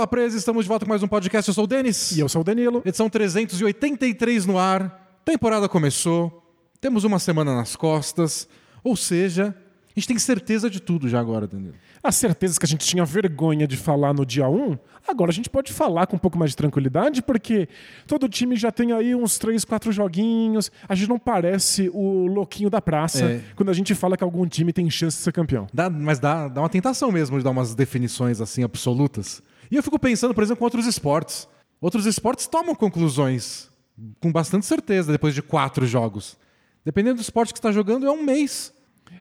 Bola 0.00 0.08
Presa? 0.08 0.38
Estamos 0.38 0.64
de 0.64 0.68
volta 0.70 0.86
com 0.86 0.88
mais 0.88 1.02
um 1.02 1.06
podcast. 1.08 1.46
Eu 1.46 1.52
sou 1.52 1.64
o 1.64 1.66
Denis. 1.66 2.12
E 2.12 2.20
eu 2.20 2.28
sou 2.28 2.40
o 2.40 2.44
Danilo. 2.44 2.80
Edição 2.86 3.10
383 3.10 4.46
no 4.46 4.56
ar. 4.56 5.20
Temporada 5.26 5.68
começou. 5.68 6.42
Temos 6.80 7.04
uma 7.04 7.18
semana 7.18 7.54
nas 7.54 7.76
costas. 7.76 8.48
Ou 8.82 8.96
seja, 8.96 9.54
a 9.94 10.00
gente 10.00 10.08
tem 10.08 10.18
certeza 10.18 10.70
de 10.70 10.80
tudo 10.80 11.06
já 11.06 11.20
agora, 11.20 11.46
Danilo. 11.46 11.74
As 12.02 12.14
certezas 12.14 12.56
que 12.56 12.64
a 12.64 12.68
gente 12.68 12.86
tinha 12.86 13.04
vergonha 13.04 13.66
de 13.66 13.76
falar 13.76 14.14
no 14.14 14.24
dia 14.24 14.48
1, 14.48 14.78
agora 15.06 15.30
a 15.30 15.34
gente 15.34 15.50
pode 15.50 15.70
falar 15.70 16.06
com 16.06 16.16
um 16.16 16.18
pouco 16.18 16.38
mais 16.38 16.52
de 16.52 16.56
tranquilidade, 16.56 17.20
porque 17.20 17.68
todo 18.06 18.26
time 18.26 18.56
já 18.56 18.72
tem 18.72 18.92
aí 18.92 19.14
uns 19.14 19.36
3, 19.38 19.66
4 19.66 19.92
joguinhos. 19.92 20.72
A 20.88 20.94
gente 20.94 21.10
não 21.10 21.18
parece 21.18 21.90
o 21.92 22.26
louquinho 22.26 22.70
da 22.70 22.80
praça 22.80 23.26
É. 23.32 23.40
quando 23.54 23.68
a 23.68 23.74
gente 23.74 23.94
fala 23.94 24.16
que 24.16 24.24
algum 24.24 24.46
time 24.46 24.72
tem 24.72 24.88
chance 24.88 25.18
de 25.18 25.24
ser 25.24 25.32
campeão. 25.32 25.66
Dá- 25.74 25.90
mas 25.90 26.18
dá, 26.18 26.48
dá 26.48 26.62
uma 26.62 26.70
tentação 26.70 27.12
mesmo 27.12 27.36
de 27.36 27.44
dar 27.44 27.50
umas 27.50 27.74
definições 27.74 28.40
assim 28.40 28.64
absolutas. 28.64 29.42
E 29.70 29.76
eu 29.76 29.82
fico 29.82 29.98
pensando, 29.98 30.34
por 30.34 30.42
exemplo, 30.42 30.58
com 30.58 30.64
outros 30.64 30.86
esportes. 30.86 31.46
Outros 31.80 32.04
esportes 32.06 32.46
tomam 32.46 32.74
conclusões 32.74 33.70
com 34.20 34.32
bastante 34.32 34.66
certeza 34.66 35.12
depois 35.12 35.34
de 35.34 35.42
quatro 35.42 35.86
jogos. 35.86 36.36
Dependendo 36.84 37.16
do 37.16 37.20
esporte 37.22 37.52
que 37.52 37.58
está 37.58 37.70
jogando, 37.70 38.06
é 38.06 38.10
um 38.10 38.22
mês. 38.22 38.72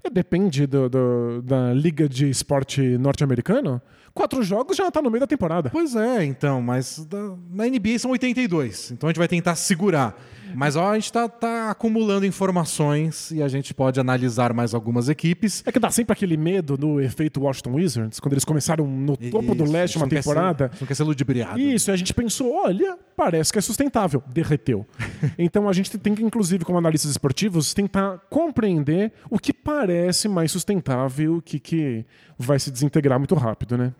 É, 0.03 0.09
depende 0.09 0.65
do- 0.65 0.89
do- 0.89 1.41
da 1.41 1.73
liga 1.73 2.07
de 2.07 2.29
esporte 2.29 2.81
norte-americano. 2.97 3.81
Quatro 4.13 4.41
jogos 4.43 4.75
já 4.77 4.89
tá 4.91 5.01
no 5.01 5.09
meio 5.09 5.21
da 5.21 5.27
temporada. 5.27 5.69
Pois 5.69 5.95
é, 5.95 6.23
então, 6.25 6.61
mas 6.61 7.05
da- 7.05 7.35
na 7.51 7.65
NBA 7.67 7.97
são 7.99 8.11
82, 8.11 8.91
então 8.91 9.07
a 9.07 9.11
gente 9.11 9.17
vai 9.19 9.27
tentar 9.27 9.55
segurar. 9.55 10.15
Mas 10.55 10.75
ó, 10.75 10.89
a 10.91 10.95
gente 10.95 11.13
tá, 11.13 11.29
tá 11.29 11.69
acumulando 11.69 12.25
informações 12.25 13.29
e 13.29 13.41
a 13.43 13.47
gente 13.47 13.71
pode 13.71 13.99
analisar 13.99 14.51
mais 14.51 14.73
algumas 14.73 15.07
equipes. 15.07 15.61
É 15.65 15.71
que 15.71 15.77
dá 15.79 15.91
sempre 15.91 16.11
aquele 16.13 16.35
medo 16.37 16.75
no 16.75 16.99
efeito 16.99 17.39
Washington 17.39 17.73
Wizards, 17.75 18.19
quando 18.19 18.33
eles 18.33 18.43
começaram 18.43 18.85
no 18.87 19.15
topo 19.15 19.53
do 19.53 19.63
Isso, 19.63 19.73
leste 19.73 19.95
isso 19.95 20.03
uma 20.03 20.09
ser- 20.09 20.15
temporada. 20.15 20.71
isso 20.73 20.81
não 20.83 20.87
quer 20.87 20.95
ser 20.95 21.03
ludibriado. 21.03 21.59
Isso, 21.59 21.91
e 21.91 21.93
a 21.93 21.95
gente 21.95 22.13
pensou, 22.15 22.51
olha, 22.51 22.97
parece 23.15 23.51
que 23.53 23.59
é 23.59 23.61
sustentável. 23.61 24.23
Derreteu. 24.27 24.87
então 25.37 25.69
a 25.69 25.73
gente 25.73 25.95
tem 25.99 26.15
que, 26.15 26.23
inclusive, 26.23 26.65
como 26.65 26.79
analistas 26.79 27.11
esportivos, 27.11 27.71
tentar 27.73 28.17
compreender 28.29 29.13
o 29.29 29.37
que 29.37 29.53
parece 29.53 30.27
mais 30.27 30.51
sustentável, 30.51 31.35
o 31.37 31.41
que, 31.43 31.59
que 31.59 32.05
vai 32.39 32.57
se 32.59 32.71
desintegrar 32.71 33.19
muito 33.19 33.35
rápido, 33.35 33.77
né? 33.77 33.93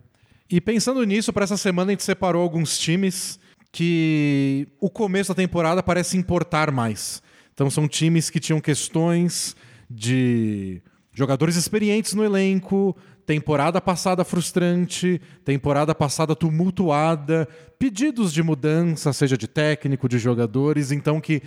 E 0.50 0.59
pensando 0.59 1.03
nisso, 1.03 1.31
para 1.31 1.44
essa 1.44 1.58
semana 1.58 1.92
a 1.92 1.94
gente 1.94 2.03
separou 2.03 2.42
alguns 2.42 2.78
times 2.78 3.39
que 3.72 4.67
o 4.80 4.89
começo 4.89 5.30
da 5.30 5.36
temporada 5.36 5.83
parece 5.83 6.17
importar 6.17 6.72
mais. 6.72 7.22
Então 7.53 7.69
são 7.69 7.88
times 7.88 8.30
que 8.30 8.39
tinham 8.39 8.59
questões 8.59 9.55
de 9.89 10.81
jogadores 11.14 11.55
experientes 11.55 12.14
no 12.14 12.23
elenco, 12.23 12.95
temporada 13.25 13.80
passada 13.80 14.23
frustrante, 14.23 15.22
temporada 15.45 15.94
passada 15.94 16.36
tumultuada, 16.36 17.47
pedidos 17.77 18.33
de 18.33 18.42
mudança, 18.42 19.14
seja 19.14 19.38
de 19.38 19.47
técnico, 19.47 20.09
de 20.09 20.17
jogadores, 20.17 20.92
então 20.92 21.22
que 21.22 21.44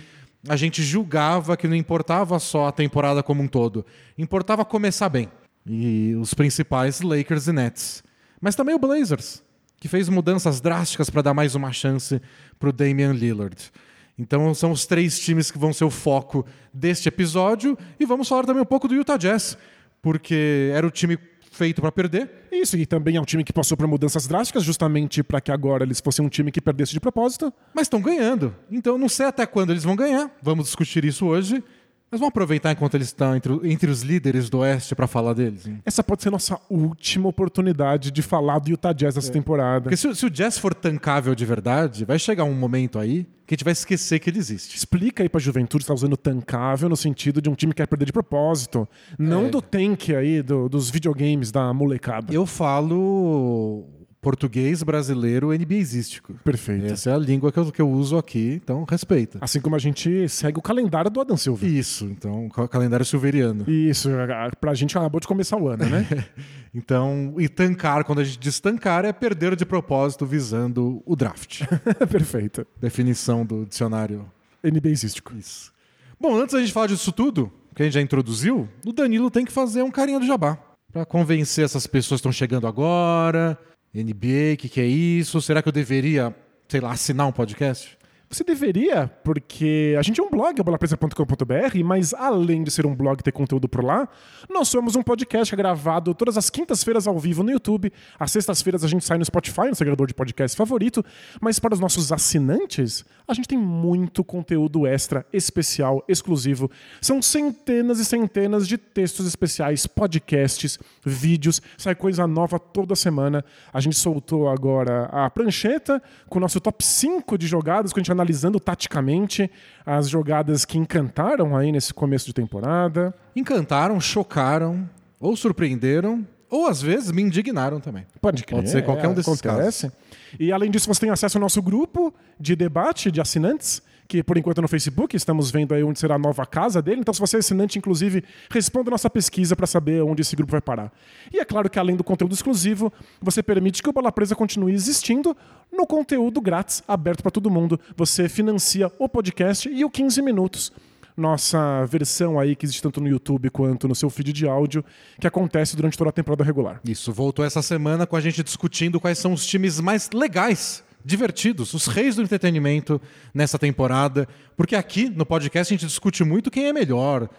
a 0.47 0.55
gente 0.55 0.81
julgava 0.81 1.57
que 1.57 1.67
não 1.67 1.75
importava 1.75 2.39
só 2.39 2.67
a 2.67 2.71
temporada 2.71 3.21
como 3.21 3.43
um 3.43 3.47
todo, 3.47 3.85
importava 4.17 4.63
começar 4.63 5.09
bem. 5.09 5.29
E 5.65 6.15
os 6.15 6.33
principais 6.33 7.01
Lakers 7.01 7.47
e 7.47 7.53
Nets. 7.53 8.03
Mas 8.43 8.55
também 8.55 8.75
o 8.75 8.77
Blazers, 8.77 9.41
que 9.79 9.87
fez 9.87 10.09
mudanças 10.09 10.59
drásticas 10.59 11.09
para 11.09 11.21
dar 11.21 11.33
mais 11.33 11.55
uma 11.55 11.71
chance 11.71 12.21
para 12.59 12.67
o 12.67 12.73
Damian 12.73 13.13
Lillard. 13.13 13.71
Então 14.19 14.53
são 14.53 14.69
os 14.73 14.85
três 14.85 15.17
times 15.17 15.49
que 15.49 15.57
vão 15.57 15.71
ser 15.71 15.85
o 15.85 15.89
foco 15.89 16.45
deste 16.73 17.07
episódio 17.07 17.77
e 17.97 18.05
vamos 18.05 18.27
falar 18.27 18.43
também 18.43 18.61
um 18.61 18.65
pouco 18.65 18.85
do 18.85 18.95
Utah 18.95 19.15
Jazz, 19.15 19.57
porque 20.01 20.69
era 20.73 20.85
o 20.85 20.91
time 20.91 21.17
feito 21.53 21.79
para 21.79 21.89
perder. 21.89 22.29
Isso, 22.51 22.75
e 22.75 22.85
também 22.85 23.15
é 23.15 23.21
um 23.21 23.23
time 23.23 23.45
que 23.45 23.53
passou 23.53 23.77
por 23.77 23.87
mudanças 23.87 24.27
drásticas, 24.27 24.61
justamente 24.61 25.23
para 25.23 25.39
que 25.39 25.49
agora 25.49 25.85
eles 25.85 26.01
fossem 26.01 26.25
um 26.25 26.27
time 26.27 26.51
que 26.51 26.59
perdesse 26.59 26.91
de 26.91 26.99
propósito. 26.99 27.53
Mas 27.73 27.83
estão 27.83 28.01
ganhando. 28.01 28.53
Então 28.69 28.97
não 28.97 29.07
sei 29.07 29.27
até 29.27 29.45
quando 29.45 29.69
eles 29.69 29.85
vão 29.85 29.95
ganhar. 29.95 30.29
Vamos 30.41 30.65
discutir 30.65 31.05
isso 31.05 31.25
hoje. 31.25 31.63
Mas 32.13 32.19
vamos 32.19 32.29
aproveitar 32.29 32.71
enquanto 32.71 32.93
eles 32.93 33.07
estão 33.07 33.35
entre, 33.35 33.51
entre 33.71 33.89
os 33.89 34.03
líderes 34.03 34.47
do 34.47 34.59
Oeste 34.59 34.93
para 34.93 35.07
falar 35.07 35.33
deles. 35.33 35.65
hein? 35.65 35.79
Essa 35.83 36.03
pode 36.03 36.21
ser 36.21 36.29
nossa 36.29 36.59
última 36.69 37.27
oportunidade 37.27 38.11
de 38.11 38.21
falar 38.21 38.59
do 38.59 38.69
Utah 38.69 38.93
Jazz 38.93 39.17
essa 39.17 39.31
temporada. 39.31 39.81
Porque 39.85 39.97
se, 39.97 40.07
o- 40.07 40.13
se 40.13 40.23
o 40.23 40.29
Jazz 40.29 40.59
for 40.59 40.75
tancável 40.75 41.33
de 41.33 41.43
verdade, 41.43 42.05
vai 42.05 42.19
chegar 42.19 42.43
um 42.43 42.53
momento 42.53 42.99
aí 42.99 43.25
que 43.47 43.53
a 43.53 43.55
gente 43.55 43.63
vai 43.63 43.73
esquecer 43.73 44.19
que 44.19 44.29
ele 44.29 44.37
existe. 44.37 44.77
Explica 44.77 45.23
aí 45.23 45.27
pra 45.27 45.41
juventude, 45.41 45.83
você 45.83 45.87
tá 45.87 45.93
usando 45.95 46.15
tancável 46.15 46.87
no 46.87 46.95
sentido 46.95 47.41
de 47.41 47.49
um 47.49 47.55
time 47.55 47.73
que 47.73 47.77
quer 47.77 47.87
perder 47.87 48.05
de 48.05 48.13
propósito. 48.13 48.87
Não 49.17 49.47
É. 49.47 49.49
do 49.49 49.59
tank 49.59 50.13
aí, 50.13 50.43
do- 50.43 50.69
dos 50.69 50.91
videogames 50.91 51.51
da 51.51 51.73
molecada. 51.73 52.31
Eu 52.31 52.45
falo 52.45 53.85
português 54.23 54.81
brasileiro 54.81 55.51
NBAísístico. 55.53 56.33
Perfeito. 56.43 56.85
Essa 56.85 57.11
é 57.11 57.13
a 57.13 57.17
língua 57.17 57.51
que 57.51 57.59
eu, 57.59 57.71
que 57.71 57.81
eu 57.81 57.89
uso 57.91 58.17
aqui, 58.17 58.59
então 58.63 58.83
respeita. 58.89 59.37
Assim 59.41 59.59
como 59.61 59.75
a 59.75 59.79
gente 59.79 60.27
segue 60.29 60.57
o 60.57 60.61
calendário 60.61 61.11
do 61.11 61.21
Adam 61.21 61.37
Silva. 61.37 61.63
Isso, 61.65 62.05
então, 62.05 62.49
ca- 62.49 62.67
calendário 62.67 63.05
silveriano. 63.05 63.69
Isso, 63.69 64.09
a- 64.09 64.49
pra 64.59 64.73
gente 64.73 64.97
acabou 64.97 65.19
de 65.19 65.27
começar 65.27 65.57
o 65.57 65.67
ano, 65.67 65.85
né? 65.85 66.07
Então, 66.75 67.35
e 67.37 67.47
tancar, 67.47 68.03
quando 68.03 68.17
a 68.19 68.23
gente 68.23 68.39
diz 68.39 68.59
tancar, 68.59 69.05
é 69.05 69.13
perder 69.13 69.55
de 69.55 69.63
propósito 69.63 70.25
visando 70.25 71.03
o 71.05 71.15
draft. 71.15 71.61
Perfeito. 72.09 72.65
Definição 72.81 73.45
do 73.45 73.63
dicionário. 73.63 74.25
NBAísístico. 74.63 75.35
Isso. 75.35 75.71
Bom, 76.19 76.35
antes 76.35 76.53
da 76.55 76.59
gente 76.61 76.73
falar 76.73 76.87
disso 76.87 77.11
tudo, 77.11 77.51
que 77.75 77.83
a 77.83 77.85
gente 77.85 77.93
já 77.93 78.01
introduziu, 78.01 78.67
o 78.83 78.91
Danilo 78.91 79.29
tem 79.29 79.45
que 79.45 79.51
fazer 79.51 79.83
um 79.83 79.91
carinha 79.91 80.19
do 80.19 80.25
jabá. 80.25 80.57
Pra 80.91 81.05
convencer 81.05 81.63
essas 81.65 81.85
pessoas 81.85 82.19
que 82.19 82.21
estão 82.27 82.31
chegando 82.31 82.65
agora. 82.65 83.55
NBA, 83.93 84.53
o 84.53 84.57
que, 84.57 84.69
que 84.69 84.81
é 84.81 84.85
isso? 84.85 85.39
Será 85.41 85.61
que 85.61 85.67
eu 85.67 85.73
deveria, 85.73 86.35
sei 86.67 86.79
lá, 86.79 86.91
assinar 86.91 87.27
um 87.27 87.31
podcast? 87.31 87.97
Você 88.33 88.43
deveria, 88.43 89.11
porque 89.23 89.95
a 89.95 90.01
gente 90.01 90.19
é 90.19 90.23
um 90.23 90.29
blog, 90.29 90.59
bolapresa.com.br, 90.63 91.83
mas 91.85 92.15
além 92.15 92.63
de 92.63 92.71
ser 92.71 92.83
um 92.83 92.95
blog 92.95 93.19
e 93.19 93.23
ter 93.23 93.31
conteúdo 93.31 93.69
por 93.69 93.83
lá, 93.83 94.09
nós 94.49 94.69
somos 94.69 94.95
um 94.95 95.03
podcast 95.03 95.55
gravado 95.55 96.15
todas 96.15 96.35
as 96.35 96.49
quintas-feiras 96.49 97.05
ao 97.05 97.19
vivo 97.19 97.43
no 97.43 97.51
YouTube. 97.51 97.93
Às 98.19 98.31
sextas-feiras 98.31 98.83
a 98.83 98.87
gente 98.87 99.05
sai 99.05 99.19
no 99.19 99.25
Spotify, 99.25 99.67
no 99.67 99.75
seu 99.75 99.83
agregador 99.83 100.07
de 100.07 100.15
podcast 100.15 100.57
favorito. 100.57 101.05
Mas 101.39 101.59
para 101.59 101.75
os 101.75 101.79
nossos 101.79 102.11
assinantes, 102.11 103.05
a 103.27 103.35
gente 103.35 103.47
tem 103.47 103.57
muito 103.57 104.23
conteúdo 104.23 104.87
extra, 104.87 105.23
especial, 105.31 106.03
exclusivo. 106.07 106.71
São 106.99 107.21
centenas 107.21 107.99
e 107.99 108.05
centenas 108.05 108.67
de 108.67 108.79
textos 108.79 109.27
especiais, 109.27 109.85
podcasts, 109.85 110.79
vídeos. 111.05 111.61
Sai 111.77 111.93
coisa 111.93 112.25
nova 112.25 112.57
toda 112.57 112.95
semana. 112.95 113.45
A 113.71 113.79
gente 113.79 113.95
soltou 113.95 114.49
agora 114.49 115.05
a 115.11 115.29
prancheta 115.29 116.01
com 116.27 116.39
o 116.39 116.41
nosso 116.41 116.59
top 116.59 116.83
5 116.83 117.37
de 117.37 117.45
jogadas, 117.45 117.93
com 117.93 117.99
a 117.99 118.01
gente 118.01 118.11
analisando 118.23 118.59
taticamente 118.59 119.51
as 119.85 120.09
jogadas 120.09 120.63
que 120.63 120.77
encantaram 120.77 121.55
aí 121.55 121.71
nesse 121.71 121.93
começo 121.93 122.25
de 122.25 122.33
temporada. 122.33 123.13
Encantaram, 123.35 123.99
chocaram, 123.99 124.89
ou 125.19 125.35
surpreenderam, 125.35 126.25
ou 126.49 126.67
às 126.67 126.81
vezes 126.81 127.11
me 127.11 127.21
indignaram 127.21 127.79
também. 127.79 128.05
Pode 128.21 128.43
crer. 128.43 128.57
Pode 128.57 128.69
ser 128.69 128.83
qualquer 128.83 129.09
um 129.09 129.13
desses 129.13 129.39
acontece. 129.43 129.91
E 130.39 130.51
além 130.51 130.71
disso, 130.71 130.87
você 130.87 131.01
tem 131.01 131.09
acesso 131.09 131.37
ao 131.37 131.41
nosso 131.41 131.61
grupo 131.61 132.13
de 132.39 132.55
debate 132.55 133.11
de 133.11 133.19
assinantes, 133.19 133.81
que 134.07 134.23
por 134.23 134.37
enquanto 134.37 134.59
é 134.59 134.61
no 134.61 134.67
Facebook, 134.67 135.15
estamos 135.15 135.51
vendo 135.51 135.73
aí 135.73 135.83
onde 135.83 135.99
será 135.99 136.15
a 136.15 136.19
nova 136.19 136.45
casa 136.45 136.81
dele. 136.81 137.01
Então, 137.01 137.13
se 137.13 137.19
você 137.19 137.37
é 137.37 137.39
assinante, 137.39 137.77
inclusive, 137.77 138.23
responda 138.49 138.89
a 138.89 138.91
nossa 138.91 139.09
pesquisa 139.09 139.55
para 139.55 139.67
saber 139.67 140.03
onde 140.03 140.21
esse 140.21 140.35
grupo 140.35 140.51
vai 140.51 140.61
parar. 140.61 140.91
E 141.31 141.39
é 141.39 141.45
claro 141.45 141.69
que 141.69 141.79
além 141.79 141.95
do 141.95 142.03
conteúdo 142.03 142.33
exclusivo, 142.33 142.91
você 143.21 143.41
permite 143.41 143.81
que 143.81 143.89
o 143.89 143.93
Bola 143.93 144.11
Presa 144.11 144.35
continue 144.35 144.73
existindo 144.73 145.35
no 145.71 145.87
conteúdo 145.87 146.41
grátis, 146.41 146.83
aberto 146.87 147.21
para 147.21 147.31
todo 147.31 147.49
mundo. 147.49 147.79
Você 147.95 148.29
financia 148.29 148.91
o 148.99 149.09
podcast 149.09 149.69
e 149.69 149.83
o 149.83 149.89
15 149.89 150.21
minutos 150.21 150.71
nossa 151.15 151.85
versão 151.85 152.39
aí 152.39 152.55
que 152.55 152.65
existe 152.65 152.81
tanto 152.81 152.99
no 152.99 153.07
YouTube 153.07 153.49
quanto 153.49 153.87
no 153.87 153.95
seu 153.95 154.09
feed 154.09 154.33
de 154.33 154.47
áudio, 154.47 154.83
que 155.19 155.27
acontece 155.27 155.75
durante 155.75 155.97
toda 155.97 156.09
a 156.09 156.13
temporada 156.13 156.43
regular. 156.43 156.81
Isso, 156.83 157.11
voltou 157.11 157.45
essa 157.45 157.61
semana 157.61 158.05
com 158.05 158.15
a 158.15 158.21
gente 158.21 158.43
discutindo 158.43 158.99
quais 158.99 159.17
são 159.17 159.33
os 159.33 159.45
times 159.45 159.79
mais 159.79 160.09
legais, 160.11 160.83
divertidos, 161.05 161.73
os 161.73 161.85
reis 161.87 162.15
do 162.15 162.21
entretenimento 162.21 163.01
nessa 163.33 163.57
temporada. 163.59 164.27
Porque 164.55 164.75
aqui 164.75 165.09
no 165.09 165.25
podcast 165.25 165.73
a 165.73 165.77
gente 165.77 165.87
discute 165.87 166.23
muito 166.23 166.49
quem 166.51 166.65
é 166.65 166.73
melhor, 166.73 167.29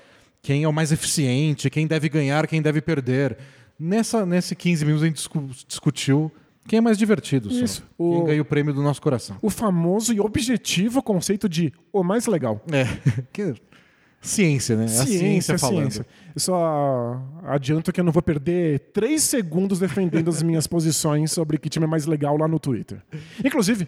quem 0.43 0.63
é 0.65 0.69
o 0.69 0.73
mais 0.73 0.93
eficiente, 0.93 1.71
quem 1.71 1.87
deve 1.87 2.09
ganhar, 2.09 2.47
quem 2.47 2.61
deve 2.61 2.81
perder. 2.81 3.37
Nessa, 3.79 4.25
nesse 4.25 4.55
15 4.55 4.85
minutos 4.85 5.03
a 5.03 5.07
gente 5.07 5.17
discu- 5.17 5.51
discutiu 5.67 6.31
quem 6.67 6.79
é 6.79 6.81
mais 6.81 6.97
divertido. 6.97 7.51
só. 7.51 7.65
Isso. 7.65 7.83
Quem 7.97 8.07
O- 8.07 8.25
ganha 8.25 8.41
o 8.43 8.45
prêmio 8.45 8.73
do 8.73 8.83
nosso 8.83 9.01
coração. 9.03 9.37
O 9.43 9.51
famoso 9.51 10.13
e 10.13 10.21
objetivo 10.21 11.03
conceito 11.03 11.49
de 11.49 11.73
o 11.93 12.03
mais 12.03 12.27
legal. 12.27 12.63
É. 12.73 12.85
Que- 13.33 13.55
Ciência, 14.25 14.75
né? 14.75 14.85
É 14.85 14.87
a 14.87 15.07
ciência 15.07 15.59
falando. 15.59 15.93
ciência. 15.93 16.07
Eu 16.35 16.41
só 16.41 17.23
adianto 17.45 17.93
que 17.93 18.01
eu 18.01 18.05
não 18.05 18.11
vou 18.11 18.23
perder 18.23 18.91
três 18.93 19.23
segundos 19.23 19.79
defendendo 19.79 20.29
as 20.31 20.43
minhas 20.43 20.67
posições 20.67 21.31
sobre 21.31 21.59
que 21.59 21.69
time 21.69 21.85
é 21.85 21.89
mais 21.89 22.07
legal 22.07 22.37
lá 22.37 22.49
no 22.49 22.59
Twitter. 22.59 22.99
Inclusive, 23.45 23.87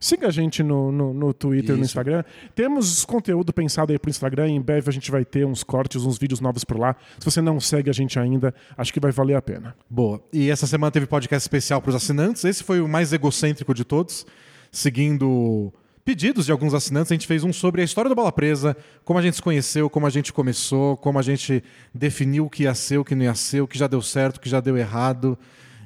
Siga 0.00 0.28
a 0.28 0.30
gente 0.30 0.62
no, 0.62 0.92
no, 0.92 1.12
no 1.12 1.34
Twitter 1.34 1.74
e 1.74 1.78
no. 1.78 1.84
Instagram. 1.84 2.22
Temos 2.54 3.04
conteúdo 3.04 3.52
pensado 3.52 3.92
aí 3.92 3.98
pro 3.98 4.10
Instagram. 4.10 4.48
Em 4.48 4.60
breve 4.60 4.88
a 4.88 4.92
gente 4.92 5.10
vai 5.10 5.24
ter 5.24 5.44
uns 5.44 5.64
cortes, 5.64 6.04
uns 6.04 6.18
vídeos 6.18 6.40
novos 6.40 6.64
por 6.64 6.78
lá. 6.78 6.94
Se 7.18 7.24
você 7.24 7.40
não 7.40 7.58
segue 7.58 7.90
a 7.90 7.92
gente 7.92 8.18
ainda, 8.18 8.54
acho 8.76 8.92
que 8.92 9.00
vai 9.00 9.10
valer 9.10 9.34
a 9.34 9.42
pena. 9.42 9.74
Boa. 9.90 10.22
E 10.32 10.50
essa 10.50 10.66
semana 10.66 10.90
teve 10.90 11.06
podcast 11.06 11.42
especial 11.42 11.82
para 11.82 11.90
os 11.90 11.96
assinantes. 11.96 12.44
Esse 12.44 12.62
foi 12.62 12.80
o 12.80 12.88
mais 12.88 13.12
egocêntrico 13.12 13.74
de 13.74 13.84
todos, 13.84 14.24
seguindo 14.70 15.72
pedidos 16.08 16.46
de 16.46 16.52
alguns 16.52 16.72
assinantes. 16.72 17.12
A 17.12 17.14
gente 17.14 17.26
fez 17.26 17.44
um 17.44 17.52
sobre 17.52 17.82
a 17.82 17.84
história 17.84 18.08
da 18.08 18.14
bola 18.14 18.32
presa, 18.32 18.74
como 19.04 19.18
a 19.18 19.22
gente 19.22 19.34
se 19.34 19.42
conheceu, 19.42 19.90
como 19.90 20.06
a 20.06 20.10
gente 20.10 20.32
começou, 20.32 20.96
como 20.96 21.18
a 21.18 21.22
gente 21.22 21.62
definiu 21.94 22.46
o 22.46 22.50
que 22.50 22.62
ia 22.62 22.74
ser, 22.74 22.96
o 22.96 23.04
que 23.04 23.14
não 23.14 23.24
ia 23.24 23.34
ser, 23.34 23.60
o 23.60 23.68
que 23.68 23.76
já 23.76 23.86
deu 23.86 24.00
certo, 24.00 24.38
o 24.38 24.40
que 24.40 24.48
já 24.48 24.58
deu 24.58 24.78
errado. 24.78 25.38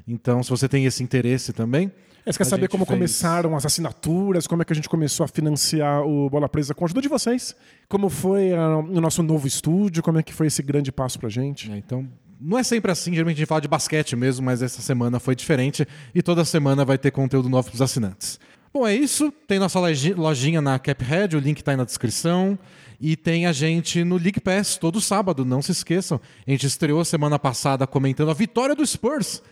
Então, 0.07 0.41
se 0.41 0.49
você 0.49 0.69
tem 0.69 0.85
esse 0.85 1.03
interesse 1.03 1.53
também. 1.53 1.91
É, 2.25 2.31
Você 2.31 2.39
quer 2.39 2.45
saber 2.45 2.69
como 2.69 2.85
fez- 2.87 2.97
começaram 2.97 3.57
as 3.57 3.67
assinaturas, 3.67 4.47
como 4.47 4.63
é 4.63 4.65
que 4.65 4.73
a 4.73 4.77
gente 4.77 4.89
começou 4.89 5.25
a 5.25 5.29
financiar 5.29 6.03
o 6.07 6.31
Bola 6.31 6.49
Presa 6.49 6.73
com 6.73 6.85
a 6.85 6.87
ajuda 6.87 7.01
de 7.03 7.09
vocês? 7.09 7.57
Como 7.89 8.09
foi 8.09 8.53
ah, 8.55 8.79
o 8.79 9.01
nosso 9.01 9.25
novo 9.25 9.49
estúdio? 9.49 10.05
Como 10.05 10.21
é 10.21 10.23
que 10.23 10.33
foi 10.33 10.47
esse 10.47 10.63
grande 10.63 10.93
passo 10.93 11.19
pra 11.19 11.29
gente? 11.29 11.69
É, 11.69 11.77
então, 11.77 12.09
não 12.41 12.57
é 12.57 12.63
sempre 12.63 12.93
assim, 12.93 13.13
geralmente 13.13 13.39
a 13.39 13.41
gente 13.41 13.49
fala 13.49 13.61
de 13.61 13.67
basquete 13.67 14.15
mesmo, 14.15 14.45
mas 14.47 14.63
essa 14.63 14.81
semana 14.83 15.19
foi 15.19 15.35
diferente 15.35 15.85
e 16.15 16.23
toda 16.23 16.45
semana 16.45 16.85
vai 16.85 16.97
ter 16.97 17.11
conteúdo 17.11 17.49
novo 17.49 17.69
para 17.69 17.75
os 17.75 17.83
assinantes. 17.83 18.39
Bom, 18.73 18.87
é 18.87 18.95
isso. 18.95 19.31
Tem 19.47 19.59
nossa 19.59 19.79
loji- 19.79 20.15
lojinha 20.15 20.61
na 20.63 20.79
Caphead, 20.79 21.37
o 21.37 21.41
link 21.41 21.59
está 21.59 21.73
aí 21.73 21.77
na 21.77 21.85
descrição. 21.85 22.59
E 23.01 23.17
tem 23.17 23.47
a 23.47 23.53
gente 23.53 24.05
no 24.05 24.17
League 24.17 24.41
Pass 24.41 24.77
todo 24.77 25.01
sábado, 25.01 25.45
não 25.45 25.61
se 25.61 25.73
esqueçam. 25.73 26.21
A 26.47 26.51
gente 26.51 26.67
estreou 26.67 27.05
semana 27.05 27.39
passada 27.39 27.87
comentando 27.87 28.31
a 28.31 28.35
vitória 28.35 28.75
do 28.77 28.87
Spurs 28.87 29.43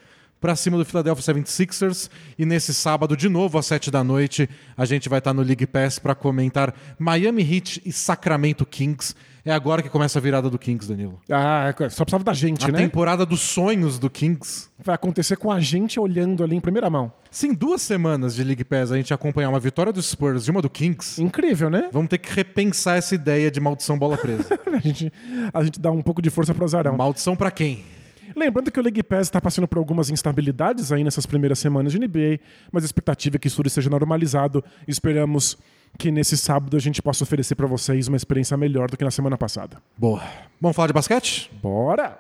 para 0.41 0.55
cima 0.57 0.79
do 0.79 0.85
Philadelphia 0.85 1.35
76ers. 1.35 2.09
E 2.39 2.47
nesse 2.47 2.73
sábado, 2.73 3.17
de 3.17 3.29
novo, 3.29 3.59
às 3.59 3.67
7 3.67 3.91
da 3.91 4.03
noite, 4.05 4.49
a 4.77 4.85
gente 4.85 5.09
vai 5.09 5.19
estar 5.19 5.35
no 5.35 5.43
League 5.43 5.67
Pass 5.67 5.99
para 5.99 6.15
comentar 6.15 6.73
Miami 6.99 7.43
Heat 7.43 7.83
e 7.85 7.93
Sacramento 7.93 8.65
Kings. 8.65 9.15
É 9.45 9.53
agora 9.53 9.83
que 9.83 9.89
começa 9.89 10.19
a 10.19 10.23
virada 10.23 10.51
do 10.51 10.59
Kings, 10.59 10.87
Danilo. 10.89 11.19
Ah, 11.31 11.73
só 11.91 12.05
precisava 12.05 12.23
da 12.25 12.35
gente, 12.35 12.65
A 12.65 12.69
né? 12.69 12.79
temporada 12.79 13.25
dos 13.25 13.41
sonhos 13.41 13.99
do 13.99 14.11
Kings. 14.11 14.69
Vai 14.79 14.95
acontecer 14.95 15.37
com 15.37 15.51
a 15.51 15.59
gente 15.61 15.99
olhando 15.99 16.45
ali 16.45 16.57
em 16.57 16.61
primeira 16.61 16.91
mão. 16.91 17.11
Se 17.31 17.47
em 17.47 17.55
duas 17.55 17.81
semanas 17.81 18.35
de 18.35 18.45
League 18.45 18.65
Pass 18.65 18.93
a 18.93 18.97
gente 18.97 19.15
acompanhar 19.15 19.49
uma 19.49 19.61
vitória 19.61 19.93
do 19.93 20.03
Spurs 20.03 20.47
e 20.47 20.51
uma 20.51 20.61
do 20.61 20.69
Kings, 20.69 21.23
Incrível, 21.23 21.71
né? 21.71 21.89
vamos 21.93 22.09
ter 22.09 22.19
que 22.19 22.33
repensar 22.35 22.97
essa 22.97 23.15
ideia 23.15 23.51
de 23.51 23.61
maldição 23.61 23.99
bola 23.99 24.17
presa. 24.17 24.59
A 24.73 24.79
gente, 24.79 25.13
a 25.53 25.65
gente 25.65 25.81
dá 25.81 25.91
um 25.91 26.01
pouco 26.01 26.23
de 26.23 26.31
força 26.31 26.55
pro 26.55 26.65
azarão. 26.65 26.97
maldição 26.97 27.35
pra 27.37 27.51
quem? 27.51 27.85
Lembrando 28.37 28.71
que 28.71 28.79
o 28.79 28.83
League 28.83 29.03
Pass 29.03 29.23
está 29.23 29.41
passando 29.41 29.67
por 29.67 29.79
algumas 29.79 30.09
instabilidades 30.11 30.93
aí 30.93 31.03
nessas 31.03 31.27
primeiras 31.27 31.59
semanas 31.59 31.93
de 31.93 31.99
NBA, 31.99 32.39
mas 32.71 32.85
a 32.85 32.87
expectativa 32.87 33.37
é 33.37 33.39
que 33.39 33.49
isso 33.49 33.57
tudo 33.57 33.69
seja 33.69 33.91
normalizado. 33.91 34.65
Esperamos 34.87 35.59
que 35.99 36.11
nesse 36.11 36.37
sábado 36.37 36.77
a 36.77 36.81
gente 36.81 37.03
possa 37.03 37.25
oferecer 37.25 37.55
para 37.55 37.67
vocês 37.67 38.09
uma 38.09 38.17
experiência 38.17 38.57
melhor 38.57 38.91
do 38.91 38.97
que 38.97 39.05
na 39.05 39.11
semana 39.11 39.37
passada. 39.37 39.83
Boa. 39.97 40.23
Vamos 40.61 40.75
falar 40.77 40.89
de 40.89 40.95
basquete? 40.95 41.51
Bora! 41.63 42.19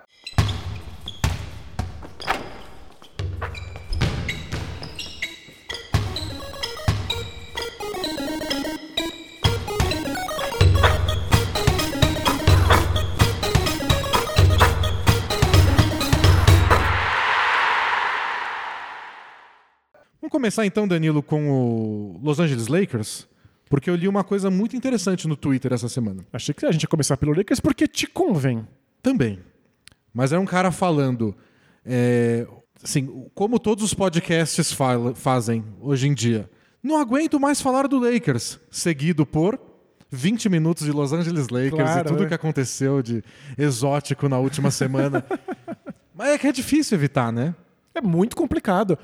Vamos 20.20 20.30
começar 20.30 20.64
então, 20.64 20.86
Danilo, 20.86 21.22
com 21.24 21.50
o 21.50 22.20
Los 22.22 22.38
Angeles 22.38 22.68
Lakers, 22.68 23.26
porque 23.70 23.88
eu 23.88 23.94
li 23.94 24.06
uma 24.08 24.22
coisa 24.24 24.50
muito 24.50 24.76
interessante 24.76 25.26
no 25.26 25.36
Twitter 25.36 25.72
essa 25.72 25.88
semana. 25.88 26.26
Achei 26.32 26.52
que 26.54 26.66
a 26.66 26.72
gente 26.72 26.82
ia 26.82 26.88
começar 26.88 27.16
pelo 27.16 27.32
Lakers 27.32 27.60
porque 27.60 27.86
te 27.86 28.06
convém. 28.06 28.66
Também. 29.02 29.38
Mas 30.12 30.32
era 30.32 30.40
um 30.40 30.44
cara 30.44 30.70
falando. 30.70 31.34
é, 31.86 32.46
assim, 32.82 33.26
como 33.34 33.58
todos 33.58 33.84
os 33.84 33.94
podcasts 33.94 34.72
fala- 34.72 35.14
fazem 35.14 35.64
hoje 35.80 36.08
em 36.08 36.12
dia. 36.14 36.50
Não 36.82 36.96
aguento 36.98 37.38
mais 37.38 37.60
falar 37.60 37.86
do 37.86 37.98
Lakers, 37.98 38.58
seguido 38.70 39.24
por 39.24 39.58
20 40.10 40.48
minutos 40.48 40.84
de 40.84 40.90
Los 40.92 41.12
Angeles 41.12 41.48
Lakers 41.48 41.74
Claro, 41.74 42.08
e 42.08 42.10
tudo 42.12 42.24
é. 42.24 42.26
que 42.26 42.34
aconteceu 42.34 43.00
de 43.02 43.22
exótico 43.56 44.28
na 44.28 44.38
última 44.38 44.70
semana. 44.70 45.24
Mas 46.14 46.30
é 46.30 46.38
que 46.38 46.46
é 46.48 46.52
difícil 46.52 46.96
evitar, 46.98 47.32
né? 47.32 47.54
É 47.94 48.00
muito 48.00 48.34
complicado. 48.34 48.98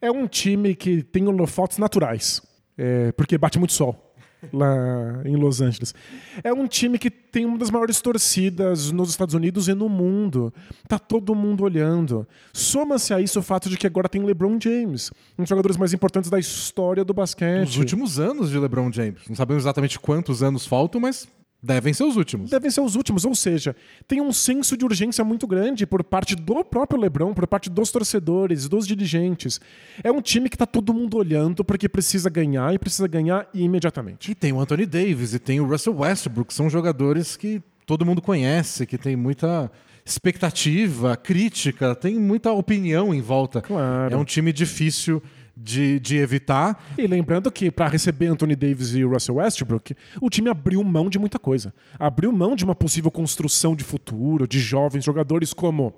É 0.00 0.10
um 0.10 0.26
time 0.28 0.74
que 0.74 1.02
tem 1.02 1.26
holofotes 1.26 1.78
naturais, 1.78 2.40
é, 2.78 3.12
porque 3.12 3.36
bate 3.36 3.58
muito 3.58 3.72
sol 3.72 4.11
lá 4.52 5.22
em 5.24 5.36
Los 5.36 5.60
Angeles. 5.60 5.94
É 6.42 6.52
um 6.52 6.66
time 6.66 6.98
que 6.98 7.10
tem 7.10 7.44
uma 7.44 7.58
das 7.58 7.70
maiores 7.70 8.00
torcidas 8.00 8.90
nos 8.90 9.10
Estados 9.10 9.34
Unidos 9.34 9.68
e 9.68 9.74
no 9.74 9.88
mundo. 9.88 10.52
Tá 10.88 10.98
todo 10.98 11.34
mundo 11.34 11.64
olhando. 11.64 12.26
Soma-se 12.52 13.12
a 13.12 13.20
isso 13.20 13.40
o 13.40 13.42
fato 13.42 13.68
de 13.68 13.76
que 13.76 13.86
agora 13.86 14.08
tem 14.08 14.24
LeBron 14.24 14.58
James, 14.60 15.10
um 15.38 15.42
dos 15.42 15.48
jogadores 15.48 15.76
mais 15.76 15.92
importantes 15.92 16.30
da 16.30 16.38
história 16.38 17.04
do 17.04 17.12
basquete. 17.12 17.68
Os 17.68 17.76
últimos 17.76 18.18
anos 18.18 18.50
de 18.50 18.58
LeBron 18.58 18.90
James. 18.92 19.20
Não 19.28 19.36
sabemos 19.36 19.64
exatamente 19.64 19.98
quantos 19.98 20.42
anos 20.42 20.66
faltam, 20.66 21.00
mas 21.00 21.28
devem 21.62 21.94
ser 21.94 22.04
os 22.04 22.16
últimos. 22.16 22.50
devem 22.50 22.70
ser 22.70 22.80
os 22.80 22.96
últimos, 22.96 23.24
ou 23.24 23.34
seja, 23.34 23.76
tem 24.08 24.20
um 24.20 24.32
senso 24.32 24.76
de 24.76 24.84
urgência 24.84 25.24
muito 25.24 25.46
grande 25.46 25.86
por 25.86 26.02
parte 26.02 26.34
do 26.34 26.64
próprio 26.64 27.00
LeBron, 27.00 27.32
por 27.32 27.46
parte 27.46 27.70
dos 27.70 27.90
torcedores, 27.90 28.68
dos 28.68 28.86
dirigentes. 28.86 29.60
É 30.02 30.10
um 30.10 30.20
time 30.20 30.48
que 30.48 30.56
tá 30.56 30.66
todo 30.66 30.92
mundo 30.92 31.16
olhando 31.16 31.64
porque 31.64 31.88
precisa 31.88 32.28
ganhar 32.28 32.74
e 32.74 32.78
precisa 32.78 33.06
ganhar 33.06 33.48
imediatamente. 33.54 34.32
E 34.32 34.34
tem 34.34 34.52
o 34.52 34.60
Anthony 34.60 34.86
Davis 34.86 35.34
e 35.34 35.38
tem 35.38 35.60
o 35.60 35.66
Russell 35.66 35.96
Westbrook, 35.96 36.48
que 36.48 36.54
são 36.54 36.68
jogadores 36.68 37.36
que 37.36 37.62
todo 37.86 38.04
mundo 38.04 38.20
conhece, 38.20 38.86
que 38.86 38.98
tem 38.98 39.14
muita 39.14 39.70
expectativa, 40.04 41.16
crítica, 41.16 41.94
tem 41.94 42.18
muita 42.18 42.50
opinião 42.52 43.14
em 43.14 43.20
volta. 43.20 43.60
Claro. 43.60 44.12
É 44.12 44.16
um 44.16 44.24
time 44.24 44.52
difícil 44.52 45.22
de, 45.62 46.00
de 46.00 46.16
evitar. 46.16 46.82
E 46.98 47.06
lembrando 47.06 47.50
que 47.50 47.70
para 47.70 47.88
receber 47.88 48.26
Anthony 48.26 48.56
Davis 48.56 48.94
e 48.94 49.02
Russell 49.04 49.36
Westbrook, 49.36 49.94
o 50.20 50.28
time 50.28 50.48
abriu 50.50 50.82
mão 50.82 51.08
de 51.08 51.18
muita 51.18 51.38
coisa. 51.38 51.72
Abriu 51.98 52.32
mão 52.32 52.56
de 52.56 52.64
uma 52.64 52.74
possível 52.74 53.10
construção 53.10 53.76
de 53.76 53.84
futuro, 53.84 54.46
de 54.46 54.58
jovens 54.58 55.04
jogadores 55.04 55.52
como 55.52 55.94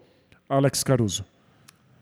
Alex 0.48 0.82
Caruso, 0.84 1.24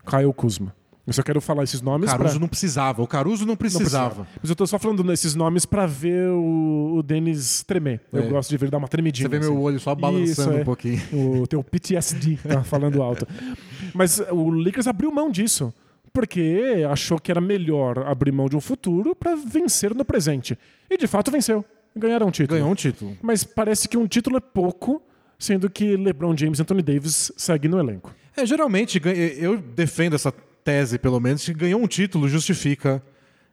Kyle 0.06 0.32
Kuzma. 0.32 0.74
Eu 1.04 1.12
só 1.12 1.20
quero 1.20 1.40
falar 1.40 1.64
esses 1.64 1.80
nomes 1.80 2.08
pra- 2.10 2.18
Caruso 2.18 2.38
não 2.38 2.46
precisava, 2.46 3.02
o 3.02 3.08
Caruso 3.08 3.42
não 3.44 3.48
Não 3.52 3.56
precisava. 3.56 4.24
Mas 4.40 4.48
eu 4.48 4.54
tô 4.54 4.64
só 4.68 4.78
falando 4.78 5.02
nesses 5.02 5.34
nomes 5.34 5.66
pra 5.66 5.84
ver 5.84 6.28
o, 6.28 6.94
o 6.98 7.02
Denis 7.02 7.64
tremer. 7.64 8.00
Eu 8.12 8.22
É. 8.22 8.28
gosto 8.28 8.50
de 8.50 8.56
ver 8.56 8.66
ele 8.66 8.70
dar 8.70 8.78
uma 8.78 8.86
tremidinha. 8.86 9.28
Você 9.28 9.36
vê 9.36 9.40
meu 9.40 9.52
assim. 9.52 9.62
olho 9.62 9.80
só 9.80 9.96
balançando 9.96 10.58
é. 10.58 10.60
um 10.60 10.64
pouquinho. 10.64 11.00
O 11.42 11.46
teu 11.48 11.62
PTSD 11.64 12.38
tá 12.48 12.62
falando 12.62 13.02
alto. 13.02 13.26
Mas 13.92 14.20
o 14.30 14.48
Lakers 14.50 14.86
abriu 14.86 15.10
mão 15.10 15.28
disso. 15.28 15.74
Porque 16.12 16.84
achou 16.90 17.18
que 17.18 17.30
era 17.30 17.40
melhor 17.40 18.00
abrir 18.06 18.32
mão 18.32 18.48
de 18.48 18.56
um 18.56 18.60
futuro 18.60 19.14
pra 19.16 19.34
vencer 19.34 19.94
no 19.94 20.04
presente. 20.04 20.58
E 20.90 20.96
de 20.98 21.06
fato 21.06 21.30
venceu. 21.30 21.64
Ganharam 21.96 22.26
um 22.28 22.30
título. 22.30 22.58
Ganhou 22.58 22.70
um 22.70 22.74
título. 22.74 23.16
Mas 23.22 23.44
parece 23.44 23.88
que 23.88 23.96
um 23.96 24.06
título 24.06 24.36
é 24.36 24.40
pouco, 24.40 25.02
sendo 25.38 25.68
que 25.70 25.96
LeBron 25.96 26.36
James 26.36 26.58
e 26.58 26.62
Anthony 26.62 26.82
Davis 26.82 27.32
seguem 27.36 27.70
no 27.70 27.78
elenco. 27.78 28.14
É, 28.36 28.44
geralmente, 28.46 29.00
eu 29.38 29.56
defendo 29.58 30.14
essa 30.14 30.32
tese, 30.64 30.98
pelo 30.98 31.18
menos, 31.20 31.44
que 31.44 31.52
ganhou 31.54 31.80
um 31.82 31.86
título 31.86 32.28
justifica. 32.28 33.02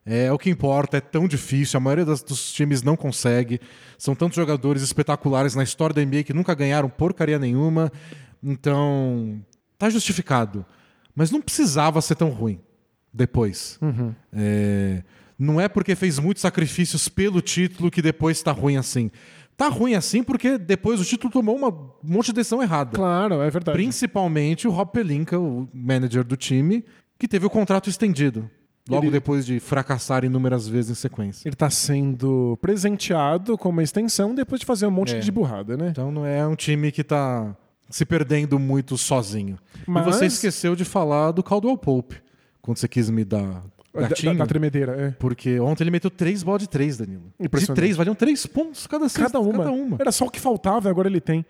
É, 0.05 0.31
o 0.31 0.37
que 0.37 0.49
importa, 0.49 0.97
é 0.97 1.01
tão 1.01 1.27
difícil, 1.27 1.77
a 1.77 1.81
maioria 1.81 2.05
das- 2.05 2.23
dos 2.23 2.51
times 2.53 2.81
não 2.81 2.95
consegue. 2.95 3.59
São 3.97 4.15
tantos 4.15 4.35
jogadores 4.37 4.81
espetaculares 4.81 5.53
na 5.55 5.63
história 5.63 5.93
da 5.93 6.01
NBA 6.01 6.23
que 6.23 6.33
nunca 6.33 6.53
ganharam 6.55 6.89
porcaria 6.89 7.37
nenhuma. 7.37 7.91
Então, 8.43 9.39
tá 9.77 9.89
justificado. 9.89 10.65
Mas 11.19 11.31
não 11.31 11.41
precisava 11.41 11.99
ser 12.01 12.15
tão 12.15 12.29
ruim 12.29 12.61
depois. 13.13 13.77
É, 14.31 15.03
não 15.37 15.59
é 15.59 15.67
porque 15.67 15.93
fez 15.93 16.17
muitos 16.17 16.39
sacrifícios 16.41 17.09
pelo 17.09 17.41
título 17.41 17.91
que 17.91 18.01
depois 18.01 18.41
tá 18.41 18.53
ruim 18.53 18.77
assim. 18.77 19.11
Tá 19.57 19.67
ruim 19.67 19.95
assim 19.95 20.23
porque 20.23 20.57
depois 20.57 21.01
o 21.01 21.03
título 21.03 21.29
tomou 21.33 21.57
uma, 21.57 21.67
um 21.67 21.89
monte 22.01 22.27
de 22.27 22.33
decisão 22.35 22.63
errada. 22.63 22.91
Claro, 22.95 23.41
é 23.41 23.49
verdade. 23.49 23.75
Principalmente 23.77 24.65
o 24.65 24.71
Rob 24.71 24.91
Pelinka, 24.93 25.37
o 25.37 25.67
manager 25.73 26.23
do 26.23 26.37
time, 26.37 26.85
que 27.19 27.27
teve 27.27 27.45
o 27.45 27.49
contrato 27.49 27.89
estendido. 27.89 28.49
Logo 28.89 29.03
Ele- 29.03 29.11
depois 29.11 29.45
de 29.45 29.59
fracassar 29.59 30.23
inúmeras 30.23 30.69
vezes 30.69 30.91
em 30.91 30.95
sequência. 30.95 31.49
Ele 31.49 31.55
tá 31.57 31.69
sendo 31.69 32.57
presenteado 32.61 33.57
com 33.57 33.67
uma 33.67 33.83
extensão 33.83 34.33
depois 34.33 34.61
de 34.61 34.65
fazer 34.65 34.87
um 34.87 34.91
monte 34.91 35.15
É. 35.15 35.19
de 35.19 35.31
burrada, 35.31 35.75
né? 35.75 35.89
Então 35.89 36.11
não 36.13 36.25
é 36.25 36.47
um 36.47 36.55
time 36.55 36.91
que 36.93 37.03
tá 37.03 37.53
se 37.89 38.05
perdendo 38.05 38.59
muito 38.59 38.97
sozinho. 38.97 39.57
Mas- 39.87 40.05
E 40.07 40.11
você 40.11 40.25
esqueceu 40.25 40.75
de 40.75 40.85
falar 40.85 41.31
do 41.31 41.41
Caldwell 41.43 41.77
Pope, 41.77 42.17
quando 42.61 42.77
você 42.77 42.87
quis 42.87 43.09
me 43.09 43.25
dar 43.25 43.63
Da, 43.93 44.01
gatinho. 44.07 44.37
da 44.37 44.45
tremedeira, 44.45 44.91
é. 44.93 45.11
Porque 45.11 45.59
ontem 45.59 45.83
ele 45.83 45.91
meteu 45.91 46.09
três 46.11 46.43
bolas 46.43 46.61
de 46.61 46.69
três, 46.69 46.97
Danilo. 46.97 47.23
De 47.39 47.49
três, 47.73 47.97
valiam 47.97 48.13
três 48.15 48.45
pontos 48.45 48.85
cada, 48.87 49.09
cesta, 49.09 49.23
Cada 49.31 49.39
uma. 49.39 49.57
cada 49.63 49.71
uma. 49.71 49.97
Era 49.99 50.11
só 50.11 50.25
o 50.25 50.29
que 50.29 50.39
faltava 50.39 50.87
e 50.87 50.91
agora 50.91 51.07
ele 51.07 51.19
tem. 51.21 51.43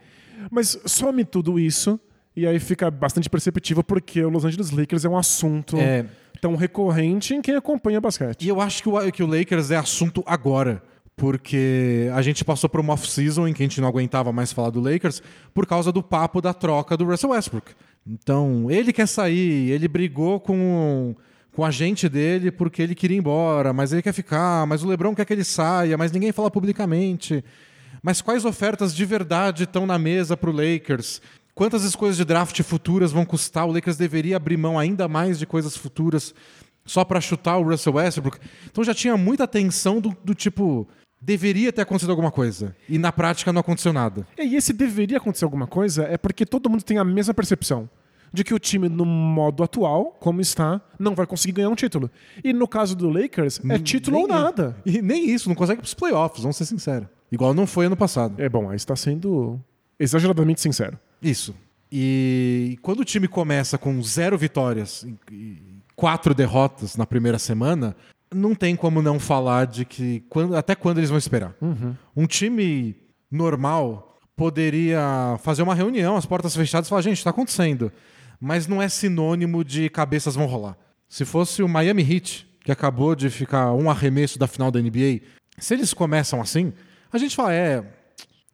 Mas 0.49 0.79
some 0.85 1.25
tudo 1.25 1.59
isso 1.59 1.99
e 2.35 2.47
aí 2.47 2.59
fica 2.59 2.89
bastante 2.89 3.29
perceptível 3.29 3.83
porque 3.83 4.23
o 4.23 4.29
Los 4.29 4.45
Angeles 4.45 4.71
Lakers 4.71 5.03
é 5.03 5.09
um 5.09 5.17
assunto 5.17 5.75
É, 5.77 6.05
tão 6.39 6.55
recorrente 6.55 7.33
em 7.35 7.41
quem 7.41 7.55
acompanha 7.55 7.99
basquete. 7.99 8.43
E 8.45 8.47
eu 8.47 8.61
acho 8.61 8.81
que 8.81 8.87
o, 8.87 9.11
que 9.11 9.21
o 9.21 9.27
Lakers 9.27 9.71
é 9.71 9.75
assunto 9.75 10.23
agora. 10.25 10.81
Porque 11.19 12.09
a 12.15 12.21
gente 12.21 12.45
passou 12.45 12.69
por 12.69 12.79
uma 12.79 12.93
off-season 12.93 13.45
em 13.45 13.53
que 13.53 13.61
a 13.61 13.65
gente 13.65 13.81
não 13.81 13.89
aguentava 13.89 14.31
mais 14.31 14.53
falar 14.53 14.69
do 14.69 14.79
Lakers 14.79 15.21
por 15.53 15.67
causa 15.67 15.91
do 15.91 16.01
papo 16.01 16.41
da 16.41 16.53
troca 16.53 16.95
do 16.95 17.03
Russell 17.03 17.31
Westbrook. 17.31 17.73
Então, 18.07 18.71
ele 18.71 18.93
quer 18.93 19.05
sair, 19.05 19.69
ele 19.69 19.89
brigou 19.89 20.39
com, 20.39 21.13
com 21.51 21.65
a 21.65 21.71
gente 21.71 22.07
dele 22.07 22.51
porque 22.51 22.81
ele 22.81 22.95
queria 22.95 23.17
ir 23.17 23.19
embora, 23.19 23.73
mas 23.73 23.91
ele 23.91 24.01
quer 24.01 24.13
ficar, 24.13 24.65
mas 24.65 24.81
o 24.81 24.87
LeBron 24.87 25.13
quer 25.13 25.25
que 25.25 25.33
ele 25.33 25.43
saia, 25.43 25.97
mas 25.97 26.13
ninguém 26.13 26.31
fala 26.31 26.49
publicamente. 26.49 27.43
Mas 28.01 28.21
quais 28.21 28.45
ofertas 28.45 28.95
de 28.95 29.03
verdade 29.03 29.63
estão 29.63 29.85
na 29.85 29.99
mesa 29.99 30.37
para 30.37 30.49
o 30.49 30.53
Lakers? 30.53 31.21
Quantas 31.53 31.83
escolhas 31.83 32.15
de 32.15 32.23
draft 32.23 32.57
futuras 32.63 33.11
vão 33.11 33.25
custar? 33.25 33.67
O 33.67 33.73
Lakers 33.73 33.97
deveria 33.97 34.37
abrir 34.37 34.55
mão 34.55 34.79
ainda 34.79 35.09
mais 35.09 35.37
de 35.37 35.45
coisas 35.45 35.75
futuras 35.75 36.33
só 36.85 37.03
para 37.03 37.21
chutar 37.21 37.57
o 37.57 37.63
Russell 37.63 37.93
Westbrook. 37.93 38.39
Então 38.71 38.83
já 38.83 38.93
tinha 38.93 39.17
muita 39.17 39.45
tensão 39.45 39.99
do, 39.99 40.15
do 40.23 40.33
tipo, 40.33 40.87
deveria 41.21 41.71
ter 41.71 41.81
acontecido 41.81 42.09
alguma 42.11 42.31
coisa. 42.31 42.75
E 42.87 42.97
na 42.97 43.11
prática 43.11 43.51
não 43.51 43.61
aconteceu 43.61 43.93
nada. 43.93 44.27
E 44.37 44.55
esse 44.55 44.73
deveria 44.73 45.17
acontecer 45.17 45.45
alguma 45.45 45.67
coisa 45.67 46.03
é 46.03 46.17
porque 46.17 46.45
todo 46.45 46.69
mundo 46.69 46.83
tem 46.83 46.97
a 46.97 47.03
mesma 47.03 47.33
percepção 47.33 47.89
de 48.31 48.43
que 48.43 48.53
o 48.53 48.59
time, 48.59 48.87
no 48.87 49.05
modo 49.05 49.63
atual, 49.63 50.15
como 50.19 50.39
está, 50.39 50.81
não 50.99 51.15
vai 51.15 51.25
conseguir 51.25 51.53
ganhar 51.53 51.69
um 51.69 51.75
título. 51.75 52.09
E 52.43 52.53
no 52.53 52.67
caso 52.67 52.95
do 52.95 53.09
Lakers, 53.09 53.59
é 53.67 53.79
título 53.79 54.17
nem 54.17 54.23
ou 54.23 54.29
nada. 54.29 54.77
E 54.85 55.01
nem 55.01 55.29
isso, 55.29 55.49
não 55.49 55.55
consegue 55.55 55.81
pros 55.81 55.93
playoffs, 55.93 56.41
vamos 56.41 56.55
ser 56.55 56.65
sinceros. 56.65 57.07
Igual 57.31 57.53
não 57.53 57.67
foi 57.67 57.87
ano 57.87 57.97
passado. 57.97 58.35
É 58.37 58.47
bom, 58.47 58.69
aí 58.69 58.75
está 58.75 58.95
sendo 58.95 59.59
exageradamente 59.99 60.61
sincero. 60.61 60.97
Isso. 61.21 61.55
E 61.91 62.77
quando 62.81 62.99
o 62.99 63.05
time 63.05 63.27
começa 63.27 63.77
com 63.77 64.01
zero 64.03 64.37
vitórias 64.37 65.05
e 65.31 65.57
quatro 65.95 66.33
derrotas 66.33 66.95
na 66.95 67.05
primeira 67.05 67.39
semana, 67.39 67.95
não 68.33 68.53
tem 68.53 68.75
como 68.75 69.01
não 69.01 69.19
falar 69.19 69.65
de 69.65 69.85
que 69.85 70.21
quando, 70.29 70.55
até 70.55 70.75
quando 70.75 70.99
eles 70.99 71.09
vão 71.09 71.17
esperar. 71.17 71.55
Uhum. 71.61 71.95
Um 72.15 72.27
time 72.27 72.95
normal 73.31 74.17
poderia 74.35 75.37
fazer 75.41 75.61
uma 75.63 75.75
reunião, 75.75 76.15
as 76.15 76.25
portas 76.25 76.55
fechadas, 76.55 76.87
e 76.87 76.89
falar: 76.89 77.01
gente, 77.01 77.17
está 77.17 77.29
acontecendo. 77.29 77.91
Mas 78.39 78.67
não 78.67 78.81
é 78.81 78.87
sinônimo 78.87 79.63
de 79.63 79.89
cabeças 79.89 80.35
vão 80.35 80.45
rolar. 80.45 80.77
Se 81.09 81.25
fosse 81.25 81.61
o 81.61 81.67
Miami 81.67 82.03
Heat, 82.03 82.47
que 82.63 82.71
acabou 82.71 83.15
de 83.15 83.29
ficar 83.29 83.73
um 83.73 83.89
arremesso 83.89 84.39
da 84.39 84.47
final 84.47 84.71
da 84.71 84.79
NBA, 84.79 85.21
se 85.57 85.73
eles 85.73 85.93
começam 85.93 86.41
assim, 86.41 86.71
a 87.11 87.17
gente 87.17 87.35
fala: 87.35 87.53
é, 87.53 87.83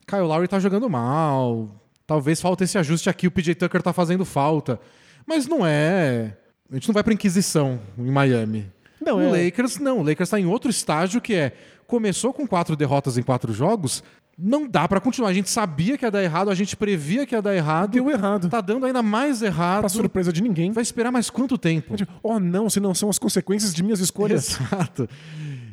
Kyle 0.07 0.21
Lowry 0.21 0.47
tá 0.47 0.59
jogando 0.59 0.89
mal, 0.89 1.69
talvez 2.07 2.41
falta 2.41 2.63
esse 2.63 2.77
ajuste 2.77 3.09
aqui, 3.09 3.27
o 3.27 3.31
PJ 3.31 3.55
Tucker 3.55 3.81
tá 3.81 3.93
fazendo 3.93 4.25
falta. 4.25 4.79
Mas 5.27 5.47
não 5.47 5.65
é. 5.65 6.37
A 6.71 6.75
gente 6.75 6.87
não 6.87 6.93
vai 6.93 7.03
pra 7.03 7.13
Inquisição 7.13 7.79
em 7.97 8.09
Miami. 8.09 8.71
Não, 9.05 9.17
o 9.17 9.35
é- 9.35 9.45
Lakers 9.45 9.77
não. 9.77 9.99
O 9.99 10.03
Lakers 10.03 10.27
está 10.27 10.39
em 10.39 10.45
outro 10.45 10.69
estágio 10.69 11.21
que 11.21 11.33
é 11.33 11.53
começou 11.87 12.33
com 12.33 12.47
quatro 12.47 12.75
derrotas 12.75 13.17
em 13.17 13.23
quatro 13.23 13.53
jogos. 13.53 14.03
Não 14.37 14.67
dá 14.67 14.85
pra 14.85 14.99
continuar. 14.99 15.29
A 15.29 15.33
gente 15.33 15.49
sabia 15.49 15.97
que 15.97 16.03
ia 16.03 16.11
dar 16.11 16.21
errado, 16.21 16.49
a 16.49 16.55
gente 16.55 16.75
previa 16.75 17.25
que 17.25 17.33
ia 17.33 17.41
dar 17.41 17.55
errado. 17.55 17.91
Deu 17.91 18.09
errado. 18.09 18.49
Tá 18.49 18.59
dando 18.59 18.85
ainda 18.85 19.01
mais 19.01 19.41
errado. 19.41 19.81
Pra 19.81 19.89
surpresa 19.89 20.33
de 20.33 20.41
ninguém. 20.41 20.71
Vai 20.71 20.81
esperar 20.81 21.11
mais 21.11 21.29
quanto 21.29 21.57
tempo? 21.57 21.95
Oh, 22.21 22.37
não, 22.39 22.69
se 22.69 22.79
não 22.81 22.93
são 22.93 23.09
as 23.09 23.17
consequências 23.17 23.73
de 23.73 23.81
minhas 23.81 23.99
escolhas. 24.01 24.59
Exato. 24.59 25.07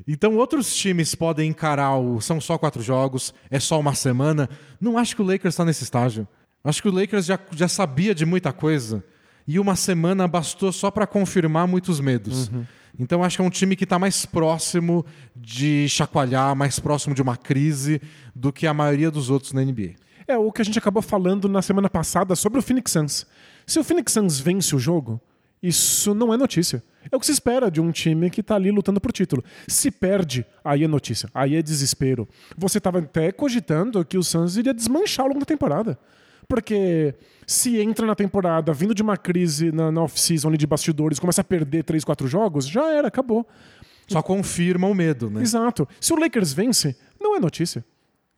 Então 0.07 0.37
outros 0.37 0.75
times 0.75 1.15
podem 1.15 1.51
encarar 1.51 1.97
o 1.99 2.21
são 2.21 2.41
só 2.41 2.59
quatro 2.59 2.83
jogos, 2.83 3.33
é 3.51 3.59
só 3.59 3.79
uma 3.81 3.95
semana. 3.95 4.49
Não 4.81 4.99
acho 4.99 5.17
que 5.17 5.23
o 5.23 5.25
Lakers 5.25 5.55
está 5.55 5.65
nesse 5.65 5.83
estágio. 5.85 6.27
Acho 6.63 6.83
que 6.83 6.89
o 6.89 6.93
Lakers 6.93 7.27
já, 7.27 7.39
já 7.53 7.67
sabia 7.67 8.15
de 8.15 8.25
muita 8.25 8.53
coisa 8.53 9.03
e 9.47 9.59
uma 9.59 9.77
semana 9.77 10.27
bastou 10.29 10.73
só 10.73 10.91
para 10.91 11.07
confirmar 11.07 11.67
muitos 11.67 12.01
medos. 12.01 12.51
Então 12.99 13.25
acho 13.25 13.37
que 13.37 13.43
é 13.43 13.45
um 13.45 13.51
time 13.51 13.75
que 13.75 13.85
está 13.85 13.99
mais 13.99 14.27
próximo 14.27 15.05
de 15.35 15.89
chacoalhar, 15.89 16.55
mais 16.55 16.79
próximo 16.79 17.15
de 17.15 17.23
uma 17.23 17.37
crise 17.37 18.01
do 18.35 18.53
que 18.53 18.67
a 18.67 18.75
maioria 18.75 19.11
dos 19.11 19.31
outros 19.31 19.53
na 19.53 19.63
NBA. 19.63 19.95
É 20.27 20.37
o 20.37 20.53
que 20.53 20.63
a 20.63 20.65
gente 20.65 20.79
acabou 20.79 21.03
falando 21.03 21.49
na 21.49 21.63
semana 21.63 21.91
passada 21.91 22.37
sobre 22.37 22.59
o 22.59 22.63
Phoenix 22.63 22.93
Suns. 22.93 23.27
Se 23.67 23.79
o 23.79 23.85
Phoenix 23.85 24.13
Suns 24.13 24.39
vence 24.39 24.75
o 24.77 24.79
jogo, 24.79 25.21
isso 25.63 26.15
não 26.15 26.35
é 26.35 26.37
notícia. 26.37 26.83
É 27.11 27.17
o 27.17 27.21
que 27.21 27.27
se 27.27 27.33
espera 27.33 27.71
de 27.71 27.81
um 27.81 27.91
time 27.91 28.29
que 28.31 28.43
tá 28.43 28.57
ali 28.57 28.71
lutando 28.71 29.01
por 29.01 29.13
título. 29.13 29.43
Se 29.67 29.91
perde, 29.91 30.45
aí 30.65 30.85
é 30.85 30.89
notícia, 30.89 31.29
aí 31.35 31.57
é 31.57 31.63
desespero. 31.63 32.29
Você 32.57 32.81
tava 32.81 32.99
até 32.99 33.33
cogitando 33.33 34.05
que 34.05 34.19
o 34.19 34.23
Suns 34.23 34.57
iria 34.57 34.75
desmanchar 34.75 35.25
ao 35.25 35.29
longo 35.29 35.41
da 35.41 35.47
temporada. 35.47 35.99
Porque 36.49 37.15
se 37.47 37.79
entra 37.81 38.07
na 38.07 38.15
temporada 38.15 38.73
vindo 38.73 38.95
de 38.95 39.03
uma 39.03 39.17
crise 39.17 39.73
na, 39.73 39.91
na 39.91 40.03
off-season 40.03 40.53
de 40.53 40.67
bastidores, 40.67 41.19
começa 41.19 41.41
a 41.41 41.45
perder 41.45 41.85
3, 41.85 42.05
4 42.05 42.27
jogos, 42.29 42.67
já 42.67 42.91
era, 42.93 43.09
acabou. 43.09 43.47
Só 44.09 44.21
confirma 44.23 44.87
o 44.87 44.95
medo, 44.95 45.31
né? 45.31 45.41
Exato. 45.43 45.89
Se 46.01 46.13
o 46.13 46.17
Lakers 46.17 46.53
vence, 46.53 46.97
não 47.21 47.37
é 47.37 47.41
notícia. 47.41 47.85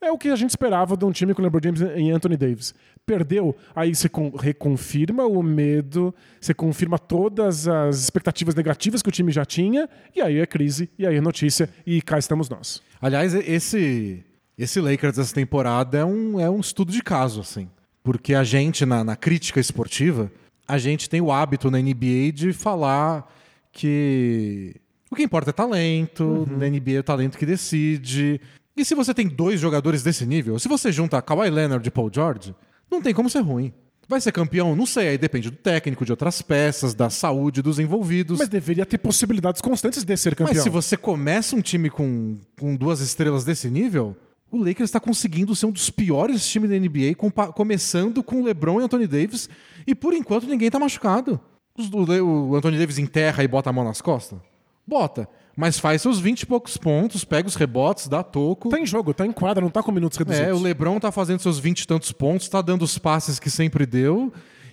É 0.00 0.12
o 0.12 0.18
que 0.18 0.28
a 0.28 0.36
gente 0.36 0.50
esperava 0.50 0.96
de 0.98 1.04
um 1.06 1.10
time 1.10 1.32
com 1.32 1.40
LeBron 1.40 1.60
James 1.64 1.80
e 1.80 2.10
Anthony 2.10 2.36
Davis. 2.36 2.74
Perdeu, 3.06 3.56
aí 3.74 3.94
você 3.94 4.06
con- 4.06 4.36
reconfirma 4.36 5.24
o 5.24 5.42
medo, 5.42 6.14
você 6.38 6.52
confirma 6.52 6.98
todas 6.98 7.66
as 7.66 8.02
expectativas 8.02 8.54
negativas 8.54 9.00
que 9.00 9.08
o 9.08 9.12
time 9.12 9.32
já 9.32 9.46
tinha, 9.46 9.88
e 10.14 10.20
aí 10.20 10.38
é 10.38 10.46
crise, 10.46 10.90
e 10.98 11.06
aí 11.06 11.16
é 11.16 11.20
notícia, 11.22 11.70
e 11.86 12.02
cá 12.02 12.18
estamos 12.18 12.50
nós. 12.50 12.82
Aliás, 13.00 13.34
esse 13.34 14.22
esse 14.58 14.78
Lakers 14.78 15.16
dessa 15.16 15.34
temporada 15.34 15.98
é 15.98 16.04
um, 16.04 16.38
é 16.38 16.48
um 16.50 16.60
estudo 16.60 16.92
de 16.92 17.02
caso, 17.02 17.40
assim. 17.40 17.68
Porque 18.04 18.34
a 18.34 18.44
gente, 18.44 18.84
na, 18.84 19.02
na 19.02 19.16
crítica 19.16 19.58
esportiva, 19.58 20.30
a 20.68 20.76
gente 20.76 21.08
tem 21.08 21.20
o 21.20 21.32
hábito 21.32 21.70
na 21.70 21.78
NBA 21.78 22.32
de 22.32 22.52
falar 22.52 23.26
que 23.72 24.76
o 25.10 25.16
que 25.16 25.22
importa 25.22 25.50
é 25.50 25.52
talento, 25.52 26.46
na 26.50 26.68
NBA 26.68 26.92
é 26.92 26.98
o 26.98 27.02
talento 27.02 27.38
que 27.38 27.46
decide. 27.46 28.40
E 28.76 28.84
se 28.84 28.94
você 28.94 29.14
tem 29.14 29.26
dois 29.26 29.58
jogadores 29.58 30.02
desse 30.02 30.26
nível, 30.26 30.58
se 30.58 30.68
você 30.68 30.92
junta 30.92 31.22
Kawhi 31.22 31.48
Leonard 31.48 31.86
e 31.86 31.90
Paul 31.90 32.10
George, 32.12 32.54
não 32.90 33.00
tem 33.00 33.14
como 33.14 33.30
ser 33.30 33.40
ruim. 33.40 33.72
Vai 34.06 34.20
ser 34.20 34.32
campeão? 34.32 34.76
Não 34.76 34.84
sei, 34.84 35.08
aí 35.08 35.18
depende 35.18 35.50
do 35.50 35.56
técnico, 35.56 36.04
de 36.04 36.12
outras 36.12 36.42
peças, 36.42 36.94
da 36.94 37.08
saúde 37.08 37.62
dos 37.62 37.78
envolvidos. 37.78 38.38
Mas 38.38 38.48
deveria 38.48 38.84
ter 38.84 38.98
possibilidades 38.98 39.62
constantes 39.62 40.04
de 40.04 40.16
ser 40.16 40.34
campeão. 40.34 40.54
Mas 40.54 40.62
se 40.62 40.68
você 40.68 40.96
começa 40.96 41.56
um 41.56 41.62
time 41.62 41.88
com, 41.88 42.36
com 42.58 42.76
duas 42.76 43.00
estrelas 43.00 43.44
desse 43.44 43.70
nível, 43.70 44.14
o 44.56 44.58
Lakers 44.58 44.88
está 44.88 45.00
conseguindo 45.00 45.54
ser 45.54 45.66
um 45.66 45.70
dos 45.72 45.90
piores 45.90 46.46
times 46.46 46.70
da 46.70 46.76
NBA, 46.78 47.14
compa- 47.16 47.52
começando 47.52 48.22
com 48.22 48.42
LeBron 48.42 48.80
e 48.80 48.84
Anthony 48.84 49.06
Davis, 49.06 49.48
e 49.86 49.94
por 49.94 50.14
enquanto 50.14 50.46
ninguém 50.46 50.70
tá 50.70 50.78
machucado. 50.78 51.40
O, 51.76 52.50
o 52.50 52.56
Anthony 52.56 52.78
Davis 52.78 52.98
enterra 52.98 53.42
e 53.42 53.48
bota 53.48 53.70
a 53.70 53.72
mão 53.72 53.84
nas 53.84 54.00
costas? 54.00 54.38
Bota. 54.86 55.28
Mas 55.56 55.78
faz 55.78 56.02
seus 56.02 56.18
20 56.18 56.42
e 56.42 56.46
poucos 56.46 56.76
pontos, 56.76 57.24
pega 57.24 57.46
os 57.48 57.54
rebotes, 57.54 58.08
dá 58.08 58.22
toco. 58.22 58.68
Tá 58.70 58.78
em 58.78 58.86
jogo, 58.86 59.14
tá 59.14 59.24
em 59.26 59.32
quadra, 59.32 59.62
não 59.62 59.70
tá 59.70 59.82
com 59.82 59.92
minutos 59.92 60.18
reduzidos. 60.18 60.48
É, 60.48 60.52
o 60.52 60.60
LeBron 60.60 60.98
tá 60.98 61.10
fazendo 61.12 61.38
seus 61.40 61.58
20 61.58 61.80
e 61.82 61.86
tantos 61.86 62.10
pontos, 62.12 62.48
tá 62.48 62.60
dando 62.60 62.82
os 62.82 62.98
passes 62.98 63.38
que 63.38 63.48
sempre 63.50 63.86
deu, 63.86 64.32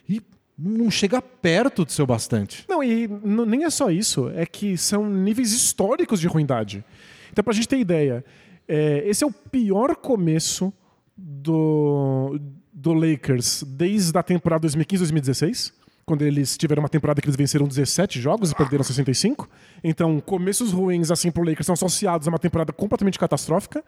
e 0.09 0.21
não 0.57 0.89
chega 0.91 1.21
perto 1.21 1.85
de 1.85 1.93
ser 1.93 2.01
o 2.01 2.07
bastante. 2.07 2.65
Não, 2.67 2.83
e 2.83 3.07
nem 3.07 3.63
é 3.63 3.69
só 3.69 3.89
isso, 3.91 4.29
é 4.35 4.45
que 4.45 4.75
são 4.77 5.07
níveis 5.07 5.51
históricos 5.53 6.19
de 6.19 6.27
ruindade. 6.27 6.83
Então, 7.31 7.43
pra 7.43 7.53
gente 7.53 7.67
ter 7.67 7.77
ideia, 7.79 8.25
é, 8.73 9.03
esse 9.05 9.21
é 9.21 9.27
o 9.27 9.31
pior 9.31 9.97
começo 9.97 10.71
do, 11.17 12.39
do 12.71 12.93
Lakers 12.93 13.63
desde 13.67 14.17
a 14.17 14.23
temporada 14.23 14.65
2015-2016, 14.65 15.73
quando 16.05 16.21
eles 16.21 16.55
tiveram 16.57 16.81
uma 16.81 16.87
temporada 16.87 17.21
que 17.21 17.27
eles 17.27 17.35
venceram 17.35 17.67
17 17.67 18.21
jogos 18.21 18.51
e 18.51 18.55
perderam 18.55 18.81
65. 18.83 19.49
Então, 19.83 20.21
começos 20.21 20.71
ruins 20.71 21.11
assim 21.11 21.29
pro 21.31 21.43
Lakers 21.43 21.65
são 21.65 21.73
associados 21.73 22.29
a 22.29 22.31
uma 22.31 22.39
temporada 22.39 22.71
completamente 22.71 23.19
catastrófica. 23.19 23.83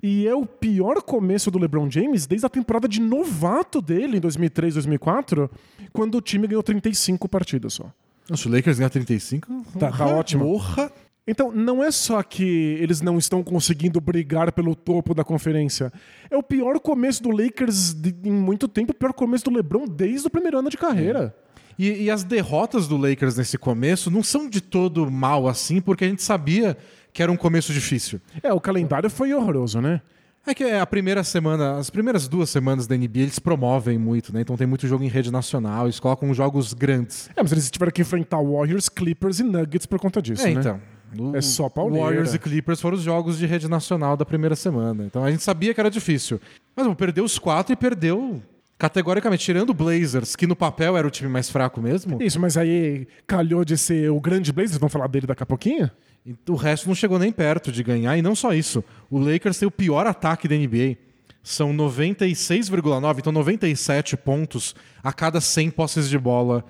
E 0.00 0.28
é 0.28 0.34
o 0.34 0.46
pior 0.46 1.02
começo 1.02 1.50
do 1.50 1.58
LeBron 1.58 1.90
James 1.90 2.24
desde 2.24 2.46
a 2.46 2.48
temporada 2.48 2.86
de 2.88 3.00
novato 3.00 3.82
dele, 3.82 4.18
em 4.18 4.20
2003, 4.20 4.74
2004, 4.74 5.50
quando 5.92 6.16
o 6.18 6.20
time 6.20 6.46
ganhou 6.46 6.62
35 6.62 7.28
partidas 7.28 7.74
só. 7.74 7.92
Nossa, 8.30 8.48
o 8.48 8.52
Lakers 8.52 8.78
ganha 8.78 8.90
35? 8.90 9.64
Tá- 9.78 9.90
tá 9.90 10.06
ótimo. 10.06 10.44
Porra! 10.44 10.90
Então, 11.26 11.50
não 11.50 11.82
é 11.82 11.90
só 11.90 12.22
que 12.22 12.76
eles 12.80 13.00
não 13.00 13.16
estão 13.16 13.42
conseguindo 13.42 13.98
brigar 14.00 14.52
pelo 14.52 14.74
topo 14.74 15.14
da 15.14 15.24
conferência. 15.24 15.90
É 16.30 16.36
o 16.36 16.42
pior 16.42 16.78
começo 16.78 17.22
do 17.22 17.30
Lakers 17.30 17.94
de- 17.94 18.14
em 18.24 18.32
muito 18.32 18.68
tempo, 18.68 18.92
o 18.92 18.94
pior 18.94 19.12
começo 19.14 19.44
do 19.44 19.50
LeBron 19.50 19.86
desde 19.86 20.26
o 20.26 20.30
primeiro 20.30 20.58
ano 20.58 20.68
de 20.68 20.76
carreira. 20.76 21.34
E, 21.78 22.04
e 22.04 22.10
as 22.10 22.22
derrotas 22.22 22.86
do 22.86 22.96
Lakers 22.96 23.36
nesse 23.36 23.56
começo 23.56 24.10
não 24.10 24.22
são 24.22 24.48
de 24.48 24.60
todo 24.60 25.10
mal 25.10 25.48
assim, 25.48 25.80
porque 25.80 26.04
a 26.04 26.08
gente 26.08 26.22
sabia 26.22 26.76
que 27.12 27.22
era 27.22 27.32
um 27.32 27.36
começo 27.36 27.72
difícil. 27.72 28.20
É, 28.42 28.52
o 28.52 28.60
calendário 28.60 29.08
foi 29.08 29.32
horroroso, 29.32 29.80
né? 29.80 30.02
É 30.46 30.54
que 30.54 30.62
a 30.62 30.84
primeira 30.84 31.24
semana, 31.24 31.78
as 31.78 31.88
primeiras 31.88 32.28
duas 32.28 32.50
semanas 32.50 32.86
da 32.86 32.94
NBA 32.94 33.20
eles 33.20 33.38
promovem 33.38 33.96
muito, 33.96 34.30
né? 34.32 34.42
Então 34.42 34.58
tem 34.58 34.66
muito 34.66 34.86
jogo 34.86 35.02
em 35.02 35.08
rede 35.08 35.32
nacional, 35.32 35.86
eles 35.86 35.98
colocam 35.98 36.34
jogos 36.34 36.74
grandes. 36.74 37.30
É, 37.34 37.42
mas 37.42 37.50
eles 37.50 37.70
tiveram 37.70 37.90
que 37.90 38.02
enfrentar 38.02 38.42
Warriors, 38.42 38.90
Clippers 38.90 39.40
e 39.40 39.42
Nuggets 39.42 39.86
por 39.86 39.98
conta 39.98 40.20
disso, 40.20 40.46
é, 40.46 40.52
né? 40.52 40.60
então. 40.60 40.80
O- 41.18 41.36
É 41.36 41.40
só 41.40 41.68
pauleira. 41.68 42.04
Warriors 42.04 42.34
e 42.34 42.38
Clippers 42.38 42.80
foram 42.80 42.96
os 42.96 43.02
jogos 43.02 43.38
de 43.38 43.46
rede 43.46 43.68
nacional 43.68 44.16
da 44.16 44.24
primeira 44.24 44.56
semana. 44.56 45.04
Então 45.04 45.24
a 45.24 45.30
gente 45.30 45.42
sabia 45.42 45.72
que 45.74 45.80
era 45.80 45.90
difícil. 45.90 46.40
Mas 46.76 46.86
bom, 46.86 46.94
perdeu 46.94 47.24
os 47.24 47.38
quatro 47.38 47.72
e 47.72 47.76
perdeu 47.76 48.42
categoricamente, 48.78 49.44
tirando 49.44 49.70
o 49.70 49.74
Blazers, 49.74 50.34
que 50.36 50.46
no 50.46 50.56
papel 50.56 50.96
era 50.96 51.06
o 51.06 51.10
time 51.10 51.30
mais 51.30 51.48
fraco 51.48 51.80
mesmo, 51.80 52.20
Isso, 52.22 52.40
mas 52.40 52.56
aí 52.56 53.06
calhou 53.26 53.64
de 53.64 53.78
ser 53.78 54.10
o 54.10 54.20
grande 54.20 54.52
Blazers, 54.52 54.78
vamos 54.78 54.92
falar 54.92 55.06
dele 55.06 55.26
daqui 55.26 55.42
a 55.42 55.46
pouquinho? 55.46 55.90
o 56.48 56.54
resto 56.54 56.88
não 56.88 56.94
chegou 56.94 57.18
nem 57.18 57.30
perto 57.30 57.70
de 57.70 57.82
ganhar. 57.82 58.16
E 58.16 58.22
não 58.22 58.34
só 58.34 58.52
isso, 58.54 58.82
o 59.10 59.18
Lakers 59.18 59.58
tem 59.58 59.68
o 59.68 59.70
pior 59.70 60.06
ataque 60.06 60.48
da 60.48 60.54
NBA. 60.56 60.96
São 61.42 61.72
96,9, 61.72 63.18
então 63.18 63.32
97 63.32 64.16
pontos 64.16 64.74
a 65.02 65.12
cada 65.12 65.40
100 65.40 65.70
posses 65.70 66.08
de 66.08 66.18
bola 66.18 66.64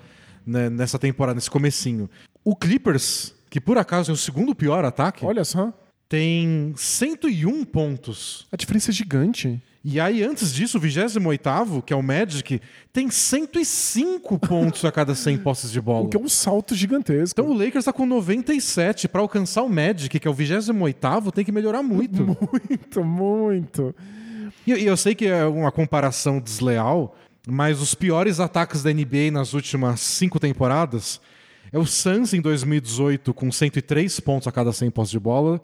né, 0.45 0.69
nessa 0.69 0.99
temporada, 0.99 1.35
nesse 1.35 1.49
comecinho. 1.49 2.09
O 2.43 2.55
Clippers, 2.55 3.33
que 3.55 3.61
por 3.61 3.77
acaso 3.77 4.11
é 4.11 4.13
o 4.13 4.17
segundo 4.17 4.53
pior 4.53 4.83
ataque, 4.83 5.23
Olha 5.23 5.45
só, 5.45 5.71
tem 6.09 6.73
101 6.75 7.63
pontos. 7.63 8.45
a 8.51 8.57
diferença 8.57 8.91
é 8.91 8.93
gigante. 8.93 9.61
E 9.81 9.97
aí, 9.97 10.21
antes 10.23 10.53
disso, 10.53 10.77
o 10.77 10.81
28, 10.81 11.81
que 11.85 11.93
é 11.93 11.95
o 11.95 12.03
Magic, 12.03 12.59
tem 12.91 13.09
105 13.09 14.37
pontos 14.39 14.83
a 14.83 14.91
cada 14.91 15.15
100 15.15 15.37
posses 15.37 15.71
de 15.71 15.79
bola. 15.79 16.07
O 16.07 16.09
que 16.09 16.17
é 16.17 16.19
um 16.19 16.27
salto 16.27 16.75
gigantesco. 16.75 17.39
Então 17.39 17.49
o 17.49 17.57
Lakers 17.57 17.85
tá 17.85 17.93
com 17.93 18.05
97. 18.05 19.07
Pra 19.07 19.21
alcançar 19.21 19.63
o 19.63 19.69
Magic, 19.69 20.19
que 20.19 20.27
é 20.27 20.29
o 20.29 20.33
28, 20.33 21.31
tem 21.31 21.45
que 21.45 21.51
melhorar 21.53 21.81
muito. 21.81 22.25
muito, 22.51 23.05
muito. 23.05 23.95
E 24.67 24.73
e 24.73 24.85
eu 24.85 24.97
sei 24.97 25.15
que 25.15 25.27
é 25.27 25.45
uma 25.45 25.71
comparação 25.71 26.41
desleal, 26.41 27.15
mas 27.47 27.79
os 27.79 27.95
piores 27.95 28.41
ataques 28.41 28.83
da 28.83 28.91
NBA 28.91 29.31
nas 29.31 29.53
últimas 29.53 30.01
cinco 30.01 30.41
temporadas 30.41 31.21
é 31.75 31.77
o 31.77 31.85
Suns 31.85 32.33
em 32.33 32.39
2018 32.39 33.33
com 33.33 33.51
103 33.51 34.21
pontos 34.21 34.47
a 34.47 34.51
cada 34.51 34.71
100 34.71 34.91
posses 34.91 35.11
de 35.11 35.19
bola, 35.19 35.59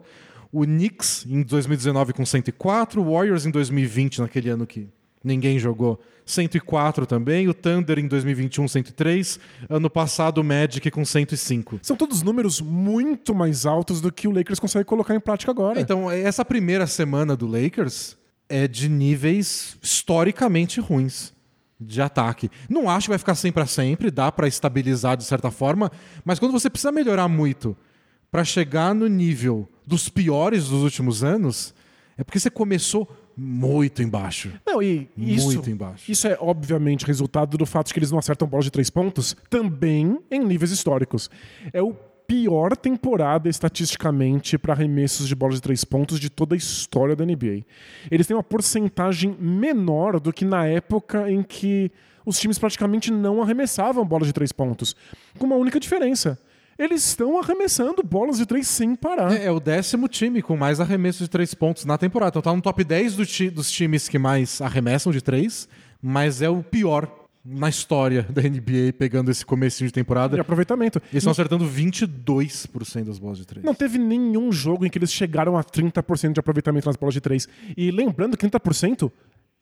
o 0.52 0.66
Knicks 0.66 1.24
em 1.26 1.42
2019 1.42 2.12
com 2.12 2.26
104, 2.26 3.00
o 3.00 3.14
Warriors 3.14 3.46
em 3.46 3.50
2020, 3.50 4.20
naquele 4.20 4.50
ano 4.50 4.66
que 4.66 4.90
ninguém 5.24 5.58
jogou, 5.58 5.98
104 6.26 7.06
também, 7.06 7.48
o 7.48 7.54
Thunder 7.54 7.98
em 7.98 8.06
2021 8.06 8.68
103, 8.68 9.40
ano 9.70 9.88
passado 9.88 10.36
o 10.36 10.44
Magic 10.44 10.90
com 10.90 11.02
105. 11.02 11.80
São 11.80 11.96
todos 11.96 12.20
números 12.20 12.60
muito 12.60 13.34
mais 13.34 13.64
altos 13.64 14.02
do 14.02 14.12
que 14.12 14.28
o 14.28 14.32
Lakers 14.32 14.60
consegue 14.60 14.84
colocar 14.84 15.14
em 15.14 15.20
prática 15.20 15.50
agora. 15.50 15.80
Então, 15.80 16.10
essa 16.10 16.44
primeira 16.44 16.86
semana 16.86 17.34
do 17.34 17.46
Lakers 17.46 18.18
é 18.50 18.68
de 18.68 18.86
níveis 18.86 19.78
historicamente 19.80 20.78
ruins 20.78 21.32
de 21.82 22.00
ataque. 22.00 22.50
Não 22.68 22.88
acho 22.88 23.06
que 23.06 23.10
vai 23.10 23.18
ficar 23.18 23.32
assim 23.32 23.52
para 23.52 23.66
sempre, 23.66 24.10
dá 24.10 24.30
para 24.30 24.46
estabilizar 24.48 25.16
de 25.16 25.24
certa 25.24 25.50
forma, 25.50 25.90
mas 26.24 26.38
quando 26.38 26.52
você 26.52 26.70
precisa 26.70 26.92
melhorar 26.92 27.28
muito 27.28 27.76
para 28.30 28.44
chegar 28.44 28.94
no 28.94 29.06
nível 29.08 29.68
dos 29.86 30.08
piores 30.08 30.68
dos 30.68 30.82
últimos 30.82 31.22
anos, 31.22 31.74
é 32.16 32.24
porque 32.24 32.38
você 32.38 32.50
começou 32.50 33.08
muito 33.36 34.02
embaixo. 34.02 34.52
Não, 34.66 34.82
e 34.82 35.08
isso, 35.16 35.46
Muito 35.46 35.70
embaixo. 35.70 36.10
isso 36.10 36.26
é 36.28 36.36
obviamente 36.40 37.06
resultado 37.06 37.56
do 37.56 37.64
fato 37.66 37.88
de 37.88 37.94
que 37.94 37.98
eles 37.98 38.10
não 38.10 38.18
acertam 38.18 38.46
bola 38.46 38.62
de 38.62 38.70
três 38.70 38.90
pontos 38.90 39.34
também 39.48 40.18
em 40.30 40.40
níveis 40.44 40.70
históricos. 40.70 41.30
É 41.72 41.82
o 41.82 41.94
pior 42.32 42.74
temporada 42.74 43.46
estatisticamente 43.46 44.56
para 44.56 44.72
arremessos 44.72 45.28
de 45.28 45.34
bola 45.34 45.52
de 45.52 45.60
três 45.60 45.84
pontos 45.84 46.18
de 46.18 46.30
toda 46.30 46.54
a 46.54 46.56
história 46.56 47.14
da 47.14 47.26
NBA. 47.26 47.62
Eles 48.10 48.26
têm 48.26 48.34
uma 48.34 48.42
porcentagem 48.42 49.36
menor 49.38 50.18
do 50.18 50.32
que 50.32 50.42
na 50.42 50.64
época 50.66 51.30
em 51.30 51.42
que 51.42 51.90
os 52.24 52.38
times 52.40 52.58
praticamente 52.58 53.10
não 53.12 53.42
arremessavam 53.42 54.02
bola 54.06 54.24
de 54.24 54.32
três 54.32 54.50
pontos. 54.50 54.96
Com 55.38 55.44
uma 55.44 55.56
única 55.56 55.78
diferença. 55.78 56.38
Eles 56.78 57.04
estão 57.06 57.38
arremessando 57.38 58.02
bolas 58.02 58.38
de 58.38 58.46
três 58.46 58.66
sem 58.66 58.94
parar. 58.96 59.30
É, 59.36 59.44
é 59.44 59.50
o 59.50 59.60
décimo 59.60 60.08
time 60.08 60.40
com 60.40 60.56
mais 60.56 60.80
arremessos 60.80 61.20
de 61.26 61.28
três 61.28 61.52
pontos 61.52 61.84
na 61.84 61.98
temporada. 61.98 62.30
Então 62.30 62.40
tá 62.50 62.56
no 62.56 62.62
top 62.62 62.82
10 62.82 63.14
do 63.14 63.26
ti- 63.26 63.50
dos 63.50 63.70
times 63.70 64.08
que 64.08 64.18
mais 64.18 64.58
arremessam 64.62 65.12
de 65.12 65.20
três, 65.20 65.68
mas 66.00 66.40
é 66.40 66.48
o 66.48 66.62
pior 66.62 67.06
na 67.44 67.68
história 67.68 68.22
da 68.30 68.40
NBA 68.42 68.92
pegando 68.96 69.30
esse 69.30 69.44
comecinho 69.44 69.88
de 69.88 69.92
temporada. 69.92 70.36
De 70.36 70.40
aproveitamento. 70.40 70.98
Eles 71.10 71.22
estão 71.22 71.32
acertando 71.32 71.64
22% 71.64 73.04
das 73.04 73.18
bolas 73.18 73.38
de 73.38 73.46
três. 73.46 73.64
Não 73.64 73.74
teve 73.74 73.98
nenhum 73.98 74.52
jogo 74.52 74.86
em 74.86 74.90
que 74.90 74.98
eles 74.98 75.12
chegaram 75.12 75.56
a 75.56 75.64
30% 75.64 76.32
de 76.34 76.40
aproveitamento 76.40 76.86
nas 76.86 76.96
bolas 76.96 77.14
de 77.14 77.20
três. 77.20 77.48
E 77.76 77.90
lembrando 77.90 78.36
que 78.36 78.46
30% 78.46 79.10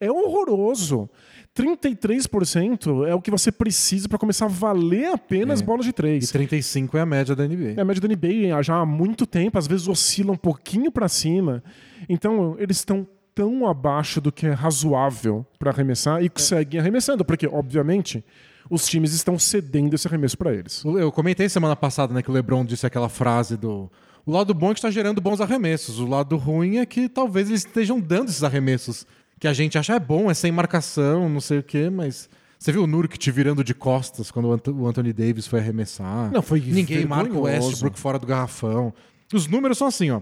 é 0.01 0.11
horroroso. 0.11 1.09
33% 1.57 3.07
é 3.07 3.15
o 3.15 3.21
que 3.21 3.31
você 3.31 3.51
precisa 3.51 4.09
para 4.09 4.19
começar 4.19 4.47
a 4.47 4.49
valer 4.49 5.07
a 5.13 5.19
pena 5.19 5.53
as 5.53 5.61
bolas 5.61 5.85
de 5.85 5.91
E 5.91 5.93
três. 5.93 6.31
35 6.31 6.97
é 6.97 7.01
a 7.01 7.07
média 7.07 7.35
da 7.35 7.47
NBA. 7.47 7.75
É 7.77 7.81
a 7.81 7.85
média 7.85 8.01
da 8.01 8.09
NBA 8.09 8.63
já 8.63 8.77
há 8.77 8.87
muito 8.87 9.27
tempo, 9.27 9.59
às 9.59 9.67
vezes 9.67 9.89
oscila 9.89 10.33
um 10.33 10.37
pouquinho 10.37 10.93
para 10.93 11.09
cima. 11.09 11.63
Então, 12.09 12.57
eles 12.59 12.79
estão 12.79 13.07
tão 13.41 13.67
abaixo 13.67 14.21
do 14.21 14.31
que 14.31 14.47
é 14.47 14.53
razoável 14.53 15.47
para 15.59 15.71
arremessar 15.71 16.23
e 16.23 16.31
seguem 16.37 16.79
arremessando, 16.79 17.25
porque, 17.25 17.47
obviamente, 17.47 18.23
os 18.69 18.87
times 18.87 19.15
estão 19.15 19.39
cedendo 19.39 19.95
esse 19.95 20.07
arremesso 20.07 20.37
para 20.37 20.53
eles. 20.53 20.85
Eu 20.85 21.11
comentei 21.11 21.49
semana 21.49 21.75
passada 21.75 22.13
né, 22.13 22.23
que 22.23 22.31
o 22.31 22.35
LeBron 22.35 22.65
disse 22.65 22.85
aquela 22.87 23.09
frase 23.09 23.57
do. 23.57 23.91
O 24.27 24.31
lado 24.33 24.53
bom 24.53 24.71
é 24.71 24.75
que 24.75 24.79
está 24.79 24.91
gerando 24.91 25.21
bons 25.23 25.41
arremessos. 25.41 25.99
O 25.99 26.07
lado 26.07 26.37
ruim 26.37 26.77
é 26.77 26.85
que 26.85 27.09
talvez 27.09 27.49
eles 27.49 27.65
estejam 27.65 27.99
dando 27.99 28.29
esses 28.29 28.45
arremessos 28.45 29.07
que 29.41 29.49
a 29.49 29.55
gente 29.55 29.79
acha 29.79 29.95
é 29.95 29.99
bom, 29.99 30.31
é 30.31 30.35
sem 30.35 30.53
marcação, 30.53 31.27
não 31.29 31.41
sei 31.41 31.59
o 31.61 31.63
quê, 31.63 31.89
mas. 31.89 32.29
Você 32.59 32.73
viu 32.73 32.85
o 32.85 32.87
Nurkic 32.87 33.31
virando 33.31 33.65
de 33.65 33.73
costas 33.73 34.31
quando 34.31 34.49
o 34.49 34.53
Ant- 34.53 34.69
o 34.69 34.87
Anthony 34.87 35.15
Davis 35.15 35.47
foi 35.47 35.61
arremessar? 35.61 36.31
Não, 36.31 36.43
foi 36.43 36.61
Ninguém 36.61 37.07
marca 37.07 37.31
o 37.31 37.45
vergonhoso. 37.45 37.69
Westbrook 37.69 37.99
fora 37.99 38.19
do 38.19 38.27
garrafão. 38.27 38.93
Os 39.33 39.47
números 39.47 39.79
são 39.79 39.87
assim, 39.87 40.11
ó. 40.11 40.21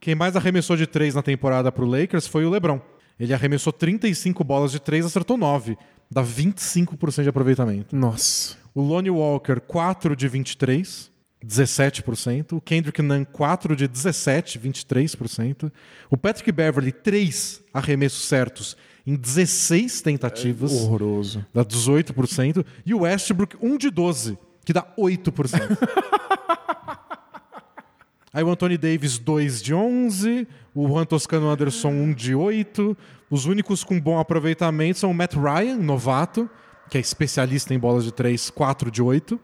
Quem 0.00 0.14
mais 0.14 0.36
arremessou 0.36 0.76
de 0.76 0.86
três 0.86 1.14
na 1.14 1.22
temporada 1.22 1.70
pro 1.72 1.86
Lakers 1.86 2.26
foi 2.26 2.44
o 2.44 2.50
LeBron. 2.50 2.80
Ele 3.18 3.34
arremessou 3.34 3.72
35 3.72 4.44
bolas 4.44 4.70
de 4.70 4.78
três, 4.78 5.04
acertou 5.04 5.36
9. 5.36 5.76
Dá 6.10 6.22
25% 6.22 7.22
de 7.22 7.28
aproveitamento. 7.28 7.94
Nossa. 7.94 8.56
O 8.74 8.80
Lonnie 8.80 9.10
Walker, 9.10 9.60
4 9.60 10.14
de 10.14 10.28
23, 10.28 11.10
17%. 11.44 12.52
O 12.52 12.60
Kendrick 12.60 13.02
Nunn, 13.02 13.24
4 13.24 13.74
de 13.74 13.88
17, 13.88 14.58
23%. 14.58 15.72
O 16.08 16.16
Patrick 16.16 16.52
Beverly, 16.52 16.92
3 16.92 17.62
arremessos 17.74 18.26
certos 18.26 18.76
em 19.06 19.16
16 19.16 20.02
tentativas, 20.02 20.70
Horroroso. 20.70 21.44
dá 21.52 21.64
18%. 21.64 22.64
E 22.84 22.94
o 22.94 23.00
Westbrook, 23.00 23.56
1 23.60 23.78
de 23.78 23.90
12, 23.90 24.38
que 24.64 24.72
dá 24.72 24.86
8%. 24.98 25.78
Aí 28.32 28.44
o 28.44 28.50
Anthony 28.50 28.76
Davis, 28.76 29.18
2 29.18 29.62
de 29.62 29.74
11. 29.74 30.46
O 30.74 30.86
Juan 30.86 31.04
Toscano 31.04 31.48
Anderson, 31.48 31.90
1 31.90 32.12
de 32.12 32.34
8. 32.34 32.96
Os 33.30 33.46
únicos 33.46 33.84
com 33.84 34.00
bom 34.00 34.18
aproveitamento 34.18 34.98
são 34.98 35.10
o 35.10 35.14
Matt 35.14 35.34
Ryan, 35.34 35.76
novato, 35.76 36.48
que 36.90 36.98
é 36.98 37.00
especialista 37.00 37.74
em 37.74 37.78
bolas 37.78 38.04
de 38.04 38.12
3, 38.12 38.50
4 38.50 38.90
de 38.90 39.02
8. 39.02 39.38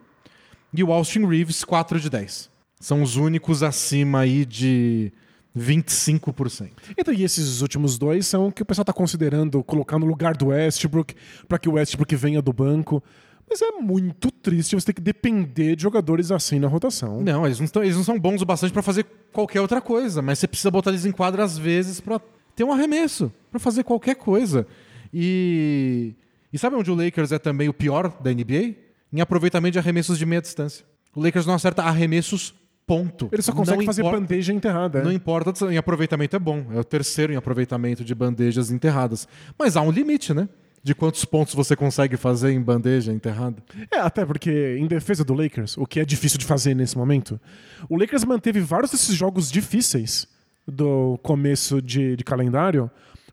E 0.72 0.82
o 0.82 0.92
Austin 0.92 1.26
Reeves, 1.26 1.64
4 1.64 2.00
de 2.00 2.10
10. 2.10 2.50
São 2.80 3.02
os 3.02 3.16
únicos 3.16 3.62
acima 3.62 4.20
aí 4.20 4.44
de 4.44 5.12
25%. 5.56 6.72
Então, 6.98 7.14
e 7.14 7.22
esses 7.22 7.60
últimos 7.60 7.96
dois 7.96 8.26
são 8.26 8.48
o 8.48 8.52
que 8.52 8.62
o 8.62 8.66
pessoal 8.66 8.82
está 8.82 8.92
considerando 8.92 9.62
colocar 9.62 9.98
no 9.98 10.06
lugar 10.06 10.36
do 10.36 10.46
Westbrook, 10.48 11.14
para 11.48 11.58
que 11.58 11.68
o 11.68 11.74
Westbrook 11.74 12.14
venha 12.16 12.42
do 12.42 12.52
banco. 12.52 13.02
Mas 13.48 13.60
é 13.62 13.70
muito 13.72 14.30
triste 14.30 14.74
você 14.74 14.86
ter 14.86 14.92
que 14.94 15.00
depender 15.00 15.76
de 15.76 15.82
jogadores 15.82 16.30
assim 16.32 16.58
na 16.58 16.66
rotação. 16.68 17.20
Não, 17.22 17.44
eles 17.46 17.60
não, 17.60 17.66
tão- 17.66 17.82
eles 17.84 17.96
não 17.96 18.04
são 18.04 18.18
bons 18.18 18.40
o 18.42 18.46
bastante 18.46 18.72
pra 18.72 18.82
fazer 18.82 19.04
qualquer 19.32 19.60
outra 19.60 19.80
coisa, 19.80 20.20
mas 20.22 20.38
você 20.38 20.46
precisa 20.48 20.70
botar 20.70 20.90
eles 20.90 21.04
em 21.04 21.12
quadra 21.12 21.44
às 21.44 21.56
vezes 21.58 22.00
pra 22.00 22.20
ter 22.56 22.64
um 22.64 22.72
arremesso, 22.72 23.32
pra 23.50 23.60
fazer 23.60 23.84
qualquer 23.84 24.14
coisa. 24.16 24.66
E, 25.12 26.14
e 26.52 26.58
sabe 26.58 26.74
onde 26.76 26.90
o 26.90 26.94
Lakers 26.94 27.32
é 27.32 27.38
também 27.38 27.68
o 27.68 27.74
pior 27.74 28.16
da 28.20 28.32
NBA? 28.32 28.74
Em 29.12 29.20
aproveitamento 29.20 29.72
de 29.74 29.78
arremessos 29.78 30.18
de 30.18 30.26
meia 30.26 30.42
distância. 30.42 30.84
O 31.14 31.22
Lakers 31.22 31.46
não 31.46 31.54
acerta 31.54 31.82
arremessos, 31.84 32.52
ponto. 32.86 33.28
Ele 33.32 33.40
só 33.42 33.52
consegue 33.52 33.78
Não 33.78 33.86
fazer 33.86 34.02
importa- 34.02 34.20
bandeja 34.20 34.52
enterrada. 34.52 35.00
Não 35.02 35.10
né? 35.10 35.14
importa, 35.14 35.72
em 35.72 35.76
aproveitamento 35.76 36.34
é 36.34 36.38
bom. 36.38 36.66
É 36.72 36.80
o 36.80 36.84
terceiro 36.84 37.32
em 37.32 37.36
aproveitamento 37.36 38.04
de 38.04 38.14
bandejas 38.14 38.70
enterradas. 38.72 39.28
Mas 39.56 39.76
há 39.76 39.82
um 39.82 39.90
limite, 39.92 40.34
né? 40.34 40.48
De 40.84 40.94
quantos 40.94 41.24
pontos 41.24 41.54
você 41.54 41.74
consegue 41.74 42.16
fazer 42.16 42.52
em 42.52 42.60
bandeja 42.60 43.10
enterrada. 43.10 43.56
É, 43.90 43.98
até 43.98 44.24
porque, 44.24 44.76
em 44.78 44.86
defesa 44.86 45.24
do 45.24 45.32
Lakers, 45.32 45.78
o 45.78 45.86
que 45.86 45.98
é 45.98 46.04
difícil 46.04 46.38
de 46.38 46.44
fazer 46.44 46.74
nesse 46.74 46.96
momento, 46.96 47.40
o 47.88 47.98
Lakers 47.98 48.22
manteve 48.24 48.60
vários 48.60 48.90
desses 48.90 49.16
jogos 49.16 49.50
difíceis 49.50 50.28
do 50.68 51.18
começo 51.22 51.80
de, 51.80 52.16
de 52.16 52.22
calendário 52.22 52.90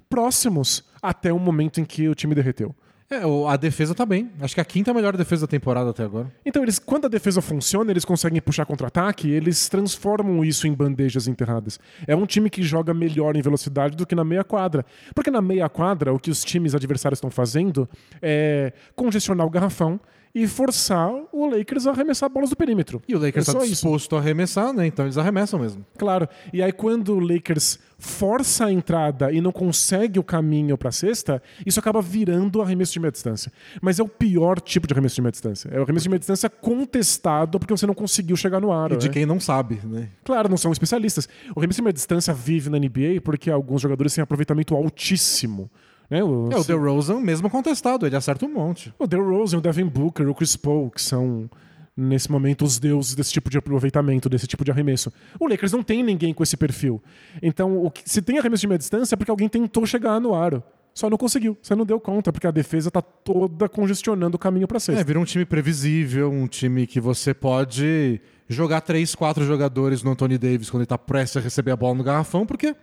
próximos 0.09 0.83
até 1.01 1.31
o 1.33 1.39
momento 1.39 1.81
em 1.81 1.85
que 1.85 2.07
o 2.07 2.15
time 2.15 2.33
derreteu. 2.33 2.73
É, 3.11 3.19
a 3.49 3.57
defesa 3.57 3.93
tá 3.93 4.05
bem. 4.05 4.31
Acho 4.39 4.55
que 4.55 4.61
a 4.61 4.63
quinta 4.63 4.93
melhor 4.93 5.17
defesa 5.17 5.45
da 5.45 5.49
temporada 5.49 5.89
até 5.89 6.01
agora. 6.01 6.31
Então, 6.45 6.63
eles, 6.63 6.79
quando 6.79 7.05
a 7.05 7.09
defesa 7.09 7.41
funciona, 7.41 7.91
eles 7.91 8.05
conseguem 8.05 8.41
puxar 8.41 8.65
contra-ataque, 8.65 9.29
eles 9.29 9.67
transformam 9.67 10.45
isso 10.45 10.65
em 10.65 10.73
bandejas 10.73 11.27
enterradas. 11.27 11.77
É 12.07 12.15
um 12.15 12.25
time 12.25 12.49
que 12.49 12.63
joga 12.63 12.93
melhor 12.93 13.35
em 13.35 13.41
velocidade 13.41 13.97
do 13.97 14.05
que 14.05 14.15
na 14.15 14.23
meia 14.23 14.45
quadra. 14.45 14.85
Porque 15.13 15.29
na 15.29 15.41
meia 15.41 15.67
quadra, 15.67 16.13
o 16.13 16.19
que 16.19 16.31
os 16.31 16.41
times 16.41 16.73
adversários 16.73 17.17
estão 17.17 17.29
fazendo 17.29 17.87
é 18.21 18.71
congestionar 18.95 19.45
o 19.45 19.49
garrafão 19.49 19.99
e 20.33 20.47
forçar 20.47 21.11
o 21.31 21.45
Lakers 21.45 21.87
a 21.87 21.91
arremessar 21.91 22.29
bolas 22.29 22.49
do 22.49 22.55
perímetro. 22.55 23.01
E 23.07 23.15
o 23.15 23.19
Lakers 23.19 23.47
É 23.47 23.49
está 23.49 23.51
só 23.53 23.65
isso. 23.65 23.73
disposto 23.73 24.15
a 24.15 24.19
arremessar, 24.19 24.73
né? 24.73 24.87
Então 24.87 25.05
eles 25.05 25.17
arremessam 25.17 25.59
mesmo. 25.59 25.85
Claro. 25.97 26.27
E 26.53 26.61
aí, 26.61 26.71
quando 26.71 27.15
o 27.15 27.19
Lakers 27.19 27.79
força 27.97 28.65
a 28.65 28.71
entrada 28.71 29.31
e 29.31 29.39
não 29.39 29.51
consegue 29.51 30.17
o 30.19 30.23
caminho 30.23 30.75
para 30.77 30.89
a 30.89 30.91
cesta, 30.91 31.41
isso 31.65 31.79
acaba 31.79 32.01
virando 32.01 32.61
arremesso 32.61 32.93
de 32.93 32.99
meia 32.99 33.11
distância. 33.11 33.51
Mas 33.81 33.99
é 33.99 34.03
o 34.03 34.07
pior 34.07 34.59
tipo 34.59 34.87
de 34.87 34.93
arremesso 34.93 35.15
de 35.15 35.21
meia 35.21 35.31
distância. 35.31 35.69
É 35.71 35.79
o 35.79 35.83
arremesso 35.83 36.03
de 36.03 36.09
meia 36.09 36.19
distância 36.19 36.49
contestado 36.49 37.59
porque 37.59 37.75
você 37.75 37.85
não 37.85 37.93
conseguiu 37.93 38.35
chegar 38.35 38.59
no 38.59 38.71
aro. 38.71 38.95
E 38.95 38.97
de 38.97 39.07
né? 39.07 39.13
quem 39.13 39.25
não 39.25 39.39
sabe, 39.39 39.79
né? 39.83 40.09
Claro, 40.23 40.49
não 40.49 40.57
são 40.57 40.71
especialistas. 40.71 41.27
O 41.55 41.59
arremesso 41.59 41.77
de 41.77 41.83
meia 41.83 41.93
distância 41.93 42.33
vive 42.33 42.69
na 42.69 42.79
NBA 42.79 43.21
porque 43.23 43.51
alguns 43.51 43.81
jogadores 43.81 44.13
têm 44.13 44.21
aproveitamento 44.23 44.75
altíssimo. 44.75 45.69
Né? 46.11 46.21
O, 46.23 46.49
É, 46.51 46.57
o 46.57 46.63
DeRozan 46.63 47.21
mesmo 47.21 47.49
contestado, 47.49 48.05
ele 48.05 48.15
acerta 48.17 48.45
um 48.45 48.53
monte. 48.53 48.93
o 48.99 49.07
DeRozan, 49.07 49.57
o 49.59 49.61
Devin 49.61 49.85
Booker, 49.85 50.27
o 50.29 50.35
Chris 50.35 50.57
Paul, 50.57 50.91
que 50.91 51.01
são 51.01 51.49
nesse 51.95 52.29
momento 52.31 52.63
os 52.65 52.77
deuses 52.79 53.15
desse 53.15 53.31
tipo 53.31 53.49
de 53.49 53.57
aproveitamento, 53.57 54.27
desse 54.29 54.45
tipo 54.47 54.63
de 54.65 54.71
arremesso. 54.71 55.11
O 55.39 55.47
Lakers 55.47 55.71
não 55.71 55.81
tem 55.83 56.03
ninguém 56.03 56.33
com 56.33 56.43
esse 56.43 56.57
perfil. 56.57 57.01
Então, 57.41 57.89
que, 57.93 58.01
se 58.05 58.21
tem 58.21 58.37
arremesso 58.37 58.61
de 58.61 58.67
meia 58.67 58.77
distância 58.77 59.15
é 59.15 59.17
porque 59.17 59.31
alguém 59.31 59.47
tentou 59.49 59.85
chegar 59.85 60.19
no 60.19 60.33
aro. 60.33 60.61
Só 60.93 61.09
não 61.09 61.17
conseguiu. 61.17 61.57
Você 61.61 61.73
não 61.73 61.85
deu 61.85 61.99
conta, 62.01 62.33
porque 62.33 62.45
a 62.47 62.51
defesa 62.51 62.91
tá 62.91 63.01
toda 63.01 63.69
congestionando 63.69 64.35
o 64.35 64.39
caminho 64.39 64.67
para 64.67 64.75
É, 64.77 64.79
cesta. 64.81 65.03
vira 65.05 65.19
um 65.19 65.23
time 65.23 65.45
previsível, 65.45 66.29
um 66.29 66.47
time 66.47 66.85
que 66.85 66.99
você 66.99 67.33
pode 67.33 68.19
jogar 68.49 68.81
três, 68.81 69.15
quatro 69.15 69.45
jogadores 69.45 70.03
no 70.03 70.11
Anthony 70.11 70.37
Davis 70.37 70.69
quando 70.69 70.81
ele 70.81 70.87
tá 70.87 70.97
prestes 70.97 71.37
a 71.37 71.39
receber 71.39 71.71
a 71.71 71.77
bola 71.77 71.95
no 71.95 72.03
garrafão, 72.03 72.45
porque 72.45 72.75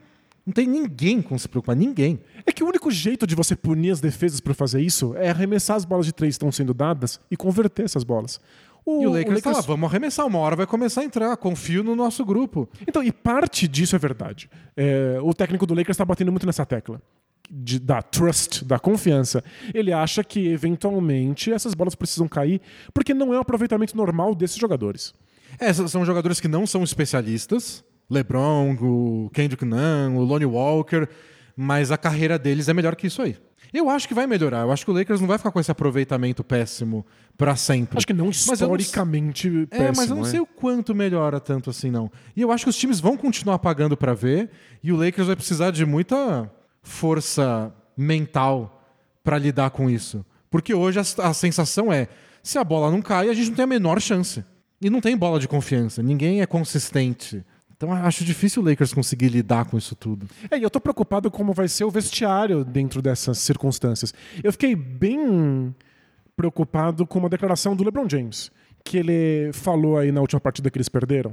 não 0.49 0.53
tem 0.55 0.67
ninguém 0.67 1.21
com 1.21 1.37
se 1.39 1.47
preocupar, 1.47 1.77
ninguém. 1.77 2.19
É 2.47 2.51
que 2.53 2.65
o 2.65 2.67
único 2.67 2.91
jeito 2.91 3.27
de 3.27 3.35
você 3.35 3.55
punir 3.55 3.91
as 3.91 4.01
defesas 4.01 4.41
para 4.41 4.55
fazer 4.55 4.81
isso 4.81 5.15
é 5.17 5.29
arremessar 5.29 5.77
as 5.77 5.85
bolas 5.85 6.07
de 6.07 6.13
três 6.13 6.31
que 6.31 6.37
estão 6.37 6.51
sendo 6.51 6.73
dadas 6.73 7.21
e 7.31 7.37
converter 7.37 7.85
essas 7.85 8.03
bolas. 8.03 8.41
E 8.87 9.07
o 9.07 9.11
Lakers, 9.13 9.43
tá 9.43 9.51
lá, 9.51 9.61
vamos 9.61 9.91
arremessar, 9.91 10.27
uma 10.27 10.39
hora 10.39 10.57
vai 10.57 10.67
começar 10.67 11.03
a 11.03 11.05
entrar, 11.05 11.37
confio 11.37 11.85
no 11.85 11.95
nosso 11.95 12.25
grupo. 12.25 12.67
Então, 12.89 13.03
e 13.03 13.13
parte 13.13 13.69
disso 13.69 13.95
é 13.95 13.99
verdade. 13.99 14.49
É, 14.75 15.19
o 15.23 15.35
técnico 15.35 15.67
do 15.67 15.75
Lakers 15.75 15.95
está 15.95 16.07
batendo 16.07 16.31
muito 16.33 16.47
nessa 16.47 16.65
tecla. 16.65 17.01
de- 17.51 17.79
da 17.79 18.01
trust, 18.03 18.63
da 18.65 18.79
confiança. 18.79 19.43
Ele 19.75 19.91
acha 19.93 20.23
que, 20.23 20.49
eventualmente, 20.49 21.51
essas 21.53 21.73
bolas 21.75 21.95
precisam 21.95 22.29
cair, 22.29 22.61
porque 22.93 23.15
não 23.15 23.33
é 23.33 23.39
o 23.39 23.41
aproveitamento 23.41 23.97
normal 23.97 24.35
desses 24.35 24.57
jogadores. 24.59 25.15
É, 25.59 25.73
são 25.73 26.05
jogadores 26.05 26.41
que 26.41 26.49
não 26.49 26.67
são 26.67 26.83
especialistas. 26.83 27.83
LeBron, 28.11 28.77
o 28.81 29.31
Kendrick 29.33 29.65
Nunn, 29.65 30.17
o 30.17 30.23
Lonnie 30.25 30.47
Walker, 30.47 31.09
mas 31.57 31.91
a 31.91 31.97
carreira 31.99 32.39
deles 32.39 32.69
é 32.69 32.75
melhor 32.75 32.97
que 32.97 33.07
isso 33.07 33.21
aí. 33.23 33.37
Eu 33.73 33.91
acho 33.91 34.09
que 34.09 34.15
vai 34.15 34.27
melhorar. 34.27 34.61
Eu 34.63 34.73
acho 34.73 34.83
que 34.85 34.91
o 34.91 34.95
Lakers 34.95 35.21
não 35.21 35.29
vai 35.29 35.37
ficar 35.37 35.51
com 35.51 35.61
esse 35.61 35.71
aproveitamento 35.71 36.43
péssimo 36.43 37.05
pra 37.37 37.55
sempre. 37.55 37.99
Acho 37.99 38.07
que 38.07 38.15
não 38.15 38.27
Mas 38.27 38.47
eu 38.63 38.69
não- 38.69 38.77
historicamente 38.77 39.67
péssimo. 39.67 39.89
É, 39.89 39.93
mas 39.95 40.09
eu 40.09 40.17
não 40.17 40.23
né? 40.23 40.31
sei 40.31 40.41
o 40.41 40.47
quanto 40.47 40.95
melhora 40.95 41.39
tanto 41.39 41.69
assim, 41.69 41.91
não. 41.91 42.11
E 42.35 42.41
eu 42.41 42.51
acho 42.51 42.65
que 42.65 42.71
os 42.71 42.77
times 42.77 42.99
vão 42.99 43.15
continuar 43.17 43.59
pagando 43.59 43.95
pra 43.95 44.15
ver, 44.15 44.49
e 44.83 44.91
o 44.91 44.97
Lakers 44.97 45.27
vai 45.27 45.37
precisar 45.37 45.71
de 45.71 45.85
muita 45.85 46.51
força 46.83 47.71
mental 47.97 48.83
pra 49.23 49.37
lidar 49.39 49.71
com 49.71 49.91
isso. 49.91 50.25
Porque 50.51 50.73
hoje 50.73 50.99
a, 50.99 51.29
a 51.29 51.35
sensação 51.35 51.93
é: 51.93 52.09
se 52.43 52.57
a 52.59 52.65
bola 52.65 52.91
não 52.91 53.03
cai, 53.03 53.29
a 53.29 53.35
gente 53.35 53.49
não 53.51 53.57
tem 53.57 53.65
a 53.65 53.67
menor 53.67 54.01
chance. 54.01 54.43
E 54.81 54.89
não 54.89 55.01
tem 55.01 55.17
bola 55.17 55.39
de 55.41 55.49
confiança, 55.49 56.03
ninguém 56.03 56.41
é 56.41 56.47
consistente. 56.47 57.45
Então 57.79 57.93
acho 57.93 58.25
difícil 58.25 58.61
o 58.61 58.65
Lakers 58.65 58.93
conseguir 58.93 59.29
lidar 59.29 59.65
com 59.65 59.79
isso 59.79 59.95
tudo. 59.95 60.29
É, 60.51 60.59
e 60.59 60.63
eu 60.65 60.69
tô 60.69 60.81
preocupado 60.81 61.31
como 61.31 61.53
vai 61.53 61.69
ser 61.69 61.85
o 61.85 61.91
vestiário 61.91 62.65
dentro 62.65 63.01
dessas 63.01 63.39
circunstâncias. 63.39 64.13
Eu 64.43 64.51
fiquei 64.51 64.75
bem 64.75 65.73
preocupado 66.37 67.07
com 67.07 67.21
uma 67.21 67.29
declaração 67.29 67.77
do 67.77 67.85
LeBron 67.85 68.09
James, 68.09 68.51
que 68.85 68.99
ele 68.99 69.53
falou 69.53 69.97
aí 69.97 70.11
na 70.11 70.21
última 70.21 70.41
partida 70.41 70.69
que 70.73 70.77
eles 70.77 70.89
perderam, 70.89 71.33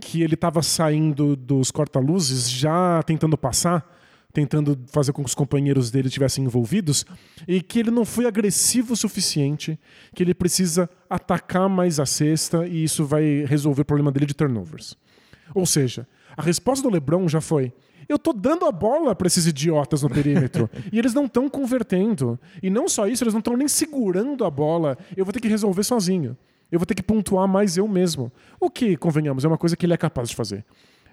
que 0.00 0.22
ele 0.22 0.34
estava 0.34 0.62
saindo 0.62 1.34
dos 1.34 1.72
corta-luzes 1.72 2.48
já 2.48 3.02
tentando 3.02 3.36
passar, 3.36 3.84
tentando 4.32 4.78
fazer 4.92 5.12
com 5.12 5.24
que 5.24 5.28
os 5.28 5.34
companheiros 5.34 5.90
dele 5.90 6.06
estivessem 6.06 6.44
envolvidos, 6.44 7.04
e 7.48 7.60
que 7.60 7.80
ele 7.80 7.90
não 7.90 8.04
foi 8.04 8.26
agressivo 8.26 8.92
o 8.92 8.96
suficiente, 8.96 9.76
que 10.14 10.22
ele 10.22 10.34
precisa 10.34 10.88
atacar 11.08 11.68
mais 11.68 11.98
a 11.98 12.06
cesta 12.06 12.64
e 12.64 12.84
isso 12.84 13.04
vai 13.04 13.44
resolver 13.44 13.82
o 13.82 13.84
problema 13.84 14.12
dele 14.12 14.26
de 14.26 14.34
turnovers. 14.34 14.96
Ou 15.54 15.66
seja, 15.66 16.06
a 16.36 16.42
resposta 16.42 16.82
do 16.86 16.92
LeBron 16.92 17.28
já 17.28 17.40
foi: 17.40 17.72
eu 18.08 18.18
tô 18.18 18.32
dando 18.32 18.66
a 18.66 18.72
bola 18.72 19.14
para 19.14 19.26
esses 19.26 19.46
idiotas 19.46 20.02
no 20.02 20.10
perímetro 20.10 20.68
e 20.92 20.98
eles 20.98 21.14
não 21.14 21.26
estão 21.26 21.48
convertendo. 21.48 22.38
E 22.62 22.68
não 22.68 22.88
só 22.88 23.06
isso, 23.06 23.22
eles 23.22 23.34
não 23.34 23.38
estão 23.38 23.56
nem 23.56 23.68
segurando 23.68 24.44
a 24.44 24.50
bola. 24.50 24.98
Eu 25.16 25.24
vou 25.24 25.32
ter 25.32 25.40
que 25.40 25.48
resolver 25.48 25.84
sozinho. 25.84 26.36
Eu 26.70 26.78
vou 26.78 26.86
ter 26.86 26.94
que 26.94 27.02
pontuar 27.02 27.46
mais 27.48 27.76
eu 27.76 27.86
mesmo. 27.86 28.32
O 28.60 28.70
que, 28.70 28.96
convenhamos, 28.96 29.44
é 29.44 29.48
uma 29.48 29.58
coisa 29.58 29.76
que 29.76 29.86
ele 29.86 29.94
é 29.94 29.96
capaz 29.96 30.28
de 30.28 30.36
fazer. 30.36 30.64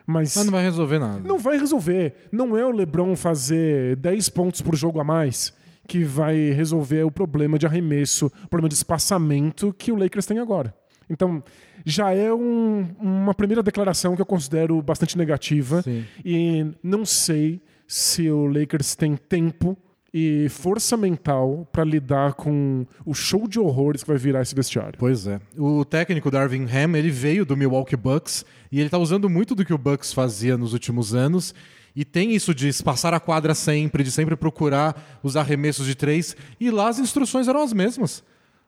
Mas 0.05 0.35
Mas 0.35 0.45
não 0.45 0.51
vai 0.53 0.63
resolver 0.63 0.99
nada. 0.99 1.19
não 1.19 1.37
vai 1.37 1.57
resolver. 1.59 2.15
Não 2.31 2.57
é 2.57 2.65
o 2.65 2.71
LeBron 2.71 3.15
fazer 3.15 3.95
10 3.97 4.29
pontos 4.29 4.61
por 4.61 4.75
jogo 4.75 4.99
a 4.99 5.03
mais 5.03 5.53
que 5.87 6.03
vai 6.03 6.51
resolver 6.51 7.03
o 7.03 7.11
problema 7.11 7.57
de 7.57 7.65
arremesso, 7.65 8.27
o 8.43 8.47
problema 8.49 8.69
de 8.69 8.75
espaçamento 8.75 9.73
que 9.77 9.91
o 9.91 9.95
Lakers 9.95 10.25
tem 10.25 10.37
agora. 10.39 10.73
Então, 11.09 11.41
já 11.89 12.13
é 12.13 12.33
um- 12.33 12.85
uma 12.99 13.33
primeira 13.33 13.63
declaração 13.63 14.15
que 14.15 14.21
eu 14.21 14.25
considero 14.25 14.81
bastante 14.81 15.17
negativa. 15.17 15.81
Sim. 15.81 16.03
E 16.23 16.65
não 16.83 17.05
sei 17.05 17.61
se 17.87 18.29
o 18.29 18.45
Lakers 18.45 18.95
tem 18.95 19.15
tempo 19.15 19.77
e 20.13 20.47
força 20.49 20.97
mental 20.97 21.67
para 21.71 21.83
lidar 21.83 22.33
com 22.33 22.85
o 23.05 23.13
show 23.13 23.47
de 23.47 23.59
horrores 23.59 24.03
que 24.03 24.09
vai 24.09 24.17
virar 24.17 24.41
esse 24.41 24.53
vestiário. 24.55 24.95
Pois 24.97 25.27
é. 25.27 25.39
O 25.57 25.85
técnico 25.85 26.29
Darvin 26.31 26.63
Ham, 26.65 26.97
ele 26.97 27.09
veio 27.09 27.45
do 27.45 27.55
Milwaukee 27.55 27.95
Bucks 27.95 28.43
e 28.71 28.79
ele 28.79 28.89
tá 28.89 28.97
usando 28.97 29.29
muito 29.29 29.55
do 29.55 29.63
que 29.63 29.73
o 29.73 29.77
Bucks 29.77 30.11
fazia 30.11 30.57
nos 30.57 30.73
últimos 30.73 31.13
anos. 31.15 31.53
E 31.95 32.03
tem 32.05 32.31
isso 32.33 32.53
de 32.53 32.67
espaçar 32.67 33.13
a 33.13 33.19
quadra 33.19 33.55
sempre, 33.55 34.03
de 34.03 34.11
sempre 34.11 34.35
procurar 34.35 35.19
os 35.23 35.35
arremessos 35.35 35.85
de 35.85 35.95
três. 35.95 36.35
E 36.59 36.69
lá 36.69 36.89
as 36.89 36.99
instruções 36.99 37.47
eram 37.47 37.63
as 37.63 37.73
mesmas. 37.73 38.23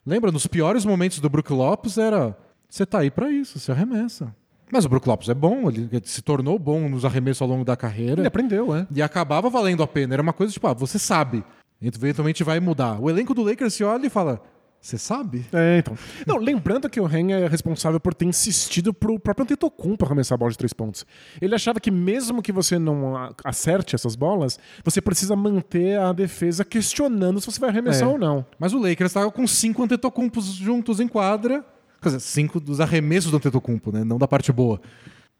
Lembra, 0.05 0.31
nos 0.31 0.47
piores 0.47 0.85
momentos 0.85 1.19
do 1.19 1.29
Brook 1.29 1.51
Lopes 1.53 1.97
era 1.97 2.35
você 2.69 2.85
tá 2.85 2.99
aí 2.99 3.09
pra 3.11 3.29
isso, 3.31 3.59
você 3.59 3.71
arremessa. 3.71 4.33
Mas 4.71 4.85
o 4.85 4.89
Brook 4.89 5.07
Lopes 5.07 5.27
é 5.29 5.33
bom, 5.33 5.67
ele 5.69 5.89
se 6.03 6.21
tornou 6.21 6.59
bom 6.59 6.87
nos 6.87 7.03
arremessos 7.03 7.41
ao 7.41 7.47
longo 7.47 7.65
da 7.65 7.75
carreira. 7.75 8.21
Ele 8.21 8.27
aprendeu, 8.27 8.75
é. 8.75 8.85
E 8.93 9.01
acabava 9.01 9.49
valendo 9.49 9.81
a 9.81 9.87
pena. 9.87 10.13
Era 10.13 10.21
uma 10.21 10.33
coisa 10.33 10.53
tipo, 10.53 10.67
ah, 10.67 10.73
você 10.73 10.99
sabe. 10.99 11.43
Eventualmente 11.81 12.43
vai 12.43 12.59
mudar. 12.59 13.01
O 13.01 13.09
elenco 13.09 13.33
do 13.33 13.41
Lakers 13.41 13.73
se 13.73 13.83
olha 13.83 14.05
e 14.05 14.09
fala: 14.09 14.39
Você 14.79 14.97
sabe? 14.97 15.43
É, 15.51 15.79
então. 15.79 15.97
Não, 16.27 16.37
lembrando 16.37 16.87
que 16.89 16.99
o 16.99 17.05
Ren 17.05 17.31
é 17.31 17.47
responsável 17.47 17.99
por 17.99 18.13
ter 18.13 18.25
insistido 18.25 18.93
pro 18.93 19.17
próprio 19.17 19.43
Antetokounmpo 19.43 20.05
arremessar 20.05 20.35
a 20.35 20.37
bola 20.37 20.51
de 20.51 20.57
três 20.57 20.71
pontos. 20.73 21.03
Ele 21.41 21.55
achava 21.55 21.79
que 21.79 21.89
mesmo 21.89 22.41
que 22.41 22.51
você 22.51 22.77
não 22.77 23.33
acerte 23.43 23.95
essas 23.95 24.15
bolas, 24.15 24.59
você 24.83 25.01
precisa 25.01 25.35
manter 25.35 25.97
a 25.99 26.13
defesa 26.13 26.63
questionando 26.63 27.39
se 27.41 27.47
você 27.51 27.59
vai 27.59 27.69
arremessar 27.69 28.07
É. 28.07 28.11
ou 28.11 28.19
não. 28.19 28.45
Mas 28.59 28.71
o 28.73 28.77
Lakers 28.77 29.09
estava 29.09 29.31
com 29.31 29.47
cinco 29.47 29.81
Antetokounmpos 29.83 30.45
juntos 30.53 30.99
em 30.99 31.07
quadra. 31.07 31.65
Quer 32.01 32.09
dizer, 32.09 32.19
cinco 32.21 32.59
dos 32.59 32.79
arremessos 32.79 33.31
do 33.31 33.37
Antetokounmpo, 33.37 33.91
né? 33.91 34.03
Não 34.03 34.17
da 34.17 34.27
parte 34.27 34.51
boa. 34.51 34.79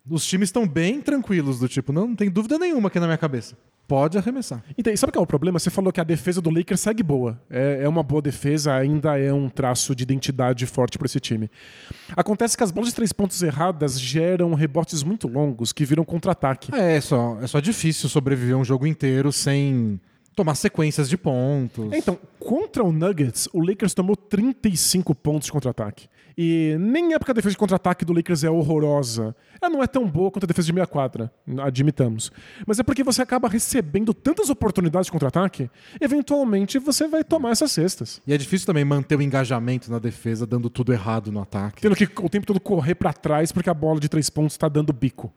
Os 0.10 0.26
times 0.26 0.50
estão 0.50 0.68
bem 0.68 1.02
tranquilos, 1.02 1.60
do 1.60 1.68
tipo, 1.68 1.94
não, 1.94 2.08
não 2.08 2.16
tem 2.16 2.30
dúvida 2.30 2.58
nenhuma 2.58 2.88
aqui 2.88 3.00
na 3.00 3.06
minha 3.06 3.18
cabeça. 3.18 3.56
Pode 3.88 4.20
arremessar. 4.20 4.64
Então, 4.78 4.94
e 4.94 4.98
sabe 4.98 5.12
qual 5.12 5.22
é 5.22 5.24
o 5.24 5.28
problema? 5.28 5.58
Você 5.58 5.72
falou 5.72 5.92
que 5.92 6.00
a 6.00 6.04
defesa 6.04 6.40
do 6.40 6.52
Lakers 6.52 6.80
segue 6.80 7.02
boa. 7.02 7.42
É, 7.50 7.80
é 7.84 7.90
uma 7.90 8.04
boa 8.04 8.22
defesa, 8.22 8.74
ainda 8.74 9.18
é 9.18 9.34
um 9.34 9.50
traço 9.50 9.96
de 9.96 10.04
identidade 10.04 10.66
forte 10.68 10.98
para 10.98 11.08
esse 11.08 11.20
time. 11.20 11.50
Acontece 12.16 12.56
que 12.56 12.64
as 12.64 12.70
bolas 12.70 12.90
de 12.90 12.96
três 12.96 13.12
pontos 13.12 13.42
erradas 13.42 14.00
geram 14.00 14.54
rebotes 14.54 15.02
muito 15.02 15.28
longos 15.28 15.74
que 15.74 15.86
viram 15.86 16.06
contra-ataque. 16.06 16.74
É, 16.74 17.02
só, 17.02 17.40
é 17.42 17.48
só 17.48 17.60
difícil 17.60 18.08
sobreviver 18.10 18.56
um 18.56 18.64
jogo 18.64 18.86
inteiro 18.86 19.32
sem 19.32 20.00
tomar 20.36 20.54
sequências 20.54 21.10
de 21.10 21.18
pontos. 21.18 21.92
É, 21.92 21.98
Então, 21.98 22.18
contra 22.40 22.84
o 22.84 22.92
Nuggets, 22.92 23.50
o 23.52 23.60
Lakers 23.60 23.96
tomou 23.96 24.16
35 24.16 25.16
pontos 25.16 25.48
de 25.48 25.52
contra-ataque. 25.52 26.08
E 26.42 26.78
nem 26.80 27.14
é 27.14 27.20
porque 27.20 27.32
a 27.32 27.34
defesa 27.34 27.52
de 27.52 27.58
contra-ataque 27.58 28.06
do 28.06 28.14
Lakers 28.14 28.46
é 28.46 28.50
horrorosa. 28.50 29.36
Ela 29.62 29.70
não 29.70 29.84
é 29.84 29.88
tão 29.88 30.08
boa 30.08 30.32
quanto 30.32 30.46
a 30.46 30.48
defesa 30.48 30.68
de 30.68 30.72
meia 30.72 30.88
quadra, 30.88 31.30
admitamos. 31.62 32.32
Mas 32.66 32.80
é 32.80 32.84
porque 32.84 33.04
você 33.04 33.22
acaba 33.22 33.50
recebendo 33.50 34.14
tantas 34.14 34.50
oportunidades 34.50 35.08
de 35.08 35.12
contra-ataque, 35.12 35.70
eventualmente 36.00 36.80
você 36.80 37.10
vai 37.10 37.26
tomar 37.26 37.50
essas 37.50 37.74
cestas. 37.74 38.22
E 38.26 38.34
é 38.34 38.38
difícil 38.38 38.66
também 38.66 38.86
manter 38.86 39.18
o 39.18 39.22
engajamento 39.22 39.92
na 39.92 40.00
defesa, 40.00 40.48
dando 40.48 40.70
tudo 40.70 40.94
errado 40.94 41.30
no 41.30 41.42
ataque. 41.42 41.82
Tendo 41.82 41.94
que 41.94 42.06
o 42.06 42.30
tempo 42.30 42.48
todo 42.48 42.62
correr 42.62 42.96
pra 42.96 43.12
trás 43.12 43.52
porque 43.52 43.70
a 43.70 43.74
bola 43.74 44.00
de 44.00 44.08
três 44.08 44.30
pontos 44.30 44.56
tá 44.56 44.70
dando 44.70 44.94
bico. 44.94 45.34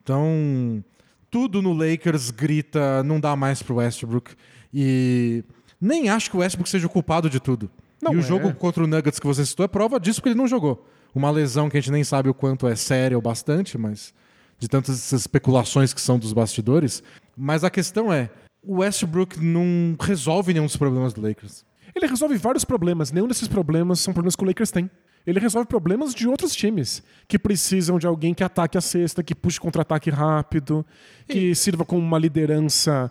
Então, 0.00 0.84
tudo 1.28 1.60
no 1.60 1.72
Lakers 1.72 2.30
grita, 2.30 3.02
não 3.02 3.18
dá 3.18 3.34
mais 3.34 3.64
pro 3.64 3.74
Westbrook. 3.74 4.36
E 4.72 5.42
nem 5.80 6.08
acho 6.08 6.30
que 6.30 6.36
o 6.36 6.38
Westbrook 6.38 6.70
seja 6.70 6.86
o 6.86 6.90
culpado 6.90 7.28
de 7.28 7.40
tudo. 7.40 7.68
Não 8.08 8.14
e 8.14 8.16
o 8.18 8.20
é. 8.20 8.22
jogo 8.22 8.54
contra 8.54 8.82
o 8.82 8.86
Nuggets 8.86 9.18
que 9.18 9.26
você 9.26 9.44
citou 9.44 9.64
é 9.64 9.68
prova 9.68 9.98
disso 10.00 10.20
porque 10.20 10.30
ele 10.30 10.38
não 10.38 10.48
jogou. 10.48 10.86
Uma 11.14 11.30
lesão 11.30 11.68
que 11.68 11.76
a 11.76 11.80
gente 11.80 11.92
nem 11.92 12.04
sabe 12.04 12.28
o 12.28 12.34
quanto 12.34 12.66
é 12.66 12.76
séria 12.76 13.16
ou 13.16 13.22
bastante, 13.22 13.78
mas 13.78 14.12
de 14.58 14.68
tantas 14.68 15.12
especulações 15.12 15.92
que 15.92 16.00
são 16.00 16.18
dos 16.18 16.32
bastidores. 16.32 17.02
Mas 17.36 17.64
a 17.64 17.70
questão 17.70 18.12
é, 18.12 18.30
o 18.62 18.78
Westbrook 18.78 19.38
não 19.40 19.96
resolve 20.00 20.52
nenhum 20.52 20.66
dos 20.66 20.76
problemas 20.76 21.12
do 21.12 21.20
Lakers. 21.20 21.64
Ele 21.94 22.06
resolve 22.06 22.36
vários 22.36 22.64
problemas. 22.64 23.10
Nenhum 23.10 23.28
desses 23.28 23.48
problemas 23.48 24.00
são 24.00 24.12
problemas 24.12 24.36
que 24.36 24.42
o 24.42 24.46
Lakers 24.46 24.70
tem. 24.70 24.90
Ele 25.26 25.40
resolve 25.40 25.66
problemas 25.66 26.14
de 26.14 26.28
outros 26.28 26.54
times 26.54 27.02
que 27.26 27.38
precisam 27.38 27.98
de 27.98 28.06
alguém 28.06 28.32
que 28.32 28.44
ataque 28.44 28.78
a 28.78 28.80
cesta, 28.80 29.22
que 29.22 29.34
puxe 29.34 29.58
contra-ataque 29.58 30.08
rápido, 30.08 30.86
que 31.26 31.54
sirva 31.54 31.84
como 31.84 32.00
uma 32.00 32.18
liderança 32.18 33.10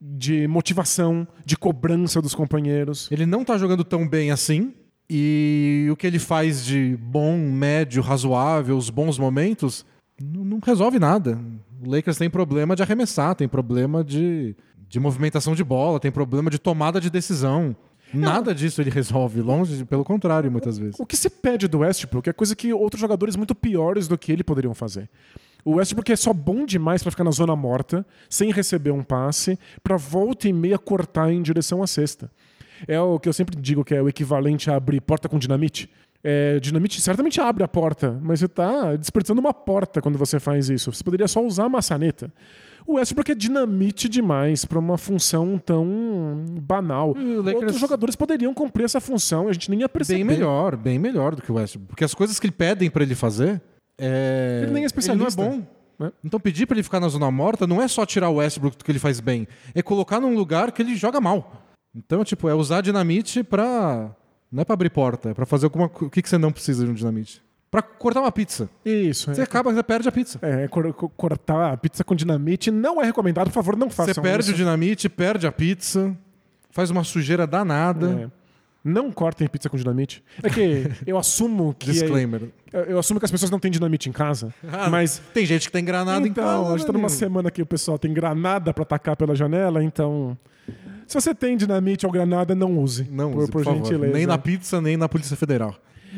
de 0.00 0.46
motivação, 0.46 1.26
de 1.44 1.56
cobrança 1.56 2.22
dos 2.22 2.34
companheiros. 2.34 3.10
Ele 3.10 3.26
não 3.26 3.44
tá 3.44 3.58
jogando 3.58 3.84
tão 3.84 4.06
bem 4.08 4.30
assim. 4.30 4.72
E 5.10 5.88
o 5.90 5.96
que 5.96 6.06
ele 6.06 6.18
faz 6.18 6.64
de 6.64 6.96
bom, 7.00 7.38
médio, 7.38 8.02
razoável, 8.02 8.76
os 8.76 8.90
bons 8.90 9.18
momentos, 9.18 9.84
não 10.20 10.58
resolve 10.64 10.98
nada. 10.98 11.38
O 11.82 11.90
Lakers 11.90 12.18
tem 12.18 12.28
problema 12.28 12.76
de 12.76 12.82
arremessar, 12.82 13.34
tem 13.34 13.48
problema 13.48 14.04
de, 14.04 14.54
de 14.88 15.00
movimentação 15.00 15.54
de 15.54 15.64
bola, 15.64 15.98
tem 15.98 16.12
problema 16.12 16.50
de 16.50 16.58
tomada 16.58 17.00
de 17.00 17.08
decisão. 17.08 17.74
Nada 18.12 18.54
disso 18.54 18.80
ele 18.82 18.90
resolve, 18.90 19.40
longe, 19.40 19.78
de- 19.78 19.84
pelo 19.84 20.04
contrário, 20.04 20.50
muitas 20.50 20.78
vezes. 20.78 20.98
O 21.00 21.06
que 21.06 21.16
se 21.16 21.28
pede 21.30 21.68
do 21.68 21.78
Westbrook 21.78 22.28
é 22.28 22.32
coisa 22.32 22.54
que 22.56 22.72
outros 22.72 23.00
jogadores 23.00 23.34
muito 23.36 23.54
piores 23.54 24.08
do 24.08 24.16
que 24.18 24.30
ele 24.32 24.44
poderiam 24.44 24.74
fazer. 24.74 25.08
O 25.64 25.74
Westbrook 25.76 26.10
é 26.12 26.16
só 26.16 26.32
bom 26.32 26.64
demais 26.64 27.02
pra 27.02 27.10
ficar 27.10 27.24
na 27.24 27.30
zona 27.30 27.54
morta, 27.54 28.06
sem 28.30 28.50
receber 28.52 28.90
um 28.90 29.02
passe, 29.02 29.58
pra 29.82 29.96
volta 29.96 30.48
e 30.48 30.52
meia 30.52 30.78
cortar 30.78 31.30
em 31.32 31.42
direção 31.42 31.82
à 31.82 31.86
cesta. 31.86 32.30
É 32.86 32.98
o 33.00 33.18
que 33.18 33.28
eu 33.28 33.32
sempre 33.32 33.56
digo 33.60 33.84
que 33.84 33.94
é 33.94 34.00
o 34.00 34.08
equivalente 34.08 34.70
a 34.70 34.76
abrir 34.76 35.00
porta 35.00 35.28
com 35.28 35.38
dinamite. 35.38 35.90
É, 36.22 36.58
dinamite 36.60 37.00
certamente 37.00 37.40
abre 37.40 37.62
a 37.62 37.68
porta, 37.68 38.18
mas 38.22 38.40
você 38.40 38.48
tá 38.48 38.96
desperdiçando 38.96 39.40
uma 39.40 39.52
porta 39.54 40.00
quando 40.00 40.16
você 40.18 40.40
faz 40.40 40.68
isso. 40.68 40.92
Você 40.92 41.02
poderia 41.04 41.28
só 41.28 41.44
usar 41.44 41.64
a 41.64 41.68
maçaneta. 41.68 42.32
O 42.86 42.94
Westbrook 42.94 43.30
é 43.30 43.34
dinamite 43.34 44.08
demais 44.08 44.64
pra 44.64 44.78
uma 44.78 44.96
função 44.96 45.58
tão 45.58 46.44
banal. 46.62 47.14
Lakers- 47.14 47.54
Outros 47.54 47.78
jogadores 47.78 48.16
poderiam 48.16 48.54
cumprir 48.54 48.84
essa 48.84 49.00
função 49.00 49.46
e 49.46 49.50
a 49.50 49.52
gente 49.52 49.70
nem 49.70 49.80
ia 49.80 49.88
perceber. 49.88 50.18
Bem 50.18 50.24
melhor, 50.24 50.76
bem 50.76 50.98
melhor 50.98 51.34
do 51.34 51.42
que 51.42 51.52
o 51.52 51.56
Westbrook. 51.56 51.88
Porque 51.88 52.04
as 52.04 52.14
coisas 52.14 52.38
que 52.40 52.46
ele 52.46 52.54
pedem 52.54 52.90
pra 52.90 53.02
ele 53.02 53.14
fazer, 53.14 53.60
é... 53.98 54.60
Ele 54.62 54.72
nem 54.72 54.82
é 54.84 54.86
especialista. 54.86 55.40
Ele 55.42 55.48
não 55.50 55.56
é 55.56 55.58
bom. 55.60 55.66
né? 55.98 56.12
Então 56.24 56.38
pedir 56.38 56.66
pra 56.66 56.76
ele 56.76 56.82
ficar 56.82 57.00
na 57.00 57.08
zona 57.08 57.30
morta 57.30 57.66
não 57.66 57.82
é 57.82 57.88
só 57.88 58.06
tirar 58.06 58.28
o 58.30 58.36
Westbrook 58.36 58.82
que 58.84 58.90
ele 58.90 58.98
faz 58.98 59.20
bem, 59.20 59.46
é 59.74 59.82
colocar 59.82 60.20
num 60.20 60.34
lugar 60.34 60.70
que 60.72 60.80
ele 60.82 60.94
joga 60.96 61.20
mal. 61.20 61.64
Então, 61.94 62.22
tipo, 62.22 62.48
é 62.48 62.54
usar 62.54 62.80
dinamite 62.82 63.42
pra. 63.42 64.10
Não 64.52 64.60
é 64.62 64.64
pra 64.64 64.74
abrir 64.74 64.90
porta, 64.90 65.30
é 65.30 65.34
pra 65.34 65.44
fazer 65.46 65.66
alguma. 65.66 65.86
O 65.86 66.08
que, 66.10 66.22
que 66.22 66.28
você 66.28 66.38
não 66.38 66.52
precisa 66.52 66.84
de 66.84 66.90
um 66.90 66.94
dinamite? 66.94 67.42
Pra 67.70 67.82
cortar 67.82 68.20
uma 68.20 68.32
pizza. 68.32 68.70
Isso. 68.84 69.34
Você 69.34 69.40
é. 69.40 69.44
acaba, 69.44 69.72
você 69.72 69.82
perde 69.82 70.08
a 70.08 70.12
pizza. 70.12 70.38
É, 70.40 70.66
cor- 70.68 70.92
co- 70.94 71.08
cortar 71.10 71.72
a 71.72 71.76
pizza 71.76 72.02
com 72.04 72.14
dinamite 72.14 72.70
não 72.70 73.02
é 73.02 73.04
recomendado, 73.04 73.48
por 73.48 73.52
favor, 73.54 73.76
não 73.76 73.90
façam 73.90 74.14
Você 74.14 74.20
perde 74.22 74.44
isso. 74.44 74.52
o 74.52 74.56
dinamite, 74.56 75.08
perde 75.08 75.46
a 75.46 75.52
pizza, 75.52 76.16
faz 76.70 76.90
uma 76.90 77.04
sujeira 77.04 77.46
danada. 77.46 78.30
É. 78.32 78.37
Não 78.88 79.12
cortem 79.12 79.46
pizza 79.48 79.68
com 79.68 79.76
dinamite. 79.76 80.22
É 80.42 80.48
que 80.48 80.90
eu 81.06 81.18
assumo 81.18 81.74
que 81.78 81.90
Disclaimer. 81.92 82.42
eu, 82.72 82.80
eu 82.84 82.98
assumo 82.98 83.20
que 83.20 83.24
as 83.26 83.30
pessoas 83.30 83.50
não 83.50 83.58
têm 83.58 83.70
dinamite 83.70 84.08
em 84.08 84.12
casa, 84.12 84.52
Ah, 84.72 84.88
mas 84.88 85.20
Tem 85.34 85.44
gente 85.46 85.66
que 85.66 85.72
tem 85.72 85.84
granada 85.84 86.26
em 86.26 86.30
então, 86.30 86.44
casa. 86.44 86.74
a 86.74 86.76
gente 86.78 86.86
tá 86.86 86.92
numa 86.92 87.08
semana 87.08 87.50
que 87.50 87.60
o 87.62 87.66
pessoal 87.66 87.98
tem 87.98 88.12
granada 88.12 88.72
pra 88.72 88.82
atacar 88.82 89.16
pela 89.16 89.34
janela, 89.34 89.82
então 89.84 90.36
se 91.06 91.14
você 91.20 91.34
tem 91.34 91.56
dinamite 91.56 92.04
ou 92.04 92.12
granada, 92.12 92.54
não 92.54 92.78
use. 92.78 93.06
Não, 93.10 93.30
por, 93.32 93.38
use, 93.42 93.50
por 93.50 93.62
por 93.62 93.64
favor. 93.64 93.78
gentileza. 93.86 94.12
Nem 94.12 94.26
na 94.26 94.36
pizza, 94.36 94.80
nem 94.80 94.96
na 94.96 95.08
Polícia 95.08 95.36
Federal. 95.36 95.74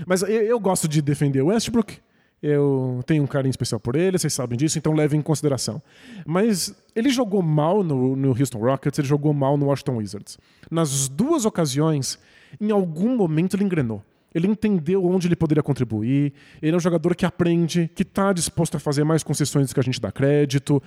Mas 0.07 0.23
eu, 0.23 0.29
eu 0.29 0.59
gosto 0.59 0.89
de 0.89 1.01
defender 1.01 1.41
o 1.43 1.47
Westbrook. 1.47 1.99
Eu 2.43 3.01
tenho 3.07 3.23
um 3.23 3.27
carinho 3.27 3.51
especial 3.51 3.79
por 3.79 3.95
ele, 3.95 4.19
vocês 4.19 4.33
sabem 4.33 4.57
disso, 4.59 4.79
então 4.79 4.95
levem 4.95 5.21
em 5.21 5.23
consideração. 5.23 5.81
Mas 6.27 6.75
ele 6.97 7.11
jogou 7.11 7.43
mal 7.43 7.85
no, 7.85 8.17
no 8.17 8.31
Houston 8.31 8.59
Rockets, 8.59 8.99
ele 8.99 9.07
jogou 9.07 9.33
mal 9.35 9.57
no 9.59 9.67
Washington 9.67 9.97
Wizards. 9.99 10.39
Nas 10.71 11.07
duas 11.07 11.45
ocasiões, 11.45 12.19
em 12.61 12.71
algum 12.71 13.17
momento 13.17 13.57
ele 13.57 13.65
engrenou. 13.65 14.03
Ele 14.33 14.47
entendeu 14.47 15.05
onde 15.05 15.27
ele 15.27 15.35
poderia 15.35 15.61
contribuir. 15.61 16.33
Ele 16.63 16.73
é 16.73 16.77
um 16.77 16.81
jogador 16.81 17.17
que 17.17 17.27
aprende, 17.27 17.91
que 17.97 18.03
está 18.03 18.33
disposto 18.33 18.77
a 18.77 18.79
fazer 18.79 19.03
mais 19.03 19.25
concessões 19.25 19.69
do 19.69 19.75
que 19.75 19.81
a 19.81 19.83
gente 19.83 20.01
dá 20.01 20.13
crédito. 20.13 20.81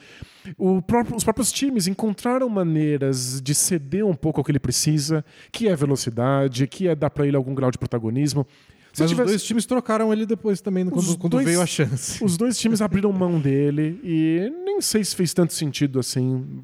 Próprio- 0.88 1.18
os 1.18 1.26
próprios 1.26 1.52
times 1.52 1.86
encontraram 1.86 2.48
maneiras 2.48 3.42
de 3.42 3.54
ceder 3.54 4.06
um 4.06 4.14
pouco 4.16 4.40
ao 4.40 4.46
que 4.46 4.52
ele 4.52 4.60
precisa, 4.60 5.26
que 5.52 5.68
é 5.68 5.76
velocidade, 5.76 6.66
que 6.68 6.88
é 6.88 6.96
dar 6.96 7.10
para 7.10 7.28
ele 7.28 7.36
algum 7.36 7.54
grau 7.54 7.70
de 7.70 7.78
protagonismo. 7.78 8.48
Se 8.94 9.02
Mas 9.02 9.10
tivesse- 9.10 9.26
os 9.26 9.32
dois 9.34 9.44
times 9.44 9.66
trocaram 9.66 10.14
ele 10.14 10.26
depois 10.26 10.62
também, 10.62 10.86
quando, 10.86 11.18
quando 11.18 11.32
dois- 11.32 11.46
veio 11.46 11.62
a 11.62 11.66
chance. 11.66 12.24
os 12.24 12.38
dois 12.38 12.58
times 12.58 12.80
abriram 12.82 13.12
mão 13.12 13.42
dele 13.42 14.00
e 14.06 14.52
nem 14.64 14.80
sei 14.80 15.04
se 15.04 15.14
fez 15.16 15.34
tanto 15.34 15.52
sentido 15.54 16.00
assim 16.00 16.64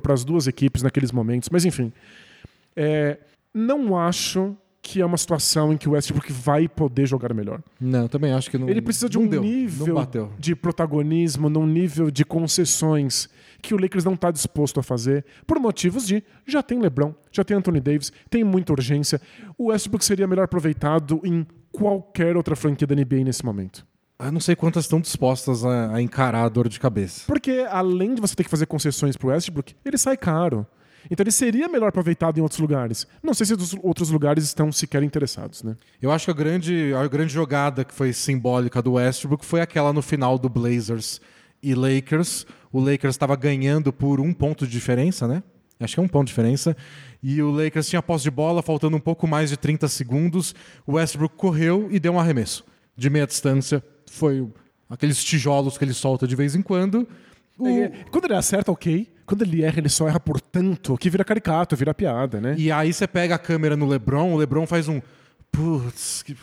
para 0.00 0.14
as 0.14 0.24
duas 0.24 0.46
equipes 0.46 0.82
naqueles 0.82 1.12
momentos, 1.12 1.50
mas 1.50 1.66
enfim. 1.66 1.92
É, 2.74 3.18
não 3.56 3.96
acho 3.96 4.54
que 4.82 5.00
é 5.00 5.06
uma 5.06 5.16
situação 5.16 5.72
em 5.72 5.76
que 5.76 5.88
o 5.88 5.92
Westbrook 5.92 6.30
vai 6.32 6.68
poder 6.68 7.06
jogar 7.06 7.34
melhor. 7.34 7.60
Não, 7.80 8.06
também 8.06 8.32
acho 8.32 8.48
que 8.48 8.56
não. 8.56 8.68
Ele 8.68 8.80
precisa 8.80 9.08
de 9.08 9.18
um 9.18 9.26
deu, 9.26 9.42
nível 9.42 9.96
de 10.38 10.54
protagonismo, 10.54 11.48
num 11.48 11.66
nível 11.66 12.08
de 12.08 12.24
concessões 12.24 13.28
que 13.60 13.74
o 13.74 13.80
Lakers 13.80 14.04
não 14.04 14.14
está 14.14 14.30
disposto 14.30 14.78
a 14.78 14.82
fazer 14.82 15.24
por 15.44 15.58
motivos 15.58 16.06
de 16.06 16.22
já 16.46 16.62
tem 16.62 16.78
LeBron, 16.78 17.12
já 17.32 17.42
tem 17.42 17.56
Anthony 17.56 17.80
Davis, 17.80 18.12
tem 18.30 18.44
muita 18.44 18.72
urgência. 18.72 19.20
O 19.58 19.68
Westbrook 19.68 20.04
seria 20.04 20.26
melhor 20.26 20.44
aproveitado 20.44 21.20
em 21.24 21.44
qualquer 21.72 22.36
outra 22.36 22.54
franquia 22.54 22.86
da 22.86 22.94
NBA 22.94 23.24
nesse 23.24 23.44
momento. 23.44 23.84
Eu 24.18 24.32
não 24.32 24.40
sei 24.40 24.54
quantas 24.54 24.84
estão 24.84 25.00
dispostas 25.00 25.64
a, 25.64 25.94
a 25.94 26.00
encarar 26.00 26.44
a 26.44 26.48
dor 26.48 26.68
de 26.68 26.78
cabeça. 26.78 27.24
Porque 27.26 27.66
além 27.68 28.14
de 28.14 28.20
você 28.20 28.34
ter 28.34 28.44
que 28.44 28.50
fazer 28.50 28.66
concessões 28.66 29.16
pro 29.16 29.28
Westbrook, 29.28 29.74
ele 29.84 29.98
sai 29.98 30.16
caro. 30.16 30.66
Então 31.10 31.22
ele 31.24 31.30
seria 31.30 31.68
melhor 31.68 31.88
aproveitado 31.88 32.38
em 32.38 32.40
outros 32.40 32.60
lugares. 32.60 33.06
Não 33.22 33.34
sei 33.34 33.46
se 33.46 33.54
os 33.54 33.74
outros 33.82 34.10
lugares 34.10 34.44
estão 34.44 34.70
sequer 34.72 35.02
interessados, 35.02 35.62
né? 35.62 35.76
Eu 36.00 36.10
acho 36.12 36.24
que 36.26 36.30
a 36.30 36.34
grande, 36.34 36.92
a 36.94 37.06
grande 37.06 37.32
jogada 37.32 37.84
que 37.84 37.94
foi 37.94 38.12
simbólica 38.12 38.80
do 38.82 38.92
Westbrook 38.94 39.44
foi 39.44 39.60
aquela 39.60 39.92
no 39.92 40.02
final 40.02 40.38
do 40.38 40.48
Blazers 40.48 41.20
e 41.62 41.74
Lakers. 41.74 42.46
O 42.72 42.80
Lakers 42.80 43.14
estava 43.14 43.34
ganhando 43.36 43.92
por 43.92 44.20
um 44.20 44.32
ponto 44.32 44.66
de 44.66 44.72
diferença, 44.72 45.26
né? 45.28 45.42
Acho 45.78 45.94
que 45.94 46.00
é 46.00 46.02
um 46.02 46.08
ponto 46.08 46.26
de 46.26 46.30
diferença. 46.32 46.74
E 47.22 47.42
o 47.42 47.50
Lakers 47.50 47.88
tinha 47.88 48.00
posse 48.02 48.24
de 48.24 48.30
bola, 48.30 48.62
faltando 48.62 48.96
um 48.96 49.00
pouco 49.00 49.26
mais 49.26 49.50
de 49.50 49.56
30 49.56 49.86
segundos. 49.88 50.54
O 50.86 50.92
Westbrook 50.94 51.34
correu 51.36 51.88
e 51.90 51.98
deu 52.00 52.12
um 52.14 52.20
arremesso 52.20 52.64
de 52.96 53.10
meia 53.10 53.26
distância. 53.26 53.82
Foi 54.10 54.46
aqueles 54.88 55.22
tijolos 55.22 55.76
que 55.76 55.84
ele 55.84 55.92
solta 55.92 56.26
de 56.26 56.34
vez 56.34 56.54
em 56.54 56.62
quando. 56.62 57.06
O- 57.58 57.66
É, 57.68 57.88
Quando 58.10 58.24
ele 58.24 58.34
acerta, 58.34 58.72
ok. 58.72 59.06
Quando 59.26 59.42
ele 59.42 59.62
erra, 59.62 59.78
ele 59.78 59.88
só 59.88 60.06
erra 60.08 60.20
por 60.20 60.40
tanto 60.40 60.96
que 60.96 61.10
vira 61.10 61.24
caricato, 61.24 61.74
vira 61.74 61.92
piada, 61.92 62.40
né? 62.40 62.54
E 62.56 62.70
aí 62.70 62.92
você 62.92 63.06
pega 63.06 63.34
a 63.34 63.38
câmera 63.38 63.76
no 63.76 63.86
LeBron, 63.86 64.32
o 64.32 64.36
LeBron 64.36 64.66
faz 64.66 64.88
um. 64.88 65.00
Putz, 65.50 66.22
que... 66.22 66.36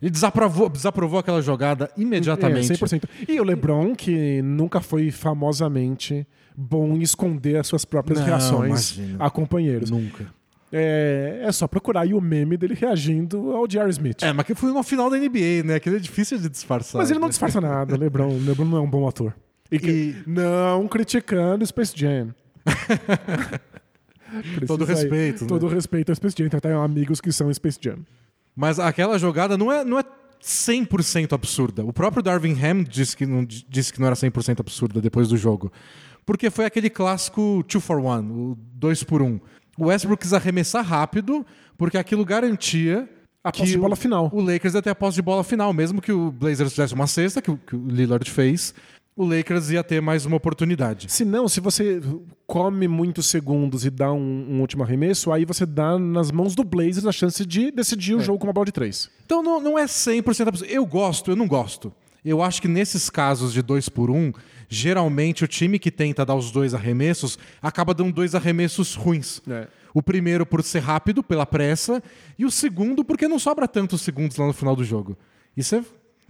ele 0.00 0.10
desaprovou, 0.10 0.68
desaprovou 0.68 1.18
aquela 1.18 1.42
jogada 1.42 1.90
imediatamente. 1.96 2.72
É, 2.72 2.76
100%. 2.76 3.04
E 3.28 3.40
o 3.40 3.44
LeBron, 3.44 3.94
que 3.94 4.40
nunca 4.42 4.80
foi 4.80 5.10
famosamente 5.10 6.26
bom 6.56 6.94
em 6.94 7.02
esconder 7.02 7.56
as 7.56 7.66
suas 7.66 7.84
próprias 7.84 8.20
Não, 8.20 8.26
reações 8.26 8.96
imagina. 8.96 9.24
a 9.24 9.30
companheiros. 9.30 9.90
Nunca. 9.90 10.26
É, 10.72 11.40
é 11.44 11.52
só 11.52 11.66
procurar 11.66 12.02
aí 12.02 12.12
o 12.12 12.20
meme 12.20 12.56
dele 12.56 12.74
reagindo 12.74 13.52
ao 13.52 13.68
Jerry 13.68 13.90
Smith. 13.90 14.22
É, 14.22 14.32
mas 14.32 14.44
que 14.44 14.54
foi 14.54 14.70
uma 14.70 14.84
final 14.84 15.08
da 15.08 15.16
NBA, 15.16 15.62
né? 15.64 15.76
Aquilo 15.76 15.96
é 15.96 15.98
difícil 15.98 16.38
de 16.38 16.48
disfarçar. 16.48 17.00
Mas 17.00 17.10
ele 17.10 17.18
não 17.18 17.28
disfarça 17.28 17.60
nada, 17.60 17.96
LeBron. 17.98 18.38
LeBron 18.38 18.64
não 18.66 18.78
é 18.78 18.80
um 18.80 18.90
bom 18.90 19.08
ator. 19.08 19.34
E, 19.70 19.78
que- 19.78 19.90
E- 19.90 20.16
Não 20.26 20.88
criticando 20.88 21.66
Space 21.66 21.92
Jam. 21.96 22.34
Todo 24.66 24.84
respeito, 24.84 25.42
né? 25.44 25.48
Todo 25.48 25.66
respeito 25.68 26.10
ao 26.10 26.16
Space 26.16 26.34
Jam. 26.36 26.46
Então, 26.46 26.60
tem 26.60 26.72
amigos 26.72 27.20
que 27.20 27.32
são 27.32 27.52
Space 27.52 27.78
Jam. 27.80 27.98
Mas 28.54 28.78
aquela 28.78 29.18
jogada 29.18 29.56
não 29.56 29.72
é, 29.72 29.84
não 29.84 29.98
é 29.98 30.04
100% 30.42 31.32
absurda. 31.32 31.84
O 31.84 31.92
próprio 31.92 32.22
Darvin 32.22 32.52
Ham 32.62 32.82
disse 32.84 33.16
que, 33.16 33.24
não, 33.24 33.44
disse 33.44 33.92
que 33.92 34.00
não 34.00 34.06
era 34.06 34.16
100% 34.16 34.60
absurda 34.60 35.00
depois 35.00 35.28
do 35.28 35.36
jogo. 35.36 35.72
Porque 36.26 36.50
foi 36.50 36.66
aquele 36.66 36.90
clássico 36.90 37.64
2 37.66 37.82
for 37.84 37.98
1, 37.98 38.30
o 38.30 38.58
2 38.74 39.02
por 39.04 39.22
1. 39.22 39.40
O 39.78 39.86
Westbrook 39.86 40.20
quis 40.22 40.32
arremessar 40.34 40.84
rápido, 40.84 41.46
porque 41.78 41.96
aquilo 41.96 42.24
garantia 42.24 43.08
A 43.42 43.50
posse 43.52 43.70
de 43.72 43.78
bola 43.78 43.94
o- 43.94 43.96
final. 43.96 44.28
O 44.32 44.40
Lakers 44.42 44.74
ia 44.74 44.82
ter 44.82 44.90
a 44.90 44.94
posse 44.94 45.14
de 45.14 45.22
bola 45.22 45.42
final, 45.44 45.72
mesmo 45.72 46.02
que 46.02 46.12
o 46.12 46.30
Blazers 46.32 46.72
fizesse 46.72 46.92
uma 46.94 47.06
cesta, 47.06 47.40
que, 47.40 47.50
o- 47.50 47.56
que 47.56 47.76
o 47.76 47.86
Lillard 47.88 48.28
fez, 48.30 48.74
o 49.18 49.26
Lakers 49.26 49.70
ia 49.70 49.82
ter 49.82 50.00
mais 50.00 50.24
uma 50.24 50.36
oportunidade. 50.36 51.10
Se 51.10 51.24
não, 51.24 51.48
se 51.48 51.60
você 51.60 52.00
come 52.46 52.86
muitos 52.86 53.26
segundos 53.26 53.84
e 53.84 53.90
dá 53.90 54.12
um, 54.12 54.46
um 54.48 54.60
último 54.60 54.84
arremesso, 54.84 55.32
aí 55.32 55.44
você 55.44 55.66
dá 55.66 55.98
nas 55.98 56.30
mãos 56.30 56.54
do 56.54 56.62
Blazers 56.62 57.04
a 57.04 57.10
chance 57.10 57.44
de 57.44 57.72
decidir 57.72 58.12
É. 58.12 58.14
o 58.14 58.20
jogo 58.20 58.38
com 58.38 58.46
uma 58.46 58.52
bola 58.52 58.66
de 58.66 58.72
três. 58.72 59.10
Então 59.26 59.42
não, 59.42 59.60
não 59.60 59.76
é 59.76 59.86
100% 59.86 60.46
absurdo. 60.46 60.72
Eu 60.72 60.86
gosto, 60.86 61.32
eu 61.32 61.36
não 61.36 61.48
gosto. 61.48 61.92
Eu 62.24 62.40
acho 62.42 62.62
que 62.62 62.68
nesses 62.68 63.10
casos 63.10 63.52
de 63.52 63.60
dois 63.60 63.88
por 63.88 64.08
um, 64.08 64.32
geralmente 64.68 65.42
o 65.44 65.48
time 65.48 65.78
que 65.80 65.90
tenta 65.90 66.24
dar 66.24 66.36
os 66.36 66.50
dois 66.52 66.72
arremessos 66.72 67.38
acaba 67.60 67.92
dando 67.92 68.12
dois 68.12 68.34
arremessos 68.36 68.94
ruins. 68.94 69.42
É. 69.48 69.66
O 69.92 70.00
primeiro 70.02 70.46
por 70.46 70.62
ser 70.62 70.80
rápido, 70.80 71.24
pela 71.24 71.44
pressa, 71.44 72.00
e 72.38 72.44
o 72.44 72.50
segundo 72.52 73.04
porque 73.04 73.26
não 73.26 73.38
sobra 73.38 73.66
tantos 73.66 74.00
segundos 74.02 74.36
lá 74.36 74.46
no 74.46 74.52
final 74.52 74.76
do 74.76 74.84
jogo. 74.84 75.18
E 75.56 75.62
você 75.64 75.82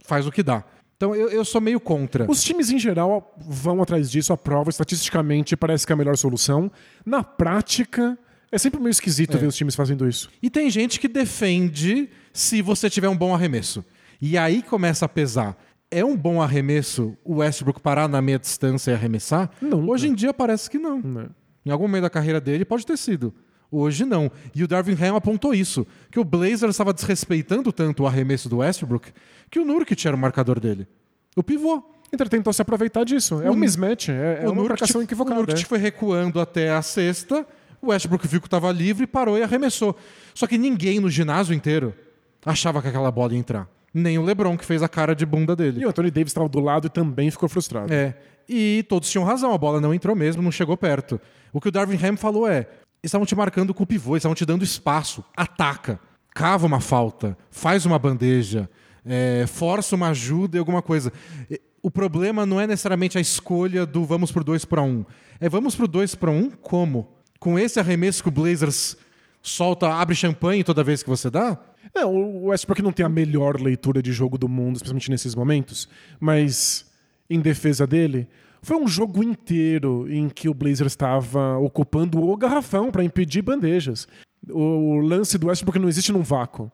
faz 0.04 0.26
o 0.26 0.32
que 0.32 0.42
dá. 0.42 0.64
Então 0.98 1.14
eu, 1.14 1.30
eu 1.30 1.44
sou 1.44 1.60
meio 1.60 1.78
contra. 1.78 2.28
Os 2.28 2.42
times 2.42 2.70
em 2.70 2.78
geral 2.78 3.32
vão 3.38 3.80
atrás 3.80 4.10
disso, 4.10 4.32
a 4.32 4.36
prova 4.36 4.68
estatisticamente 4.68 5.56
parece 5.56 5.86
que 5.86 5.92
é 5.92 5.94
a 5.94 5.96
melhor 5.96 6.16
solução. 6.16 6.70
Na 7.06 7.22
prática, 7.22 8.18
É 8.50 8.58
sempre 8.58 8.80
meio 8.80 8.90
esquisito 8.90 9.36
ver 9.38 9.46
os 9.46 9.54
times 9.54 9.76
fazendo 9.76 10.08
isso. 10.08 10.28
E 10.42 10.50
tem 10.50 10.68
gente 10.70 10.98
que 10.98 11.06
defende 11.06 12.08
se 12.32 12.62
você 12.62 12.88
tiver 12.90 13.08
um 13.08 13.16
bom 13.16 13.34
arremesso. 13.34 13.84
E 14.20 14.36
aí 14.36 14.62
começa 14.62 15.04
a 15.04 15.08
pesar. 15.08 15.56
É 15.90 16.04
um 16.04 16.16
bom 16.16 16.42
arremesso 16.42 17.16
o 17.24 17.36
Westbrook 17.36 17.80
parar 17.80 18.08
na 18.08 18.20
meia 18.20 18.38
distância 18.38 18.90
e 18.90 18.94
arremessar? 18.94 19.50
Nunca. 19.60 19.76
Hoje 19.92 20.08
em 20.08 20.14
dia 20.14 20.34
parece 20.34 20.68
que 20.68 20.78
não. 20.78 21.00
Né? 21.00 21.28
Em 21.64 21.70
algum 21.70 21.84
momento 21.84 22.02
da 22.02 22.10
carreira 22.10 22.40
dele 22.40 22.64
pode 22.64 22.84
ter 22.84 22.96
sido. 22.98 23.32
Hoje 23.70 24.04
não. 24.04 24.30
E 24.54 24.64
o 24.64 24.68
Darvin 24.68 24.96
Ham 25.02 25.16
apontou 25.16 25.52
isso, 25.52 25.86
que 26.10 26.18
o 26.18 26.24
Blazers 26.24 26.70
estava 26.70 26.92
desrespeitando 26.92 27.70
tanto 27.72 28.02
o 28.02 28.06
arremesso 28.06 28.48
do 28.48 28.58
Westbrook 28.58 29.12
que 29.50 29.58
o 29.58 29.64
Nurkic 29.64 30.06
era 30.06 30.16
o 30.16 30.18
marcador 30.18 30.60
dele. 30.60 30.86
O 31.36 31.42
pivô. 31.42 31.82
Então 32.12 32.24
ele 32.24 32.30
tentou 32.30 32.52
se 32.52 32.62
aproveitar 32.62 33.04
disso. 33.04 33.42
É 33.42 33.50
O 33.50 33.52
um 33.52 33.56
mismatch, 33.56 34.08
é, 34.08 34.40
é 34.42 34.48
o 34.48 34.52
uma 34.52 34.62
Nurkic, 34.62 34.68
marcação 34.70 35.00
o 35.00 35.04
equivocada. 35.04 35.36
Nurkic 35.36 35.62
é. 35.62 35.66
foi 35.66 35.78
recuando 35.78 36.40
até 36.40 36.70
a 36.70 36.80
sexta, 36.80 37.46
o 37.80 37.88
Westbrook 37.88 38.26
viu 38.26 38.40
que 38.40 38.46
estava 38.46 38.72
livre, 38.72 39.06
parou 39.06 39.38
e 39.38 39.42
arremessou. 39.42 39.94
Só 40.34 40.46
que 40.46 40.56
ninguém 40.56 41.00
no 41.00 41.10
ginásio 41.10 41.54
inteiro 41.54 41.94
achava 42.44 42.80
que 42.80 42.88
aquela 42.88 43.10
bola 43.10 43.32
ia 43.32 43.38
entrar. 43.38 43.68
Nem 43.92 44.18
o 44.18 44.22
LeBron, 44.22 44.56
que 44.56 44.64
fez 44.64 44.82
a 44.82 44.88
cara 44.88 45.14
de 45.14 45.24
bunda 45.24 45.54
dele. 45.54 45.80
E 45.80 45.86
o 45.86 45.88
Anthony 45.88 46.10
Davis 46.10 46.30
estava 46.30 46.48
do 46.48 46.60
lado 46.60 46.86
e 46.86 46.90
também 46.90 47.30
ficou 47.30 47.48
frustrado. 47.48 47.92
É. 47.92 48.14
E 48.48 48.84
todos 48.88 49.10
tinham 49.10 49.24
razão, 49.24 49.52
a 49.52 49.58
bola 49.58 49.80
não 49.80 49.92
entrou 49.92 50.16
mesmo, 50.16 50.42
não 50.42 50.50
chegou 50.50 50.76
perto. 50.76 51.20
O 51.52 51.60
que 51.60 51.68
o 51.68 51.72
Darvin 51.72 51.98
Ham 52.04 52.16
falou 52.16 52.46
é: 52.48 52.68
estavam 53.02 53.26
te 53.26 53.34
marcando 53.34 53.72
com 53.72 53.82
o 53.82 53.86
pivô, 53.86 54.16
estavam 54.16 54.34
te 54.34 54.44
dando 54.44 54.64
espaço, 54.64 55.24
ataca, 55.36 56.00
cava 56.34 56.66
uma 56.66 56.80
falta, 56.80 57.36
faz 57.50 57.86
uma 57.86 57.98
bandeja, 57.98 58.68
é, 59.04 59.44
força 59.46 59.96
uma 59.96 60.08
ajuda 60.08 60.56
e 60.56 60.60
alguma 60.60 60.82
coisa. 60.82 61.12
O 61.82 61.90
problema 61.90 62.44
não 62.44 62.60
é 62.60 62.66
necessariamente 62.66 63.16
a 63.18 63.20
escolha 63.20 63.86
do 63.86 64.04
vamos 64.04 64.32
pro 64.32 64.44
2 64.44 64.64
para 64.64 64.82
1. 64.82 64.86
Um. 64.86 65.04
É 65.40 65.48
vamos 65.48 65.74
pro 65.74 65.86
2 65.86 66.14
para 66.16 66.30
1 66.30 66.36
um, 66.36 66.50
como? 66.50 67.08
Com 67.38 67.58
esse 67.58 67.78
arremesso 67.78 68.22
que 68.22 68.28
o 68.28 68.32
Blazers 68.32 68.96
solta, 69.40 69.88
abre 69.94 70.14
champanhe 70.14 70.64
toda 70.64 70.82
vez 70.82 71.02
que 71.02 71.08
você 71.08 71.30
dá? 71.30 71.58
É, 71.94 72.04
o 72.04 72.46
Westbrook 72.46 72.82
não 72.82 72.92
tem 72.92 73.06
a 73.06 73.08
melhor 73.08 73.60
leitura 73.60 74.02
de 74.02 74.12
jogo 74.12 74.36
do 74.36 74.48
mundo, 74.48 74.76
especialmente 74.76 75.10
nesses 75.10 75.34
momentos, 75.34 75.88
mas 76.20 76.86
em 77.30 77.40
defesa 77.40 77.86
dele, 77.86 78.28
foi 78.62 78.76
um 78.76 78.86
jogo 78.88 79.22
inteiro 79.22 80.06
em 80.10 80.28
que 80.28 80.48
o 80.48 80.54
Blazers 80.54 80.92
estava 80.92 81.56
ocupando 81.58 82.22
o 82.22 82.36
garrafão 82.36 82.90
para 82.90 83.04
impedir 83.04 83.42
bandejas. 83.42 84.06
O 84.50 85.00
lance 85.00 85.36
do 85.38 85.48
Westbrook 85.48 85.78
não 85.78 85.88
existe 85.88 86.12
num 86.12 86.22
vácuo. 86.22 86.70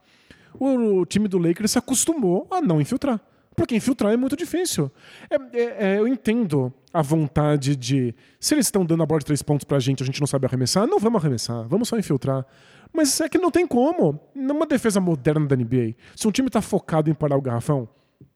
O, 0.59 1.05
time 1.05 1.27
do 1.29 1.39
Lakers 1.39 1.73
se 1.73 1.79
acostumou 1.79 2.47
a 2.51 2.61
não 2.61 2.81
infiltrar. 2.81 3.21
Porque 3.57 3.77
infiltrar 3.77 4.13
é 4.13 4.17
muito 4.17 4.37
difícil. 4.37 4.91
É- 5.31 5.59
é- 5.61 5.77
é, 5.95 5.99
eu 5.99 6.09
entendo 6.09 6.73
a 6.93 7.03
vontade 7.03 7.77
de. 7.77 8.15
Se 8.41 8.55
eles 8.55 8.67
estão 8.67 8.85
dando 8.85 9.03
a 9.03 9.07
bola 9.07 9.21
de 9.21 9.27
três 9.27 9.43
pontos 9.43 9.65
pra 9.65 9.79
gente, 9.79 10.03
a 10.03 10.07
gente 10.07 10.21
não 10.21 10.27
sabe 10.27 10.47
arremessar, 10.47 10.87
não 10.87 10.99
vamos 10.99 11.21
arremessar, 11.21 11.67
vamos 11.69 11.89
só 11.89 11.97
infiltrar. 11.99 12.45
Mas 12.93 13.21
é 13.21 13.29
que 13.29 13.39
não 13.39 13.51
tem 13.51 13.67
como. 13.67 14.21
Numa 14.35 14.67
defesa 14.67 15.01
moderna 15.01 15.47
da 15.47 15.57
NBA, 15.57 15.95
se 16.17 16.27
um 16.27 16.31
time 16.33 16.49
tá 16.51 16.61
focado 16.61 17.11
em 17.11 17.15
parar 17.15 17.37
o 17.37 17.43
garrafão, 17.43 17.89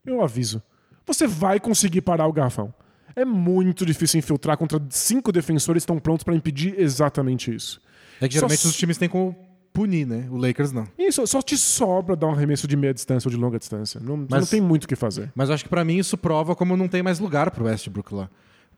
eu 0.05 0.21
aviso. 0.21 0.61
Você 1.05 1.27
vai 1.27 1.59
conseguir 1.59 2.01
parar 2.01 2.27
o 2.27 2.33
garrafão. 2.33 2.73
É 3.21 3.25
muito 3.25 3.85
difícil 3.85 4.17
infiltrar 4.19 4.57
contra 4.57 4.81
cinco 4.89 5.31
defensores 5.31 5.81
que 5.81 5.85
estão 5.85 5.99
prontos 5.99 6.23
pra 6.23 6.35
impedir 6.35 6.75
exatamente 6.79 7.53
isso. 7.53 7.81
É 8.21 8.27
que 8.27 8.33
geralmente 8.35 8.61
Só- 8.61 8.69
os 8.69 8.75
times 8.77 8.97
têm 8.97 9.09
como 9.09 9.35
punir, 9.73 10.05
né? 10.05 10.27
O 10.31 10.37
Lakers 10.37 10.71
não. 10.71 10.87
Isso, 10.97 11.25
só 11.27 11.41
te 11.41 11.57
sobra 11.57 12.15
dar 12.15 12.27
um 12.27 12.31
arremesso 12.31 12.67
de 12.67 12.75
meia 12.75 12.93
distância 12.93 13.27
ou 13.27 13.31
de 13.31 13.37
longa 13.37 13.59
distância. 13.59 13.99
Não, 13.99 14.25
Mas- 14.29 14.39
não 14.41 14.47
tem 14.47 14.59
muito 14.61 14.85
o 14.85 14.87
que 14.87 14.95
fazer. 14.95 15.31
Mas 15.35 15.49
acho 15.49 15.63
que 15.63 15.69
pra 15.69 15.83
mim 15.85 15.97
isso 15.97 16.17
prova 16.17 16.55
como 16.55 16.75
não 16.77 16.87
tem 16.87 17.01
mais 17.03 17.19
lugar 17.19 17.51
pro 17.51 17.65
Westbrook 17.65 18.13
lá. 18.13 18.29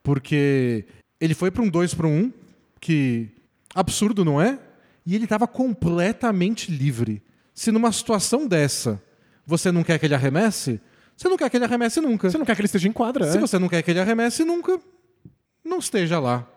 Porque 0.03 0.85
ele 1.19 1.33
foi 1.33 1.51
pra 1.51 1.61
um 1.61 1.69
2 1.69 1.93
para 1.93 2.07
1, 2.07 2.09
um, 2.09 2.33
que 2.79 3.29
absurdo, 3.73 4.25
não 4.25 4.41
é? 4.41 4.59
E 5.05 5.15
ele 5.15 5.27
tava 5.27 5.47
completamente 5.47 6.71
livre. 6.71 7.21
Se 7.53 7.71
numa 7.71 7.91
situação 7.91 8.47
dessa 8.47 9.01
você 9.45 9.71
não 9.71 9.83
quer 9.83 9.99
que 9.99 10.05
ele 10.05 10.15
arremesse, 10.15 10.79
você 11.21 11.29
não 11.29 11.37
quer 11.37 11.49
que 11.49 11.57
ele 11.57 11.65
arremesse 11.65 12.01
nunca. 12.01 12.29
Você 12.29 12.37
não 12.37 12.45
quer 12.45 12.55
que 12.55 12.61
ele 12.61 12.65
esteja 12.65 12.87
em 12.87 12.91
quadra, 12.91 13.29
Se 13.31 13.37
é? 13.37 13.39
você 13.39 13.59
não 13.59 13.69
quer 13.69 13.81
que 13.83 13.91
ele 13.91 13.99
arremesse 13.99 14.43
nunca, 14.43 14.79
não 15.63 15.77
esteja 15.77 16.19
lá. 16.19 16.47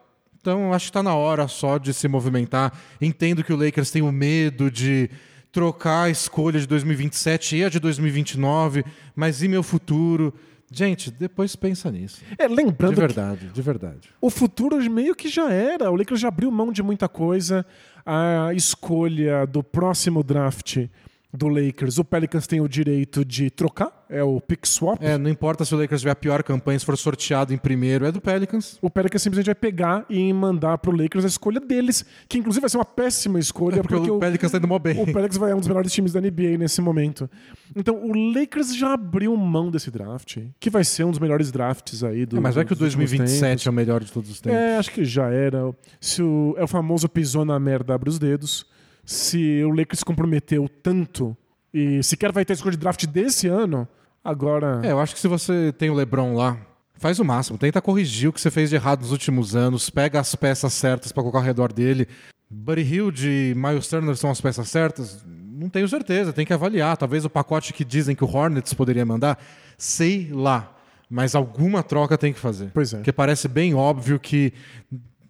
Então, 0.40 0.72
acho 0.72 0.86
que 0.86 0.90
está 0.90 1.02
na 1.02 1.14
hora 1.14 1.48
só 1.48 1.78
de 1.78 1.92
se 1.94 2.06
movimentar. 2.08 2.72
Entendo 3.00 3.42
que 3.42 3.52
o 3.52 3.56
Lakers 3.56 3.90
tem 3.90 4.02
o 4.02 4.12
medo 4.12 4.70
de 4.70 5.08
trocar 5.52 6.04
a 6.04 6.10
escolha 6.10 6.58
de 6.58 6.66
2027 6.66 7.56
e 7.56 7.64
a 7.64 7.68
de 7.68 7.78
2029, 7.78 8.84
mas 9.14 9.42
e 9.42 9.48
meu 9.48 9.62
futuro? 9.62 10.34
Gente, 10.70 11.10
depois 11.10 11.54
pensa 11.54 11.90
nisso. 11.90 12.20
É, 12.36 12.48
De 12.48 12.54
lembrando 12.54 12.94
que 12.94 13.00
verdade, 13.00 13.46
de 13.48 13.62
verdade. 13.62 14.08
o 14.20 14.28
futuro 14.28 14.78
meio 14.90 15.14
que 15.14 15.28
já 15.28 15.50
era. 15.52 15.90
O 15.90 15.96
Lakers 15.96 16.20
já 16.20 16.28
abriu 16.28 16.50
mão 16.50 16.72
de 16.72 16.82
muita 16.82 17.08
coisa. 17.08 17.64
A 18.04 18.50
escolha 18.54 19.46
do 19.46 19.62
próximo 19.62 20.22
draft 20.22 20.88
do 21.36 21.48
Lakers, 21.48 21.98
o 21.98 22.04
Pelicans 22.04 22.46
tem 22.46 22.60
o 22.60 22.68
direito 22.68 23.24
de 23.24 23.50
trocar, 23.50 24.04
é 24.08 24.22
o 24.22 24.40
pick 24.40 24.64
swap. 24.66 25.02
É, 25.02 25.18
não 25.18 25.28
importa 25.28 25.64
se 25.64 25.74
o 25.74 25.78
Lakers 25.78 26.00
tiver 26.00 26.12
a 26.12 26.14
pior 26.16 26.42
campanha, 26.44 26.78
se 26.78 26.84
for 26.86 26.96
sorteado 26.96 27.52
em 27.52 27.58
primeiro, 27.58 28.06
é 28.06 28.12
do 28.12 28.20
Pelicans. 28.20 28.78
O 28.80 28.88
Pelicans 28.88 29.20
simplesmente 29.22 29.46
vai 29.46 29.54
pegar 29.54 30.06
e 30.08 30.32
mandar 30.32 30.78
pro 30.78 30.92
Lakers 30.96 31.24
a 31.24 31.28
escolha 31.28 31.60
deles, 31.60 32.04
que 32.28 32.38
inclusive 32.38 32.60
vai 32.60 32.70
ser 32.70 32.76
uma 32.76 32.84
péssima 32.84 33.38
escolha, 33.40 33.76
É 33.76 33.82
porque, 33.82 33.96
porque 33.96 34.10
o 34.10 34.18
Pelicans 34.18 34.52
tá 34.52 34.58
indo 34.58 34.68
mó 34.68 34.78
bem. 34.78 35.00
o 35.00 35.04
Pelicans 35.06 35.36
vai 35.36 35.50
é 35.50 35.54
um 35.54 35.58
dos 35.58 35.66
melhores 35.68 35.92
times 35.92 36.12
da 36.12 36.20
NBA 36.20 36.56
nesse 36.58 36.80
momento. 36.80 37.28
Então 37.74 37.96
o 38.04 38.12
Lakers 38.32 38.76
já 38.76 38.92
abriu 38.94 39.36
mão 39.36 39.70
desse 39.70 39.90
draft, 39.90 40.38
que 40.60 40.70
vai 40.70 40.84
ser 40.84 41.04
um 41.04 41.10
dos 41.10 41.18
melhores 41.18 41.50
drafts 41.50 42.04
aí 42.04 42.24
do 42.24 42.36
É, 42.36 42.40
mas 42.40 42.54
vai 42.54 42.64
que 42.64 42.72
o 42.72 42.76
dos 42.76 42.82
últimos 42.82 43.10
2027 43.10 43.40
tempos. 43.50 43.66
é 43.66 43.70
o 43.70 43.72
melhor 43.72 44.04
de 44.04 44.12
todos 44.12 44.30
os 44.30 44.40
tempos. 44.40 44.58
É, 44.58 44.76
acho 44.78 44.92
que 44.92 45.04
já 45.04 45.28
era. 45.30 45.74
Se 46.00 46.22
o, 46.22 46.54
é 46.56 46.62
o 46.62 46.68
famoso 46.68 47.08
pisou 47.08 47.44
na 47.44 47.58
merda, 47.58 47.94
abre 47.94 48.08
os 48.08 48.18
dedos. 48.20 48.66
Se 49.04 49.62
o 49.64 49.70
Lakers 49.70 49.98
se 50.00 50.04
comprometeu 50.04 50.68
tanto 50.82 51.36
e 51.72 52.02
sequer 52.02 52.32
vai 52.32 52.44
ter 52.44 52.54
escolha 52.54 52.72
de 52.72 52.78
draft 52.78 53.06
desse 53.06 53.48
ano, 53.48 53.86
agora. 54.22 54.80
É, 54.82 54.92
eu 54.92 55.00
acho 55.00 55.14
que 55.14 55.20
se 55.20 55.28
você 55.28 55.72
tem 55.76 55.90
o 55.90 55.94
LeBron 55.94 56.34
lá, 56.34 56.56
faz 56.94 57.18
o 57.18 57.24
máximo. 57.24 57.58
Tenta 57.58 57.82
corrigir 57.82 58.28
o 58.28 58.32
que 58.32 58.40
você 58.40 58.50
fez 58.50 58.70
de 58.70 58.76
errado 58.76 59.02
nos 59.02 59.12
últimos 59.12 59.54
anos, 59.54 59.90
pega 59.90 60.20
as 60.20 60.34
peças 60.34 60.72
certas 60.72 61.12
pra 61.12 61.22
colocar 61.22 61.38
ao 61.38 61.44
redor 61.44 61.72
dele. 61.72 62.08
Buddy 62.50 62.82
Hill 62.82 63.10
de 63.10 63.54
Miles 63.56 63.88
Turner 63.88 64.16
são 64.16 64.30
as 64.30 64.40
peças 64.40 64.68
certas? 64.68 65.24
Não 65.26 65.68
tenho 65.68 65.88
certeza, 65.88 66.32
tem 66.32 66.46
que 66.46 66.52
avaliar. 66.52 66.96
Talvez 66.96 67.24
o 67.24 67.30
pacote 67.30 67.72
que 67.72 67.84
dizem 67.84 68.14
que 68.14 68.24
o 68.24 68.28
Hornets 68.28 68.72
poderia 68.72 69.04
mandar, 69.04 69.38
sei 69.76 70.30
lá. 70.32 70.70
Mas 71.10 71.34
alguma 71.34 71.82
troca 71.82 72.16
tem 72.16 72.32
que 72.32 72.38
fazer. 72.38 72.70
Pois 72.72 72.92
é. 72.92 72.96
Porque 72.96 73.12
parece 73.12 73.48
bem 73.48 73.74
óbvio 73.74 74.18
que 74.18 74.52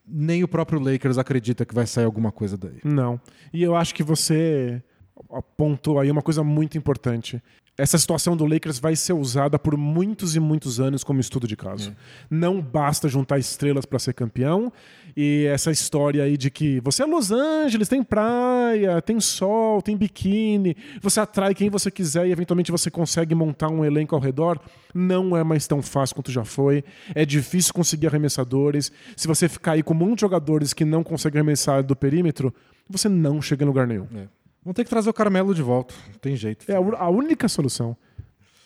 nem 0.07 0.43
o 0.43 0.49
próprio 0.49 0.81
Lakers 0.81 1.19
acredita 1.19 1.65
que 1.65 1.75
vai 1.75 1.87
sair 1.87 2.05
alguma 2.05 2.31
coisa 2.31 2.57
daí. 2.57 2.79
Não. 2.85 3.21
E 3.53 3.63
eu 3.63 3.75
acho 3.75 3.95
que 3.95 4.03
você 4.03 4.83
apontou 5.31 5.99
aí 5.99 6.11
uma 6.11 6.23
coisa 6.23 6.43
muito 6.43 6.77
importante. 6.77 7.43
Essa 7.77 7.99
situação 7.99 8.37
do 8.37 8.47
Lakers 8.47 8.79
vai 8.79 8.95
ser 8.95 9.15
usada 9.15 9.59
por 9.59 9.77
muitos 9.77 10.37
e 10.37 10.41
muitos 10.41 10.79
anos 10.79 11.03
como 11.03 11.19
estudo 11.19 11.49
de 11.49 11.57
caso. 11.57 11.95
Não 12.31 12.61
basta 12.61 13.09
juntar 13.09 13.37
estrelas 13.37 13.85
para 13.85 13.99
ser 13.99 14.15
campeão 14.15 14.73
e 15.17 15.47
essa 15.53 15.73
história 15.73 16.23
aí 16.23 16.37
de 16.37 16.53
que 16.53 16.79
você 16.81 17.03
é 17.03 17.07
Los 17.07 17.33
Angeles, 17.33 17.89
tem 17.89 18.01
praia, 18.01 19.03
tem 19.03 19.19
sol, 19.19 19.83
tem 19.83 19.97
biquíni, 19.97 20.77
você 21.03 21.19
atrai 21.19 21.53
quem 21.53 21.69
você 21.69 21.91
quiser 21.91 22.29
e 22.29 22.31
eventualmente 22.31 22.71
você 22.71 22.93
consegue 22.93 23.35
montar 23.35 23.69
um 23.69 23.85
elenco 23.85 24.15
ao 24.15 24.21
redor, 24.21 24.61
não 24.95 25.37
é 25.37 25.43
mais 25.43 25.67
tão 25.67 25.83
fácil 25.83 26.15
quanto 26.15 26.31
já 26.31 26.45
foi. 26.45 26.85
É 27.13 27.25
difícil 27.25 27.75
conseguir 27.75 28.07
arremessadores. 28.07 28.93
Se 29.17 29.27
você 29.27 29.49
ficar 29.49 29.73
aí 29.73 29.83
com 29.83 29.95
muitos 29.95 30.21
jogadores 30.21 30.73
que 30.73 30.85
não 30.85 31.03
conseguem 31.03 31.41
arremessar 31.41 31.83
do 31.83 31.97
perímetro, 31.97 32.55
você 32.89 33.09
não 33.09 33.43
chega 33.43 33.65
em 33.65 33.67
lugar 33.67 33.85
nenhum. 33.85 34.07
É. 34.15 34.44
Vamos 34.65 34.75
ter 34.77 34.85
que 34.85 34.91
trazer 34.91 35.11
o 35.11 35.13
Carmelo 35.13 35.55
de 35.55 35.63
volta. 35.63 35.95
Não 36.11 36.19
tem 36.19 36.35
jeito. 36.37 36.65
É 36.71 36.75
a 36.77 37.09
única 37.11 37.49
solução. 37.49 37.97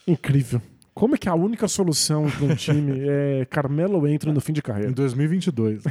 Incrível. 0.07 0.63
Como 0.95 1.15
é 1.15 1.19
que 1.19 1.29
a 1.29 1.35
única 1.35 1.69
solução 1.69 2.31
para 2.31 2.45
um 2.45 2.55
time 2.55 3.01
é 3.07 3.47
Carmelo 3.51 4.07
entra 4.07 4.33
no 4.33 4.41
fim 4.41 4.53
de 4.53 4.61
Em 4.61 4.63
carreira? 4.63 4.93
2022. 4.93 5.83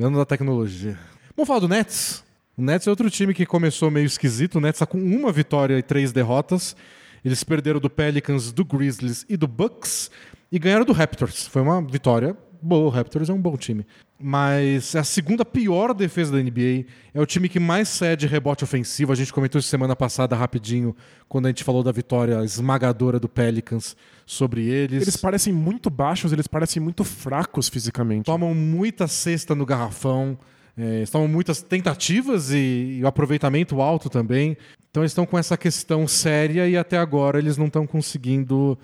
ano 0.00 0.18
da 0.18 0.24
tecnologia. 0.24 0.98
Vamos 1.36 1.46
falar 1.46 1.60
do 1.60 1.68
Nets. 1.68 2.24
O 2.56 2.62
Nets 2.62 2.86
é 2.86 2.90
outro 2.90 3.08
time 3.10 3.32
que 3.34 3.46
começou 3.46 3.90
meio 3.90 4.06
esquisito. 4.06 4.56
O 4.56 4.60
Nets 4.60 4.76
está 4.76 4.86
com 4.86 4.98
uma 4.98 5.32
vitória 5.32 5.78
e 5.78 5.82
três 5.82 6.12
derrotas. 6.12 6.76
Eles 7.24 7.42
perderam 7.44 7.80
do 7.80 7.88
Pelicans, 7.88 8.52
do 8.52 8.64
Grizzlies 8.64 9.24
e 9.28 9.36
do 9.36 9.46
Bucks 9.46 10.10
e 10.50 10.58
ganharam 10.58 10.84
do 10.84 10.92
Raptors. 10.92 11.46
Foi 11.46 11.62
uma 11.62 11.80
vitória 11.80 12.36
boa. 12.62 12.86
O 12.86 12.88
Raptors 12.88 13.28
é 13.28 13.32
um 13.32 13.40
bom 13.40 13.56
time. 13.56 13.84
Mas 14.18 14.94
é 14.94 15.00
a 15.00 15.04
segunda 15.04 15.44
pior 15.44 15.92
defesa 15.92 16.32
da 16.32 16.38
NBA. 16.38 16.86
É 17.12 17.20
o 17.20 17.26
time 17.26 17.48
que 17.48 17.58
mais 17.58 17.88
cede 17.88 18.26
rebote 18.26 18.62
ofensivo. 18.62 19.12
A 19.12 19.16
gente 19.16 19.32
comentou 19.32 19.58
isso 19.58 19.68
semana 19.68 19.96
passada 19.96 20.36
rapidinho, 20.36 20.94
quando 21.28 21.46
a 21.46 21.48
gente 21.48 21.64
falou 21.64 21.82
da 21.82 21.90
vitória 21.90 22.42
esmagadora 22.44 23.18
do 23.18 23.28
Pelicans 23.28 23.96
sobre 24.24 24.66
eles. 24.66 25.02
Eles 25.02 25.16
parecem 25.16 25.52
muito 25.52 25.90
baixos, 25.90 26.32
eles 26.32 26.46
parecem 26.46 26.80
muito 26.80 27.02
fracos 27.04 27.68
fisicamente. 27.68 28.26
tomam 28.26 28.54
muita 28.54 29.08
cesta 29.08 29.54
no 29.54 29.66
garrafão, 29.66 30.38
é, 30.76 31.04
tomam 31.10 31.28
muitas 31.28 31.60
tentativas 31.60 32.50
e, 32.50 32.98
e 32.98 33.00
o 33.02 33.06
aproveitamento 33.06 33.80
alto 33.80 34.08
também. 34.08 34.56
Então 34.90 35.02
eles 35.02 35.12
estão 35.12 35.26
com 35.26 35.38
essa 35.38 35.56
questão 35.56 36.06
séria 36.06 36.68
e 36.68 36.76
até 36.76 36.98
agora 36.98 37.38
eles 37.38 37.56
não 37.56 37.66
estão 37.66 37.86
conseguindo 37.86 38.78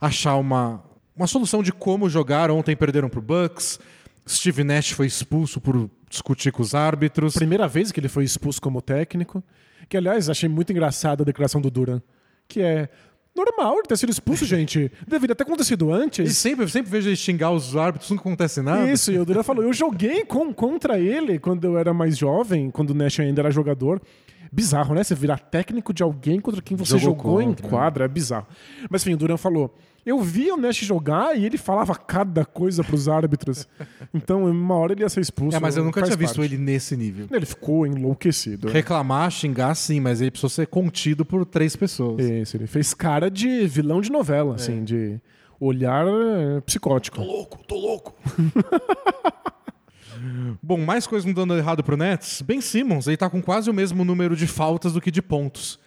achar 0.00 0.36
uma, 0.36 0.83
uma 1.16 1.26
solução 1.26 1.62
de 1.62 1.72
como 1.72 2.08
jogar. 2.08 2.50
Ontem 2.50 2.76
perderam 2.76 3.08
para 3.08 3.18
o 3.18 3.22
Bucks. 3.22 3.78
Steve 4.28 4.64
Nash 4.64 4.90
foi 4.90 5.06
expulso 5.06 5.60
por 5.60 5.90
discutir 6.08 6.50
com 6.50 6.62
os 6.62 6.74
árbitros. 6.74 7.34
Primeira 7.34 7.68
vez 7.68 7.92
que 7.92 8.00
ele 8.00 8.08
foi 8.08 8.24
expulso 8.24 8.60
como 8.60 8.80
técnico. 8.80 9.42
Que, 9.88 9.96
aliás, 9.96 10.30
achei 10.30 10.48
muito 10.48 10.72
engraçada 10.72 11.22
a 11.22 11.26
declaração 11.26 11.60
do 11.60 11.70
Duran. 11.70 12.00
Que 12.48 12.60
é 12.62 12.88
normal 13.36 13.74
ele 13.74 13.82
ter 13.82 13.98
sido 13.98 14.10
expulso, 14.10 14.46
gente. 14.46 14.90
Deveria 15.06 15.34
ter 15.34 15.42
acontecido 15.42 15.92
antes. 15.92 16.30
E 16.30 16.34
sempre, 16.34 16.68
sempre 16.68 16.90
vejo 16.90 17.08
ele 17.08 17.16
xingar 17.16 17.50
os 17.50 17.76
árbitros, 17.76 18.10
nunca 18.10 18.22
acontece 18.22 18.62
nada. 18.62 18.90
Isso, 18.90 19.12
e 19.12 19.18
o 19.18 19.24
Duran 19.24 19.42
falou: 19.42 19.62
eu 19.62 19.72
joguei 19.72 20.24
com, 20.24 20.54
contra 20.54 20.98
ele 20.98 21.38
quando 21.38 21.64
eu 21.64 21.76
era 21.76 21.92
mais 21.92 22.16
jovem, 22.16 22.70
quando 22.70 22.90
o 22.90 22.94
Nash 22.94 23.20
ainda 23.20 23.42
era 23.42 23.50
jogador. 23.50 24.00
Bizarro, 24.50 24.94
né? 24.94 25.02
Você 25.02 25.16
virar 25.16 25.38
técnico 25.38 25.92
de 25.92 26.02
alguém 26.02 26.40
contra 26.40 26.62
quem 26.62 26.76
você 26.76 26.96
Jogou 26.96 27.16
jogou 27.16 27.42
em 27.42 27.46
contra, 27.46 27.64
né? 27.64 27.70
quadra, 27.70 28.04
é 28.04 28.08
bizarro. 28.08 28.46
Mas 28.88 29.02
enfim, 29.02 29.14
o 29.14 29.16
Duran 29.16 29.36
falou: 29.36 29.74
eu 30.04 30.20
vi 30.20 30.50
o 30.50 30.56
Nash 30.56 30.78
jogar 30.78 31.36
e 31.36 31.46
ele 31.46 31.56
falava 31.56 31.94
cada 31.94 32.44
coisa 32.44 32.84
pros 32.84 33.08
árbitros. 33.08 33.66
Então, 34.12 34.44
uma 34.44 34.74
hora 34.74 34.92
ele 34.92 35.02
ia 35.02 35.08
ser 35.08 35.20
expulso. 35.20 35.56
É, 35.56 35.60
mas 35.60 35.76
eu 35.76 35.84
nunca 35.84 36.02
tinha 36.02 36.16
visto 36.16 36.36
parte. 36.36 36.52
ele 36.52 36.62
nesse 36.62 36.96
nível. 36.96 37.26
Ele 37.30 37.46
ficou 37.46 37.86
enlouquecido. 37.86 38.68
Reclamar, 38.68 39.30
xingar, 39.30 39.74
sim, 39.74 40.00
mas 40.00 40.20
ele 40.20 40.30
precisou 40.30 40.50
ser 40.50 40.66
contido 40.66 41.24
por 41.24 41.44
três 41.46 41.74
pessoas. 41.74 42.24
Isso, 42.24 42.56
ele 42.56 42.66
fez 42.66 42.92
cara 42.92 43.30
de 43.30 43.66
vilão 43.66 44.00
de 44.00 44.12
novela, 44.12 44.56
assim, 44.56 44.84
de 44.84 45.18
olhar 45.58 46.06
eh, 46.06 46.60
psicótico. 46.60 47.22
louco, 47.22 47.64
tô 47.66 47.76
louco. 47.76 48.14
Bom, 50.62 50.78
mais 50.78 51.06
coisas 51.06 51.26
não 51.26 51.32
dando 51.32 51.56
errado 51.56 51.82
pro 51.82 51.96
Nets. 51.96 52.42
Ben 52.42 52.60
Simmons, 52.60 53.06
ele 53.06 53.16
tá 53.16 53.28
com 53.28 53.42
quase 53.42 53.70
o 53.70 53.74
mesmo 53.74 54.04
número 54.04 54.36
de 54.36 54.46
faltas 54.46 54.92
do 54.92 55.00
que 55.00 55.10
de 55.10 55.22
pontos 55.22 55.78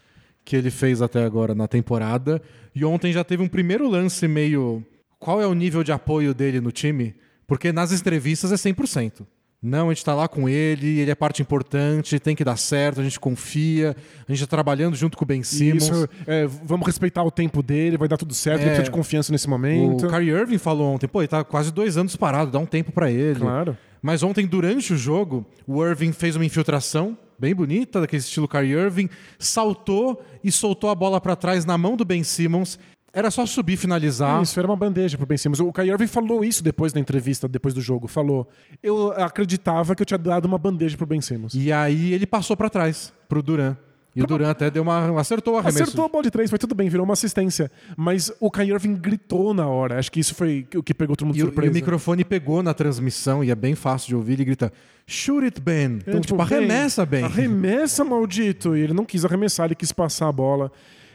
que 0.47 0.55
ele 0.55 0.71
fez 0.71 1.01
até 1.01 1.25
agora 1.25 1.53
na 1.53 1.67
temporada. 1.67 2.41
E 2.73 2.85
ontem 2.85 3.11
já 3.11 3.21
teve 3.21 3.43
um 3.43 3.49
primeiro 3.49 3.85
lance 3.89 4.25
meio. 4.29 4.81
Qual 5.19 5.41
é 5.41 5.45
o 5.45 5.53
nível 5.53 5.83
de 5.83 5.91
apoio 5.91 6.33
dele 6.33 6.61
no 6.61 6.71
time? 6.71 7.13
Porque 7.45 7.73
nas 7.73 7.91
entrevistas 7.91 8.49
é 8.53 8.55
100%. 8.55 9.25
Não, 9.61 9.89
a 9.89 9.93
gente 9.93 10.05
tá 10.05 10.13
lá 10.15 10.25
com 10.27 10.47
ele, 10.47 10.99
ele 10.99 11.11
é 11.11 11.15
parte 11.15 11.41
importante, 11.41 12.17
tem 12.19 12.33
que 12.35 12.43
dar 12.45 12.55
certo, 12.57 13.01
a 13.01 13.03
gente 13.03 13.19
confia, 13.19 13.93
a 14.25 14.31
gente 14.31 14.39
tá 14.47 14.55
trabalhando 14.55 14.95
junto 14.95 15.17
com 15.17 15.25
o 15.25 15.27
Ben 15.27 15.43
Simmons. 15.43 15.83
Isso, 15.89 16.07
é, 16.25 16.45
vamos 16.63 16.85
respeitar 16.85 17.23
o 17.23 17.31
tempo 17.31 17.61
dele, 17.61 17.97
vai 17.97 18.07
dar 18.07 18.15
tudo 18.17 18.33
certo, 18.33 18.59
ele 18.61 18.65
É. 18.69 18.73
precisa 18.75 18.85
de 18.85 18.91
confiança 18.91 19.31
nesse 19.33 19.49
momento. 19.49 20.05
O 20.05 20.09
Kyrie 20.09 20.29
Irving 20.29 20.59
falou 20.59 20.93
ontem, 20.93 21.07
pô, 21.07 21.19
ele 21.21 21.27
tá 21.27 21.43
quase 21.43 21.73
dois 21.73 21.97
anos 21.97 22.15
parado, 22.15 22.51
dá 22.51 22.59
um 22.59 22.65
tempo 22.67 22.91
pra 22.93 23.11
ele. 23.11 23.39
Claro. 23.39 23.75
Mas 24.01 24.21
ontem, 24.23 24.45
durante 24.45 24.93
o 24.93 24.97
jogo, 24.97 25.43
o 25.65 25.83
Irving 25.83 26.13
fez 26.13 26.35
uma 26.37 26.45
infiltração 26.45 27.17
bem 27.39 27.53
bonita, 27.53 28.01
daquele 28.01 28.21
estilo 28.21 28.47
Kyrie 28.47 28.73
Irving, 28.73 29.09
saltou 29.37 30.23
e 30.43 30.51
soltou 30.51 30.89
a 30.89 30.95
bola 30.95 31.19
pra 31.21 31.35
trás 31.35 31.65
na 31.65 31.77
mão 31.77 31.95
do 31.95 32.05
Ben 32.05 32.23
Simmons. 32.23 32.79
Era 33.13 33.31
só 33.31 33.45
subir 33.45 33.73
e 33.73 33.77
finalizar. 33.77 34.41
Isso 34.43 34.59
era 34.59 34.67
uma 34.67 34.75
bandeja 34.75 35.17
pro 35.17 35.25
Ben 35.25 35.37
Simmons. 35.37 35.59
O 35.59 35.73
Kyrie 35.73 35.91
Irving 35.91 36.07
falou 36.07 36.43
isso 36.43 36.63
depois 36.63 36.93
da 36.93 36.99
entrevista, 36.99 37.47
depois 37.47 37.73
do 37.73 37.81
jogo. 37.81 38.07
Falou, 38.07 38.47
eu 38.83 39.11
acreditava 39.11 39.95
que 39.95 40.01
eu 40.01 40.05
tinha 40.05 40.17
dado 40.17 40.45
uma 40.45 40.57
bandeja 40.57 40.95
pro 40.95 41.05
Ben 41.05 41.21
Simmons. 41.21 41.53
E 41.55 41.71
aí 41.71 42.13
ele 42.13 42.27
passou 42.27 42.55
pra 42.55 42.69
trás, 42.69 43.13
pro 43.27 43.41
Duran. 43.41 43.75
E 44.17 44.23
o 44.23 44.27
Duran 44.27 44.49
até 44.49 44.69
deu 44.71 44.83
uma. 44.83 45.19
acertou 45.19 45.53
o 45.53 45.57
arremesso. 45.57 45.83
Acertou 45.83 46.05
a 46.05 46.09
bola 46.09 46.23
de 46.23 46.31
três, 46.31 46.49
foi 46.49 46.57
tudo 46.59 46.73
bem, 46.73 46.89
virou 46.89 47.03
uma 47.03 47.13
assistência. 47.13 47.71
Mas 47.95 48.31
o 48.39 48.49
Kyrie 48.49 48.71
Irving 48.73 48.95
gritou 48.95 49.53
na 49.53 49.67
hora. 49.67 49.99
Acho 49.99 50.11
que 50.11 50.19
isso 50.19 50.33
foi 50.33 50.67
o 50.75 50.81
que 50.81 50.93
pegou 50.93 51.15
todo 51.15 51.27
mundo 51.27 51.35
de 51.35 51.41
E 51.41 51.43
o, 51.43 51.45
e 51.45 51.47
surpresa. 51.47 51.71
o 51.71 51.73
microfone 51.75 52.23
pegou 52.25 52.63
na 52.63 52.73
transmissão, 52.73 53.43
e 53.43 53.51
é 53.51 53.55
bem 53.55 53.75
fácil 53.75 54.07
de 54.09 54.15
ouvir, 54.15 54.33
ele 54.33 54.45
grita: 54.45 54.73
Shoot 55.05 55.43
it, 55.45 55.61
Ben. 55.61 55.99
É, 56.05 56.09
Então, 56.09 56.21
tipo, 56.21 56.41
arremessa, 56.41 57.05
Ben. 57.05 57.23
Arremessa, 57.23 58.03
maldito. 58.03 58.75
E 58.75 58.81
ele 58.81 58.93
não 58.93 59.05
quis 59.05 59.23
arremessar, 59.23 59.67
ele 59.67 59.75
quis 59.75 59.91
passar 59.91 60.27
a 60.27 60.31
bola. 60.31 60.71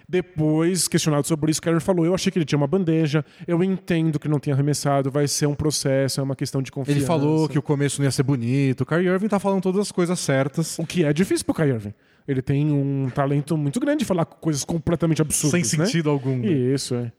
Depois, 0.09 0.89
questionado 0.89 1.27
sobre 1.27 1.51
isso, 1.51 1.63
Kyrie 1.63 1.81
falou: 1.81 2.05
Eu 2.05 2.15
achei 2.15 2.31
que 2.31 2.39
ele 2.39 2.45
tinha 2.45 2.57
uma 2.59 2.67
bandeja, 2.67 3.25
eu 3.47 3.63
entendo 3.65 4.19
que 4.19 4.29
não 4.29 4.39
tinha 4.39 4.55
arremessado, 4.55 5.11
vai 5.11 5.27
ser 5.27 5.47
um 5.47 5.55
processo, 5.55 6.21
é 6.21 6.23
uma 6.23 6.37
questão 6.37 6.61
de 6.61 6.71
confiança. 6.71 6.99
Ele 6.99 7.07
falou 7.07 7.49
que 7.49 7.59
o 7.59 7.63
começo 7.63 8.01
não 8.01 8.05
ia 8.05 8.11
ser 8.11 8.23
bonito. 8.23 8.83
O 8.83 8.87
Kyrie 8.87 9.09
Irving 9.09 9.29
tá 9.29 9.39
falando 9.39 9.63
todas 9.63 9.81
as 9.81 9.93
coisas 9.93 10.19
certas. 10.21 10.79
O 10.79 10.87
que 10.87 11.05
é 11.05 11.13
difícil 11.13 11.45
pro 11.45 11.55
Kyrie 11.55 11.73
Irving. 11.73 11.95
Ele 12.27 12.43
tem 12.43 12.71
um 12.73 13.11
talento 13.11 13.57
muito 13.57 13.81
grande 13.81 14.01
de 14.01 14.05
falar 14.05 14.25
coisas 14.25 14.65
completamente 14.65 15.21
absurdas. 15.21 15.67
Sem 15.67 15.79
né? 15.79 15.87
sentido 15.87 16.11
algum. 16.11 16.37
né? 16.37 16.49
Isso, 16.49 16.95
é. 16.95 17.13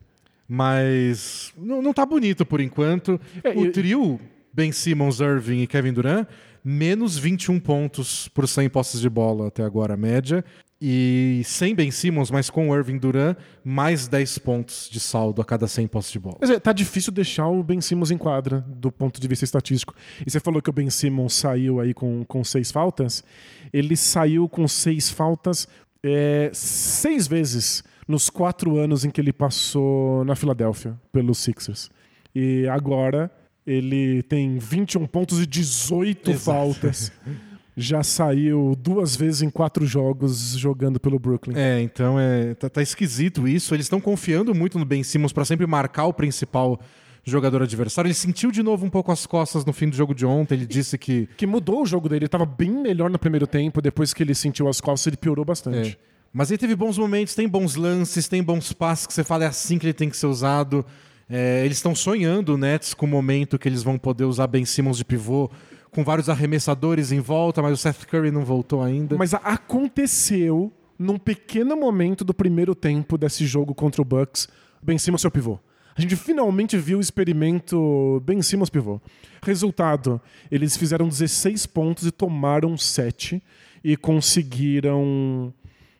Mas 0.47 1.53
não, 1.57 1.81
não 1.81 1.93
tá 1.93 2.05
bonito 2.05 2.45
por 2.45 2.61
enquanto. 2.61 3.19
É, 3.43 3.49
o 3.51 3.71
trio 3.71 4.19
Ben 4.53 4.71
Simmons, 4.71 5.19
Irving 5.19 5.61
e 5.61 5.67
Kevin 5.67 5.93
Durant, 5.93 6.27
menos 6.63 7.17
21 7.17 7.59
pontos 7.59 8.27
por 8.29 8.47
100 8.47 8.69
posses 8.69 9.01
de 9.01 9.09
bola 9.09 9.47
até 9.47 9.63
agora, 9.63 9.95
a 9.95 9.97
média. 9.97 10.43
E 10.81 11.41
sem 11.45 11.73
Ben 11.73 11.89
Simmons, 11.91 12.29
mas 12.29 12.49
com 12.49 12.69
o 12.69 12.75
Irving 12.75 12.97
Durant, 12.97 13.37
mais 13.63 14.07
10 14.07 14.37
pontos 14.39 14.89
de 14.91 14.99
saldo 14.99 15.41
a 15.41 15.45
cada 15.45 15.65
100 15.65 15.87
posses 15.87 16.11
de 16.11 16.19
bola. 16.19 16.37
Mas 16.41 16.49
é, 16.49 16.59
tá 16.59 16.73
difícil 16.73 17.13
deixar 17.13 17.47
o 17.47 17.63
Ben 17.63 17.79
Simmons 17.79 18.11
em 18.11 18.17
quadra, 18.17 18.65
do 18.67 18.91
ponto 18.91 19.21
de 19.21 19.27
vista 19.27 19.45
estatístico. 19.45 19.95
E 20.25 20.29
você 20.29 20.41
falou 20.41 20.61
que 20.61 20.69
o 20.69 20.73
Ben 20.73 20.89
Simmons 20.89 21.33
saiu 21.33 21.79
aí 21.79 21.93
com, 21.93 22.25
com 22.25 22.43
seis 22.43 22.69
faltas. 22.69 23.23
Ele 23.71 23.95
saiu 23.95 24.49
com 24.49 24.67
seis 24.67 25.09
faltas 25.09 25.67
é, 26.03 26.51
seis 26.53 27.27
vezes 27.27 27.83
nos 28.07 28.29
quatro 28.29 28.77
anos 28.77 29.05
em 29.05 29.09
que 29.09 29.21
ele 29.21 29.31
passou 29.31 30.25
na 30.25 30.35
Filadélfia, 30.35 30.99
pelos 31.11 31.39
Sixers. 31.39 31.89
E 32.35 32.67
agora 32.67 33.31
ele 33.65 34.21
tem 34.23 34.57
21 34.57 35.05
pontos 35.07 35.39
e 35.39 35.45
18 35.45 36.31
Exato. 36.31 36.43
faltas. 36.43 37.11
Já 37.75 38.03
saiu 38.03 38.77
duas 38.79 39.15
vezes 39.15 39.41
em 39.41 39.49
quatro 39.49 39.85
jogos 39.85 40.55
jogando 40.57 40.99
pelo 40.99 41.17
Brooklyn. 41.17 41.57
É, 41.57 41.81
então 41.81 42.19
é, 42.19 42.53
tá, 42.53 42.69
tá 42.69 42.81
esquisito 42.81 43.47
isso. 43.47 43.73
Eles 43.73 43.85
estão 43.85 43.99
confiando 43.99 44.53
muito 44.53 44.77
no 44.77 44.85
Ben 44.85 45.03
Simmons 45.03 45.33
para 45.33 45.43
sempre 45.43 45.65
marcar 45.65 46.05
o 46.05 46.13
principal 46.13 46.79
jogador 47.23 47.63
adversário. 47.63 48.07
Ele 48.07 48.13
sentiu 48.13 48.51
de 48.51 48.61
novo 48.61 48.85
um 48.85 48.89
pouco 48.89 49.11
as 49.11 49.25
costas 49.25 49.65
no 49.65 49.73
fim 49.73 49.89
do 49.89 49.95
jogo 49.95 50.13
de 50.13 50.25
ontem. 50.25 50.55
Ele 50.55 50.65
disse 50.65 50.97
que 50.97 51.27
que 51.37 51.47
mudou 51.47 51.81
o 51.81 51.85
jogo 51.85 52.07
dele. 52.07 52.19
Ele 52.19 52.25
estava 52.25 52.45
bem 52.45 52.69
melhor 52.69 53.09
no 53.09 53.17
primeiro 53.17 53.47
tempo, 53.47 53.81
depois 53.81 54.13
que 54.13 54.21
ele 54.21 54.35
sentiu 54.35 54.67
as 54.67 54.79
costas, 54.79 55.07
ele 55.07 55.17
piorou 55.17 55.45
bastante. 55.45 55.97
É. 55.99 56.13
Mas 56.33 56.49
ele 56.49 56.57
teve 56.57 56.75
bons 56.75 56.97
momentos, 56.97 57.35
tem 57.35 57.47
bons 57.47 57.75
lances, 57.75 58.27
tem 58.27 58.41
bons 58.41 58.73
passes 58.73 59.05
que 59.05 59.13
você 59.13 59.23
fala 59.23 59.43
é 59.43 59.47
assim 59.47 59.77
que 59.77 59.85
ele 59.85 59.93
tem 59.93 60.09
que 60.09 60.17
ser 60.17 60.25
usado. 60.25 60.83
É, 61.29 61.63
eles 61.63 61.77
estão 61.77 61.95
sonhando, 61.95 62.55
o 62.55 62.57
Nets, 62.57 62.93
com 62.93 63.05
o 63.05 63.09
momento 63.09 63.57
que 63.57 63.69
eles 63.69 63.83
vão 63.83 63.97
poder 63.97 64.25
usar 64.25 64.47
Ben 64.47 64.65
Simmons 64.65 64.97
de 64.97 65.05
pivô, 65.05 65.49
com 65.93 66.03
vários 66.03 66.29
arremessadores 66.29 67.11
em 67.11 67.19
volta, 67.19 67.61
mas 67.61 67.73
o 67.73 67.77
Seth 67.77 68.05
Curry 68.05 68.31
não 68.31 68.43
voltou 68.43 68.81
ainda. 68.81 69.15
Mas 69.17 69.33
aconteceu 69.33 70.71
num 70.97 71.17
pequeno 71.17 71.75
momento 71.75 72.23
do 72.23 72.33
primeiro 72.33 72.73
tempo 72.75 73.17
desse 73.17 73.45
jogo 73.45 73.73
contra 73.75 74.01
o 74.01 74.05
Bucks, 74.05 74.47
Ben 74.81 74.97
Simmons 74.97 75.21
seu 75.21 75.31
pivô. 75.31 75.59
A 75.95 76.01
gente 76.01 76.15
finalmente 76.15 76.75
viu 76.77 76.97
o 76.97 77.01
experimento 77.01 78.21
Ben 78.25 78.41
Simmons 78.41 78.69
pivô. 78.69 78.99
Resultado, 79.43 80.19
eles 80.49 80.75
fizeram 80.75 81.07
16 81.07 81.65
pontos 81.67 82.05
e 82.07 82.11
tomaram 82.11 82.75
7 82.77 83.41
e 83.83 83.95
conseguiram 83.97 85.53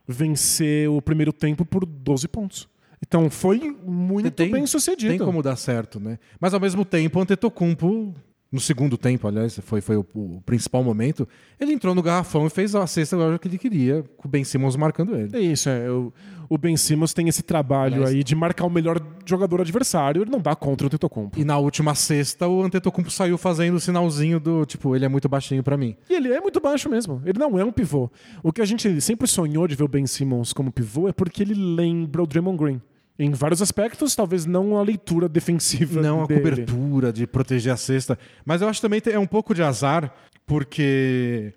vencer 0.08 0.90
o 0.90 1.02
primeiro 1.02 1.32
tempo 1.32 1.64
por 1.66 1.86
12 1.86 2.28
pontos. 2.28 2.68
Então 3.06 3.30
foi 3.30 3.76
muito 3.86 4.32
Tem- 4.32 4.52
bem 4.52 4.66
sucedido. 4.66 5.12
Tem 5.12 5.20
como 5.20 5.44
dar 5.44 5.56
certo, 5.58 6.00
né? 6.00 6.18
Mas 6.40 6.54
ao 6.54 6.60
mesmo 6.60 6.86
tempo, 6.86 7.20
o 7.20 7.22
Antetokounmpo, 7.22 8.14
no 8.54 8.60
segundo 8.60 8.96
tempo, 9.00 9.28
aliás, 9.28 9.60
foi, 9.64 9.82
foi 9.82 9.98
o, 9.98 10.06
o 10.14 10.40
principal 10.46 10.84
momento, 10.84 11.28
ele 11.60 11.74
entrou 11.74 11.96
no 11.96 12.04
garrafão 12.04 12.46
e 12.46 12.52
fez 12.52 12.76
a 12.76 12.86
cesta 12.86 13.16
agora 13.16 13.40
que 13.40 13.48
ele 13.48 13.58
queria, 13.58 14.04
com 14.16 14.28
o 14.28 14.32
Ben 14.32 14.44
Simmons 14.44 14.76
marcando 14.76 15.16
ele. 15.16 15.36
É 15.36 15.40
isso, 15.40 15.68
é. 15.70 15.90
O, 15.90 16.14
o 16.48 16.56
Ben 16.56 16.78
Simmons 16.78 17.16
tem 17.16 17.28
esse 17.28 17.42
trabalho 17.42 18.06
aí 18.06 18.24
de 18.24 18.36
marcar 18.36 18.66
o 18.66 18.70
melhor 18.70 19.02
jogador 19.26 19.62
adversário, 19.62 20.22
ele 20.22 20.30
não 20.30 20.40
dá 20.40 20.56
contra 20.56 20.86
o 20.86 20.90
Tetocompo. 20.90 21.40
E 21.40 21.44
na 21.44 21.58
última 21.58 21.96
sexta, 21.96 22.48
o 22.48 22.62
Antetokounmpo 22.62 23.10
saiu 23.10 23.40
fazendo 23.40 23.74
o 23.74 23.80
sinalzinho 23.80 24.40
do, 24.40 24.64
tipo, 24.68 24.96
ele 24.96 25.06
é 25.06 25.10
muito 25.10 25.28
baixinho 25.28 25.64
pra 25.64 25.76
mim. 25.76 25.96
E 26.08 26.14
ele 26.14 26.32
é 26.32 26.40
muito 26.40 26.62
baixo 26.62 26.88
mesmo. 26.88 27.24
Ele 27.26 27.40
não 27.40 27.58
é 27.58 27.66
um 27.66 27.72
pivô. 27.72 28.08
O 28.44 28.54
que 28.54 28.62
a 28.62 28.66
gente 28.66 29.02
sempre 29.02 29.28
sonhou 29.28 29.68
de 29.68 29.74
ver 29.74 29.84
o 29.84 29.88
Ben 29.88 30.06
Simmons 30.06 30.54
como 30.54 30.72
pivô 30.72 31.10
é 31.10 31.12
porque 31.12 31.42
ele 31.42 31.56
lembra 31.56 32.22
o 32.22 32.28
Draymond 32.28 32.58
Green. 32.64 32.82
Em 33.18 33.32
vários 33.32 33.62
aspectos, 33.62 34.16
talvez 34.16 34.46
não 34.46 34.78
a 34.78 34.82
leitura 34.82 35.30
defensiva 35.30 36.02
Não 36.02 36.24
a 36.24 36.26
dele. 36.26 36.40
cobertura 36.42 37.14
de 37.14 37.28
proteger 37.28 37.72
a 37.72 37.78
cesta. 37.78 38.18
Mas 38.44 38.62
eu 38.62 38.68
acho 38.68 38.82
também 38.82 39.00
que 39.00 39.10
é 39.10 39.20
um 39.20 39.28
pouco 39.28 39.54
de 39.54 39.62
azar, 39.62 40.12
porque 40.48 41.54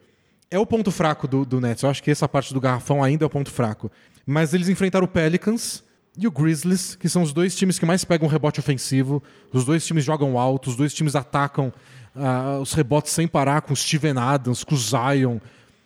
é 0.50 0.58
o 0.58 0.66
ponto 0.66 0.90
fraco 0.90 1.26
do, 1.26 1.44
do 1.44 1.60
Nets. 1.60 1.82
Eu 1.82 1.90
acho 1.90 2.02
que 2.02 2.10
essa 2.10 2.28
parte 2.28 2.52
do 2.52 2.60
garrafão 2.60 3.02
ainda 3.02 3.24
é 3.24 3.26
o 3.26 3.30
ponto 3.30 3.50
fraco. 3.50 3.90
Mas 4.26 4.52
eles 4.52 4.68
enfrentaram 4.68 5.06
o 5.06 5.08
Pelicans 5.08 5.82
e 6.18 6.26
o 6.26 6.30
Grizzlies, 6.30 6.94
que 6.94 7.08
são 7.08 7.22
os 7.22 7.32
dois 7.32 7.54
times 7.56 7.78
que 7.78 7.86
mais 7.86 8.04
pegam 8.04 8.28
rebote 8.28 8.60
ofensivo. 8.60 9.22
Os 9.52 9.64
dois 9.64 9.86
times 9.86 10.04
jogam 10.04 10.38
alto, 10.38 10.68
os 10.68 10.76
dois 10.76 10.92
times 10.92 11.14
atacam 11.16 11.72
ah, 12.14 12.58
os 12.60 12.72
rebotes 12.72 13.12
sem 13.12 13.26
parar 13.26 13.62
com 13.62 13.72
o 13.72 13.76
Steven 13.76 14.18
Adams, 14.18 14.62
com 14.64 14.74
o 14.74 14.78
Zion, 14.78 15.38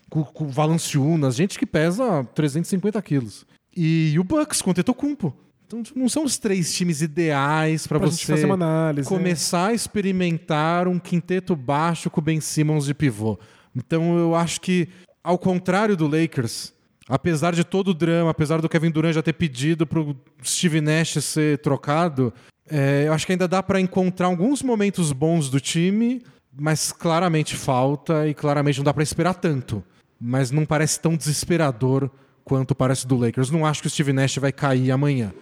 com, 0.08 0.24
com 0.24 0.44
o 0.44 0.48
Valanciunas, 0.48 1.36
gente 1.36 1.58
que 1.58 1.66
pesa 1.66 2.24
350 2.34 3.00
quilos. 3.02 3.46
E, 3.76 4.16
o 4.18 4.24
Bucks 4.24 4.60
com 4.60 4.70
o 4.70 4.74
Tetocumpo. 4.74 5.34
Então, 5.70 5.84
tipo, 5.84 5.96
não 5.96 6.08
são 6.08 6.24
os 6.24 6.36
três 6.36 6.74
times 6.74 7.00
ideais 7.00 7.86
para 7.86 7.96
você 7.96 8.26
fazer 8.26 8.44
uma 8.44 8.54
análise. 8.54 9.08
né? 9.08 9.16
começar 9.16 9.68
a 9.68 9.72
experimentar 9.72 10.88
um 10.88 10.98
quinteto 10.98 11.54
baixo 11.54 12.10
com 12.10 12.20
o 12.20 12.24
Ben 12.24 12.40
Simmons 12.40 12.86
de 12.86 12.92
pivô. 12.92 13.38
Então 13.76 14.18
eu 14.18 14.34
acho 14.34 14.60
que, 14.60 14.88
ao 15.22 15.38
contrário 15.38 15.96
do 15.96 16.08
Lakers, 16.08 16.72
apesar 17.08 17.54
de 17.54 17.62
todo 17.62 17.92
o 17.92 17.94
drama, 17.94 18.32
apesar 18.32 18.60
do 18.60 18.68
Kevin 18.68 18.90
Durant 18.90 19.14
já 19.14 19.22
ter 19.22 19.34
pedido 19.34 19.86
pro 19.86 20.16
Steve 20.44 20.80
Nash 20.80 21.22
ser 21.22 21.58
trocado, 21.58 22.34
é, 22.68 23.04
eu 23.06 23.12
acho 23.12 23.24
que 23.24 23.30
ainda 23.30 23.46
dá 23.46 23.62
para 23.62 23.80
encontrar 23.80 24.26
alguns 24.26 24.64
momentos 24.64 25.12
bons 25.12 25.48
do 25.48 25.60
time, 25.60 26.20
mas 26.52 26.90
claramente 26.90 27.54
falta 27.54 28.26
e 28.26 28.34
claramente 28.34 28.78
não 28.78 28.84
dá 28.84 28.92
pra 28.92 29.04
esperar 29.04 29.34
tanto. 29.34 29.84
Mas 30.20 30.50
não 30.50 30.66
parece 30.66 30.98
tão 30.98 31.14
desesperador 31.14 32.10
quanto 32.42 32.74
parece 32.74 33.06
do 33.06 33.16
Lakers. 33.16 33.52
Não 33.52 33.64
acho 33.64 33.82
que 33.82 33.86
o 33.86 33.90
Steve 33.90 34.12
Nash 34.12 34.34
vai 34.38 34.50
cair 34.50 34.90
amanhã. 34.90 35.32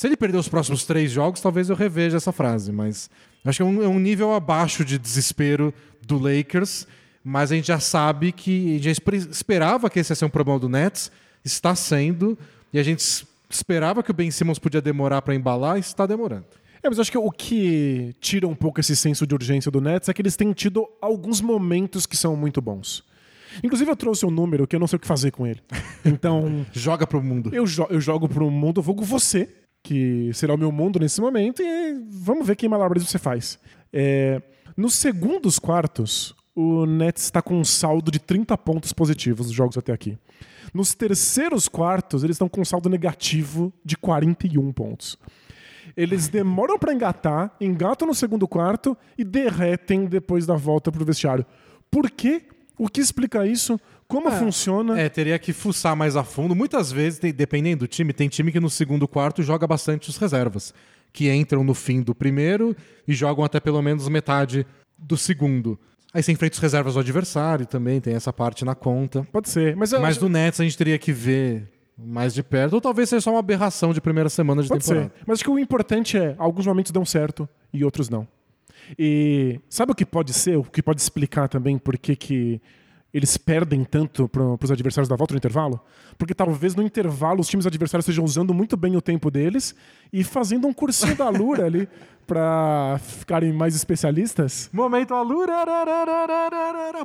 Se 0.00 0.06
ele 0.06 0.16
perder 0.16 0.38
os 0.38 0.48
próximos 0.48 0.86
três 0.86 1.12
jogos, 1.12 1.42
talvez 1.42 1.68
eu 1.68 1.76
reveja 1.76 2.16
essa 2.16 2.32
frase, 2.32 2.72
mas 2.72 3.10
acho 3.44 3.58
que 3.58 3.62
é 3.62 3.66
um, 3.66 3.82
é 3.82 3.86
um 3.86 3.98
nível 3.98 4.32
abaixo 4.32 4.82
de 4.82 4.96
desespero 4.98 5.74
do 6.00 6.16
Lakers. 6.16 6.86
Mas 7.22 7.52
a 7.52 7.54
gente 7.54 7.66
já 7.66 7.78
sabe 7.78 8.32
que 8.32 8.70
a 8.70 8.72
gente 8.78 8.84
já 8.84 8.92
esperava 9.30 9.90
que 9.90 9.98
esse 9.98 10.10
ia 10.10 10.16
ser 10.16 10.24
um 10.24 10.30
problema 10.30 10.58
do 10.58 10.70
Nets, 10.70 11.12
está 11.44 11.74
sendo, 11.74 12.38
e 12.72 12.78
a 12.78 12.82
gente 12.82 13.26
esperava 13.50 14.02
que 14.02 14.10
o 14.10 14.14
Ben 14.14 14.30
Simmons 14.30 14.58
podia 14.58 14.80
demorar 14.80 15.20
para 15.20 15.34
embalar 15.34 15.76
e 15.76 15.80
está 15.80 16.06
demorando. 16.06 16.46
É, 16.82 16.88
mas 16.88 16.98
acho 16.98 17.12
que 17.12 17.18
o 17.18 17.30
que 17.30 18.16
tira 18.22 18.48
um 18.48 18.54
pouco 18.54 18.80
esse 18.80 18.96
senso 18.96 19.26
de 19.26 19.34
urgência 19.34 19.70
do 19.70 19.82
Nets 19.82 20.08
é 20.08 20.14
que 20.14 20.22
eles 20.22 20.34
têm 20.34 20.50
tido 20.54 20.88
alguns 20.98 21.42
momentos 21.42 22.06
que 22.06 22.16
são 22.16 22.34
muito 22.34 22.62
bons. 22.62 23.04
Inclusive, 23.62 23.90
eu 23.90 23.96
trouxe 23.96 24.24
um 24.24 24.30
número 24.30 24.66
que 24.66 24.74
eu 24.74 24.80
não 24.80 24.86
sei 24.86 24.96
o 24.96 25.00
que 25.00 25.06
fazer 25.06 25.30
com 25.30 25.46
ele. 25.46 25.60
Então. 26.02 26.64
Joga 26.72 27.06
pro 27.06 27.22
mundo. 27.22 27.54
Eu, 27.54 27.66
jo 27.66 27.86
eu 27.90 28.00
jogo 28.00 28.26
pro 28.26 28.50
mundo, 28.50 28.80
vou 28.80 28.94
com 28.94 29.04
você, 29.04 29.50
que 29.82 30.30
será 30.34 30.54
o 30.54 30.58
meu 30.58 30.70
mundo 30.70 30.98
nesse 30.98 31.20
momento, 31.20 31.62
e 31.62 31.94
vamos 32.08 32.46
ver 32.46 32.56
que 32.56 32.68
malabarismo 32.68 33.08
você 33.08 33.18
faz. 33.18 33.58
É, 33.92 34.42
nos 34.76 34.94
segundos 34.94 35.58
quartos, 35.58 36.34
o 36.54 36.86
Nets 36.86 37.24
está 37.24 37.40
com 37.40 37.58
um 37.58 37.64
saldo 37.64 38.10
de 38.10 38.18
30 38.18 38.56
pontos 38.58 38.92
positivos 38.92 39.46
nos 39.46 39.54
jogos 39.54 39.78
até 39.78 39.92
aqui. 39.92 40.18
Nos 40.72 40.94
terceiros 40.94 41.68
quartos, 41.68 42.22
eles 42.22 42.34
estão 42.34 42.48
com 42.48 42.60
um 42.60 42.64
saldo 42.64 42.88
negativo 42.88 43.72
de 43.84 43.96
41 43.96 44.72
pontos. 44.72 45.18
Eles 45.96 46.28
demoram 46.28 46.78
para 46.78 46.92
engatar, 46.92 47.54
engatam 47.60 48.06
no 48.06 48.14
segundo 48.14 48.46
quarto 48.46 48.96
e 49.18 49.24
derretem 49.24 50.06
depois 50.06 50.46
da 50.46 50.54
volta 50.54 50.92
pro 50.92 51.04
vestiário. 51.04 51.44
Por 51.90 52.10
quê? 52.10 52.42
O 52.78 52.88
que 52.88 53.00
explica 53.00 53.46
isso? 53.46 53.78
Como 54.10 54.28
É, 54.28 54.32
funciona? 54.38 55.00
É, 55.00 55.08
teria 55.08 55.38
que 55.38 55.52
fuçar 55.52 55.94
mais 55.96 56.16
a 56.16 56.24
fundo. 56.24 56.54
Muitas 56.54 56.90
vezes, 56.92 57.18
dependendo 57.18 57.80
do 57.80 57.86
time, 57.86 58.12
tem 58.12 58.28
time 58.28 58.50
que 58.52 58.60
no 58.60 58.68
segundo 58.68 59.06
quarto 59.08 59.42
joga 59.42 59.66
bastante 59.66 60.10
os 60.10 60.16
reservas, 60.16 60.74
que 61.12 61.30
entram 61.32 61.62
no 61.64 61.72
fim 61.74 62.02
do 62.02 62.14
primeiro 62.14 62.76
e 63.06 63.14
jogam 63.14 63.44
até 63.44 63.60
pelo 63.60 63.80
menos 63.80 64.08
metade 64.08 64.66
do 64.98 65.16
segundo. 65.16 65.78
Aí 66.12 66.22
você 66.22 66.32
enfrenta 66.32 66.54
os 66.54 66.58
reservas 66.60 66.94
do 66.94 67.00
adversário 67.00 67.64
também, 67.66 68.00
tem 68.00 68.14
essa 68.14 68.32
parte 68.32 68.64
na 68.64 68.74
conta. 68.74 69.26
Pode 69.32 69.48
ser. 69.48 69.76
Mas, 69.76 69.92
eu 69.92 70.00
Mas 70.00 70.16
do 70.18 70.28
Nets 70.28 70.60
a 70.60 70.64
gente 70.64 70.76
teria 70.76 70.98
que 70.98 71.12
ver 71.12 71.68
mais 71.96 72.34
de 72.34 72.42
perto, 72.42 72.72
ou 72.74 72.80
talvez 72.80 73.08
seja 73.08 73.20
só 73.20 73.30
uma 73.30 73.38
aberração 73.38 73.92
de 73.92 74.00
primeira 74.00 74.28
semana 74.28 74.60
de 74.62 74.68
Pode 74.68 74.82
temporada. 74.84 75.12
ser. 75.14 75.22
Mas 75.24 75.34
acho 75.36 75.44
que 75.44 75.50
o 75.50 75.58
importante 75.58 76.18
é, 76.18 76.34
alguns 76.36 76.66
momentos 76.66 76.90
dão 76.90 77.04
certo 77.04 77.48
e 77.72 77.84
outros 77.84 78.08
não. 78.08 78.26
E 78.98 79.60
sabe 79.68 79.92
o 79.92 79.94
que 79.94 80.04
pode 80.04 80.32
ser, 80.32 80.56
o 80.56 80.64
que 80.64 80.82
pode 80.82 81.00
explicar 81.00 81.48
também 81.48 81.78
por 81.78 81.96
que, 81.96 82.16
que 82.16 82.60
eles 83.12 83.36
perdem 83.36 83.84
tanto 83.84 84.28
para 84.28 84.42
os 84.42 84.70
adversários 84.70 85.08
da 85.08 85.16
volta 85.16 85.34
no 85.34 85.38
intervalo? 85.38 85.80
Porque 86.16 86.34
talvez 86.34 86.74
no 86.74 86.82
intervalo 86.82 87.40
os 87.40 87.48
times 87.48 87.66
adversários 87.66 88.04
estejam 88.04 88.24
usando 88.24 88.54
muito 88.54 88.76
bem 88.76 88.96
o 88.96 89.00
tempo 89.00 89.30
deles 89.30 89.74
e 90.12 90.22
fazendo 90.22 90.66
um 90.66 90.72
cursinho 90.72 91.16
da 91.16 91.28
Lura 91.28 91.66
ali 91.66 91.88
para 92.26 93.00
ficarem 93.02 93.52
mais 93.52 93.74
especialistas. 93.74 94.70
Momento 94.72 95.14
Alura. 95.14 95.54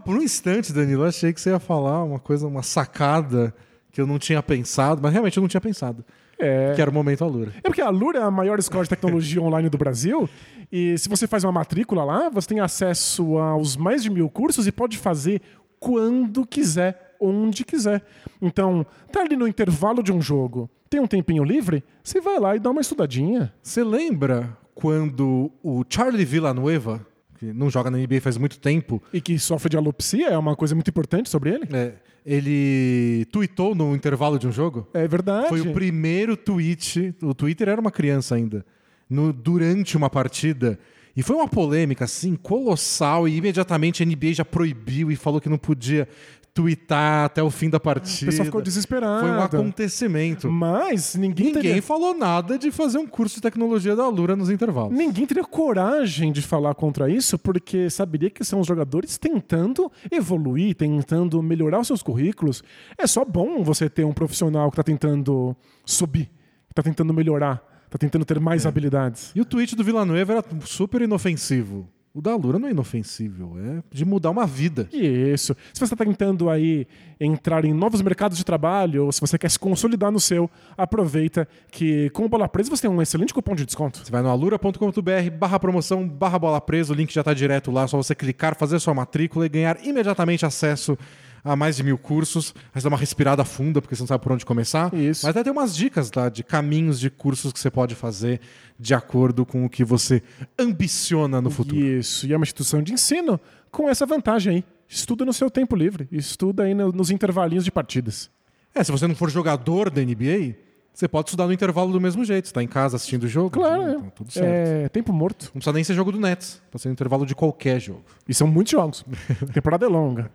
Por 0.03 0.15
um 0.15 0.21
instante, 0.21 0.71
Danilo, 0.71 1.03
eu 1.03 1.07
achei 1.07 1.33
que 1.33 1.41
você 1.41 1.49
ia 1.49 1.59
falar 1.59 2.03
uma 2.03 2.19
coisa, 2.19 2.45
uma 2.45 2.61
sacada 2.61 3.53
que 3.91 3.99
eu 3.99 4.05
não 4.05 4.19
tinha 4.19 4.43
pensado, 4.43 5.01
mas 5.01 5.11
realmente 5.11 5.37
eu 5.37 5.41
não 5.41 5.47
tinha 5.47 5.61
pensado. 5.61 6.05
É. 6.37 6.73
Que 6.75 6.81
era 6.81 6.91
o 6.91 6.93
momento 6.93 7.23
Alura. 7.23 7.53
É 7.63 7.67
porque 7.69 7.81
a 7.81 7.89
Lura 7.89 8.19
é 8.19 8.21
a 8.21 8.29
maior 8.29 8.59
escola 8.59 8.83
de 8.83 8.89
tecnologia 8.89 9.41
online 9.41 9.69
do 9.69 9.77
Brasil. 9.77 10.29
E 10.71 10.97
se 10.97 11.07
você 11.07 11.27
faz 11.27 11.43
uma 11.43 11.51
matrícula 11.51 12.03
lá, 12.03 12.29
você 12.29 12.49
tem 12.49 12.59
acesso 12.59 13.37
aos 13.37 13.77
mais 13.77 14.03
de 14.03 14.09
mil 14.09 14.29
cursos 14.29 14.67
e 14.67 14.71
pode 14.71 14.97
fazer 14.97 15.41
quando 15.85 16.45
quiser, 16.47 17.15
onde 17.19 17.63
quiser. 17.63 18.03
Então, 18.41 18.83
tá 19.11 19.21
ali 19.21 19.35
no 19.35 19.47
intervalo 19.47 20.01
de 20.01 20.11
um 20.11 20.19
jogo, 20.19 20.67
tem 20.89 20.99
um 20.99 21.05
tempinho 21.05 21.43
livre, 21.43 21.83
você 22.03 22.19
vai 22.19 22.39
lá 22.39 22.55
e 22.55 22.59
dá 22.59 22.71
uma 22.71 22.81
estudadinha. 22.81 23.53
Você 23.61 23.83
lembra 23.83 24.57
quando 24.73 25.51
o 25.63 25.83
Charlie 25.87 26.25
Villanueva, 26.25 27.05
que 27.37 27.53
não 27.53 27.69
joga 27.69 27.91
na 27.91 27.99
NBA 27.99 28.19
faz 28.19 28.35
muito 28.35 28.57
tempo, 28.59 28.99
E 29.13 29.21
que 29.21 29.37
sofre 29.37 29.69
de 29.69 29.77
alopecia, 29.77 30.29
é 30.29 30.37
uma 30.37 30.55
coisa 30.55 30.73
muito 30.73 30.89
importante 30.89 31.29
sobre 31.29 31.51
ele. 31.51 31.67
é, 31.71 31.93
ele 32.25 33.25
tweetou 33.31 33.75
no 33.75 33.95
intervalo 33.95 34.39
de 34.39 34.47
um 34.47 34.51
jogo? 34.51 34.87
É 34.91 35.07
verdade. 35.07 35.49
Foi 35.49 35.61
o 35.61 35.71
primeiro 35.71 36.35
tweet. 36.35 37.13
O 37.21 37.33
Twitter 37.35 37.69
era 37.69 37.79
uma 37.79 37.91
criança 37.91 38.33
ainda. 38.35 38.65
no- 39.07 39.31
durante 39.31 39.95
uma 39.95 40.09
partida. 40.09 40.79
E 41.15 41.23
foi 41.23 41.35
uma 41.35 41.47
polêmica, 41.47 42.05
assim, 42.05 42.35
colossal. 42.35 43.27
E 43.27 43.37
imediatamente 43.37 44.03
a 44.03 44.05
NBA 44.05 44.33
já 44.33 44.45
proibiu 44.45 45.09
e 45.11 45.15
falou 45.15 45.39
que 45.39 45.47
não 45.49 45.57
podia 45.57 46.07
tweetar 46.53 47.25
até 47.25 47.43
o 47.43 47.49
fim 47.51 47.69
da 47.69 47.75
O 47.75 47.81
partida. 47.81 48.27
pessoal 48.31 48.45
ficou 48.45 48.61
desesperado. 48.61 49.19
Foi 49.27 49.29
um 49.29 49.41
acontecimento. 49.41 50.49
Mas 50.49 51.13
ninguém, 51.15 51.47
Ninguém 51.47 51.61
teria, 51.61 51.81
falou 51.81 52.13
nada 52.17 52.57
de 52.57 52.71
fazer 52.71 52.97
um 52.97 53.05
curso 53.05 53.35
de 53.35 53.41
tecnologia 53.41 53.93
da 53.93 54.07
Lura 54.07 54.37
nos 54.37 54.49
intervalos. 54.49 54.97
ninguém 54.97 55.25
teria 55.25 55.43
coragem 55.43 56.31
de 56.31 56.41
falar 56.41 56.73
contra 56.73 57.09
isso, 57.09 57.37
porque 57.37 57.89
saberia 57.89 58.29
que 58.29 58.43
são 58.45 58.61
os 58.61 58.67
jogadores 58.67 59.17
tentando 59.17 59.91
evoluir, 60.09 60.75
tentando 60.75 61.43
melhorar 61.43 61.79
os 61.81 61.87
seus 61.87 62.01
currículos. 62.01 62.63
É 62.97 63.05
só 63.05 63.25
bom 63.25 63.61
você 63.61 63.89
ter 63.89 64.05
um 64.05 64.13
profissional 64.13 64.69
que 64.69 64.75
está 64.75 64.83
tentando 64.83 65.53
subir, 65.85 66.27
que 66.67 66.71
está 66.71 66.83
tentando 66.83 67.13
melhorar, 67.13 67.61
está 67.85 67.97
tentando 67.97 68.25
ter 68.25 68.39
mais 68.39 68.65
habilidades. 68.65 69.31
E 69.35 69.41
o 69.41 69.45
tweet 69.45 69.75
do 69.75 69.83
Villanueva 69.83 70.33
era 70.33 70.45
super 70.65 71.01
inofensivo. 71.01 71.87
O 72.15 72.21
da 72.21 72.33
Lura 72.33 72.57
não 72.57 72.69
é 72.69 72.71
inofensível, 72.71 73.57
é 73.59 73.83
de 73.91 74.05
mudar 74.05 74.29
uma 74.29 74.47
vida. 74.47 74.87
Isso. 74.93 75.53
Se 75.73 75.81
você 75.81 75.93
está 75.93 76.05
tentando 76.05 76.49
aí 76.49 76.87
entrar 77.19 77.65
em 77.65 77.73
novos 77.73 78.01
mercados 78.01 78.37
de 78.37 78.45
trabalho, 78.45 79.03
ou 79.03 79.11
se 79.11 79.19
você 79.19 79.37
quer 79.37 79.51
se 79.51 79.59
consolidar 79.59 80.13
no 80.13 80.19
seu, 80.21 80.49
aproveita 80.77 81.45
que 81.69 82.09
com 82.11 82.23
o 82.23 82.29
Bola 82.29 82.47
Presa 82.47 82.69
você 82.69 82.83
tem 82.83 82.89
um 82.89 83.01
excelente 83.01 83.33
cupom 83.33 83.53
de 83.53 83.65
desconto. 83.65 83.99
Você 84.01 84.09
vai 84.09 84.21
no 84.21 84.29
alura.com.br 84.29 85.29
barra 85.37 85.59
promoção 85.59 86.07
barra 86.07 86.39
bola 86.39 86.61
presa, 86.61 86.93
o 86.93 86.95
link 86.95 87.13
já 87.13 87.19
está 87.19 87.33
direto 87.33 87.69
lá, 87.69 87.85
só 87.85 87.97
você 87.97 88.15
clicar, 88.15 88.55
fazer 88.55 88.79
sua 88.79 88.93
matrícula 88.93 89.45
e 89.45 89.49
ganhar 89.49 89.85
imediatamente 89.85 90.45
acesso 90.45 90.97
a 91.45 91.55
mais 91.55 91.77
de 91.77 91.83
mil 91.83 91.97
cursos. 91.97 92.53
Aí 92.73 92.81
você 92.81 92.83
dá 92.83 92.89
uma 92.89 92.97
respirada 92.97 93.45
funda, 93.45 93.81
porque 93.81 93.95
você 93.95 94.01
não 94.01 94.07
sabe 94.07 94.23
por 94.23 94.31
onde 94.31 94.45
começar. 94.45 94.93
Isso. 94.93 95.25
Mas 95.25 95.29
até 95.35 95.43
tem 95.43 95.51
umas 95.53 95.75
dicas 95.75 96.11
lá 96.13 96.27
de 96.27 96.43
caminhos 96.43 96.99
de 96.99 97.09
cursos 97.09 97.53
que 97.53 97.59
você 97.59 97.69
pode 97.71 97.93
fazer 97.95 98.41
de 98.79 98.93
acordo 98.93 99.45
com 99.45 99.63
o 99.63 99.69
que 99.69 99.83
você 99.85 100.21
ambiciona 100.59 101.39
no 101.41 101.49
futuro. 101.51 101.79
Isso. 101.79 102.25
E 102.27 102.33
é 102.33 102.35
uma 102.35 102.43
instituição 102.43 102.81
de 102.81 102.91
ensino 102.93 103.39
com 103.71 103.87
essa 103.89 104.05
vantagem 104.05 104.55
aí. 104.57 104.63
Estuda 104.89 105.23
no 105.23 105.31
seu 105.33 105.49
tempo 105.49 105.75
livre. 105.75 106.07
Estuda 106.11 106.63
aí 106.63 106.73
no- 106.73 106.91
nos 106.91 107.09
intervalinhos 107.11 107.63
de 107.63 107.71
partidas. 107.71 108.29
É, 108.73 108.83
se 108.83 108.91
você 108.91 109.07
não 109.07 109.15
for 109.15 109.29
jogador 109.29 109.89
da 109.89 110.01
NBA, 110.01 110.55
você 110.93 111.07
pode 111.07 111.27
estudar 111.29 111.45
no 111.47 111.53
intervalo 111.53 111.91
do 111.91 111.99
mesmo 111.99 112.23
jeito. 112.25 112.47
Você 112.47 112.53
tá 112.53 112.61
em 112.63 112.67
casa 112.67 112.95
assistindo 112.95 113.23
o 113.23 113.27
jogo. 113.27 113.49
Claro, 113.51 113.81
então, 113.83 114.05
é. 114.07 114.09
tudo 114.11 114.31
certo. 114.31 114.47
É 114.85 114.89
tempo 114.89 115.11
morto. 115.13 115.45
Não 115.45 115.53
precisa 115.53 115.73
nem 115.73 115.83
ser 115.83 115.93
jogo 115.93 116.11
do 116.11 116.19
Nets. 116.19 116.61
Pode 116.71 116.81
ser 116.81 116.89
no 116.89 116.93
intervalo 116.93 117.25
de 117.25 117.33
qualquer 117.35 117.79
jogo. 117.79 118.03
E 118.27 118.33
são 118.33 118.47
muitos 118.47 118.71
jogos. 118.71 119.05
A 119.41 119.45
temporada 119.53 119.85
é 119.85 119.89
longa. 119.89 120.31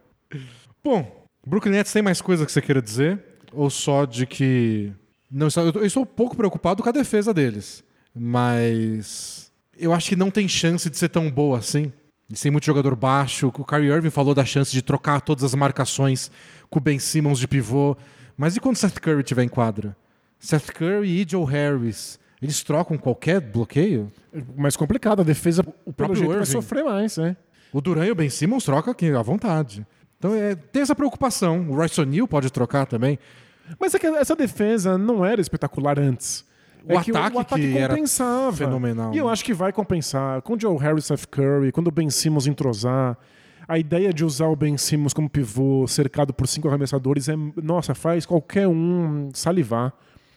Bom, 0.83 1.26
Brooklyn 1.47 1.72
Nets 1.72 1.93
tem 1.93 2.03
mais 2.03 2.20
coisa 2.20 2.45
que 2.47 2.53
você 2.53 2.61
queira 2.62 2.81
dizer? 2.83 3.22
Ou 3.53 3.68
só 3.70 4.05
de 4.05 4.26
que. 4.26 4.93
Não, 5.31 5.49
eu 5.74 5.85
estou 5.85 6.03
um 6.03 6.07
pouco 6.07 6.37
preocupado 6.37 6.83
com 6.83 6.89
a 6.89 6.93
defesa 6.93 7.33
deles. 7.33 7.85
Mas. 8.14 9.51
Eu 9.78 9.93
acho 9.93 10.11
que 10.11 10.16
não 10.16 10.31
tem 10.31 10.47
chance 10.47 10.91
de 10.91 10.97
ser 10.99 11.09
tão 11.09 11.31
boa 11.31 11.59
assim. 11.59 11.93
Eles 12.28 12.41
têm 12.41 12.53
muito 12.53 12.66
jogador 12.66 12.95
baixo. 12.95 13.49
O 13.49 13.64
Kyrie 13.64 13.91
Irving 13.91 14.11
falou 14.11 14.35
da 14.35 14.45
chance 14.45 14.70
de 14.70 14.83
trocar 14.83 15.20
todas 15.20 15.43
as 15.43 15.55
marcações 15.55 16.31
com 16.68 16.78
o 16.78 16.83
Ben 16.83 16.99
Simmons 16.99 17.39
de 17.39 17.49
pivô. 17.49 17.97
Mas 18.37 18.57
e 18.57 18.61
quando 18.61 18.76
Seth 18.76 19.01
Curry 19.01 19.20
estiver 19.20 19.43
em 19.43 19.49
quadra? 19.49 19.97
Seth 20.39 20.70
Curry 20.72 21.22
e 21.22 21.26
Joe 21.28 21.45
Harris. 21.45 22.18
Eles 22.41 22.62
trocam 22.62 22.97
qualquer 22.97 23.41
bloqueio? 23.41 24.11
Mais 24.57 24.76
complicado. 24.76 25.20
A 25.20 25.24
defesa, 25.24 25.62
pelo 25.62 25.93
próprio 25.93 26.16
jeito, 26.16 26.28
vai 26.28 26.39
Irving. 26.41 26.53
sofrer 26.53 26.85
mais, 26.85 27.16
né? 27.16 27.37
O 27.72 27.81
Duran 27.81 28.07
e 28.07 28.11
o 28.11 28.14
Ben 28.14 28.31
Simmons 28.31 28.64
trocam 28.64 28.93
aqui 28.93 29.11
à 29.11 29.22
vontade. 29.22 29.87
Então 30.21 30.35
é, 30.35 30.55
tem 30.55 30.83
essa 30.83 30.95
preocupação. 30.95 31.66
O 31.71 31.75
Royce 31.75 32.01
O'Neal 32.01 32.29
pode 32.29 32.53
trocar 32.53 32.87
também. 32.87 33.18
Mas 33.81 33.95
é 33.95 33.99
que 33.99 34.07
essa 34.07 34.37
defesa 34.37 34.97
não 34.99 35.25
era 35.25 35.41
espetacular 35.41 35.99
antes. 35.99 36.45
O 36.85 36.93
é 36.93 37.03
que 37.03 37.11
ataque 37.11 37.37
o 37.37 37.39
ataque 37.41 37.62
que 37.73 37.79
era 37.79 37.95
compensava. 37.95 38.57
fenomenal, 38.57 39.14
E 39.14 39.18
eu 39.18 39.27
né? 39.27 39.33
acho 39.33 39.45
que 39.45 39.55
vai 39.55 39.73
compensar. 39.73 40.43
Com 40.43 40.55
o 40.55 40.61
Joe 40.61 40.77
Harris, 40.79 41.07
Seth 41.07 41.27
Curry, 41.27 41.73
quando 41.73 41.89
o 41.89 41.91
Ben 41.91 42.09
Simmons 42.11 42.47
entrosar, 42.47 43.16
a 43.66 43.79
ideia 43.79 44.12
de 44.12 44.25
usar 44.25 44.47
o 44.47 44.57
Ben 44.57 44.77
Simmons 44.77 45.12
como 45.14 45.29
pivô, 45.29 45.87
cercado 45.87 46.33
por 46.35 46.47
cinco 46.47 46.68
arremessadores, 46.68 47.29
é, 47.29 47.35
nossa, 47.62 47.95
faz 47.95 48.27
qualquer 48.27 48.66
um 48.68 49.31
salivar. 49.33 49.93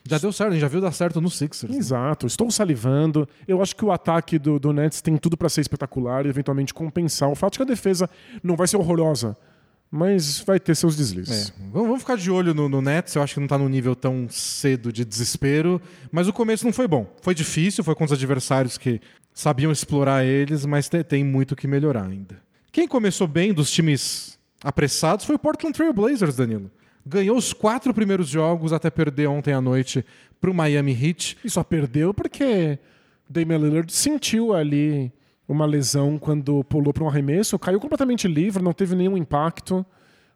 Já 0.05 0.17
deu 0.17 0.33
certo, 0.33 0.49
a 0.49 0.53
gente 0.53 0.61
já 0.61 0.67
viu 0.67 0.81
dar 0.81 0.91
certo 0.91 1.21
no 1.21 1.29
Sixers. 1.29 1.73
Exato, 1.73 2.27
estou 2.27 2.51
salivando. 2.51 3.27
Eu 3.47 3.61
acho 3.61 3.73
que 3.73 3.85
o 3.85 3.91
ataque 3.91 4.37
do, 4.37 4.59
do 4.59 4.73
Nets 4.73 5.01
tem 5.01 5.15
tudo 5.17 5.37
para 5.37 5.47
ser 5.47 5.61
espetacular 5.61 6.25
e 6.25 6.29
eventualmente 6.29 6.73
compensar. 6.73 7.29
O 7.29 7.35
fato 7.35 7.55
é 7.55 7.57
que 7.57 7.63
a 7.63 7.65
defesa 7.65 8.09
não 8.43 8.57
vai 8.57 8.67
ser 8.67 8.75
horrorosa, 8.75 9.37
mas 9.95 10.39
vai 10.39 10.59
ter 10.59 10.75
seus 10.75 10.95
deslizes. 10.95 11.49
É, 11.51 11.53
vamos, 11.71 11.99
ficar 11.99 12.17
de 12.17 12.31
olho 12.31 12.51
no, 12.51 12.67
no 12.67 12.81
Nets. 12.81 13.13
Eu 13.13 13.21
acho 13.21 13.35
que 13.35 13.39
não 13.39 13.47
tá 13.47 13.59
num 13.59 13.69
nível 13.69 13.95
tão 13.95 14.27
cedo 14.27 14.91
de 14.91 15.05
desespero. 15.05 15.79
Mas 16.11 16.27
o 16.27 16.33
começo 16.33 16.65
não 16.65 16.73
foi 16.73 16.87
bom. 16.87 17.05
Foi 17.21 17.35
difícil, 17.35 17.83
foi 17.83 17.93
com 17.93 18.03
os 18.03 18.11
adversários 18.11 18.75
que 18.75 18.99
sabiam 19.31 19.71
explorar 19.71 20.25
eles, 20.25 20.65
mas 20.65 20.89
te- 20.89 21.03
tem 21.03 21.23
muito 21.23 21.55
que 21.55 21.67
melhorar 21.67 22.07
ainda. 22.07 22.41
Quem 22.71 22.87
começou 22.87 23.27
bem 23.27 23.53
dos 23.53 23.69
times 23.69 24.39
apressados 24.63 25.25
foi 25.25 25.35
o 25.35 25.39
Portland 25.39 25.77
Trail 25.77 25.93
Blazers, 25.93 26.35
Danilo. 26.35 26.71
Ganhou 27.05 27.37
os 27.37 27.53
quatro 27.53 27.93
primeiros 27.93 28.27
jogos 28.29 28.73
até 28.73 28.89
perder 28.89 29.27
ontem 29.27 29.53
à 29.53 29.61
noite 29.61 30.03
para 30.41 30.49
o 30.49 30.55
Miami 30.55 30.91
Heat. 30.99 31.37
E 31.45 31.49
só 31.51 31.63
perdeu 31.63 32.15
porque 32.15 32.79
Damian 33.29 33.59
Lillard 33.59 33.93
sentiu 33.93 34.53
ali 34.55 35.11
uma 35.47 35.65
lesão 35.65 36.17
quando 36.17 36.63
pulou 36.63 36.93
para 36.93 37.03
um 37.03 37.07
arremesso, 37.07 37.59
caiu 37.59 37.79
completamente 37.79 38.27
livre, 38.27 38.63
não 38.63 38.73
teve 38.73 38.95
nenhum 38.95 39.17
impacto, 39.17 39.85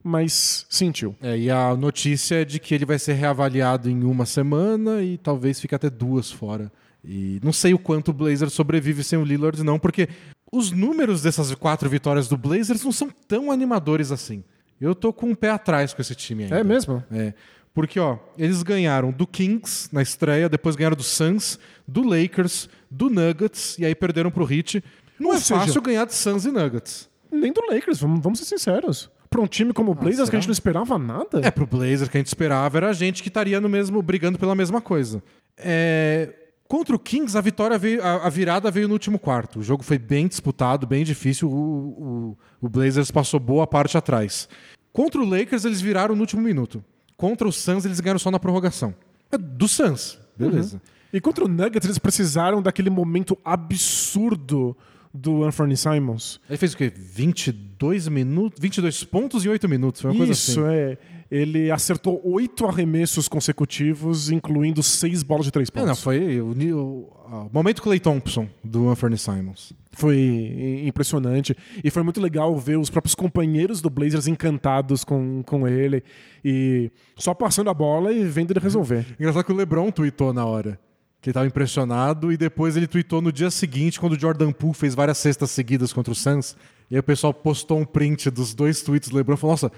mas 0.03 0.66
sentiu. 0.70 1.16
É, 1.22 1.38
e 1.38 1.49
a 1.49 1.76
notícia 1.76 2.41
é 2.41 2.45
de 2.45 2.60
que 2.60 2.74
ele 2.74 2.86
vai 2.86 2.99
ser 2.99 3.14
reavaliado 3.14 3.89
em 3.89 4.03
uma 4.03 4.26
semana 4.26 5.01
e 5.01 5.18
talvez 5.18 5.60
fique 5.60 5.76
até 5.76 5.89
duas 5.89 6.32
fora. 6.32 6.72
E 7.03 7.39
não 7.43 7.53
sei 7.53 7.74
o 7.74 7.80
quanto 7.80 8.10
o 8.10 8.14
Blazers 8.14 8.53
sobrevive 8.53 9.03
sem 9.03 9.18
o 9.18 9.24
Lillard, 9.24 9.64
não, 9.64 9.80
porque 9.80 10.10
os 10.51 10.72
números 10.72 11.22
dessas 11.22 11.53
quatro 11.55 11.89
vitórias 11.89 12.28
do 12.28 12.38
Blazers 12.38 12.84
não 12.84 12.91
são 12.91 13.10
tão 13.28 13.51
animadores 13.51 14.12
assim. 14.12 14.43
Eu 14.80 14.93
tô 14.93 15.12
com 15.12 15.28
um 15.28 15.36
pé 15.36 15.49
atrás 15.49 15.93
com 15.93 16.01
esse 16.01 16.14
time 16.16 16.43
ainda. 16.43 16.60
É 16.60 16.64
mesmo? 16.64 17.03
É. 17.12 17.34
Porque, 17.74 17.99
ó, 17.99 18.18
eles 18.38 18.64
ganharam 18.64 19.12
do 19.12 19.28
Kings 19.28 19.88
na 19.91 20.01
estreia, 20.01 20.49
depois 20.49 20.76
ganharam 20.76 20.97
do 20.97 21.03
Suns, 21.03 21.60
do 21.88 22.01
Lakers, 22.01 22.68
do 22.89 23.10
Nuggets, 23.10 23.78
e 23.78 23.86
aí 23.86 23.93
perderam 23.93 24.32
pro 24.32 24.51
Heat. 24.51 24.84
Não 25.20 25.30
Ou 25.30 25.36
é 25.36 25.39
seja- 25.39 25.59
fácil 25.59 25.82
ganhar 25.82 26.05
de 26.05 26.13
Suns 26.13 26.45
e 26.45 26.51
Nuggets. 26.51 27.09
Nem 27.32 27.51
do 27.51 27.61
Lakers, 27.70 27.99
vamos, 27.99 28.20
vamos 28.22 28.39
ser 28.39 28.45
sinceros. 28.45 29.09
Para 29.30 29.41
um 29.41 29.47
time 29.47 29.74
como 29.74 29.91
o 29.91 29.95
Blazers 29.95 30.30
que 30.30 30.36
a 30.36 30.39
gente 30.39 30.47
não 30.47 30.53
esperava 30.53 30.97
nada. 30.97 31.41
É, 31.43 31.51
pro 31.51 31.68
Blazer 31.68 32.09
que 32.09 32.18
a 32.18 32.20
gente 32.20 32.28
esperava 32.28 32.78
era 32.78 32.89
a 32.89 32.93
gente 32.93 33.22
que 33.22 33.28
estaria 33.28 33.59
no 33.59 33.68
mesmo, 33.68 34.01
brigando 34.01 34.39
pela 34.39 34.55
mesma 34.55 34.80
coisa. 34.82 35.22
É, 35.57 36.34
Contra 36.68 36.93
o 36.93 36.99
Kings, 36.99 37.38
a 37.38 37.39
vitória 37.41 37.78
veio, 37.78 38.03
a, 38.03 38.26
a 38.28 38.30
virada 38.30 38.70
veio 38.70 38.88
no 38.89 38.93
último 38.93 39.18
quarto. 39.18 39.59
O 39.59 39.63
jogo 39.63 39.84
foi 39.84 39.97
bem 39.97 40.28
disputado, 40.28 40.86
bem 40.86 41.03
difícil. 41.05 41.49
O, 41.49 42.36
o, 42.61 42.65
o 42.65 42.70
Blazers 42.70 43.09
passou 43.09 43.39
boa 43.39 43.65
parte 43.65 43.97
atrás. 43.97 44.49
Contra 44.91 45.22
o 45.22 45.26
Lakers, 45.26 45.63
eles 45.63 45.80
viraram 45.80 46.13
no 46.13 46.20
último 46.22 46.41
minuto. 46.41 46.84
Contra 47.15 47.47
o 47.47 47.53
Suns, 47.53 47.86
eles 47.86 48.01
ganharam 48.01 48.20
só 48.20 48.30
na 48.30 48.38
prorrogação. 48.38 48.93
É 49.32 49.38
do 49.38 49.65
Suns, 49.68 50.20
beleza. 50.38 50.82
E 51.13 51.22
contra 51.22 51.45
o 51.45 51.47
Nuggets, 51.47 51.86
eles 51.86 51.97
precisaram 51.97 52.61
daquele 52.61 52.89
momento 52.89 53.38
absurdo 53.45 54.76
do 55.14 55.43
Anthony 55.43 55.76
Simons. 55.78 56.39
Ele 56.49 56.58
fez 56.58 56.74
o 56.74 56.78
quê? 56.78 56.91
22 56.95 58.08
minutos, 58.08 58.60
22 58.62 59.03
pontos 59.03 59.45
em 59.45 59.49
8 59.49 59.68
minutos. 59.70 60.01
Foi 60.01 60.12
uma 60.12 60.18
coisa 60.18 60.32
Isso, 60.34 60.60
assim. 60.62 60.70
é. 60.70 60.97
Ele 61.30 61.70
acertou 61.70 62.22
oito 62.24 62.66
arremessos 62.66 63.28
consecutivos, 63.28 64.30
incluindo 64.30 64.82
seis 64.82 65.24
bolas 65.24 65.45
de 65.45 65.51
três 65.51 65.68
É, 65.68 65.72
pontos. 65.74 65.88
não, 65.89 65.95
foi 65.95 66.39
o, 66.39 66.51
o- 66.51 67.12
o 67.30 67.49
momento 67.51 67.82
Clay 67.82 67.99
Thompson 67.99 68.47
do 68.64 68.88
Anthony 68.88 69.18
Simons. 69.18 69.74
Foi 69.91 70.84
impressionante. 70.86 71.53
E 71.84 71.89
foi 71.91 72.01
muito 72.01 72.22
legal 72.22 72.55
ver 72.58 72.78
os 72.78 72.89
próprios 72.89 73.14
companheiros 73.14 73.82
do 73.82 73.89
Blazers 73.89 74.26
encantados 74.28 75.03
com, 75.03 75.43
com 75.43 75.68
ele. 75.68 76.01
E 76.45 76.89
só 77.18 77.34
passando 77.34 77.70
a 77.70 77.74
bola 77.74 78.14
e 78.14 78.24
vendo 78.24 78.51
ele 78.51 78.60
resolver. 78.62 79.05
Engraçado 79.20 79.43
que 79.43 79.51
o 79.51 79.55
LeBron 79.55 79.91
tweetou 79.91 80.32
na 80.32 80.45
hora. 80.45 80.80
Que 81.28 81.32
ele 81.32 81.34
tava 81.34 81.45
impressionado 81.45 82.32
e 82.32 82.38
depois 82.38 82.78
ele 82.78 82.88
tweetou 82.88 83.21
no 83.21 83.34
dia 83.34 83.51
seguinte, 83.51 83.99
quando 83.99 84.13
o 84.13 84.17
Jordan 84.19 84.53
Poole 84.53 84.73
fez 84.73 84.95
várias 84.95 85.17
cestas 85.17 85.51
seguidas 85.51 85.91
contra 85.91 86.13
o 86.13 86.15
Suns. 86.15 86.55
E 86.89 86.95
aí 86.95 86.99
o 87.01 87.03
pessoal 87.03 87.34
postou 87.34 87.78
um 87.80 87.84
print 87.84 88.30
dos 88.30 88.53
dois 88.53 88.82
tweets 88.82 89.09
do 89.09 89.17
LeBron 89.17 89.34
e 89.36 89.38
falou: 89.38 89.51
Nossa, 89.51 89.69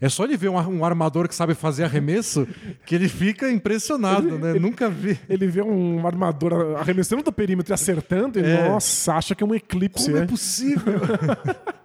é 0.00 0.08
só 0.08 0.24
ele 0.24 0.36
ver 0.36 0.48
um, 0.48 0.56
um 0.56 0.84
armador 0.84 1.28
que 1.28 1.34
sabe 1.36 1.54
fazer 1.54 1.84
arremesso 1.84 2.44
que 2.84 2.92
ele 2.92 3.08
fica 3.08 3.48
impressionado, 3.48 4.36
né? 4.36 4.54
Nunca 4.54 4.90
vi. 4.90 5.16
Ele 5.28 5.46
vê 5.46 5.62
um 5.62 6.04
armador 6.04 6.76
arremessando 6.76 7.22
do 7.22 7.30
perímetro 7.30 7.72
e 7.72 7.74
acertando, 7.74 8.40
e 8.40 8.42
É. 8.42 8.68
nossa, 8.68 9.14
acha 9.14 9.32
que 9.36 9.44
é 9.44 9.46
um 9.46 9.54
eclipse. 9.54 10.06
Como 10.06 10.16
é 10.16 10.20
né? 10.22 10.26
possível? 10.26 10.94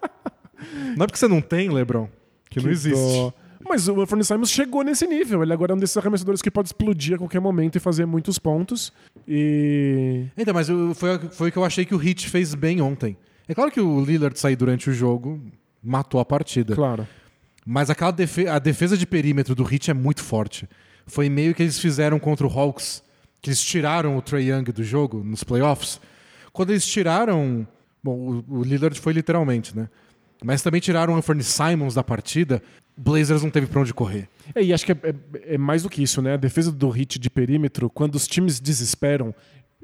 não 0.97 1.03
é 1.03 1.05
porque 1.05 1.19
você 1.19 1.27
não 1.27 1.41
tem, 1.41 1.69
LeBron, 1.69 2.09
que, 2.49 2.57
não 2.57 2.65
Que 2.65 2.71
existe. 2.71 2.95
dó. 2.99 3.31
Mas 3.67 3.87
o 3.87 4.01
Anthony 4.01 4.23
Simons 4.23 4.49
chegou 4.49 4.83
nesse 4.83 5.05
nível. 5.07 5.43
Ele 5.43 5.53
agora 5.53 5.73
é 5.73 5.75
um 5.75 5.79
desses 5.79 5.97
arremessadores 5.97 6.41
que 6.41 6.51
pode 6.51 6.69
explodir 6.69 7.15
a 7.15 7.17
qualquer 7.17 7.39
momento 7.39 7.75
e 7.75 7.79
fazer 7.79 8.05
muitos 8.05 8.37
pontos. 8.39 8.91
E. 9.27 10.25
Então, 10.37 10.53
mas 10.53 10.67
foi, 10.95 11.19
foi 11.31 11.49
o 11.49 11.51
que 11.51 11.57
eu 11.57 11.65
achei 11.65 11.85
que 11.85 11.95
o 11.95 12.01
Heat 12.01 12.29
fez 12.29 12.53
bem 12.55 12.81
ontem. 12.81 13.17
É 13.47 13.53
claro 13.53 13.71
que 13.71 13.81
o 13.81 14.03
Lillard 14.03 14.37
sair 14.39 14.55
durante 14.55 14.89
o 14.89 14.93
jogo 14.93 15.41
matou 15.83 16.19
a 16.19 16.25
partida. 16.25 16.75
Claro. 16.75 17.07
Mas 17.65 17.89
aquela 17.89 18.11
defe 18.11 18.47
a 18.47 18.59
defesa 18.59 18.97
de 18.97 19.05
perímetro 19.05 19.53
do 19.53 19.63
Heat 19.63 19.91
é 19.91 19.93
muito 19.93 20.23
forte. 20.23 20.67
Foi 21.05 21.29
meio 21.29 21.53
que 21.53 21.63
eles 21.63 21.79
fizeram 21.79 22.19
contra 22.19 22.45
o 22.45 22.49
Hawks, 22.49 23.03
que 23.41 23.49
eles 23.49 23.61
tiraram 23.61 24.17
o 24.17 24.21
Trae 24.21 24.49
Young 24.49 24.63
do 24.71 24.83
jogo 24.83 25.23
nos 25.23 25.43
playoffs. 25.43 25.99
Quando 26.53 26.71
eles 26.71 26.85
tiraram. 26.85 27.67
Bom, 28.03 28.43
o, 28.47 28.59
o 28.59 28.63
Lillard 28.63 28.99
foi 28.99 29.13
literalmente, 29.13 29.75
né? 29.75 29.87
Mas 30.43 30.63
também 30.63 30.81
tiraram 30.81 31.13
o 31.13 31.17
Anthony 31.17 31.43
Simons 31.43 31.93
da 31.93 32.03
partida. 32.03 32.63
Blazers 33.01 33.41
não 33.43 33.49
teve 33.49 33.67
pra 33.67 33.81
onde 33.81 33.93
correr. 33.93 34.27
É, 34.53 34.63
e 34.63 34.73
acho 34.73 34.85
que 34.85 34.91
é, 34.91 34.95
é- 35.03 35.55
é 35.55 35.57
mais 35.57 35.83
do 35.83 35.89
que 35.89 36.03
isso, 36.03 36.21
né? 36.21 36.33
A 36.33 36.37
defesa 36.37 36.71
do 36.71 36.89
hit 36.89 37.17
de 37.17 37.29
perímetro, 37.29 37.89
quando 37.89 38.15
os 38.15 38.27
times 38.27 38.59
desesperam, 38.59 39.33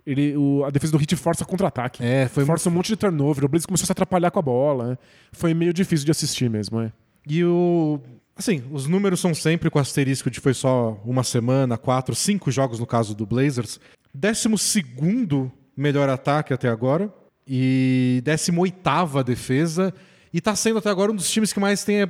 ele, 0.05 0.38
o- 0.38 0.63
a 0.63 0.70
defesa 0.70 0.91
do 0.91 0.97
hit 0.97 1.15
força 1.15 1.43
contra-ataque. 1.43 2.03
É, 2.03 2.28
foi 2.28 2.45
força 2.45 2.70
um 2.70 2.72
monte 2.74 2.88
de 2.88 2.95
turnover. 2.95 3.43
O 3.45 3.47
Blazers 3.47 3.65
começou 3.65 3.86
a 3.86 3.88
se 3.88 3.91
atrapalhar 3.91 4.30
com 4.32 4.39
a 4.39 4.41
bola. 4.41 4.88
né? 4.89 4.97
Foi 5.32 5.53
meio 5.53 5.74
difícil 5.74 6.05
de 6.05 6.11
assistir 6.11 6.49
mesmo, 6.49 6.80
é. 6.80 6.91
E 7.28 7.43
o. 7.43 7.99
Assim, 8.36 8.63
os 8.72 8.86
números 8.86 9.20
são 9.20 9.34
sempre 9.34 9.68
com 9.70 9.80
asterisco 9.80 10.30
de 10.30 10.39
foi 10.39 10.53
só 10.53 11.01
uma 11.03 11.24
semana, 11.24 11.76
quatro, 11.76 12.13
cinco 12.13 12.51
jogos 12.51 12.80
no 12.80 12.86
caso 12.86 13.15
do 13.15 13.26
Blazers. 13.26 13.80
Décimo 14.13 14.57
segundo 14.59 15.51
melhor 15.76 16.07
ataque 16.07 16.53
até 16.53 16.70
agora. 16.70 17.11
E 17.47 18.22
décimo 18.24 18.61
oitava 18.61 19.24
defesa. 19.24 19.91
E 20.32 20.39
tá 20.39 20.55
sendo 20.55 20.78
até 20.78 20.89
agora 20.89 21.11
um 21.11 21.15
dos 21.15 21.30
times 21.32 21.51
que 21.51 21.59
mais 21.59 21.84
tem 21.84 22.07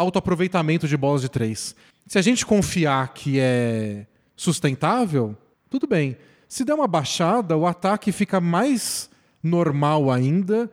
é, 0.00 0.02
alto 0.02 0.18
aproveitamento 0.18 0.88
de 0.88 0.96
bolas 0.96 1.20
de 1.20 1.28
três. 1.28 1.74
Se 2.06 2.18
a 2.18 2.22
gente 2.22 2.44
confiar 2.46 3.12
que 3.12 3.38
é 3.38 4.06
sustentável, 4.34 5.36
tudo 5.68 5.86
bem. 5.86 6.16
Se 6.48 6.64
der 6.64 6.74
uma 6.74 6.88
baixada, 6.88 7.56
o 7.56 7.66
ataque 7.66 8.10
fica 8.10 8.40
mais 8.40 9.08
normal 9.42 10.10
ainda 10.10 10.70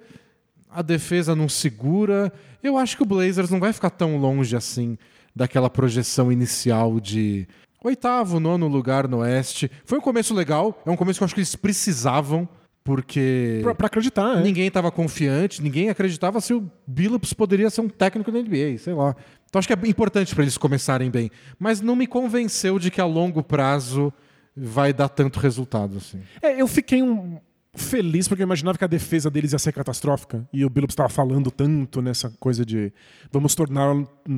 a 0.70 0.82
defesa 0.82 1.36
não 1.36 1.50
segura. 1.50 2.32
Eu 2.62 2.78
acho 2.78 2.98
que 2.98 3.04
o 3.04 3.06
Blazers 3.06 3.50
não 3.50 3.60
vai 3.60 3.74
ficar 3.74 3.90
tão 3.90 4.18
longe 4.18 4.56
assim 4.56 4.98
daquela 5.36 5.70
projeção 5.70 6.32
inicial 6.32 7.00
de 7.00 7.48
oitavo, 7.84 8.40
nono 8.40 8.68
lugar 8.68 9.08
no 9.08 9.18
Oeste. 9.18 9.72
Foi 9.86 9.98
um 9.98 10.02
começo 10.02 10.34
legal, 10.34 10.82
é 10.86 10.92
um 10.92 10.96
começo 10.96 11.20
que 11.20 11.24
eu 11.24 11.26
acho 11.26 11.34
que 11.34 11.40
eles 11.40 11.56
precisavam, 11.56 12.48
porque 12.88 13.60
Pra, 13.64 13.76
pra 13.76 13.88
acreditar, 13.88 14.38
é. 14.38 14.42
ninguém 14.42 14.68
estava 14.68 14.90
confiante, 14.90 15.62
ninguém 15.62 15.90
acreditava 15.90 16.40
se 16.40 16.54
o 16.54 16.72
Billups 16.88 17.34
poderia 17.34 17.70
ser 17.70 17.82
um 17.82 17.90
técnico 17.90 18.32
da 18.32 18.40
NBA, 18.40 18.78
sei 18.80 18.94
lá. 18.94 19.14
Então 19.50 19.60
acho 19.60 19.68
que 19.68 19.74
é 19.74 19.90
importante 19.90 20.34
para 20.34 20.46
eles 20.46 20.58
começarem 20.58 21.12
bem. 21.12 21.30
Mas 21.60 21.82
não 21.82 21.98
me 21.98 22.08
convenceu 22.08 22.80
de 22.80 22.90
que 22.90 23.02
a 23.02 23.06
longo 23.06 23.44
prazo 23.44 24.12
vai 24.56 24.94
dar 24.94 25.10
tanto 25.10 25.38
resultado 25.38 25.98
assim. 25.98 26.22
É, 26.42 26.60
eu 26.62 26.66
fiquei 26.68 27.04
um- 27.04 27.40
feliz 27.76 28.28
porque 28.28 28.42
eu 28.42 28.46
imaginava 28.46 28.76
que 28.78 28.84
a 28.84 28.88
defesa 28.88 29.30
deles 29.30 29.52
ia 29.52 29.60
ser 29.60 29.72
catastrófica. 29.74 30.48
E 30.54 30.64
o 30.66 30.70
Billups 30.70 30.94
estava 30.94 31.10
falando 31.10 31.52
tanto 31.52 32.02
nessa 32.02 32.34
coisa 32.40 32.66
de 32.66 32.92
vamos 33.32 33.54
tornar, 33.54 33.94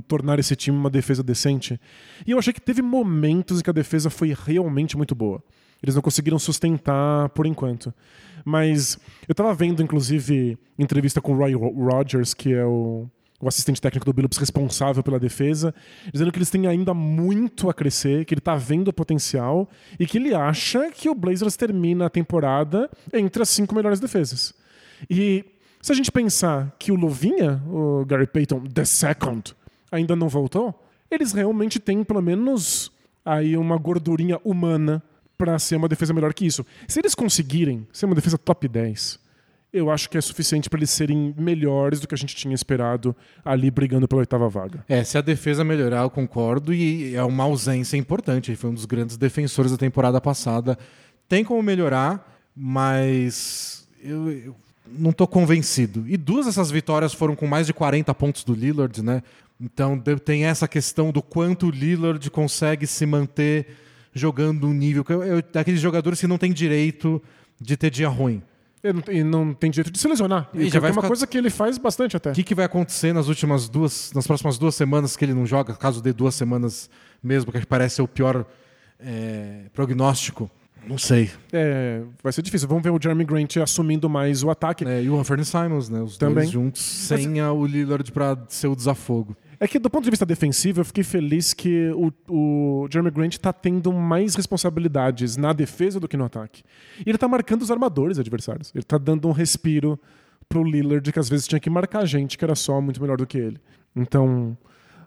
tornar 0.07 0.39
esse 0.39 0.55
time 0.55 0.75
uma 0.75 0.89
defesa 0.89 1.21
decente. 1.23 1.79
E 2.27 2.31
eu 2.31 2.39
achei 2.39 2.51
que 2.51 2.59
teve 2.59 2.81
momentos 2.81 3.59
em 3.59 3.63
que 3.63 3.69
a 3.69 3.73
defesa 3.73 4.09
foi 4.09 4.35
realmente 4.45 4.97
muito 4.97 5.13
boa. 5.13 5.41
Eles 5.81 5.95
não 5.95 6.01
conseguiram 6.01 6.37
sustentar 6.39 7.29
por 7.29 7.45
enquanto. 7.45 7.93
Mas 8.45 8.97
eu 9.27 9.33
estava 9.33 9.53
vendo, 9.53 9.81
inclusive, 9.83 10.57
entrevista 10.77 11.21
com 11.21 11.33
o 11.33 11.37
Roy 11.37 11.53
Ro- 11.53 11.73
Rogers, 11.85 12.33
que 12.33 12.53
é 12.53 12.65
o, 12.65 13.07
o 13.39 13.47
assistente 13.47 13.81
técnico 13.81 14.05
do 14.05 14.13
Billups 14.13 14.37
responsável 14.37 15.03
pela 15.03 15.19
defesa, 15.19 15.73
dizendo 16.11 16.31
que 16.31 16.37
eles 16.37 16.49
têm 16.49 16.67
ainda 16.67 16.93
muito 16.93 17.69
a 17.69 17.73
crescer, 17.73 18.25
que 18.25 18.33
ele 18.33 18.39
está 18.39 18.55
vendo 18.55 18.89
o 18.89 18.93
potencial 18.93 19.69
e 19.99 20.05
que 20.05 20.17
ele 20.17 20.33
acha 20.33 20.89
que 20.91 21.09
o 21.09 21.15
Blazers 21.15 21.55
termina 21.55 22.05
a 22.05 22.09
temporada 22.09 22.89
entre 23.13 23.41
as 23.41 23.49
cinco 23.49 23.75
melhores 23.75 23.99
defesas. 23.99 24.53
E 25.09 25.45
se 25.81 25.91
a 25.91 25.95
gente 25.95 26.11
pensar 26.11 26.75
que 26.77 26.91
o 26.91 26.95
Luvinha, 26.95 27.61
o 27.67 28.03
Gary 28.05 28.27
Payton, 28.27 28.65
the 28.73 28.83
second, 28.83 29.53
ainda 29.91 30.15
não 30.15 30.27
voltou, 30.27 30.73
eles 31.09 31.31
realmente 31.31 31.79
têm 31.79 32.03
pelo 32.03 32.21
menos 32.21 32.91
aí 33.23 33.55
uma 33.55 33.77
gordurinha 33.77 34.39
humana 34.43 35.01
para 35.39 35.57
ser 35.57 35.77
uma 35.77 35.87
defesa 35.87 36.13
melhor 36.13 36.33
que 36.33 36.45
isso. 36.45 36.65
Se 36.85 36.99
eles 36.99 37.15
conseguirem 37.15 37.87
ser 37.93 38.05
uma 38.05 38.13
defesa 38.13 38.37
top 38.37 38.67
10, 38.67 39.17
eu 39.71 39.89
acho 39.89 40.09
que 40.09 40.17
é 40.17 40.21
suficiente 40.21 40.69
para 40.69 40.79
eles 40.79 40.89
serem 40.89 41.33
melhores 41.37 42.01
do 42.01 42.07
que 42.09 42.13
a 42.13 42.17
gente 42.17 42.35
tinha 42.35 42.53
esperado 42.53 43.15
ali 43.45 43.71
brigando 43.71 44.05
pela 44.05 44.19
oitava 44.19 44.49
vaga. 44.49 44.83
É, 44.89 45.01
se 45.01 45.17
a 45.17 45.21
defesa 45.21 45.63
melhorar, 45.63 46.01
eu 46.01 46.09
concordo, 46.09 46.73
e 46.73 47.15
é 47.15 47.23
uma 47.23 47.45
ausência 47.45 47.95
importante. 47.95 48.51
Ele 48.51 48.57
foi 48.57 48.69
um 48.69 48.73
dos 48.73 48.83
grandes 48.83 49.15
defensores 49.15 49.71
da 49.71 49.77
temporada 49.77 50.19
passada. 50.19 50.77
Tem 51.29 51.45
como 51.45 51.63
melhorar, 51.63 52.37
mas 52.53 53.87
eu, 54.03 54.29
eu 54.31 54.55
não 54.85 55.11
estou 55.11 55.27
convencido. 55.27 56.03
E 56.05 56.17
duas 56.17 56.47
dessas 56.47 56.69
vitórias 56.69 57.13
foram 57.13 57.33
com 57.33 57.47
mais 57.47 57.65
de 57.65 57.73
40 57.73 58.13
pontos 58.13 58.43
do 58.43 58.53
Lillard, 58.53 59.01
né? 59.01 59.23
Então 59.61 59.97
tem 59.99 60.43
essa 60.45 60.67
questão 60.67 61.11
do 61.11 61.21
quanto 61.21 61.67
o 61.67 61.71
Lillard 61.71 62.29
consegue 62.29 62.85
se 62.85 63.05
manter 63.05 63.67
jogando 64.13 64.67
um 64.67 64.73
nível. 64.73 65.03
que 65.03 65.13
É 65.13 65.37
é 65.37 65.41
daqueles 65.53 65.79
jogadores 65.81 66.19
que 66.19 66.27
não 66.27 66.37
tem 66.37 66.51
direito 66.51 67.21
de 67.59 67.75
ter 67.77 67.89
dia 67.89 68.07
ruim. 68.09 68.41
E 68.81 68.93
não, 68.93 69.03
e 69.11 69.23
não 69.23 69.53
tem 69.53 69.73
jeito 69.73 69.91
de 69.91 69.99
se 69.99 70.07
lesionar. 70.07 70.49
E 70.53 70.63
E 70.63 70.69
já 70.69 70.77
é 70.77 70.79
vai 70.79 70.91
uma 70.91 70.95
ficar- 71.01 71.07
coisa 71.09 71.27
que 71.27 71.37
ele 71.37 71.49
faz 71.49 71.77
bastante 71.77 72.15
até. 72.15 72.31
O 72.31 72.33
que, 72.33 72.43
que 72.43 72.55
vai 72.55 72.63
acontecer 72.65 73.11
nas 73.13 73.27
últimas 73.27 73.67
duas, 73.67 74.11
nas 74.13 74.25
próximas 74.25 74.57
duas 74.57 74.73
semanas 74.73 75.17
que 75.17 75.25
ele 75.25 75.33
não 75.33 75.45
joga, 75.45 75.73
caso 75.75 76.01
dê 76.01 76.13
duas 76.13 76.33
semanas 76.35 76.89
mesmo, 77.21 77.51
que 77.51 77.65
parece 77.65 77.95
ser 77.97 78.01
o 78.03 78.07
pior 78.07 78.45
é, 78.99 79.63
prognóstico? 79.73 80.49
Não 80.87 80.97
sei. 80.97 81.29
É, 81.51 82.01
vai 82.23 82.31
ser 82.31 82.41
difícil. 82.41 82.67
Vamos 82.67 82.81
ver 82.83 82.89
o 82.89 82.97
Jeremy 83.01 83.25
Grant 83.25 83.57
assumindo 83.57 84.09
mais 84.09 84.43
o 84.43 84.49
ataque. 84.49 84.85
É, 84.85 85.03
e 85.03 85.09
o 85.09 85.19
Anthony 85.19 85.43
Simons, 85.43 85.89
né? 85.89 86.01
Os 86.01 86.17
Também. 86.17 86.35
dois 86.35 86.49
juntos, 86.49 86.81
sem 86.81 87.39
a- 87.41 87.51
o 87.51 87.65
Lillard 87.65 88.09
pra 88.13 88.37
ser 88.47 88.67
o 88.67 88.75
desafogo. 88.77 89.35
É 89.59 89.67
que 89.67 89.77
do 89.77 89.89
ponto 89.89 90.05
de 90.05 90.09
vista 90.09 90.25
defensivo, 90.25 90.79
eu 90.79 90.85
fiquei 90.85 91.03
feliz 91.03 91.53
que 91.53 91.91
o, 91.91 92.13
o 92.29 92.87
Jeremy 92.89 93.11
Grant 93.11 93.35
tá 93.37 93.51
tendo 93.51 93.91
mais 93.91 94.33
responsabilidades 94.35 95.35
na 95.35 95.51
defesa 95.51 95.99
do 95.99 96.07
que 96.07 96.15
no 96.15 96.23
ataque. 96.23 96.63
E 97.05 97.09
ele 97.09 97.17
tá 97.17 97.27
marcando 97.27 97.61
os 97.61 97.69
armadores 97.69 98.17
adversários. 98.17 98.71
Ele 98.73 98.83
tá 98.83 98.97
dando 98.97 99.27
um 99.27 99.31
respiro 99.31 99.99
pro 100.47 100.63
Lillard, 100.63 101.11
que 101.11 101.19
às 101.19 101.27
vezes 101.27 101.45
tinha 101.47 101.59
que 101.59 101.69
marcar 101.69 102.05
gente 102.05 102.37
que 102.37 102.43
era 102.43 102.55
só 102.55 102.79
muito 102.79 103.01
melhor 103.01 103.17
do 103.17 103.27
que 103.27 103.37
ele. 103.37 103.57
Então, 103.93 104.57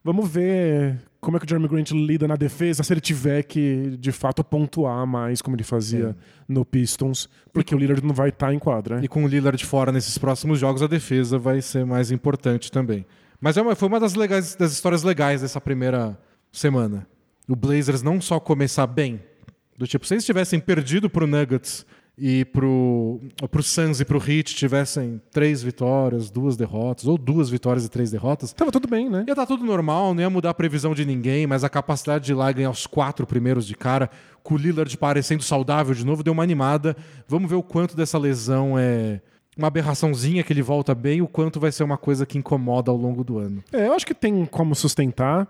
vamos 0.05 0.29
ver 0.29 1.01
como 1.19 1.37
é 1.37 1.41
que 1.41 1.47
o 1.47 1.49
Jeremy 1.49 1.69
Grant 1.69 1.91
lida 1.93 2.29
na 2.29 2.37
defesa 2.37 2.83
se 2.83 2.93
ele 2.93 3.01
tiver 3.01 3.43
que, 3.45 3.97
de 3.99 4.13
fato, 4.13 4.45
pontuar 4.45 5.07
mais 5.07 5.41
como 5.41 5.57
ele 5.57 5.65
fazia 5.65 6.15
no 6.47 6.65
Pistons, 6.65 7.29
porque 7.53 7.75
o 7.75 7.79
Lillard 7.79 8.05
não 8.05 8.15
vai 8.15 8.29
estar 8.29 8.53
em 8.53 8.59
quadra. 8.59 8.97
né? 8.97 9.05
E 9.05 9.09
com 9.09 9.25
o 9.25 9.27
Lillard 9.29 9.65
fora 9.65 9.91
nesses 9.91 10.19
próximos 10.19 10.59
jogos, 10.59 10.83
a 10.83 10.87
defesa 10.87 11.39
vai 11.39 11.63
ser 11.63 11.87
mais 11.87 12.11
importante 12.11 12.71
também. 12.71 13.07
Mas 13.43 13.57
é 13.57 13.61
uma- 13.63 13.75
foi 13.75 13.89
uma 13.89 13.99
das, 13.99 14.15
legais, 14.15 14.55
das 14.55 14.71
histórias 14.73 15.03
legais 15.03 15.43
dessa 15.43 15.61
primeira 15.61 16.17
semana. 16.53 17.07
O 17.49 17.57
Blazers 17.57 18.01
não 18.01 18.21
só 18.21 18.39
começar 18.39 18.87
bem, 18.87 19.21
do 19.77 19.85
tipo, 19.85 20.07
se 20.07 20.15
eles 20.15 20.25
tivessem 20.25 20.61
perdido 20.61 21.11
pro 21.11 21.27
Nuggets 21.27 21.85
e 22.17 22.45
pro, 22.45 23.19
pro 23.51 23.63
Suns 23.63 23.99
e 24.01 24.05
pro 24.05 24.19
Heat 24.19 24.55
tivessem 24.55 25.21
três 25.33 25.61
vitórias, 25.61 26.31
duas 26.31 26.57
derrotas, 26.57 27.07
ou 27.09 27.19
duas 27.19 27.51
vitórias 27.51 27.85
e 27.85 27.89
três 27.89 28.13
derrotas, 28.13 28.53
Tava 28.53 28.71
tudo 28.71 28.87
bem, 28.87 29.11
né? 29.11 29.25
Ia 29.27 29.33
estar 29.33 29.47
tudo 29.47 29.65
normal, 29.65 30.15
não 30.15 30.21
ia 30.23 30.31
mudar 30.31 30.51
a 30.51 30.55
previsão 30.55 30.95
de 30.95 31.05
ninguém, 31.05 31.45
mas 31.45 31.65
a 31.65 31.69
capacidade 31.69 32.25
de 32.27 32.31
ir 32.33 32.37
lá 32.37 32.49
e 32.51 32.55
ganhar 32.55 32.71
os 32.71 32.87
quatro 32.87 33.27
primeiros 33.27 33.67
de 33.67 33.75
cara, 33.75 34.09
com 34.45 34.55
o 34.55 34.59
Lillard 34.59 34.97
parecendo 34.99 35.43
saudável 35.43 35.95
de 35.97 36.07
novo, 36.07 36.23
deu 36.23 36.33
uma 36.33 36.45
animada. 36.45 36.97
Vamos 37.27 37.51
ver 37.51 37.57
o 37.57 37.63
quanto 37.63 37.97
dessa 37.97 38.19
lesão 38.19 38.79
é 38.79 39.21
uma 39.57 39.69
aberraçãozinha 39.69 40.43
que 40.43 40.53
ele 40.53 40.63
volta 40.63 40.95
bem 40.95 41.21
o 41.21 41.29
quanto 41.29 41.61
vai 41.61 41.71
ser 41.71 41.85
uma 41.85 41.99
coisa 41.99 42.25
que 42.25 42.39
incomoda 42.39 42.91
ao 42.91 42.97
longo 42.97 43.23
do 43.23 43.39
ano. 43.39 43.63
É, 43.73 43.87
eu 43.87 43.93
acho 43.95 44.07
que 44.07 44.15
tem 44.15 44.47
como 44.47 44.75
sustentar, 44.75 45.47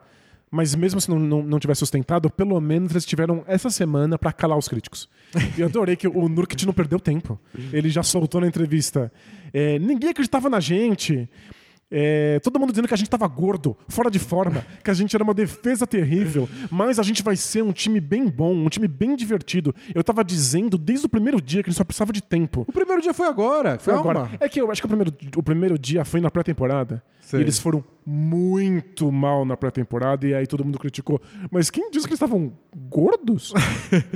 mas 0.51 0.75
mesmo 0.75 1.01
se 1.01 1.09
não, 1.09 1.19
não, 1.19 1.43
não 1.43 1.59
tiver 1.59 1.75
sustentado, 1.75 2.29
pelo 2.29 2.61
menos 2.61 2.91
eles 2.91 3.07
tiveram 3.07 3.45
essa 3.47 3.71
semana 3.71 4.19
pra 4.19 4.33
calar 4.33 4.59
os 4.59 4.69
críticos. 4.69 5.09
E 5.57 5.61
eu 5.61 5.67
adorei 5.67 5.97
que 5.97 6.07
o 6.09 6.29
Nurkic 6.29 6.67
não 6.67 6.73
perdeu 6.73 6.99
tempo. 7.01 7.41
Ele 7.73 7.89
já 7.89 8.03
soltou 8.03 8.41
na 8.41 8.47
entrevista. 8.47 9.11
é, 9.53 9.79
ninguém 9.79 10.11
acreditava 10.11 10.51
na 10.51 10.61
gente. 10.61 11.29
É, 11.95 12.41
todo 12.41 12.59
mundo 12.59 12.71
dizendo 12.71 12.89
que 12.89 12.95
a 12.95 12.97
gente 12.97 13.11
tava 13.11 13.29
gordo, 13.29 13.77
fora 13.87 14.11
de 14.11 14.19
forma, 14.19 14.65
que 14.83 14.91
a 14.91 14.95
gente 14.95 15.15
era 15.15 15.23
uma 15.23 15.35
defesa 15.35 15.87
terrível, 15.87 16.49
mas 16.71 16.99
a 16.99 17.03
gente 17.03 17.23
vai 17.23 17.37
ser 17.37 17.63
um 17.63 17.71
time 17.71 18.01
bem 18.01 18.27
bom, 18.29 18.55
um 18.55 18.69
time 18.71 18.89
bem 18.89 19.15
divertido. 19.15 19.75
Eu 19.95 20.03
tava 20.03 20.25
dizendo 20.25 20.79
desde 20.79 21.05
o 21.05 21.09
primeiro 21.09 21.41
dia 21.41 21.63
que 21.63 21.69
a 21.69 21.71
gente 21.71 21.77
só 21.79 21.85
precisava 21.85 22.13
de 22.13 22.23
tempo. 22.23 22.65
O 22.67 22.73
primeiro 22.73 23.03
dia 23.03 23.13
foi 23.13 23.29
agora, 23.29 23.79
Foi 23.79 23.93
calma. 23.93 24.11
agora. 24.11 24.31
É 24.41 24.49
que 24.49 24.59
eu 24.61 24.71
acho 24.71 24.81
que 24.81 24.87
o 24.87 24.89
primeiro, 24.89 25.13
o 25.37 25.43
primeiro 25.43 25.79
dia 25.79 26.03
foi 26.05 26.21
na 26.21 26.31
pré-temporada. 26.31 27.03
Eles 27.35 27.59
foram 27.59 27.83
muito 28.05 29.11
mal 29.13 29.45
na 29.45 29.57
pré-temporada 29.57 30.27
e 30.27 30.35
aí 30.35 30.47
todo 30.47 30.65
mundo 30.65 30.79
criticou. 30.79 31.21
Mas 31.51 31.71
quem 31.71 31.91
disse 31.91 32.07
que 32.07 32.11
eles 32.13 32.21
estavam 32.21 32.53
gordos? 32.89 33.53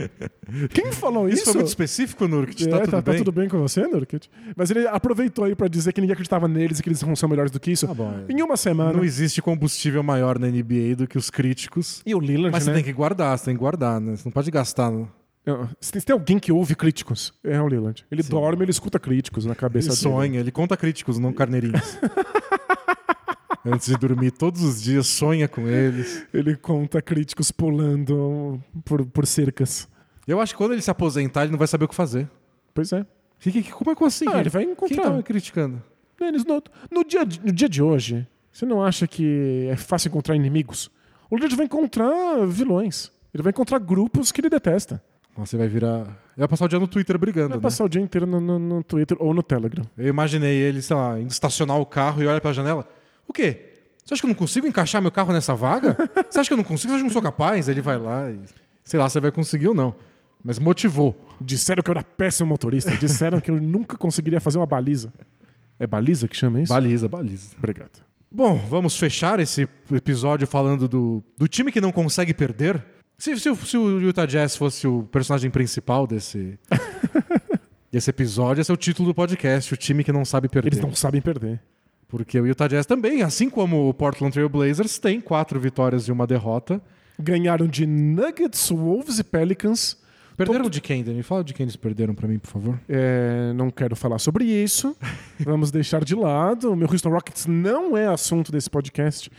quem 0.71 0.93
falou 0.93 1.29
isso? 1.29 1.37
Isso 1.39 1.45
foi 1.47 1.55
muito 1.55 1.69
específico, 1.69 2.27
Nurkic, 2.29 2.65
É, 2.65 2.69
tá 2.69 2.79
tá, 2.79 2.85
tudo 2.85 3.03
tá 3.03 3.11
bem? 3.13 3.19
tudo 3.19 3.33
bem 3.33 3.49
com 3.49 3.59
você, 3.59 3.87
Nurkic? 3.87 4.29
Mas 4.57 4.71
ele 4.71 4.87
aproveitou 4.89 5.45
aí 5.45 5.55
pra 5.55 5.69
dizer 5.69 5.93
que 5.93 6.01
ninguém 6.01 6.13
acreditava 6.13 6.47
neles 6.49 6.79
e 6.79 6.83
que 6.83 6.89
eles 6.89 7.01
não 7.03 7.17
são 7.17 7.29
melhores 7.29 7.51
do 7.51 7.61
que 7.61 7.66
isso. 7.73 7.87
Tá 7.87 7.95
bom, 7.95 8.13
é. 8.29 8.33
Em 8.33 8.43
uma 8.43 8.57
semana. 8.57 8.93
Não 8.93 9.05
existe 9.05 9.41
combustível 9.43 10.03
maior 10.03 10.39
na 10.39 10.47
NBA 10.49 10.97
do 10.97 11.07
que 11.07 11.17
os 11.19 11.31
críticos. 11.31 12.03
E 12.07 12.15
o 12.15 12.21
Lillard, 12.21 12.51
Mas 12.53 12.67
né? 12.67 12.73
você 12.73 12.77
tem 12.77 12.85
que 12.85 12.93
guardar, 12.93 13.39
você 13.39 13.47
tem 13.47 13.55
que 13.55 13.61
guardar, 13.61 14.01
né? 14.01 14.17
Você 14.17 14.23
não 14.25 14.33
pode 14.33 14.51
gastar. 14.51 14.91
né? 14.91 15.07
Se 15.81 15.93
tem- 15.93 16.01
se 16.01 16.07
tem 16.07 16.13
alguém 16.15 16.39
que 16.41 16.51
ouve 16.51 16.75
críticos, 16.75 17.33
é 17.45 17.61
o 17.61 17.69
Lillard. 17.69 18.05
Ele 18.11 18.23
dorme, 18.25 18.65
ele 18.65 18.71
escuta 18.73 18.99
críticos 18.99 19.45
na 19.45 19.55
cabeça 19.55 19.89
Ele 19.91 19.97
dele. 19.97 20.03
sonha, 20.03 20.41
ele 20.41 20.51
conta 20.51 20.77
críticos, 20.77 21.19
não 21.21 21.33
carneirinhos. 21.33 21.97
Antes 23.65 23.89
de 23.89 23.97
dormir, 23.97 24.31
todos 24.31 24.63
os 24.63 24.81
dias, 24.81 25.07
sonha 25.09 25.49
com 25.49 25.67
eles. 25.67 26.25
Ele 26.33 26.55
conta 26.57 27.03
críticos 27.03 27.51
pulando 27.51 28.61
por, 28.85 29.05
por 29.07 29.27
cercas. 29.27 29.89
Eu 30.27 30.41
acho 30.41 30.53
que 30.53 30.59
quando 30.59 30.73
ele 30.73 30.83
se 30.83 30.91
aposentar, 30.91 31.43
ele 31.43 31.51
não 31.53 31.59
vai 31.59 31.67
saber 31.67 31.85
o 31.85 31.89
que 31.89 31.95
fazer. 31.95 32.29
Pois 32.73 32.93
é. 32.93 33.05
Que- 33.41 33.51
que- 33.51 33.73
como 33.73 33.91
é 33.91 33.95
que 33.97 34.03
eu 34.03 34.07
assim? 34.07 34.25
Ah, 34.29 34.39
ele 34.41 34.51
vai 34.51 34.63
Quem 34.65 34.73
encontrar. 34.73 35.03
tá 35.03 35.11
me 35.11 35.23
criticando? 35.23 35.83
Denis, 36.19 36.45
no, 36.45 36.63
no 36.91 37.05
dia, 37.05 37.25
de- 37.25 37.41
no 37.45 37.53
dia 37.53 37.69
de 37.69 37.83
hoje, 37.83 38.27
você 38.53 38.65
não 38.65 38.83
acha 38.83 39.07
que 39.07 39.69
é 39.71 39.77
fácil 39.77 40.09
encontrar 40.09 40.35
inimigos? 40.35 40.91
O 41.31 41.37
Lillard 41.37 41.57
vai 41.57 41.67
encontrar 41.67 42.47
vilões. 42.47 43.11
Ele 43.35 43.43
vai 43.43 43.51
encontrar 43.51 43.79
grupos 43.79 44.33
que 44.33 44.41
ele 44.41 44.49
detesta. 44.49 45.03
Você 45.37 45.57
vai 45.59 45.69
virar. 45.69 46.01
Ele 46.01 46.39
vai 46.39 46.49
passar 46.49 46.65
o 46.65 46.69
dia 46.69 46.79
no 46.79 46.89
Twitter 46.89 47.19
brigando, 47.19 47.49
Vai 47.51 47.59
né? 47.59 47.63
passar 47.63 47.85
o 47.85 47.89
dia 47.89 48.01
inteiro 48.01 48.27
no, 48.27 48.41
no- 48.41 48.59
no 48.59 48.83
Twitter 48.83 49.17
ou 49.21 49.35
no 49.35 49.43
Telegram. 49.43 49.85
Eu 49.99 50.09
imaginei 50.09 50.57
ele, 50.57 50.81
sei 50.81 50.97
lá, 50.97 51.21
indo 51.21 51.31
estacionar 51.31 51.79
o 51.79 51.85
carro 51.85 52.23
e 52.23 52.27
olha 52.27 52.41
pela 52.41 52.55
janela. 52.55 52.89
O 53.29 53.33
quê? 53.33 53.75
Você 54.03 54.15
acha 54.15 54.21
que 54.23 54.27
eu 54.27 54.29
não 54.29 54.35
consigo 54.37 54.67
encaixar 54.67 55.03
meu 55.03 55.11
carro 55.11 55.33
nessa 55.33 55.55
vaga? 55.55 55.97
Você 56.31 56.39
acha 56.41 56.49
que 56.49 56.55
eu 56.55 56.57
não 56.57 56.65
consigo? 56.65 56.93
Você 56.93 56.95
acha 56.95 56.99
que 56.99 57.01
eu 57.03 57.09
não 57.09 57.13
sou 57.13 57.21
capaz? 57.23 57.69
Ele 57.69 57.83
vai 57.83 57.99
lá 57.99 58.31
e. 58.31 58.39
Sei 58.85 58.99
lá 58.99 59.09
se 59.11 59.19
vai 59.21 59.33
conseguir 59.33 59.69
ou 59.69 59.75
não. 59.75 59.95
Mas 60.45 60.59
motivou. 60.61 61.15
Disseram 61.41 61.83
que 61.83 61.91
eu 61.91 61.93
era 61.93 62.05
péssimo 62.05 62.49
motorista. 62.49 62.97
Disseram 62.97 63.41
que 63.41 63.51
eu 63.51 63.61
nunca 63.61 63.97
conseguiria 63.99 64.41
fazer 64.41 64.59
uma 64.59 64.67
baliza. 64.67 65.13
É 65.79 65.87
baliza 65.87 66.27
que 66.29 66.37
chama 66.37 66.61
isso? 66.63 66.73
Baliza, 66.73 67.09
baliza. 67.09 67.49
Obrigado. 67.59 68.05
Bom, 68.31 68.57
vamos 68.69 68.97
fechar 68.99 69.41
esse 69.41 69.69
episódio 69.93 70.47
falando 70.47 70.89
do, 70.89 71.23
do 71.39 71.47
time 71.49 71.71
que 71.71 71.81
não 71.81 71.93
consegue 71.93 72.35
perder. 72.35 72.83
Se, 73.19 73.39
se 73.39 73.49
o- 73.49 73.57
se 73.57 73.77
o 73.77 74.01
Utah 74.01 74.27
Jazz 74.27 74.57
fosse 74.57 74.87
o 74.87 75.05
personagem 75.05 75.51
principal 75.51 76.07
desse, 76.07 76.59
desse 77.91 78.11
episódio, 78.11 78.61
esse 78.61 78.71
é 78.71 78.75
o 78.75 78.77
título 78.77 79.09
do 79.09 79.15
podcast, 79.15 79.73
o 79.73 79.77
time 79.77 80.03
que 80.05 80.13
não 80.13 80.25
sabe 80.25 80.49
perder. 80.49 80.69
Eles 80.73 80.81
não 80.85 80.95
sabem 80.95 81.21
perder. 81.21 81.61
Porque 82.09 82.39
o 82.39 82.47
Utah 82.47 82.69
Jazz 82.69 82.87
também, 82.87 83.23
assim 83.23 83.49
como 83.51 83.89
o 83.89 83.95
Portland 83.95 84.33
Trail 84.33 84.49
Blazers, 84.49 84.99
tem 84.99 85.21
quatro 85.21 85.59
vitórias 85.59 86.07
e 86.09 86.13
uma 86.13 86.27
derrota. 86.27 86.81
Ganharam 87.19 87.67
de 87.67 87.87
Nuggets, 87.87 88.69
Wolves 88.71 89.19
e 89.19 89.25
Pelicans. 89.25 89.97
Perderam 90.37 90.69
de 90.69 90.81
quem, 90.81 91.03
Dani? 91.03 91.23
Fala 91.23 91.43
de 91.43 91.55
quem 91.55 91.65
eles 91.65 91.77
perderam 91.77 92.15
pra 92.15 92.29
mim, 92.29 92.39
por 92.39 92.51
favor. 92.51 92.79
É, 92.89 93.53
não 93.55 93.71
quero 93.71 93.97
falar 93.97 94.19
sobre 94.19 94.45
isso. 94.45 94.95
Vamos 95.41 95.71
deixar 95.71 96.05
de 96.05 96.15
lado. 96.15 96.73
O 96.73 96.77
meu 96.77 96.89
Houston 96.91 97.09
Rockets 97.09 97.47
não 97.47 97.97
é 97.97 98.07
assunto 98.07 98.53
desse 98.53 98.69
podcast. 98.69 99.31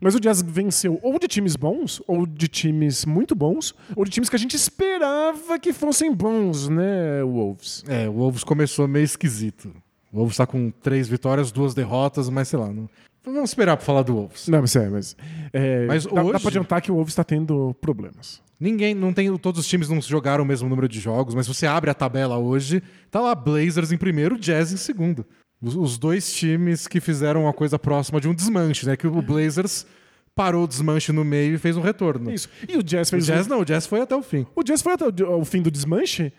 Mas 0.00 0.14
o 0.14 0.20
Jazz 0.20 0.40
venceu 0.40 0.98
ou 1.02 1.18
de 1.18 1.28
times 1.28 1.56
bons, 1.56 2.02
ou 2.06 2.26
de 2.26 2.48
times 2.48 3.04
muito 3.04 3.34
bons, 3.34 3.74
ou 3.94 4.04
de 4.04 4.10
times 4.10 4.30
que 4.30 4.36
a 4.36 4.38
gente 4.38 4.56
esperava 4.56 5.58
que 5.58 5.74
fossem 5.74 6.14
bons, 6.14 6.68
né, 6.68 7.22
Wolves? 7.22 7.84
É, 7.86 8.08
o 8.08 8.12
Wolves 8.12 8.42
começou 8.42 8.88
meio 8.88 9.04
esquisito. 9.04 9.70
O 10.10 10.18
Wolves 10.18 10.38
tá 10.38 10.46
com 10.46 10.70
três 10.70 11.06
vitórias, 11.06 11.52
duas 11.52 11.74
derrotas, 11.74 12.30
mas 12.30 12.48
sei 12.48 12.58
lá. 12.58 12.72
Não... 12.72 12.88
Vamos 13.24 13.50
esperar 13.50 13.76
pra 13.76 13.84
falar 13.84 14.02
do 14.02 14.14
Wolves. 14.14 14.48
Não, 14.48 14.60
mas 14.60 14.74
é, 14.76 14.88
mas. 14.88 15.16
é, 15.52 15.86
Mas 15.86 16.06
dá, 16.06 16.12
dá 16.14 16.22
hoje- 16.24 16.40
pra 16.40 16.48
adiantar 16.48 16.80
que 16.82 16.90
o 16.90 16.94
Wolves 16.94 17.12
está 17.12 17.22
tendo 17.24 17.74
problemas. 17.80 18.42
Ninguém, 18.58 18.94
não 18.94 19.12
tem, 19.12 19.34
todos 19.38 19.60
os 19.60 19.66
times 19.66 19.88
não 19.88 20.00
jogaram 20.00 20.44
o 20.44 20.46
mesmo 20.46 20.68
número 20.68 20.88
de 20.88 21.00
jogos, 21.00 21.34
mas 21.34 21.46
você 21.48 21.66
abre 21.66 21.90
a 21.90 21.94
tabela 21.94 22.36
hoje, 22.38 22.82
tá 23.10 23.20
lá 23.20 23.34
Blazers 23.34 23.90
em 23.92 23.96
primeiro, 23.96 24.38
Jazz 24.38 24.72
em 24.72 24.76
segundo. 24.76 25.24
Os, 25.62 25.74
os 25.76 25.98
dois 25.98 26.32
times 26.32 26.86
que 26.86 27.00
fizeram 27.00 27.42
uma 27.44 27.52
coisa 27.52 27.78
próxima 27.78 28.20
de 28.20 28.28
um 28.28 28.34
desmanche, 28.34 28.86
né? 28.86 28.96
Que 28.96 29.06
o 29.06 29.22
Blazers 29.22 29.86
parou 30.34 30.64
o 30.64 30.68
desmanche 30.68 31.12
no 31.12 31.24
meio 31.24 31.54
e 31.54 31.58
fez 31.58 31.76
um 31.76 31.80
retorno. 31.82 32.30
Isso. 32.32 32.48
E 32.68 32.76
o 32.76 32.82
Jazz 32.82 33.08
O 33.08 33.10
fez. 33.12 33.26
Jazz 33.26 33.46
não, 33.46 33.60
o 33.60 33.64
Jazz 33.64 33.86
foi 33.86 34.00
até 34.00 34.14
o 34.16 34.22
fim. 34.22 34.46
O 34.54 34.62
Jazz 34.62 34.80
foi 34.80 34.92
até 34.94 35.04
o, 35.24 35.38
o 35.40 35.44
fim 35.44 35.60
do 35.60 35.70
desmanche, 35.70 36.32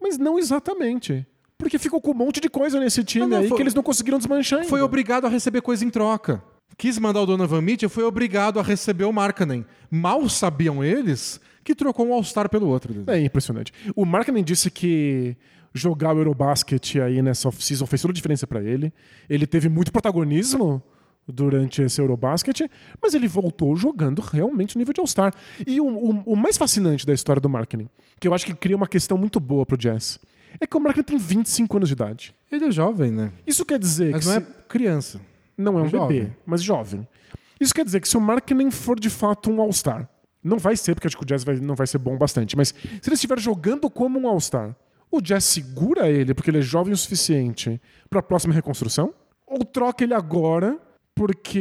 mas 0.00 0.18
não 0.18 0.38
exatamente. 0.38 1.26
Porque 1.58 1.78
ficou 1.78 2.00
com 2.00 2.10
um 2.10 2.14
monte 2.14 2.40
de 2.40 2.48
coisa 2.48 2.78
nesse 2.78 3.02
time 3.02 3.24
Ah, 3.24 3.28
não, 3.28 3.36
aí 3.38 3.48
foi- 3.48 3.56
que 3.56 3.62
eles 3.62 3.74
não 3.74 3.82
conseguiram 3.82 4.18
desmanchar 4.18 4.58
ainda. 4.60 4.68
Foi 4.68 4.80
obrigado 4.82 5.26
a 5.26 5.28
receber 5.28 5.62
coisa 5.62 5.84
em 5.84 5.90
troca. 5.90 6.42
Quis 6.76 6.98
mandar 6.98 7.22
o 7.22 7.26
Donovan 7.26 7.62
Mitchell, 7.62 7.88
foi 7.88 8.04
obrigado 8.04 8.60
a 8.60 8.62
receber 8.62 9.04
o 9.04 9.12
Markkanen. 9.12 9.64
Mal 9.90 10.28
sabiam 10.28 10.84
eles 10.84 11.40
que 11.64 11.74
trocou 11.74 12.06
um 12.06 12.12
All-Star 12.12 12.50
pelo 12.50 12.68
outro. 12.68 13.04
É 13.06 13.18
impressionante. 13.18 13.72
O 13.94 14.04
Markkanen 14.04 14.44
disse 14.44 14.70
que 14.70 15.34
jogar 15.72 16.14
o 16.14 16.18
Eurobasket 16.18 17.00
aí 17.00 17.22
nessa 17.22 17.48
off-season 17.48 17.86
fez 17.86 18.02
toda 18.02 18.12
a 18.12 18.14
diferença 18.14 18.46
pra 18.46 18.62
ele. 18.62 18.92
Ele 19.28 19.46
teve 19.46 19.68
muito 19.70 19.90
protagonismo 19.90 20.82
durante 21.26 21.82
esse 21.82 22.00
Eurobasket, 22.00 22.70
mas 23.02 23.14
ele 23.14 23.26
voltou 23.26 23.74
jogando 23.74 24.20
realmente 24.20 24.76
no 24.76 24.80
nível 24.80 24.92
de 24.92 25.00
All-Star. 25.00 25.32
E 25.66 25.80
o, 25.80 25.86
o- 25.86 26.22
o 26.26 26.36
mais 26.36 26.56
fascinante 26.58 27.06
da 27.06 27.12
história 27.14 27.40
do 27.40 27.48
Markkanen, 27.48 27.88
que 28.20 28.28
eu 28.28 28.34
acho 28.34 28.44
que 28.46 28.54
cria 28.54 28.76
uma 28.76 28.86
questão 28.86 29.16
muito 29.18 29.40
boa 29.40 29.64
pro 29.66 29.76
Jazz, 29.76 30.20
é 30.60 30.66
que 30.66 30.76
o 30.76 30.80
Markkanen 30.80 31.04
tem 31.04 31.18
25 31.18 31.76
anos 31.76 31.88
de 31.88 31.92
idade. 31.94 32.34
Ele 32.50 32.66
é 32.66 32.70
jovem, 32.70 33.10
né? 33.10 33.32
Isso 33.46 33.64
quer 33.64 33.78
dizer 33.78 34.12
Mas 34.12 34.24
que 34.26 34.30
não 34.32 34.40
se- 34.40 34.46
é 34.46 34.52
criança. 34.68 35.20
Não 35.56 35.78
é 35.78 35.82
um 35.82 35.88
Jovem. 35.88 36.20
bebê, 36.20 36.32
mas 36.44 36.62
jovem. 36.62 37.06
Isso 37.58 37.74
quer 37.74 37.84
dizer 37.84 38.00
que 38.00 38.08
se 38.08 38.16
o 38.16 38.20
Markkinen 38.20 38.70
for 38.70 39.00
de 39.00 39.08
fato 39.08 39.50
um 39.50 39.60
All-Star, 39.60 40.06
não 40.44 40.58
vai 40.58 40.76
ser, 40.76 40.94
porque 40.94 41.06
acho 41.06 41.16
que 41.16 41.22
o 41.22 41.26
Jazz 41.26 41.42
vai- 41.44 41.56
não 41.56 41.74
vai 41.74 41.86
ser 41.86 41.96
bom 41.98 42.16
bastante, 42.18 42.54
mas 42.56 42.68
se 42.68 43.08
ele 43.08 43.14
estiver 43.14 43.38
jogando 43.40 43.88
como 43.88 44.18
um 44.18 44.28
All-Star, 44.28 44.76
o 45.10 45.20
Jazz 45.20 45.44
segura 45.44 46.10
ele 46.10 46.34
porque 46.34 46.50
ele 46.50 46.58
é 46.58 46.62
jovem 46.62 46.92
o 46.92 46.96
suficiente 46.96 47.80
para 48.10 48.20
a 48.20 48.22
próxima 48.22 48.52
reconstrução? 48.52 49.14
Ou 49.46 49.64
troca 49.64 50.04
ele 50.04 50.12
agora 50.12 50.78
porque 51.14 51.58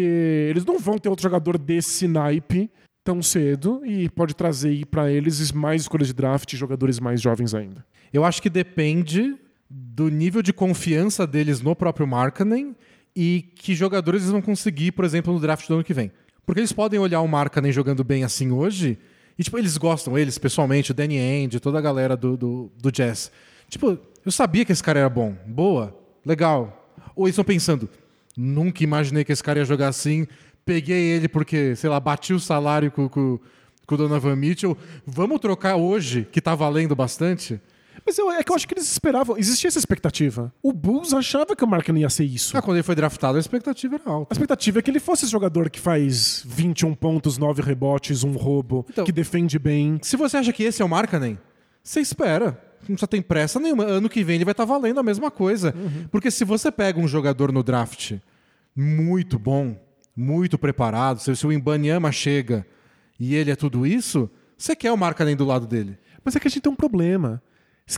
eles 0.49 0.65
não 0.65 0.77
vão 0.77 0.97
ter 0.97 1.07
outro 1.07 1.23
jogador 1.23 1.57
desse 1.57 2.07
naipe 2.07 2.69
tão 3.03 3.21
cedo 3.21 3.81
e 3.85 4.09
pode 4.09 4.35
trazer 4.35 4.85
para 4.87 5.09
eles 5.09 5.51
mais 5.53 5.83
escolhas 5.83 6.07
de 6.09 6.13
draft 6.13 6.51
e 6.51 6.57
jogadores 6.57 6.99
mais 6.99 7.21
jovens 7.21 7.53
ainda? 7.53 7.85
Eu 8.15 8.23
acho 8.23 8.41
que 8.41 8.49
depende 8.49 9.35
do 9.69 10.07
nível 10.07 10.41
de 10.41 10.53
confiança 10.53 11.27
deles 11.27 11.59
no 11.59 11.75
próprio 11.75 12.07
Markkanen 12.07 12.73
e 13.13 13.51
que 13.55 13.75
jogadores 13.75 14.21
eles 14.21 14.31
vão 14.31 14.41
conseguir, 14.41 14.93
por 14.93 15.03
exemplo, 15.03 15.33
no 15.33 15.39
draft 15.39 15.67
do 15.67 15.73
ano 15.73 15.83
que 15.83 15.93
vem. 15.93 16.09
Porque 16.45 16.61
eles 16.61 16.71
podem 16.71 16.97
olhar 16.97 17.19
o 17.19 17.27
Markkanen 17.27 17.73
jogando 17.73 18.05
bem 18.05 18.23
assim 18.23 18.51
hoje 18.51 18.97
e, 19.37 19.43
tipo, 19.43 19.57
eles 19.57 19.75
gostam, 19.75 20.17
eles 20.17 20.37
pessoalmente, 20.37 20.91
o 20.91 20.93
Danny 20.93 21.17
Ainge, 21.17 21.59
toda 21.59 21.77
a 21.77 21.81
galera 21.81 22.15
do, 22.15 22.37
do, 22.37 22.71
do 22.77 22.89
Jazz. 22.89 23.29
Tipo, 23.67 23.99
eu 24.25 24.31
sabia 24.31 24.63
que 24.63 24.71
esse 24.71 24.81
cara 24.81 25.01
era 25.01 25.09
bom. 25.09 25.35
Boa, 25.45 25.93
legal. 26.25 26.89
Ou 27.17 27.25
eles 27.25 27.33
estão 27.33 27.43
pensando, 27.43 27.89
nunca 28.37 28.81
imaginei 28.81 29.25
que 29.25 29.33
esse 29.33 29.43
cara 29.43 29.59
ia 29.59 29.65
jogar 29.65 29.89
assim, 29.89 30.25
peguei 30.63 31.01
ele 31.01 31.27
porque, 31.27 31.75
sei 31.75 31.89
lá, 31.89 31.99
bati 31.99 32.33
o 32.33 32.39
salário 32.39 32.89
com, 32.91 33.09
com, 33.09 33.37
com 33.85 33.95
o 33.95 33.97
Donovan 33.97 34.37
Mitchell. 34.37 34.77
Vamos 35.05 35.41
trocar 35.41 35.75
hoje, 35.75 36.25
que 36.31 36.39
tá 36.39 36.55
valendo 36.55 36.95
bastante? 36.95 37.59
Mas 38.05 38.17
eu, 38.19 38.31
é 38.31 38.43
que 38.43 38.51
eu 38.51 38.55
acho 38.55 38.67
que 38.67 38.73
eles 38.75 38.89
esperavam. 38.91 39.35
Existia 39.37 39.67
essa 39.67 39.79
expectativa. 39.79 40.53
O 40.61 40.71
Bulls 40.71 41.11
achava 41.13 41.55
que 41.55 41.63
o 41.63 41.67
Markkanen 41.67 42.03
ia 42.03 42.09
ser 42.09 42.23
isso. 42.25 42.55
Ah, 42.55 42.61
quando 42.61 42.77
ele 42.77 42.83
foi 42.83 42.93
draftado, 42.93 43.37
a 43.37 43.39
expectativa 43.39 43.95
era 43.95 44.03
A 44.05 44.11
alta. 44.11 44.33
expectativa 44.33 44.77
é 44.77 44.81
que 44.83 44.91
ele 44.91 44.99
fosse 44.99 45.23
esse 45.25 45.31
jogador 45.31 45.69
que 45.71 45.79
faz 45.79 46.43
21 46.45 46.93
pontos, 46.93 47.37
9 47.39 47.61
rebotes, 47.63 48.23
um 48.23 48.33
roubo, 48.33 48.85
Então- 48.89 49.05
que 49.05 49.11
defende 49.11 49.57
bem. 49.57 49.97
Se 50.03 50.15
você 50.15 50.37
acha 50.37 50.53
que 50.53 50.63
esse 50.63 50.81
é 50.81 50.85
o 50.85 50.89
Markkanen, 50.89 51.39
você 51.83 51.99
espera. 51.99 52.61
Não 52.81 52.89
precisa 52.95 53.07
ter 53.07 53.21
pressa 53.23 53.59
nenhuma. 53.59 53.83
Ano 53.85 54.07
que 54.07 54.23
vem 54.23 54.35
ele 54.35 54.45
vai 54.45 54.51
estar 54.51 54.65
valendo 54.65 54.99
a 54.99 55.03
mesma 55.03 55.31
coisa. 55.31 55.73
Porque 56.11 56.29
se 56.29 56.45
você 56.45 56.71
pega 56.71 56.99
um 56.99 57.07
jogador 57.07 57.51
no 57.51 57.63
draft 57.63 58.13
muito 58.75 59.39
bom, 59.39 59.75
muito 60.15 60.57
preparado, 60.59 61.19
se 61.19 61.45
o 61.47 61.51
Imbanyama 61.51 62.11
chega 62.11 62.65
e 63.19 63.33
ele 63.33 63.49
é 63.49 63.55
tudo 63.55 63.87
isso, 63.87 64.29
você 64.57 64.75
quer 64.75 64.91
o 64.91 64.97
Markkanen 64.97 65.35
do 65.35 65.45
lado 65.45 65.65
dele. 65.65 65.97
Mas 66.23 66.35
é 66.35 66.39
que 66.39 66.47
a 66.47 66.51
gente 66.51 66.61
tem 66.61 66.71
um 66.71 66.75
problema. 66.75 67.41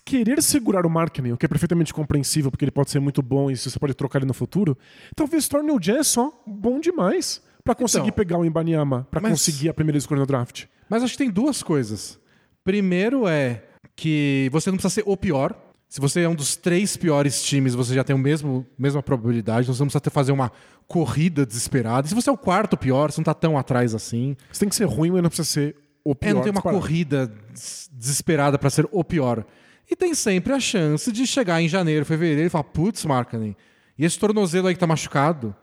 Querer 0.04 0.42
segurar 0.44 0.86
o 0.86 0.90
Markkanen, 0.90 1.32
o 1.34 1.38
que 1.38 1.46
é 1.46 1.50
perfeitamente 1.50 1.94
compreensível, 1.94 2.52
porque 2.52 2.66
ele 2.66 2.72
pode 2.72 2.92
ser 2.92 3.00
muito 3.00 3.22
bom 3.22 3.50
e 3.50 3.56
você 3.56 3.78
pode 3.80 3.94
trocar 3.94 4.20
ele 4.20 4.26
no 4.26 4.34
futuro, 4.34 4.78
talvez 5.16 5.48
torne 5.48 5.72
o 5.72 5.80
Jazz 5.80 6.08
só 6.08 6.44
bom 6.46 6.80
demais 6.80 7.42
pra 7.64 7.74
conseguir 7.74 8.08
Então, 8.08 8.16
pegar 8.16 8.38
o 8.38 8.46
Imbanyama, 8.46 9.08
pra 9.10 9.22
mas- 9.22 9.32
conseguir 9.32 9.70
a 9.70 9.74
primeira 9.74 9.98
escolha 9.98 10.20
no 10.22 10.26
draft. 10.26 10.66
Mas 10.90 11.04
acho 11.04 11.14
que 11.14 11.18
tem 11.18 11.30
duas 11.30 11.64
coisas. 11.64 12.20
Primeiro 12.64 13.28
é 13.28 13.64
que 13.96 14.50
você 14.52 14.70
não 14.70 14.78
precisa 14.78 14.94
ser 14.94 15.04
o 15.06 15.16
pior. 15.16 15.54
Se 15.90 16.02
você 16.02 16.22
é 16.22 16.28
um 16.30 16.36
dos 16.36 16.58
três 16.58 16.98
piores 16.98 17.42
times, 17.42 17.74
você 17.74 17.94
já 17.96 18.04
tem 18.04 18.14
o 18.16 18.20
mesmo 18.20 18.66
mesma 18.78 19.02
probabilidade. 19.02 19.62
Então 19.64 19.74
você 19.74 19.82
não 19.82 19.88
precisa 19.88 20.02
ter, 20.02 20.10
fazer 20.10 20.34
uma 20.34 20.52
corrida 20.86 21.46
desesperada. 21.46 22.06
E 22.06 22.10
se 22.10 22.16
você 22.16 22.30
é 22.30 22.34
o 22.34 22.38
quarto 22.38 22.76
pior, 22.76 23.10
você 23.12 23.20
não 23.22 23.26
tá 23.26 23.34
tão 23.34 23.58
atrás 23.58 23.96
assim. 23.96 24.36
Você 24.52 24.60
tem 24.62 24.70
que 24.70 24.76
ser 24.76 24.86
ruim, 24.86 25.12
mas 25.12 25.24
não 25.24 25.30
precisa 25.30 25.48
ser 25.48 25.76
o 26.04 26.14
pior. 26.14 26.30
É, 26.30 26.34
não 26.34 26.42
tem 26.42 26.52
uma 26.52 26.56
disparado. 26.60 26.82
corrida 26.82 27.28
des- 27.54 27.90
desesperada 27.94 28.58
para 28.60 28.70
ser 28.70 28.86
o 28.92 29.02
pior. 29.04 29.46
E 29.90 29.96
tem 29.96 30.14
sempre 30.14 30.54
a 30.54 30.60
chance 30.60 31.12
de 31.12 31.26
chegar 31.26 31.62
em 31.62 31.68
janeiro, 31.70 32.06
fevereiro 32.06 32.48
e 32.48 32.50
falar, 32.50 32.66
putz, 32.66 33.06
Markkanen, 33.06 33.56
e 33.98 34.06
esse 34.06 34.20
tornozelo 34.20 34.68
aí 34.68 34.74
que 34.74 34.80
tá 34.80 34.88
machucado? 34.88 35.56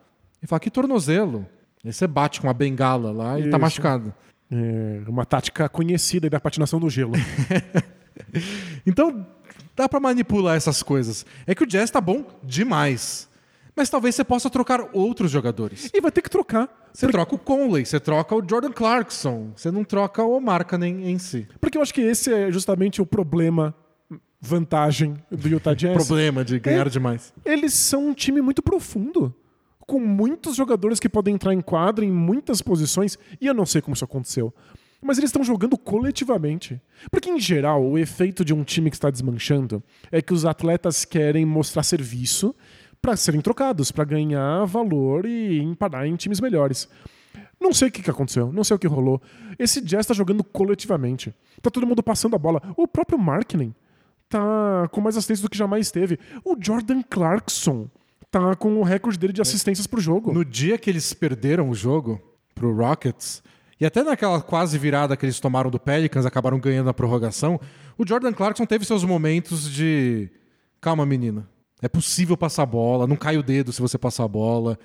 E 0.43 0.47
fala, 0.47 0.61
que 0.61 0.71
tornozelo? 0.71 1.47
Aí 1.85 1.93
você 1.93 2.07
bate 2.07 2.41
com 2.41 2.47
uma 2.47 2.55
bengala 2.55 3.13
lá 3.13 3.39
e 3.39 3.43
tá 3.43 3.49
Isso. 3.51 3.59
machucado. 3.61 4.15
É 4.51 5.09
uma 5.09 5.25
tática 5.25 5.69
conhecida 5.69 6.29
da 6.31 6.41
patinação 6.41 6.81
do 6.81 6.89
gelo. 6.91 7.13
Então, 8.87 9.27
dá 9.75 9.89
pra 9.89 9.99
manipular 9.99 10.57
essas 10.57 10.83
coisas. 10.83 11.27
É 11.47 11.55
que 11.55 11.65
o 11.65 11.67
Jazz 11.67 11.91
tá 11.91 12.01
bom 12.01 12.25
demais. 12.43 13.29
Mas 13.75 13.91
talvez 13.91 14.15
você 14.15 14.23
possa 14.23 14.49
trocar 14.49 14.89
outros 14.93 15.31
jogadores. 15.31 15.91
e 15.93 16.01
vai 16.01 16.13
ter 16.13 16.23
que 16.23 16.31
trocar. 16.31 16.69
Você 16.93 17.09
troca 17.09 17.35
o 17.35 17.39
Conley, 17.39 17.85
você 17.85 17.99
troca 17.99 18.37
o 18.37 18.43
Jordan 18.49 18.71
Clarkson, 18.71 19.51
você 19.57 19.73
não 19.73 19.83
troca 19.83 20.23
o 20.23 20.39
Markkanen 20.41 21.11
em 21.11 21.19
si. 21.19 21.49
Porque 21.61 21.77
eu 21.77 21.83
acho 21.83 21.93
que 21.93 22.01
esse 22.01 22.33
é 22.33 22.53
justamente 22.53 23.03
o 23.03 23.07
problema, 23.07 23.75
vantagem 24.45 25.15
do 25.31 25.49
Utah 25.49 25.75
Jazz. 25.75 26.07
Problema 26.07 26.45
de 26.45 26.59
ganhar 26.59 26.87
É. 26.87 26.91
demais. 26.91 27.33
Eles 27.45 27.73
são 27.75 28.09
um 28.09 28.15
time 28.15 28.41
muito 28.41 28.63
profundo. 28.63 29.35
Com 29.87 29.99
muitos 30.01 30.57
jogadores 30.57 30.99
que 31.01 31.09
podem 31.09 31.35
entrar 31.35 31.53
em 31.53 31.61
quadra 31.61 32.05
em 32.05 32.11
muitas 32.11 32.63
posições. 32.63 33.19
E 33.41 33.47
eu 33.47 33.55
não 33.55 33.67
sei 33.67 33.81
como 33.83 33.95
isso 33.95 34.05
aconteceu. 34.05 34.53
Mas 35.03 35.19
eles 35.19 35.29
estão 35.29 35.45
jogando 35.45 35.77
coletivamente. 35.77 36.81
Porque, 37.11 37.29
em 37.29 37.39
geral, 37.39 37.85
o 37.85 37.99
efeito 37.99 38.45
de 38.45 38.55
um 38.55 38.65
time 38.65 38.89
que 38.91 38.97
está 38.97 39.11
desmanchando 39.11 39.83
é 40.11 40.23
que 40.23 40.33
os 40.33 40.47
atletas 40.47 41.05
querem 41.05 41.45
mostrar 41.45 41.83
serviço 41.83 42.55
para 43.03 43.15
serem 43.17 43.43
trocados, 43.43 43.93
para 43.93 44.05
ganhar 44.05 44.65
valor 44.65 45.27
e 45.27 45.59
emparar 45.61 46.07
em 46.07 46.17
times 46.17 46.41
melhores. 46.41 46.89
Não 47.61 47.73
sei 47.75 47.89
o 47.89 47.93
que, 47.93 48.11
aconteceu, 48.11 48.51
não 48.53 48.65
sei 48.65 48.77
o 48.77 48.79
que 48.79 48.87
rolou. 48.87 49.21
Esse 49.59 49.81
Jazz 49.83 50.07
tá 50.07 50.15
jogando 50.15 50.43
coletivamente. 50.43 51.35
Tá 51.61 51.71
todo 51.71 51.87
mundo 51.87 52.03
passando 52.03 52.35
a 52.35 52.39
bola. 52.39 52.63
O 52.77 52.89
próprio 52.89 53.19
Markkinen 53.19 53.75
tá 54.39 54.89
com 54.91 55.01
mais 55.01 55.17
assistências 55.17 55.43
do 55.43 55.49
que 55.51 55.57
jamais 55.57 55.91
teve. 55.91 56.19
O 56.45 56.57
Jordan 56.61 57.03
Clarkson 57.09 57.89
tá 58.31 58.55
com 58.57 58.77
o 58.79 58.83
recorde 58.83 59.19
dele 59.19 59.33
de 59.33 59.41
assistências 59.41 59.87
pro 59.87 60.01
jogo. 60.01 60.33
No 60.33 60.45
dia 60.45 60.77
que 60.77 60.91
eles 60.91 61.13
perderam 61.13 61.69
o 61.71 61.75
jogo 61.75 62.21
pro 62.55 62.75
Rockets, 62.75 63.43
e 63.81 63.87
até 63.87 64.03
naquela 64.03 64.41
quase 64.41 64.77
virada 64.79 65.17
que 65.17 65.25
eles 65.25 65.39
tomaram 65.41 65.71
do 65.71 65.79
Pelicans, 65.79 66.27
acabaram 66.27 66.59
ganhando 66.59 66.89
a 66.89 66.95
prorrogação, 66.95 67.61
o 67.99 68.07
Jordan 68.07 68.33
Clarkson 68.33 68.67
teve 68.67 68.85
seus 68.85 69.05
momentos 69.05 69.71
de. 69.71 70.31
Calma, 70.81 71.07
menino. 71.07 71.47
É 71.83 71.89
possível 71.89 72.37
passar 72.37 72.63
a 72.63 72.67
bola, 72.67 73.07
não 73.07 73.17
cai 73.17 73.37
o 73.37 73.43
dedo 73.43 73.73
se 73.73 73.81
você 73.81 73.97
passar 73.99 74.25
a 74.25 74.29
bola. 74.29 74.79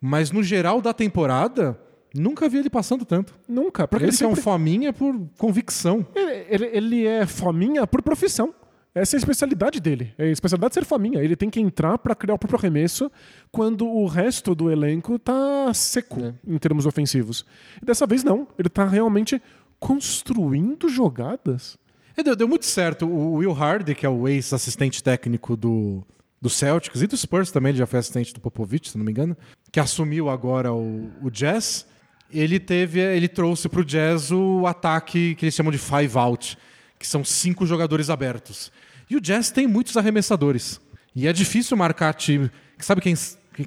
Mas 0.00 0.30
no 0.30 0.42
geral 0.42 0.80
da 0.82 0.92
temporada, 0.92 1.78
nunca 2.14 2.48
vi 2.48 2.58
ele 2.58 2.68
passando 2.70 3.04
tanto. 3.04 3.34
Nunca. 3.48 3.86
Porque 3.88 4.04
Ele 4.04 4.10
ele, 4.10 4.16
que 4.18 4.24
é 4.24 4.26
um 4.26 4.30
sempre- 4.30 4.42
fominha 4.44 4.92
por 4.92 5.14
convicção. 5.38 6.06
ele, 6.14 6.46
ele- 6.48 6.70
ele 6.76 7.06
é 7.06 7.26
fominha 7.26 7.86
por 7.86 8.02
profissão. 8.02 8.52
Essa 8.94 9.16
é 9.16 9.18
a 9.18 9.20
especialidade 9.20 9.80
dele. 9.80 10.12
É 10.18 10.24
a 10.24 10.30
especialidade 10.30 10.72
de 10.72 10.74
ser 10.80 10.84
fominha. 10.84 11.20
Ele 11.22 11.34
tem 11.34 11.48
que 11.48 11.58
entrar 11.60 11.96
para 11.96 12.14
criar 12.14 12.34
o 12.34 12.38
próprio 12.38 12.58
arremesso 12.58 13.10
quando 13.50 13.86
o 13.86 14.06
resto 14.06 14.54
do 14.54 14.70
elenco 14.70 15.18
tá 15.18 15.72
seco 15.72 16.20
É. 16.20 16.34
em 16.46 16.58
termos 16.58 16.84
ofensivos. 16.84 17.44
E 17.80 17.86
dessa 17.86 18.06
vez 18.06 18.22
não. 18.22 18.46
Ele 18.58 18.68
tá 18.68 18.86
realmente 18.86 19.40
construindo 19.80 20.88
jogadas. 20.88 21.76
E 22.16 22.22
deu, 22.22 22.36
deu 22.36 22.46
muito 22.48 22.66
certo. 22.66 23.06
O 23.06 23.34
Will 23.36 23.52
Hardy, 23.52 23.94
que 23.94 24.04
é 24.04 24.08
o 24.08 24.28
ex-assistente 24.28 25.02
técnico 25.02 25.56
do, 25.56 26.04
do 26.40 26.50
Celtics 26.50 27.00
e 27.02 27.06
do 27.06 27.16
Spurs 27.16 27.50
também, 27.50 27.70
ele 27.70 27.78
já 27.78 27.86
foi 27.86 27.98
assistente 27.98 28.34
do 28.34 28.40
Popovich, 28.40 28.90
se 28.90 28.98
não 28.98 29.04
me 29.04 29.10
engano, 29.10 29.36
que 29.70 29.80
assumiu 29.80 30.28
agora 30.28 30.72
o, 30.72 31.10
o 31.22 31.30
Jazz. 31.30 31.86
Ele 32.30 32.58
teve, 32.60 33.00
ele 33.00 33.28
trouxe 33.28 33.68
pro 33.68 33.84
Jazz 33.84 34.30
o 34.30 34.66
ataque 34.66 35.34
que 35.34 35.44
eles 35.46 35.54
chamam 35.54 35.72
de 35.72 35.78
five 35.78 36.16
out, 36.18 36.56
que 36.98 37.06
são 37.06 37.24
cinco 37.24 37.66
jogadores 37.66 38.08
abertos. 38.10 38.70
E 39.12 39.16
o 39.16 39.20
Jazz 39.20 39.50
tem 39.50 39.66
muitos 39.66 39.94
arremessadores. 39.98 40.80
E 41.14 41.28
é 41.28 41.34
difícil 41.34 41.76
marcar 41.76 42.14
time. 42.14 42.50
Sabe 42.78 43.02
quem, 43.02 43.14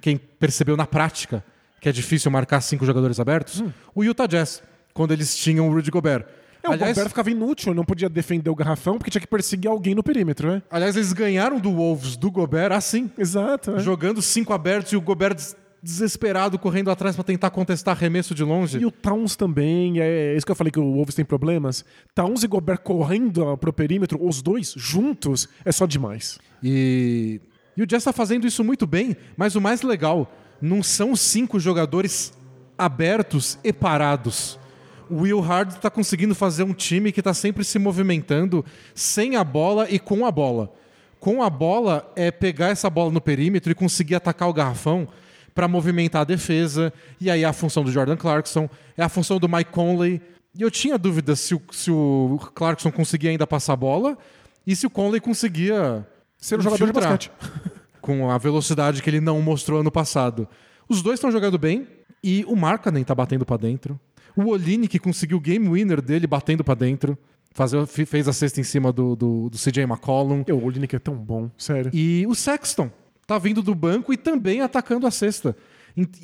quem 0.01 0.17
percebeu 0.17 0.75
na 0.75 0.87
prática 0.87 1.45
que 1.79 1.87
é 1.87 1.91
difícil 1.91 2.31
marcar 2.31 2.61
cinco 2.61 2.83
jogadores 2.83 3.19
abertos? 3.19 3.63
O 3.93 4.03
Utah 4.03 4.25
Jazz, 4.25 4.63
quando 4.91 5.11
eles 5.11 5.35
tinham 5.35 5.69
o 5.69 5.71
Rudy 5.71 5.91
Gobert. 5.91 6.25
É, 6.63 6.67
o 6.67 6.71
Gobert 6.71 7.09
ficava 7.09 7.29
inútil, 7.29 7.75
não 7.75 7.85
podia 7.85 8.09
defender 8.09 8.49
o 8.49 8.55
garrafão 8.55 8.97
porque 8.97 9.11
tinha 9.11 9.21
que 9.21 9.27
perseguir 9.27 9.69
alguém 9.69 9.93
no 9.93 10.01
perímetro, 10.01 10.51
né? 10.51 10.63
Aliás, 10.67 10.95
eles 10.95 11.13
ganharam 11.13 11.59
do 11.59 11.71
Wolves 11.71 12.17
do 12.17 12.31
Gobert 12.31 12.71
assim, 12.71 13.11
Exato. 13.15 13.75
é. 13.75 13.79
jogando 13.79 14.23
cinco 14.23 14.51
abertos 14.51 14.93
e 14.93 14.97
o 14.97 15.01
Gobert 15.01 15.37
desesperado 15.85 16.57
correndo 16.57 16.89
atrás 16.89 17.15
para 17.15 17.23
tentar 17.23 17.51
contestar 17.51 17.95
arremesso 17.95 18.33
de 18.33 18.43
longe. 18.43 18.79
E 18.79 18.85
o 18.87 18.89
Towns 18.89 19.35
também, 19.35 19.99
é 20.01 20.35
isso 20.35 20.43
que 20.43 20.51
eu 20.51 20.55
falei 20.55 20.71
que 20.71 20.79
o 20.79 20.93
Wolves 20.93 21.13
tem 21.13 21.23
problemas. 21.23 21.85
Towns 22.15 22.41
e 22.41 22.47
Gobert 22.47 22.79
correndo 22.79 23.55
pro 23.57 23.71
perímetro, 23.71 24.17
os 24.19 24.41
dois 24.41 24.73
juntos, 24.75 25.47
é 25.63 25.71
só 25.71 25.85
demais. 25.85 26.39
E, 26.63 27.39
e 27.77 27.83
o 27.83 27.85
Jazz 27.85 28.01
está 28.01 28.11
fazendo 28.11 28.47
isso 28.47 28.63
muito 28.63 28.87
bem, 28.87 29.15
mas 29.37 29.55
o 29.55 29.61
mais 29.61 29.83
legal, 29.83 30.33
não 30.59 30.81
são 30.81 31.15
cinco 31.15 31.59
jogadores 31.59 32.33
abertos 32.75 33.59
e 33.63 33.71
parados. 33.71 34.59
O 35.07 35.17
Will 35.21 35.39
Hard 35.39 35.69
está 35.69 35.91
conseguindo 35.91 36.33
fazer 36.33 36.63
um 36.63 36.73
time 36.73 37.11
que 37.11 37.19
está 37.19 37.31
sempre 37.31 37.63
se 37.63 37.77
movimentando 37.77 38.65
sem 38.95 39.35
a 39.35 39.43
bola 39.43 39.87
e 39.87 39.99
com 39.99 40.25
a 40.25 40.31
bola. 40.31 40.73
Com 41.19 41.43
a 41.43 41.49
bola 41.49 42.11
é 42.15 42.31
pegar 42.31 42.69
essa 42.69 42.89
bola 42.89 43.11
no 43.11 43.21
perímetro 43.21 43.71
e 43.71 43.75
conseguir 43.75 44.15
atacar 44.15 44.49
o 44.49 44.53
garrafão 44.53 45.07
para 45.55 45.67
movimentar 45.67 46.21
a 46.21 46.25
defesa. 46.25 46.93
E 47.19 47.31
aí 47.31 47.41
é 47.43 47.45
a 47.45 47.53
função 47.53 47.83
do 47.83 47.91
Jordan 47.91 48.17
Clarkson, 48.17 48.69
é 48.95 49.01
a 49.03 49.09
função 49.09 49.39
do 49.39 49.49
Mike 49.49 49.71
Conley. 49.71 50.21
E 50.53 50.61
eu 50.61 50.69
tinha 50.69 50.97
dúvida 50.97 51.35
se 51.35 51.55
o, 51.55 51.61
se 51.71 51.89
o 51.89 52.37
Clarkson 52.53 52.91
conseguia 52.91 53.29
ainda 53.31 53.47
passar 53.47 53.73
a 53.73 53.77
bola 53.77 54.17
e 54.67 54.75
se 54.75 54.85
o 54.85 54.89
Conley 54.89 55.19
conseguia 55.21 56.05
Ser 56.37 56.59
um 56.59 56.61
jogador 56.61 56.85
de 56.85 56.91
basquete. 56.91 57.31
com 58.01 58.29
a 58.29 58.37
velocidade 58.37 59.01
que 59.01 59.09
ele 59.09 59.19
não 59.19 59.41
mostrou 59.41 59.79
ano 59.79 59.91
passado. 59.91 60.47
Os 60.87 61.01
dois 61.01 61.15
estão 61.15 61.31
jogando 61.31 61.57
bem 61.57 61.87
e 62.23 62.45
o 62.47 62.55
Markkanen 62.55 63.03
tá 63.03 63.15
batendo 63.15 63.45
para 63.45 63.57
dentro. 63.57 63.99
O 64.35 64.49
Olini 64.49 64.87
que 64.87 64.99
conseguiu 64.99 65.37
o 65.37 65.41
game 65.41 65.67
winner 65.67 66.01
dele 66.01 66.27
batendo 66.27 66.63
para 66.63 66.75
dentro. 66.75 67.17
fazer, 67.53 67.85
fe- 67.87 68.05
fez 68.05 68.27
a 68.27 68.33
cesta 68.33 68.59
em 68.59 68.63
cima 68.63 68.91
do, 68.91 69.15
do, 69.15 69.49
do 69.49 69.57
CJ 69.57 69.83
McCollum. 69.83 70.43
E 70.47 70.51
o 70.51 70.63
Olinick 70.63 70.95
é 70.95 70.99
tão 70.99 71.15
bom, 71.15 71.49
sério. 71.57 71.89
E 71.93 72.25
o 72.27 72.35
Sexton 72.35 72.91
tá 73.27 73.37
vindo 73.37 73.61
do 73.61 73.73
banco 73.75 74.13
e 74.13 74.17
também 74.17 74.61
atacando 74.61 75.05
a 75.07 75.11
cesta. 75.11 75.55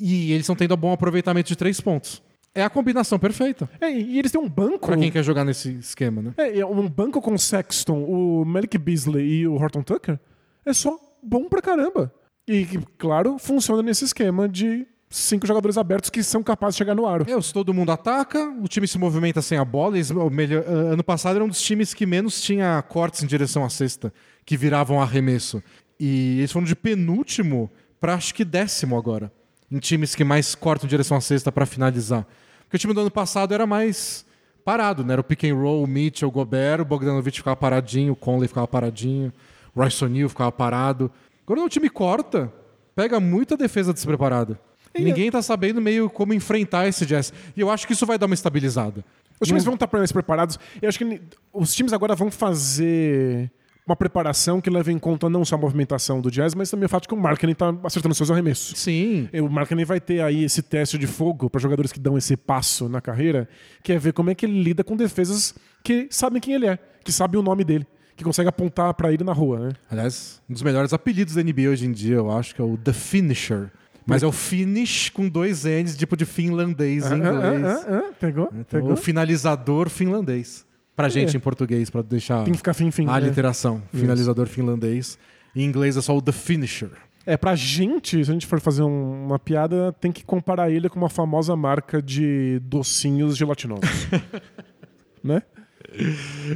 E, 0.00 0.30
eles 0.32 0.42
estão 0.42 0.54
tendo 0.56 0.74
um 0.74 0.76
bom 0.76 0.92
aproveitamento 0.92 1.48
de 1.48 1.56
três 1.56 1.80
pontos. 1.80 2.22
É 2.54 2.62
a 2.62 2.68
combinação 2.68 3.18
perfeita 3.18 3.66
É, 3.80 3.90
e 3.90 4.18
eles 4.18 4.30
têm 4.30 4.38
um 4.40 4.48
banco. 4.48 4.86
pra 4.86 4.96
quem 4.98 5.10
quer 5.10 5.22
jogar 5.22 5.42
nesse 5.44 5.70
esquema, 5.78 6.20
né? 6.20 6.34
É, 6.36 6.58
é 6.58 6.66
um 6.66 6.86
banco 6.86 7.22
com 7.22 7.32
o 7.32 7.38
Sexton, 7.38 8.04
o 8.04 8.44
Malik 8.44 8.76
Beasley 8.76 9.26
e 9.40 9.46
o 9.48 9.54
Horton 9.54 9.82
Tucker 9.82 10.20
é 10.66 10.72
só 10.74 10.98
bom 11.22 11.48
pra 11.48 11.62
caramba. 11.62 12.12
E, 12.46 12.66
claro, 12.98 13.38
funciona 13.38 13.82
nesse 13.82 14.04
esquema 14.04 14.46
de 14.48 14.86
cinco 15.08 15.46
jogadores 15.46 15.78
abertos 15.78 16.10
que 16.10 16.22
são 16.22 16.42
capazes 16.42 16.74
de 16.74 16.78
chegar 16.78 16.94
no 16.94 17.06
aro. 17.06 17.24
É, 17.26 17.40
se 17.40 17.52
todo 17.54 17.72
mundo 17.72 17.90
ataca, 17.92 18.50
o 18.62 18.68
time 18.68 18.86
se 18.86 18.98
movimenta 18.98 19.40
sem 19.40 19.56
a 19.56 19.64
bola. 19.64 19.96
Eles, 19.96 20.10
melhor- 20.10 20.64
ah, 20.66 20.92
ano 20.92 21.02
passado 21.04 21.36
era 21.36 21.44
um 21.44 21.48
dos 21.48 21.60
times 21.62 21.94
que 21.94 22.04
menos 22.04 22.42
tinha 22.42 22.82
cortes 22.82 23.22
em 23.22 23.26
direção 23.26 23.64
à 23.64 23.70
cesta, 23.70 24.12
que 24.44 24.56
viravam 24.58 25.00
arremesso. 25.00 25.62
E 26.04 26.38
eles 26.38 26.50
foram 26.50 26.66
de 26.66 26.74
penúltimo 26.74 27.70
para 28.00 28.14
acho 28.14 28.34
que 28.34 28.44
décimo 28.44 28.96
agora, 28.98 29.30
em 29.70 29.78
times 29.78 30.16
que 30.16 30.24
mais 30.24 30.52
cortam 30.56 30.86
em 30.88 30.90
direção 30.90 31.16
à 31.16 31.20
cesta 31.20 31.52
para 31.52 31.64
finalizar. 31.64 32.26
Porque 32.64 32.74
o 32.74 32.78
time 32.80 32.92
do 32.92 33.02
ano 33.02 33.10
passado 33.10 33.54
era 33.54 33.64
mais 33.66 34.26
parado, 34.64 35.04
né? 35.04 35.12
Era 35.12 35.20
o 35.20 35.24
pick 35.24 35.44
and 35.44 35.54
roll, 35.54 35.84
o 35.84 35.86
Mitchell, 35.86 36.28
o 36.28 36.32
Gobert, 36.32 36.80
o 36.80 36.84
Bogdanovich 36.84 37.38
ficava 37.38 37.54
paradinho, 37.54 38.14
o 38.14 38.16
Conley 38.16 38.48
ficava 38.48 38.66
paradinho, 38.66 39.32
o 39.74 39.80
Royce 39.80 40.04
O'Neal 40.04 40.28
ficava 40.28 40.50
parado. 40.50 41.08
Agora 41.46 41.60
o 41.64 41.68
time 41.68 41.88
corta, 41.88 42.52
pega 42.96 43.20
muita 43.20 43.56
defesa 43.56 43.92
despreparada. 43.92 44.58
E- 44.92 45.02
Ninguém 45.04 45.30
tá 45.30 45.40
sabendo 45.40 45.80
meio 45.80 46.10
como 46.10 46.34
enfrentar 46.34 46.88
esse 46.88 47.06
Jazz. 47.06 47.32
E 47.56 47.60
eu 47.60 47.70
acho 47.70 47.86
que 47.86 47.92
isso 47.92 48.04
vai 48.04 48.18
dar 48.18 48.26
uma 48.26 48.34
estabilizada. 48.34 49.04
Os 49.40 49.46
times 49.46 49.62
vão 49.64 49.74
estar 49.74 49.88
mais 49.92 50.10
preparados. 50.10 50.58
Eu 50.80 50.88
acho 50.88 50.98
que 50.98 51.22
os 51.52 51.72
times 51.74 51.92
agora 51.92 52.14
vão 52.16 52.28
fazer 52.30 53.50
uma 53.86 53.96
preparação 53.96 54.60
que 54.60 54.70
leve 54.70 54.92
em 54.92 54.98
conta 54.98 55.28
não 55.28 55.44
só 55.44 55.56
a 55.56 55.58
movimentação 55.58 56.20
do 56.20 56.30
Jazz, 56.30 56.54
mas 56.54 56.70
também 56.70 56.86
o 56.86 56.88
fato 56.88 57.08
que 57.08 57.14
o 57.14 57.16
Markkinen 57.16 57.52
está 57.52 57.74
acertando 57.82 58.14
seus 58.14 58.30
arremessos. 58.30 58.78
Sim. 58.78 59.28
E 59.32 59.40
O 59.40 59.50
Markkinen 59.50 59.84
vai 59.84 60.00
ter 60.00 60.20
aí 60.20 60.44
esse 60.44 60.62
teste 60.62 60.96
de 60.96 61.06
fogo 61.06 61.50
para 61.50 61.60
jogadores 61.60 61.90
que 61.90 61.98
dão 61.98 62.16
esse 62.16 62.36
passo 62.36 62.88
na 62.88 63.00
carreira, 63.00 63.48
que 63.82 63.92
é 63.92 63.98
ver 63.98 64.12
como 64.12 64.30
é 64.30 64.34
que 64.34 64.46
ele 64.46 64.62
lida 64.62 64.84
com 64.84 64.96
defesas 64.96 65.54
que 65.82 66.06
sabem 66.10 66.40
quem 66.40 66.54
ele 66.54 66.66
é, 66.66 66.78
que 67.04 67.10
sabem 67.10 67.40
o 67.40 67.42
nome 67.42 67.64
dele, 67.64 67.86
que 68.16 68.22
conseguem 68.22 68.48
apontar 68.48 68.94
para 68.94 69.12
ele 69.12 69.24
na 69.24 69.32
rua, 69.32 69.58
né? 69.58 69.72
Aliás, 69.90 70.40
um 70.48 70.52
dos 70.52 70.62
melhores 70.62 70.92
apelidos 70.92 71.34
da 71.34 71.42
NBA 71.42 71.68
hoje 71.68 71.86
em 71.86 71.92
dia, 71.92 72.16
eu 72.16 72.30
acho 72.30 72.54
que 72.54 72.60
é 72.60 72.64
o 72.64 72.76
The 72.76 72.92
Finisher. 72.92 73.70
Mas 74.04 74.22
é 74.22 74.26
o 74.26 74.32
finish 74.32 75.10
com 75.10 75.28
dois 75.28 75.64
N's, 75.64 75.96
tipo 75.96 76.16
de 76.16 76.24
finlandês 76.24 77.10
em 77.10 77.16
inglês. 77.18 77.64
Ah, 77.64 77.84
ah, 77.88 78.02
ah, 78.08 78.12
pegou? 78.18 78.48
Então, 78.52 78.80
pegou. 78.80 78.92
o 78.92 78.96
finalizador 78.96 79.88
finlandês. 79.88 80.66
Pra 80.94 81.08
gente 81.08 81.34
É. 81.34 81.36
em 81.36 81.40
português, 81.40 81.88
pra 81.90 82.02
deixar 82.02 82.44
Tem 82.44 82.52
que 82.52 82.58
ficar 82.58 82.74
fim, 82.74 82.90
fim. 82.90 83.06
a 83.08 83.12
né? 83.18 83.28
literação. 83.28 83.82
Finalizador 83.92 84.46
finlandês. 84.46 85.18
Em 85.56 85.64
inglês 85.64 85.96
é 85.96 86.00
só 86.02 86.16
o 86.16 86.20
The 86.22 86.32
Finisher. 86.32 86.90
É, 87.24 87.36
pra 87.36 87.54
gente, 87.54 88.24
se 88.24 88.30
a 88.30 88.34
gente 88.34 88.46
for 88.46 88.60
fazer 88.60 88.82
um- 88.82 89.26
uma 89.26 89.38
piada, 89.38 89.92
tem 90.00 90.10
que 90.10 90.24
comparar 90.24 90.70
ele 90.70 90.88
com 90.88 90.98
uma 90.98 91.08
famosa 91.08 91.54
marca 91.54 92.02
de 92.02 92.58
docinhos 92.64 93.36
gelatinosos. 93.36 93.88
né? 95.22 95.42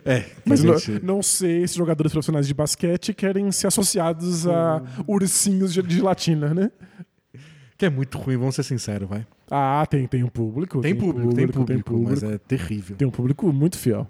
É, 0.05 0.25
Mas 0.45 0.65
a 0.65 0.67
não, 0.67 0.79
gente- 0.79 1.05
não 1.05 1.23
sei 1.23 1.67
se 1.69 1.77
jogadores 1.77 2.13
profissionais 2.13 2.47
de 2.47 2.55
basquete 2.55 3.13
querem 3.13 3.51
ser 3.53 3.67
associados 3.67 4.47
a 4.47 4.83
ursinhos 5.07 5.73
de 5.73 5.83
de 5.83 5.97
gelatina, 5.97 6.53
né? 6.55 6.71
que 7.79 7.85
é 7.85 7.91
muito 7.91 8.17
ruim, 8.17 8.39
vamos 8.39 8.55
ser 8.55 8.63
sinceros, 8.63 9.07
vai. 9.07 9.27
Ah, 9.51 9.85
tem, 9.89 10.07
tem 10.07 10.25
um 10.25 10.29
público. 10.29 10.81
Tem 10.81 10.95
público, 10.95 11.35
tem 11.35 11.47
público, 11.47 11.65
tem 11.67 11.79
público. 11.81 12.11
mas 12.11 12.23
é 12.23 12.39
terrível. 12.39 12.97
Tem 12.97 13.07
um 13.07 13.11
público 13.11 13.53
muito 13.53 13.77
fiel. 13.79 14.09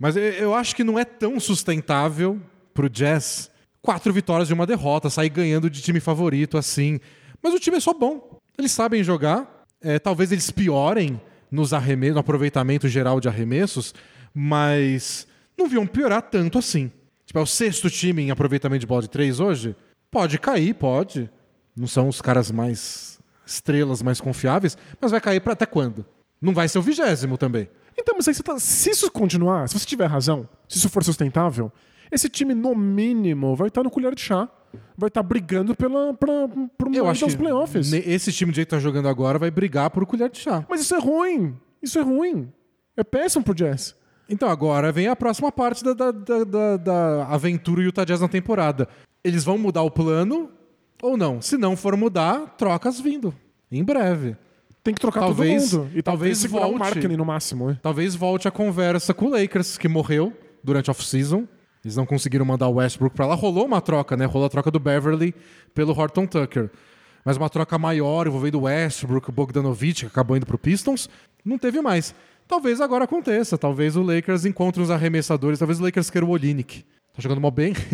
Mas 0.00 0.16
eu- 0.16 0.54
acho 0.54 0.74
que 0.74 0.82
não 0.82 0.98
é 0.98 1.04
tão 1.04 1.38
sustentável 1.38 2.40
pro 2.72 2.88
Jazz 2.88 3.50
quatro 3.82 4.12
vitórias 4.12 4.48
de 4.48 4.54
uma 4.54 4.66
derrota, 4.66 5.10
sair 5.10 5.28
ganhando 5.28 5.68
de 5.68 5.82
time 5.82 6.00
favorito 6.00 6.56
assim. 6.56 6.98
Mas 7.42 7.52
o 7.52 7.60
time 7.60 7.76
é 7.76 7.80
só 7.80 7.92
bom. 7.92 8.38
Eles 8.58 8.72
sabem 8.72 9.04
jogar. 9.04 9.66
É, 9.82 9.98
talvez 9.98 10.32
eles 10.32 10.50
piorem 10.50 11.20
nos 11.50 11.72
arremessos, 11.74 12.14
no 12.14 12.20
aproveitamento 12.20 12.88
geral 12.88 13.20
de 13.20 13.28
arremessos, 13.28 13.94
mas 14.34 15.26
não 15.56 15.68
viam 15.68 15.86
piorar 15.86 16.22
tanto 16.22 16.58
assim. 16.58 16.90
Tipo, 17.26 17.38
é 17.38 17.42
o 17.42 17.46
sexto 17.46 17.90
time 17.90 18.22
em 18.22 18.30
aproveitamento 18.30 18.80
de 18.80 18.86
bola 18.86 19.02
de 19.02 19.10
três 19.10 19.38
hoje? 19.38 19.76
Pode 20.10 20.38
cair, 20.38 20.74
pode. 20.74 21.30
Não 21.76 21.86
são 21.86 22.08
os 22.08 22.20
caras 22.22 22.50
mais 22.50 23.18
estrelas, 23.46 24.02
mais 24.02 24.20
confiáveis, 24.20 24.76
mas 25.00 25.10
vai 25.10 25.20
cair 25.20 25.40
para 25.40 25.52
até 25.52 25.66
quando? 25.66 26.04
Não 26.40 26.54
vai 26.54 26.68
ser 26.68 26.78
o 26.78 26.82
vigésimo 26.82 27.36
também. 27.36 27.68
Então, 27.98 28.14
mas 28.16 28.26
aí 28.28 28.34
você 28.34 28.42
tá, 28.42 28.58
se 28.58 28.90
isso 28.90 29.10
continuar, 29.10 29.68
se 29.68 29.78
você 29.78 29.86
tiver 29.86 30.06
razão, 30.06 30.48
se 30.68 30.78
isso 30.78 30.88
for 30.88 31.02
sustentável, 31.04 31.70
esse 32.10 32.28
time, 32.28 32.54
no 32.54 32.74
mínimo, 32.74 33.54
vai 33.54 33.68
estar 33.68 33.82
no 33.82 33.90
colher 33.90 34.14
de 34.14 34.20
chá. 34.22 34.48
Vai 34.96 35.08
estar 35.08 35.22
brigando 35.22 35.74
pela, 35.74 36.14
pra, 36.14 36.48
pro 36.78 36.94
Eu 36.94 37.08
acho 37.08 37.26
dos 37.26 37.34
playoffs. 37.34 37.92
esse 37.92 38.32
time 38.32 38.52
do 38.52 38.54
jeito 38.54 38.68
que 38.68 38.74
tá 38.76 38.78
jogando 38.80 39.08
agora 39.08 39.36
vai 39.38 39.50
brigar 39.50 39.90
por 39.90 40.06
colher 40.06 40.30
de 40.30 40.38
chá. 40.38 40.64
Mas 40.68 40.80
isso 40.82 40.94
é 40.94 40.98
ruim. 41.00 41.56
Isso 41.82 41.98
é 41.98 42.02
ruim. 42.02 42.52
É 42.96 43.02
péssimo 43.02 43.42
pro 43.44 43.54
Jazz. 43.54 43.96
Então 44.28 44.48
agora 44.48 44.92
vem 44.92 45.08
a 45.08 45.16
próxima 45.16 45.50
parte 45.50 45.82
da, 45.82 45.92
da, 45.92 46.12
da, 46.12 46.44
da- 46.44 46.76
da 46.76 47.26
aventura 47.26 47.82
Utah 47.82 48.04
Jazz 48.04 48.20
na 48.20 48.28
temporada. 48.28 48.86
Eles 49.24 49.42
vão 49.42 49.58
mudar 49.58 49.82
o 49.82 49.90
plano 49.90 50.50
ou 51.02 51.16
não? 51.16 51.42
Se 51.42 51.56
não 51.56 51.76
for 51.76 51.96
mudar, 51.96 52.54
trocas 52.56 53.00
vindo. 53.00 53.34
Em 53.72 53.82
breve. 53.82 54.36
Tem 54.82 54.94
que 54.94 55.00
trocar 55.00 55.20
Talvez- 55.20 55.70
todo 55.70 55.80
mundo. 55.84 55.90
E 55.94 56.02
talvez 56.02 56.04
talvez 56.04 56.38
segurar 56.38 56.66
o 56.66 56.70
volte. 56.70 56.78
Markkinen 56.80 57.16
no 57.16 57.24
máximo. 57.24 57.68
né? 57.68 57.78
Talvez 57.82 58.14
volte 58.14 58.48
a 58.48 58.50
conversa 58.50 59.12
com 59.12 59.26
o 59.26 59.30
Lakers, 59.30 59.76
que 59.76 59.88
morreu 59.88 60.32
durante 60.64 60.88
a 60.88 60.92
off-season. 60.92 61.46
Eles 61.84 61.96
não 61.96 62.04
conseguiram 62.06 62.44
mandar 62.44 62.68
o 62.68 62.74
Westbrook 62.74 63.14
pra 63.16 63.26
lá. 63.26 63.34
Rolou 63.34 63.64
uma 63.66 63.80
troca, 63.80 64.16
né? 64.16 64.24
Rolou 64.24 64.46
a 64.46 64.50
troca 64.50 64.70
do 64.70 64.78
Beverly 64.80 65.34
pelo 65.74 65.92
Horton 65.98 66.26
Tucker. 66.26 66.70
Mas 67.24 67.36
uma 67.36 67.48
troca 67.50 67.76
maior 67.78 68.26
envolvendo 68.26 68.56
o 68.58 68.62
Westbrook, 68.62 69.28
o 69.28 69.32
Bogdanovich, 69.32 70.00
que 70.00 70.06
acabou 70.06 70.36
indo 70.36 70.46
pro 70.46 70.58
Pistons, 70.58 71.08
não 71.44 71.58
teve 71.58 71.80
mais. 71.82 72.14
Talvez 72.48 72.80
agora 72.80 73.04
aconteça. 73.04 73.56
Talvez 73.58 73.96
o 73.96 74.02
Lakers 74.02 74.44
encontre 74.46 74.82
uns 74.82 74.90
arremessadores. 74.90 75.58
Talvez 75.58 75.78
o 75.78 75.82
Lakers 75.84 76.08
queira 76.10 76.24
o 76.26 76.30
Olinick. 76.30 76.82
Tá 77.14 77.20
jogando 77.22 77.40
mal 77.40 77.50
bem. 77.50 77.74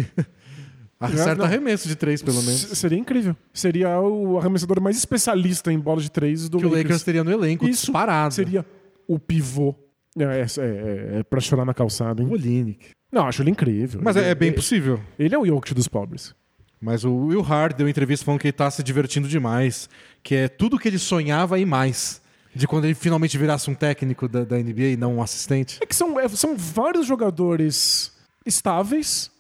Acerta 0.99 1.35
Não. 1.37 1.45
arremesso 1.45 1.87
de 1.87 1.95
três, 1.95 2.23
pelo 2.23 2.43
menos. 2.43 2.61
Seria 2.61 2.99
incrível. 2.99 3.37
Seria 3.53 4.01
o 4.01 4.39
arremessador 4.39 4.81
mais 4.81 4.97
especialista 4.97 5.71
em 5.71 5.79
bola 5.79 6.01
de 6.01 6.11
três 6.11 6.49
do 6.49 6.59
Que 6.59 6.67
o 6.67 6.71
Lakers 6.75 7.03
teria 7.03 7.23
no 7.23 7.31
elenco, 7.31 7.67
Isso 7.69 7.87
disparado. 7.87 8.33
seria 8.33 8.65
o 9.07 9.19
pivô. 9.19 9.75
É, 10.19 10.23
é, 10.23 10.47
é, 10.59 11.19
é 11.19 11.23
pra 11.23 11.41
chorar 11.41 11.67
na 11.67 11.75
calçada, 11.75 12.23
hein? 12.23 12.29
O 12.29 12.33
Olinick. 12.33 12.91
Não, 13.13 13.27
acho 13.27 13.43
ele 13.43 13.51
incrível. 13.51 14.01
Mas 14.03 14.17
ele, 14.17 14.27
é, 14.27 14.31
é 14.31 14.35
bem 14.35 14.49
ele, 14.49 14.57
possível. 14.57 14.99
ele 15.19 15.35
é 15.35 15.39
o 15.39 15.45
Jokic 15.45 15.75
dos 15.75 15.87
pobres. 15.87 16.35
Mas 16.81 17.05
o 17.05 17.15
Will 17.15 17.43
Hard 17.43 17.77
deu 17.77 17.89
entrevista 17.89 18.25
falando 18.25 18.41
que 18.41 18.47
ele 18.47 18.53
tá 18.53 18.71
se 18.71 18.83
divertindo 18.83 19.29
demais. 19.29 19.91
Que 20.23 20.35
é 20.35 20.49
tudo 20.49 20.79
que 20.79 20.89
ele 20.89 20.99
sonhava 20.99 21.59
e 21.59 21.67
mais. 21.67 22.23
De 22.55 22.67
quando 22.67 22.87
ele 22.87 22.95
finalmente 22.95 23.37
virasse 23.37 23.71
um 23.71 23.75
técnico 23.75 24.27
da, 24.27 24.45
da 24.45 24.57
NBA 24.57 24.83
e 24.93 24.97
não 24.97 25.17
um 25.17 25.23
assistente. 25.23 25.79
É 25.83 25.87
que 25.87 25.95
são, 25.95 26.19
é, 26.19 26.27
são 26.29 26.57
vários 26.57 27.07
jogadores 27.07 28.13
estáveis 28.47 29.31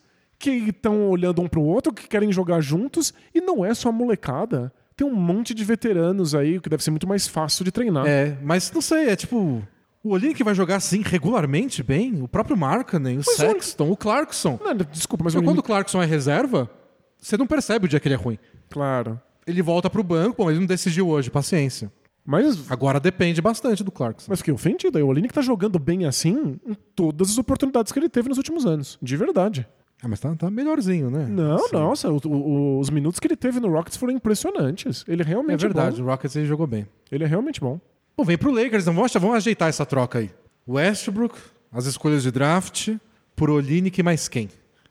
que 0.51 0.70
estão 0.70 1.09
olhando 1.09 1.42
um 1.42 1.49
pro 1.49 1.62
outro, 1.62 1.92
que 1.92 2.09
querem 2.09 2.32
jogar 2.32 2.61
juntos, 2.61 3.12
e 3.34 3.40
não 3.40 3.64
é 3.64 3.74
só 3.74 3.88
a 3.88 3.92
molecada. 3.92 4.72
Tem 4.97 5.07
um 5.07 5.14
monte 5.14 5.53
de 5.53 5.62
veteranos 5.64 6.34
aí 6.34 6.59
que 6.61 6.68
deve 6.68 6.82
ser 6.82 6.90
muito 6.90 7.07
mais 7.07 7.26
fácil 7.28 7.64
de 7.64 7.70
treinar. 7.70 8.07
É, 8.07 8.36
mas 8.42 8.70
não 8.72 8.80
sei, 8.80 9.09
é 9.11 9.16
tipo. 9.16 9.62
O 10.03 10.11
Olinick 10.11 10.42
vai 10.44 10.55
jogar 10.55 10.76
assim 10.76 11.03
regularmente 11.05 11.82
bem? 11.82 12.22
O 12.22 12.28
próprio 12.28 12.57
Markkanen, 12.57 13.14
o 13.16 13.18
Mas 13.18 13.28
o- 13.28 13.32
Sexton, 13.36 13.90
o 13.90 13.97
Clarkson. 13.97 14.59
Não, 14.64 14.74
desculpa, 14.74 15.24
mas 15.24 15.34
Mas 15.34 15.42
o 15.42 15.44
quando 15.44 15.59
o 15.59 15.62
Clarkson 15.62 16.01
é 16.01 16.07
reserva, 16.07 16.70
você 17.20 17.36
não 17.36 17.47
percebe 17.47 17.86
o 17.86 17.88
dia 17.88 17.99
que 17.99 18.07
ele 18.07 18.14
é 18.14 18.18
ruim. 18.18 18.38
Claro. 18.70 19.20
Ele 19.47 19.61
volta 19.62 19.90
pro 19.90 20.03
banco, 20.05 20.44
bom, 20.44 20.51
ele 20.51 20.61
não 20.61 20.66
decidiu 20.66 21.09
hoje, 21.09 21.28
paciência. 21.30 21.90
Mas, 22.24 22.70
Agora 22.70 22.99
depende 22.99 23.40
bastante 23.40 23.84
do 23.84 23.90
Clarkson. 23.92 24.26
mas 24.28 24.38
fiquei 24.40 24.53
ofendido. 24.55 24.97
aí. 24.99 25.03
O 25.05 25.09
Olinick 25.09 25.32
tá 25.34 25.40
jogando 25.40 25.78
bem 25.78 26.05
assim 26.07 26.59
em 26.66 26.74
todas 26.94 27.30
as 27.30 27.38
oportunidades 27.38 27.92
que 27.92 27.99
ele 27.99 28.09
teve 28.09 28.28
nos 28.28 28.38
últimos 28.38 28.64
anos. 28.66 28.99
De 29.03 29.16
verdade. 29.16 29.66
Ah, 30.07 30.09
mas 30.09 30.20
tá, 30.20 30.32
tá 30.36 30.48
melhorzinho, 30.48 31.11
né? 31.11 31.26
Não, 31.28 31.59
Sim. 31.59 31.68
nossa, 31.72 32.09
o- 32.12 32.20
o- 32.28 32.78
os 32.78 32.90
minutos 32.90 33.18
que 33.18 33.26
ele 33.26 33.34
teve 33.34 33.59
no 33.59 33.68
Rockets 33.68 33.96
foram 33.96 34.12
impressionantes. 34.12 35.04
Ele 35.09 35.22
é 35.22 35.24
É 35.24 35.28
realmente 35.28 35.61
verdade, 35.61 35.96
bom. 35.96 36.04
o 36.04 36.11
Rockets 36.11 36.36
ele 36.36 36.46
jogou 36.46 36.64
bem. 36.66 36.86
Ele 37.11 37.24
é 37.24 37.26
realmente 37.26 37.61
bom. 37.61 37.80
Bom, 38.16 38.22
vem 38.24 38.38
pro 38.38 38.52
Lakers, 38.52 38.84
então 38.84 38.94
vamos, 38.94 39.12
vamos 39.12 39.34
ajeitar 39.36 39.68
essa 39.68 39.84
troca 39.84 40.20
aí. 40.20 40.30
Westbrook, 40.68 41.34
as 41.72 41.86
escolhas 41.86 42.22
de 42.22 42.30
draft, 42.30 42.90
por 43.34 43.50
Olinick 43.50 44.00
mais 44.02 44.28
quem? 44.28 44.48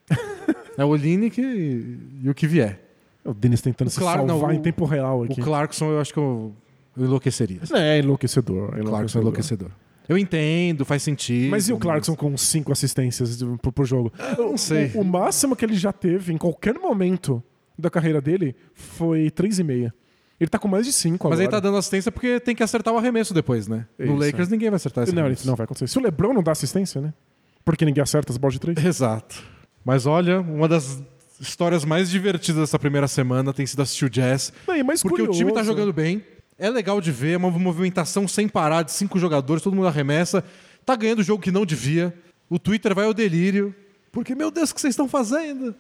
é 0.78 0.84
o 0.84 0.90
Olinick 0.90 1.40
e, 1.42 1.98
e 2.24 2.30
o 2.30 2.34
que 2.36 2.46
vier. 2.46 2.82
O 3.24 3.34
Dennis 3.34 3.62
tentando 3.62 3.90
se 3.90 3.98
Claro, 4.00 4.22
não, 4.24 4.36
salvar 4.40 4.50
o- 4.52 4.54
em 4.54 4.62
tempo 4.62 4.84
real 4.86 5.24
aqui. 5.24 5.40
O 5.40 5.44
Clarkson 5.44 5.92
eu 5.92 6.00
acho 6.02 6.12
que 6.14 6.20
eu, 6.20 6.54
eu 6.98 7.06
enlouqueceria. 7.06 7.62
É 7.74 8.00
enlouquecedor. 8.00 8.78
O 8.78 8.84
Clarkson 8.84 9.18
é 9.18 9.22
enlouquecedor. 9.22 9.72
Eu 10.08 10.18
entendo, 10.18 10.86
faz 10.86 11.02
sentido. 11.04 11.50
Mas 11.52 11.68
e 11.68 11.74
o 11.74 11.78
Clarkson 11.78 12.16
com 12.16 12.36
cinco 12.38 12.72
assistências 12.72 13.42
pro, 13.62 13.72
pro 13.72 13.86
jogo? 13.86 14.12
Não 14.38 14.58
sei. 14.58 14.92
O, 14.96 15.02
o 15.02 15.06
máximo 15.06 15.56
que 15.56 15.66
ele 15.66 15.76
já 15.76 15.92
teve 15.92 16.32
em 16.34 16.38
qualquer 16.38 16.76
momento 16.76 17.42
da 17.78 17.90
carreira 17.90 18.22
dele 18.22 18.56
foi 18.74 19.30
3,5. 19.32 19.92
Ele 20.40 20.50
tá 20.50 20.60
com 20.60 20.68
mais 20.68 20.86
de 20.86 20.92
5 20.92 21.16
Mas 21.30 21.34
agora. 21.40 21.44
ele 21.44 21.52
tá 21.52 21.60
dando 21.60 21.78
assistência 21.78 22.12
porque 22.12 22.40
tem 22.42 22.54
que 22.56 22.62
acertar 22.62 22.94
o 22.94 22.98
arremesso 22.98 23.34
depois, 23.34 23.68
né? 23.68 23.86
No 23.98 24.06
Isso, 24.06 24.16
Lakers 24.26 24.50
ninguém 24.50 24.70
vai 24.70 24.76
acertar 24.76 25.06
esse 25.06 25.16
Não, 25.16 25.30
isso 25.32 25.48
não 25.48 25.56
vai 25.56 25.64
acontecer. 25.64 25.88
Se 25.88 25.98
o 25.98 26.02
LeBron 26.02 26.34
não 26.34 26.44
dá 26.44 26.52
assistência, 26.52 27.00
né? 27.02 27.14
Porque 27.64 27.86
ninguém 27.86 28.04
acerta 28.04 28.32
as 28.34 28.38
bolas 28.38 28.54
de 28.54 28.60
três. 28.60 28.78
Exato. 28.86 29.42
Mas 29.84 30.06
olha, 30.06 30.42
uma 30.42 30.68
das 30.68 31.02
histórias 31.40 31.86
mais 31.86 32.10
divertidas 32.10 32.62
dessa 32.62 32.78
primeira 32.78 33.08
semana 33.08 33.54
tem 33.54 33.66
sido 33.66 33.82
assistir 33.82 34.06
o 34.06 34.10
Jazz. 34.10 34.52
Não, 34.68 34.76
e 34.76 34.84
mais 34.84 35.02
Porque 35.02 35.22
o 35.22 35.28
time 35.32 35.52
tá 35.52 35.60
curioso- 35.62 35.72
jogando 35.72 35.94
bem, 35.94 36.22
é 36.58 36.70
legal 36.70 37.00
de 37.02 37.12
ver, 37.12 37.34
é 37.34 37.38
uma 37.38 37.50
movimentação 37.52 38.28
sem 38.28 38.48
parar 38.48 38.84
de 38.84 38.92
cinco 38.92 39.20
jogadores, 39.20 39.62
todo 39.64 39.76
mundo 39.76 39.88
arremessa, 39.88 40.44
tá 40.86 40.96
ganhando 40.96 41.20
o 41.20 41.24
jogo 41.24 41.42
que 41.44 41.52
não 41.52 41.66
devia. 41.66 42.14
O 42.50 42.58
Twitter 42.60 42.94
vai 42.94 43.06
ao 43.06 43.14
delírio, 43.14 43.74
porque, 44.12 44.36
meu 44.36 44.52
Deus, 44.52 44.72
o 44.72 44.76
que 44.76 44.82
vocês 44.82 44.92
estão 44.94 45.08
fazendo? 45.10 45.76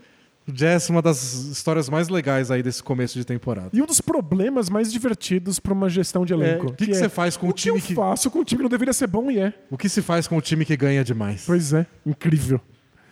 O 0.47 0.51
Jazz 0.51 0.89
é 0.89 0.91
uma 0.91 1.01
das 1.01 1.33
histórias 1.33 1.89
mais 1.89 2.07
legais 2.07 2.51
aí 2.51 2.61
desse 2.61 2.83
começo 2.83 3.17
de 3.17 3.25
temporada. 3.25 3.69
E 3.73 3.81
um 3.81 3.85
dos 3.85 3.99
problemas 3.99 4.69
mais 4.69 4.91
divertidos 4.91 5.59
para 5.59 5.73
uma 5.73 5.89
gestão 5.89 6.23
de 6.23 6.33
É, 6.33 6.35
elenco. 6.35 6.67
o 6.67 6.73
que, 6.73 6.85
que 6.85 6.91
é, 6.91 6.95
você 6.95 7.09
faz 7.09 7.35
com 7.35 7.47
o, 7.47 7.49
o 7.49 7.53
que 7.53 7.63
time 7.63 7.79
eu 7.79 7.81
que. 7.83 7.95
faço 7.95 8.29
com 8.29 8.39
o 8.39 8.45
time 8.45 8.59
que 8.59 8.63
não 8.63 8.69
deveria 8.69 8.93
ser 8.93 9.07
bom 9.07 9.31
e 9.31 9.39
é. 9.39 9.53
O 9.71 9.77
que 9.77 9.89
se 9.89 10.03
faz 10.03 10.27
com 10.27 10.37
o 10.37 10.41
time 10.41 10.63
que 10.63 10.77
ganha 10.77 11.03
demais? 11.03 11.43
Pois 11.47 11.73
é, 11.73 11.87
incrível. 12.05 12.61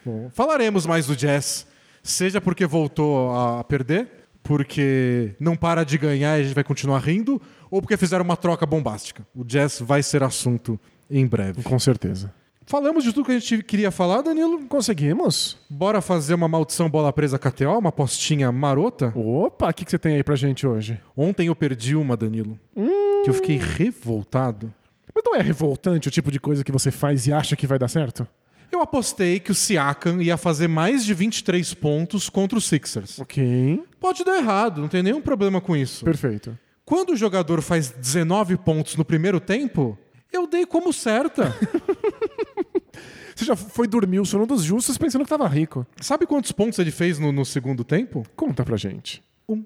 Bom, 0.05 0.29
falaremos 0.31 0.85
mais 0.85 1.07
do 1.07 1.15
Jazz, 1.15 1.65
seja 2.03 2.39
porque 2.39 2.67
voltou 2.67 3.35
a 3.35 3.63
perder, 3.63 4.22
porque 4.43 5.35
não 5.39 5.55
para 5.55 5.83
de 5.83 5.97
ganhar 5.97 6.37
e 6.37 6.41
a 6.41 6.43
gente 6.43 6.53
vai 6.53 6.63
continuar 6.63 6.99
rindo, 6.99 7.41
ou 7.71 7.81
porque 7.81 7.97
fizeram 7.97 8.23
uma 8.23 8.37
troca 8.37 8.65
bombástica. 8.65 9.25
O 9.33 9.43
Jazz 9.43 9.79
vai 9.79 10.03
ser 10.03 10.21
assunto 10.21 10.79
em 11.09 11.25
breve. 11.25 11.63
Com 11.63 11.79
certeza. 11.79 12.33
Falamos 12.65 13.03
de 13.03 13.11
tudo 13.11 13.25
que 13.25 13.31
a 13.31 13.39
gente 13.39 13.61
queria 13.63 13.91
falar, 13.91 14.21
Danilo. 14.21 14.65
Conseguimos? 14.67 15.57
Bora 15.69 16.01
fazer 16.01 16.33
uma 16.33 16.47
maldição 16.47 16.89
bola 16.89 17.11
presa 17.11 17.37
KTO, 17.37 17.77
uma 17.77 17.91
postinha 17.91 18.51
marota? 18.51 19.11
Opa, 19.15 19.69
o 19.69 19.73
que, 19.73 19.83
que 19.83 19.91
você 19.91 19.99
tem 19.99 20.15
aí 20.15 20.23
pra 20.23 20.35
gente 20.35 20.65
hoje? 20.65 20.99
Ontem 21.15 21.47
eu 21.47 21.55
perdi 21.55 21.95
uma, 21.95 22.15
Danilo, 22.15 22.57
que 23.23 23.29
eu 23.29 23.33
fiquei 23.33 23.57
revoltado. 23.57 24.73
Mas 25.13 25.23
não 25.25 25.35
é 25.35 25.41
revoltante 25.41 26.07
o 26.07 26.11
tipo 26.11 26.31
de 26.31 26.39
coisa 26.39 26.63
que 26.63 26.71
você 26.71 26.89
faz 26.89 27.27
e 27.27 27.33
acha 27.33 27.55
que 27.55 27.67
vai 27.67 27.77
dar 27.77 27.87
certo? 27.87 28.27
Eu 28.73 28.81
apostei 28.81 29.39
que 29.39 29.51
o 29.51 29.55
Siakam 29.55 30.19
ia 30.19 30.35
fazer 30.35 30.67
mais 30.67 31.05
de 31.05 31.13
23 31.13 31.75
pontos 31.75 32.27
contra 32.27 32.57
os 32.57 32.65
Sixers. 32.65 33.19
Ok. 33.19 33.83
Pode 33.99 34.23
dar 34.23 34.37
errado, 34.37 34.81
não 34.81 34.87
tem 34.87 35.03
nenhum 35.03 35.21
problema 35.21 35.61
com 35.61 35.75
isso. 35.75 36.03
Perfeito. 36.03 36.57
Quando 36.83 37.11
o 37.11 37.15
jogador 37.15 37.61
faz 37.61 37.91
19 37.91 38.57
pontos 38.57 38.95
no 38.95 39.05
primeiro 39.05 39.39
tempo, 39.39 39.95
eu 40.31 40.47
dei 40.47 40.65
como 40.65 40.91
certa. 40.91 41.55
Você 43.35 43.45
já 43.45 43.55
foi 43.55 43.87
dormir 43.87 44.19
o 44.19 44.25
sono 44.25 44.47
dos 44.47 44.63
justos 44.63 44.97
pensando 44.97 45.23
que 45.23 45.29
tava 45.29 45.47
rico. 45.47 45.85
Sabe 46.01 46.25
quantos 46.25 46.51
pontos 46.51 46.79
ele 46.79 46.89
fez 46.91 47.19
no, 47.19 47.31
no 47.31 47.45
segundo 47.45 47.83
tempo? 47.83 48.25
Conta 48.35 48.63
pra 48.65 48.75
gente. 48.75 49.23
Um. 49.47 49.63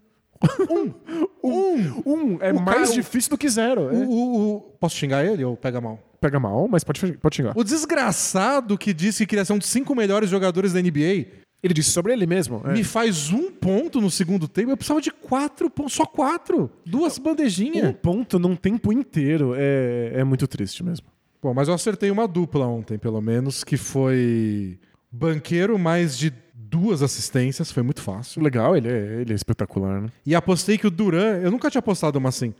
Um. 1.43 2.03
Um 2.05 2.37
é 2.41 2.51
O 2.51 2.61
mais 2.61 2.81
cara- 2.89 2.91
difícil 2.93 3.29
do 3.29 3.37
que 3.37 3.47
zero. 3.49 3.81
O- 3.83 3.89
é. 3.89 4.05
o- 4.05 4.55
o- 4.57 4.61
Posso 4.79 4.95
xingar 4.97 5.25
ele 5.25 5.43
ou 5.45 5.55
pega 5.57 5.79
mal? 5.81 5.99
Pega 6.19 6.39
mal, 6.39 6.67
mas 6.67 6.83
pode, 6.83 7.13
pode 7.17 7.35
xingar. 7.35 7.53
O 7.55 7.63
desgraçado 7.63 8.77
que 8.77 8.93
disse 8.93 9.23
que 9.25 9.29
queria 9.31 9.45
ser 9.45 9.53
um 9.53 9.57
dos 9.57 9.67
cinco 9.67 9.93
melhores 9.95 10.29
jogadores 10.29 10.73
da 10.73 10.81
NBA 10.81 11.27
Ele 11.63 11.73
disse 11.73 11.91
sobre 11.91 12.13
ele 12.13 12.25
mesmo. 12.25 12.61
é. 12.65 12.73
me 12.73 12.83
faz 12.83 13.31
um 13.31 13.51
ponto 13.51 13.99
no 14.01 14.09
segundo 14.11 14.47
tempo. 14.47 14.71
Eu 14.71 14.77
precisava 14.77 15.01
de 15.01 15.11
quatro 15.11 15.69
pontos, 15.69 15.93
só 15.93 16.05
quatro. 16.05 16.69
Duas 16.85 17.17
Um 17.17 17.23
bandejinhas. 17.23 17.95
ponto 18.01 18.39
num 18.39 18.55
tempo 18.55 18.91
inteiro 18.93 19.53
é, 19.55 20.11
é 20.15 20.23
muito 20.23 20.47
triste 20.47 20.83
mesmo. 20.83 21.07
Bom, 21.41 21.53
mas 21.53 21.67
eu 21.67 21.73
acertei 21.73 22.09
uma 22.11 22.27
dupla 22.27 22.65
ontem, 22.65 22.97
pelo 22.97 23.21
menos, 23.21 23.63
que 23.63 23.77
foi 23.77 24.79
banqueiro 25.11 25.77
mais 25.79 26.17
de 26.17 26.33
duas 26.53 27.01
assistências. 27.03 27.71
Foi 27.71 27.83
muito 27.83 28.01
fácil. 28.01 28.41
Legal, 28.41 28.75
ele 28.75 28.87
é, 28.89 29.21
ele 29.21 29.33
é 29.33 29.35
espetacular, 29.35 30.01
né? 30.01 30.09
E 30.25 30.33
apostei 30.35 30.77
que 30.77 30.87
o 30.87 30.91
Duran, 30.91 31.39
eu 31.43 31.51
nunca 31.51 31.69
tinha 31.69 31.79
apostado 31.79 32.17
uma 32.19 32.29
assim. 32.29 32.53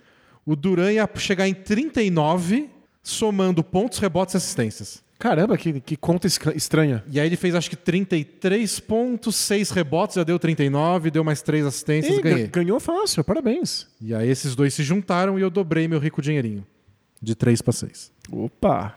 O 0.46 0.56
Duran 0.56 0.92
ia 0.94 1.10
chegar 1.16 1.48
em 1.48 1.54
39, 1.54 2.70
somando 3.10 3.64
pontos, 3.64 4.00
rebotes 4.00 4.34
e 4.34 4.38
assistências. 4.38 5.04
Caramba, 5.20 5.58
que, 5.58 5.80
que 5.82 5.98
conta 5.98 6.28
estranha. 6.28 7.04
E 7.10 7.20
aí 7.20 7.26
ele 7.28 7.36
fez 7.36 7.56
acho 7.56 7.70
que 7.72 7.76
33 7.76 8.80
pontos, 8.82 9.36
6 9.36 9.72
rebotes, 9.72 10.16
já 10.16 10.24
deu 10.24 10.38
39, 10.38 11.10
deu 11.10 11.24
mais 11.24 11.42
3 11.42 11.66
assistências, 11.66 12.18
Ih, 12.18 12.22
ganhei. 12.22 12.44
ga- 12.48 12.62
ganhou 12.62 12.80
fácil, 12.80 13.24
parabéns. 13.24 13.88
E 14.00 14.14
aí 14.14 14.30
esses 14.30 14.56
dois 14.56 14.74
se 14.76 14.84
juntaram 14.84 15.40
e 15.40 15.42
eu 15.42 15.50
dobrei 15.50 15.88
meu 15.88 16.00
rico 16.00 16.22
dinheirinho. 16.22 16.66
De 17.20 17.34
3 17.34 17.64
para 17.64 17.74
6. 17.74 18.12
Opa! 18.32 18.96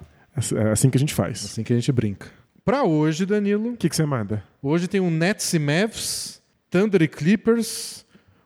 É 0.55 0.71
assim 0.73 0.91
que 0.91 0.99
a 0.99 1.01
gente 1.01 1.15
faz. 1.15 1.43
Assim 1.45 1.63
que 1.63 1.73
a 1.73 1.77
gente 1.77 1.91
brinca. 1.91 2.29
Pra 2.63 2.85
hoje, 2.85 3.25
Danilo, 3.25 3.71
O 3.73 3.77
que, 3.79 3.89
que 3.89 3.97
você 3.97 4.05
manda? 4.05 4.45
hoje 4.63 4.87
tem 4.87 5.01
um 5.01 5.11
Nets 5.11 5.51
e 5.55 5.59
Mavs, 5.59 6.43
Thunder 6.69 7.01
e 7.01 7.09
Clippers, 7.09 8.05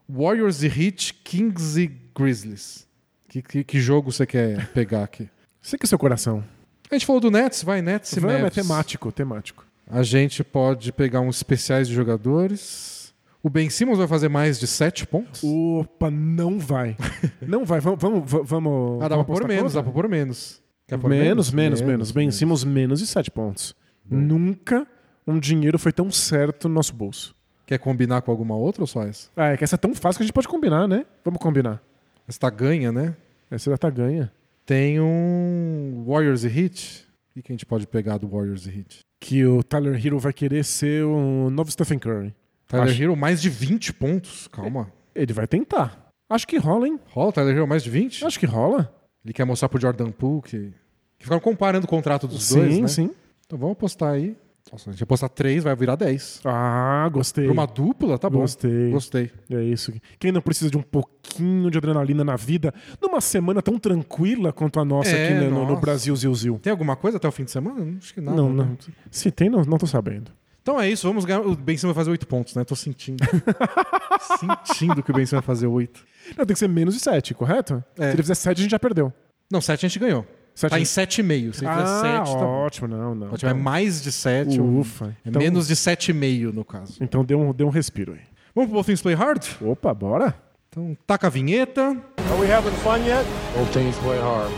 Warriors 0.09 0.62
e 0.62 0.67
Heat, 0.69 1.12
Kings 1.25 1.81
e 1.81 1.89
Grizzlies. 2.17 2.87
Que, 3.29 3.43
que, 3.43 3.65
que 3.65 3.81
jogo 3.81 4.12
você 4.12 4.25
quer 4.25 4.69
pegar 4.69 5.03
aqui? 5.03 5.29
Você 5.65 5.79
que 5.79 5.87
é 5.87 5.89
seu 5.89 5.99
coração. 5.99 6.45
A 6.91 6.95
gente 6.95 7.07
falou 7.07 7.23
do 7.23 7.31
Nets, 7.31 7.62
vai, 7.62 7.81
Nets 7.81 8.12
e 8.12 8.21
Vamos, 8.21 8.37
é 8.37 8.43
Mavs. 8.43 8.55
temático, 8.55 9.11
temático. 9.11 9.65
A 9.91 10.03
gente 10.03 10.45
pode 10.45 10.93
pegar 10.93 11.23
uns 11.23 11.37
especiais 11.37 11.89
de 11.89 11.95
jogadores. 11.95 13.15
O 13.43 13.49
Ben 13.49 13.71
Simmons 13.71 13.97
vai 13.97 14.07
fazer 14.07 14.29
mais 14.29 14.61
de 14.61 14.67
7 14.67 15.07
pontos? 15.07 15.43
Opa, 15.43 16.11
não 16.11 16.59
vai. 16.59 16.99
não 17.41 17.65
vai. 17.65 17.81
Vamos. 17.81 17.99
vamos, 17.99 18.31
vamos 18.47 19.03
ah, 19.03 19.09
dá 19.09 19.17
pra 19.17 19.25
pôr 19.25 19.49
menos, 19.49 19.73
dá 19.73 19.83
pra 19.83 19.91
pôr 19.91 20.07
menos. 20.07 20.62
Quer 20.87 20.99
pôr 20.99 21.09
Menos, 21.09 21.51
menos, 21.51 21.81
menos. 21.81 22.11
Bem, 22.12 22.25
menos. 22.25 22.37
Simmons 22.37 22.62
menos 22.62 23.01
de 23.01 23.07
7 23.07 23.31
pontos. 23.31 23.75
Nunca 24.05 24.87
um 25.27 25.39
dinheiro 25.39 25.79
foi 25.79 25.93
tão 25.93 26.11
certo 26.11 26.69
no 26.69 26.75
nosso 26.75 26.93
bolso. 26.93 27.35
Quer 27.65 27.79
combinar 27.79 28.21
com 28.21 28.31
alguma 28.31 28.55
outra 28.55 28.83
ou 28.83 28.87
só 28.87 29.03
essa? 29.03 29.31
Ah, 29.35 29.53
é 29.53 29.57
que 29.57 29.65
essa 29.65 29.77
é 29.77 29.79
tão 29.79 29.95
fácil 29.95 30.19
que 30.19 30.25
a 30.25 30.27
gente 30.27 30.35
pode 30.35 30.47
combinar, 30.47 30.87
né? 30.87 31.07
Vamos 31.25 31.41
combinar. 31.41 31.83
Essa 32.29 32.39
tá 32.39 32.51
ganha, 32.51 32.93
né? 32.93 33.17
Essa 33.51 33.71
já 33.71 33.79
tá 33.79 33.89
ganha. 33.89 34.31
Tem 34.67 35.01
um 35.01 36.05
Warriors 36.07 36.45
e 36.45 36.49
Heat. 36.49 37.05
O 37.37 37.43
que 37.43 37.53
a 37.53 37.55
gente 37.55 37.67
pode 37.67 37.87
pegar 37.87 38.17
do 38.19 38.29
Warriors 38.29 38.67
e 38.67 38.71
Heat? 38.71 39.01
Que 39.21 39.45
o 39.45 39.62
Tyler 39.62 39.95
Hero 40.05 40.19
vai 40.19 40.33
querer 40.33 40.65
ser 40.65 41.05
o 41.05 41.51
novo 41.51 41.71
Stephen 41.71 41.99
Curry. 41.99 42.35
Tyler 42.67 42.89
Acho- 42.89 43.03
Hero 43.03 43.17
mais 43.17 43.43
de 43.43 43.51
20 43.51 43.93
pontos. 43.93 44.49
Calma. 44.49 44.91
Ele 45.15 45.33
vai 45.33 45.47
tentar. 45.47 46.11
Acho 46.31 46.47
que 46.47 46.57
rola, 46.57 46.89
hein? 46.89 46.99
Rola 47.11 47.33
Tyler 47.33 47.57
Hero 47.57 47.67
mais 47.67 47.83
de 47.83 47.91
20? 47.91 48.25
Acho 48.25 48.39
que 48.41 48.47
rola. 48.47 48.93
Ele 49.25 49.33
quer 49.35 49.45
mostrar 49.45 49.69
pro 49.69 49.81
Jordan 49.81 50.11
Poole 50.11 50.43
que... 50.43 50.73
Que 51.19 51.25
ficaram 51.25 51.41
comparando 51.41 51.87
o 51.87 51.89
contrato 51.89 52.27
dos 52.27 52.45
sim, 52.45 52.55
dois, 52.57 52.81
né? 52.81 52.89
sim. 52.89 53.11
Então 53.47 53.59
vamos 53.59 53.73
apostar 53.73 54.12
aí. 54.12 54.37
Nossa, 54.73 54.91
a 54.91 54.93
gente 54.93 55.03
apostar 55.03 55.29
3, 55.29 55.62
vai 55.62 55.77
virar 55.77 55.95
10. 55.95 56.41
Ah, 56.45 57.09
gostei. 57.12 57.45
Pra 57.45 57.53
uma 57.53 57.67
dupla, 57.67 58.19
tá 58.19 58.31
bom. 58.31 58.41
Gostei. 58.41 58.91
Gostei. 58.91 59.31
É 59.51 59.62
isso. 59.62 59.93
Quem 60.19 60.33
não 60.33 60.41
precisa 60.41 60.71
de 60.71 60.77
um 60.77 60.83
pouquinho 60.83 61.71
de 61.71 61.79
adrenalina 61.79 62.25
na 62.25 62.35
vida, 62.35 62.73
numa 63.01 63.21
semana 63.21 63.61
tão 63.61 63.79
tranquila 63.79 64.53
quanto 64.53 64.81
a 64.81 64.85
nossa 64.85 65.11
É, 65.11 65.25
aqui 65.27 65.35
né, 65.35 65.49
no, 65.49 65.61
no 65.61 65.67
nossa. 65.67 65.81
Brasil 65.81 66.17
Zil 66.17 66.35
Zil. 66.35 66.59
Tem 66.61 66.71
alguma 66.71 66.97
coisa 66.97 67.19
até 67.19 67.29
o 67.29 67.33
fim 67.33 67.45
de 67.45 67.51
semana? 67.51 67.85
Não, 67.85 67.99
Acho 67.99 68.15
que 68.15 68.21
nada. 68.21 68.37
Não, 68.37 68.53
né? 68.53 68.65
não. 68.65 68.79
Se 69.11 69.31
tem, 69.31 69.51
não, 69.51 69.62
não 69.62 69.79
tô 69.79 69.87
sabendo. 69.87 70.33
Então 70.62 70.81
é 70.81 70.89
isso, 70.89 71.07
vamos 71.07 71.27
ganhar. 71.27 71.43
O 71.43 71.55
Ben 71.55 71.77
Simmons 71.77 71.95
vai 71.95 72.01
fazer 72.03 72.11
8 72.12 72.27
pontos, 72.27 72.55
né? 72.55 72.65
Tô 72.65 72.75
sentindo. 72.75 73.23
sentindo 74.41 75.03
que 75.03 75.11
o 75.11 75.15
Ben 75.15 75.27
Simmons 75.27 75.45
vai 75.45 75.55
fazer 75.55 75.67
8. 75.67 76.05
Não, 76.39 76.47
tem 76.47 76.55
que 76.55 76.59
ser 76.59 76.69
menos 76.69 76.95
de 76.95 77.01
7, 77.01 77.35
correto? 77.35 77.85
É. 77.99 78.09
Se 78.09 78.15
ele 78.17 78.23
fizer 78.23 78.35
7, 78.35 78.59
a 78.59 78.62
gente 78.62 78.71
já 78.71 78.79
perdeu. 78.79 79.12
Não, 79.51 79.61
7 79.61 79.85
a 79.85 79.89
gente 79.89 79.99
ganhou. 79.99 80.27
Sete 80.55 80.70
Tá 80.70 80.76
em 80.78 80.84
gente- 80.84 80.88
7,5. 80.94 81.52
Se 81.57 81.64
ele 81.64 81.70
ah, 81.72 81.74
fizer 81.78 82.00
7, 82.24 82.32
tá 82.38 82.46
ótimo. 82.46 82.88
Não, 82.88 83.14
não. 83.14 83.30
Se 83.32 83.38
tiver 83.38 83.55
mais 83.55 84.00
de 84.02 84.12
7, 84.12 84.61
Ufa. 84.61 85.07
é 85.24 85.28
Então- 85.28 85.42
menos 85.42 85.66
de 85.66 85.74
7,5 85.74 86.52
no 86.52 86.64
caso. 86.64 86.94
Então 87.00 87.24
deu 87.24 87.40
um, 87.40 87.52
deu 87.52 87.66
um 87.66 87.70
respiro 87.70 88.12
aí. 88.12 88.20
Vamos 88.55 88.68
pro 88.70 88.76
Both 88.78 88.86
Things 88.86 89.02
Play 89.02 89.14
Hard? 89.16 89.43
Opa, 89.60 89.93
bora? 89.93 90.32
Então 90.68 90.97
taca 91.06 91.26
a 91.26 91.31
vinheta. 91.31 91.82
Are 91.82 92.40
we 92.40 92.47
having 92.52 92.70
fun 92.82 92.98
yet? 93.05 93.24
Both 93.56 93.72
teams 93.72 93.97
play 93.98 94.18
hard. 94.20 94.51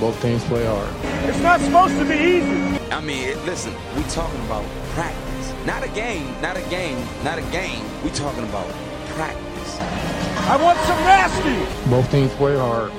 Both 0.00 0.20
teams 0.20 0.42
play 0.44 0.64
hard. 0.66 0.88
It's 1.28 1.40
not 1.42 1.60
supposed 1.60 1.96
to 1.98 2.04
be 2.04 2.14
easy. 2.14 2.78
I 2.90 3.00
mean, 3.00 3.36
listen, 3.46 3.72
we 3.96 4.02
talking 4.14 4.40
about 4.46 4.64
practice. 4.94 5.54
Not 5.66 5.82
a 5.84 5.88
game, 5.88 6.26
not 6.42 6.56
a 6.56 6.62
game, 6.70 6.96
not 7.24 7.38
a 7.38 7.42
game. 7.50 7.82
We 8.04 8.10
talking 8.10 8.44
about 8.44 8.66
practice. 9.14 9.78
I 10.48 10.56
want 10.62 10.78
some 10.86 10.98
nasty. 11.04 11.58
Both 11.90 12.10
teams 12.10 12.32
play 12.34 12.56
hard. 12.56 12.90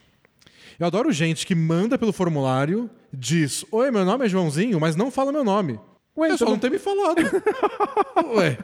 Eu 0.79 0.87
adoro 0.87 1.13
gente 1.13 1.45
que 1.47 1.55
manda 1.55 1.99
pelo 1.99 2.13
formulário, 2.13 2.89
diz: 3.13 3.67
Oi, 3.71 3.91
meu 3.91 4.05
nome 4.05 4.25
é 4.25 4.29
Joãozinho, 4.29 4.79
mas 4.81 4.95
não 4.97 5.11
fala 5.11 5.33
meu 5.33 5.45
nome. 5.45 5.79
Ué, 6.17 6.29
então 6.29 6.39
só 6.39 6.45
não- 6.47 6.53
não 6.53 6.59
ter 6.59 6.71
me 6.71 6.79
falado. 6.79 7.17
Ué. 8.37 8.57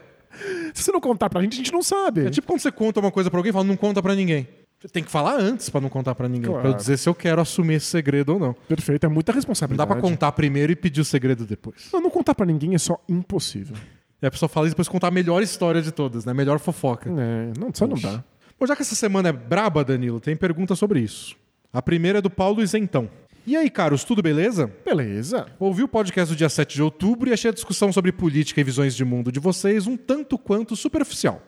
Se 0.74 0.82
você 0.84 0.92
não 0.92 1.00
contar 1.00 1.28
pra 1.28 1.40
gente, 1.42 1.54
a 1.54 1.56
gente 1.56 1.72
não 1.72 1.82
sabe. 1.82 2.26
É 2.26 2.30
tipo 2.30 2.46
quando 2.46 2.60
você 2.60 2.70
conta 2.70 3.00
uma 3.00 3.10
coisa 3.10 3.30
pra 3.30 3.38
alguém 3.38 3.50
e 3.50 3.52
fala, 3.52 3.64
não 3.64 3.76
conta 3.76 4.00
pra 4.02 4.14
ninguém. 4.14 4.46
Você 4.78 4.88
tem 4.88 5.02
que 5.02 5.10
falar 5.10 5.36
antes 5.40 5.68
pra 5.70 5.80
não 5.80 5.88
contar 5.88 6.14
pra 6.14 6.28
ninguém, 6.28 6.44
Claro. 6.50 6.60
Pra 6.60 6.70
eu 6.70 6.74
dizer 6.74 6.98
se 6.98 7.08
eu 7.08 7.14
quero 7.14 7.40
assumir 7.40 7.74
esse 7.76 7.86
segredo 7.86 8.34
ou 8.34 8.38
não. 8.38 8.52
Perfeito, 8.68 9.04
é 9.06 9.08
muita 9.08 9.32
Não 9.32 9.36
responsabilidade. 9.36 9.88
dá 9.88 9.92
pra 9.94 10.00
contar 10.02 10.30
primeiro 10.32 10.70
e 10.70 10.76
pedir 10.76 11.00
o 11.00 11.04
segredo 11.04 11.46
depois. 11.46 11.88
Não, 11.92 12.00
não 12.02 12.10
contar 12.10 12.34
pra 12.34 12.44
ninguém 12.44 12.74
é 12.74 12.78
só 12.78 13.02
impossível. 13.08 13.74
E 14.20 14.26
a 14.26 14.30
pessoa 14.30 14.48
fala 14.48 14.66
isso 14.66 14.74
depois 14.74 14.88
contar 14.88 15.08
a 15.08 15.10
melhor 15.10 15.42
história 15.42 15.82
de 15.82 15.92
todas, 15.92 16.24
né? 16.24 16.32
Melhor 16.32 16.58
fofoca. 16.58 17.10
É, 17.10 17.52
não, 17.58 17.70
só 17.72 17.86
não 17.86 17.96
dá. 17.96 18.24
Bom, 18.58 18.66
já 18.66 18.74
que 18.74 18.82
essa 18.82 18.94
semana 18.94 19.28
é 19.28 19.32
braba, 19.32 19.84
Danilo, 19.84 20.18
tem 20.20 20.34
pergunta 20.34 20.74
sobre 20.74 21.00
isso. 21.00 21.36
A 21.72 21.82
primeira 21.82 22.18
é 22.18 22.22
do 22.22 22.30
Paulo 22.30 22.62
Isentão. 22.62 23.10
E 23.46 23.54
aí, 23.54 23.70
caros, 23.70 24.02
tudo 24.02 24.22
beleza? 24.22 24.72
Beleza. 24.84 25.46
Ouvi 25.60 25.82
o 25.82 25.88
podcast 25.88 26.34
do 26.34 26.36
dia 26.36 26.48
7 26.48 26.74
de 26.74 26.82
outubro 26.82 27.28
e 27.28 27.32
achei 27.32 27.50
a 27.50 27.54
discussão 27.54 27.92
sobre 27.92 28.10
política 28.10 28.60
e 28.60 28.64
visões 28.64 28.96
de 28.96 29.04
mundo 29.04 29.30
de 29.30 29.38
vocês 29.38 29.86
um 29.86 29.96
tanto 29.96 30.36
quanto 30.36 30.74
superficial. 30.74 31.40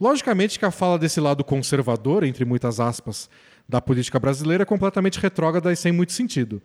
Logicamente 0.00 0.58
que 0.58 0.64
a 0.64 0.70
fala 0.70 0.98
desse 0.98 1.20
lado 1.20 1.44
conservador, 1.44 2.24
entre 2.24 2.44
muitas 2.44 2.80
aspas, 2.80 3.28
da 3.68 3.80
política 3.80 4.18
brasileira 4.18 4.62
é 4.62 4.66
completamente 4.66 5.18
retrógrada 5.18 5.72
e 5.72 5.76
sem 5.76 5.92
muito 5.92 6.12
sentido. 6.12 6.62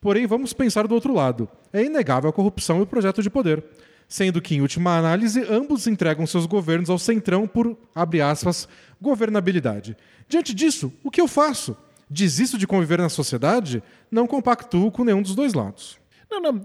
Porém, 0.00 0.26
vamos 0.26 0.52
pensar 0.52 0.86
do 0.86 0.94
outro 0.94 1.12
lado. 1.12 1.48
É 1.72 1.84
inegável 1.84 2.30
a 2.30 2.32
corrupção 2.32 2.78
e 2.78 2.82
o 2.82 2.86
projeto 2.86 3.22
de 3.22 3.30
poder. 3.30 3.62
Sendo 4.12 4.42
que, 4.42 4.54
em 4.54 4.60
última 4.60 4.98
análise, 4.98 5.42
ambos 5.48 5.86
entregam 5.86 6.26
seus 6.26 6.44
governos 6.44 6.90
ao 6.90 6.98
centrão 6.98 7.48
por, 7.48 7.74
abre 7.94 8.20
aspas, 8.20 8.68
governabilidade. 9.00 9.96
Diante 10.28 10.52
disso, 10.52 10.92
o 11.02 11.10
que 11.10 11.18
eu 11.18 11.26
faço? 11.26 11.74
Desisto 12.10 12.58
de 12.58 12.66
conviver 12.66 12.98
na 12.98 13.08
sociedade? 13.08 13.82
Não 14.10 14.26
compactuo 14.26 14.92
com 14.92 15.02
nenhum 15.02 15.22
dos 15.22 15.34
dois 15.34 15.54
lados. 15.54 15.98
Não, 16.30 16.42
não, 16.42 16.60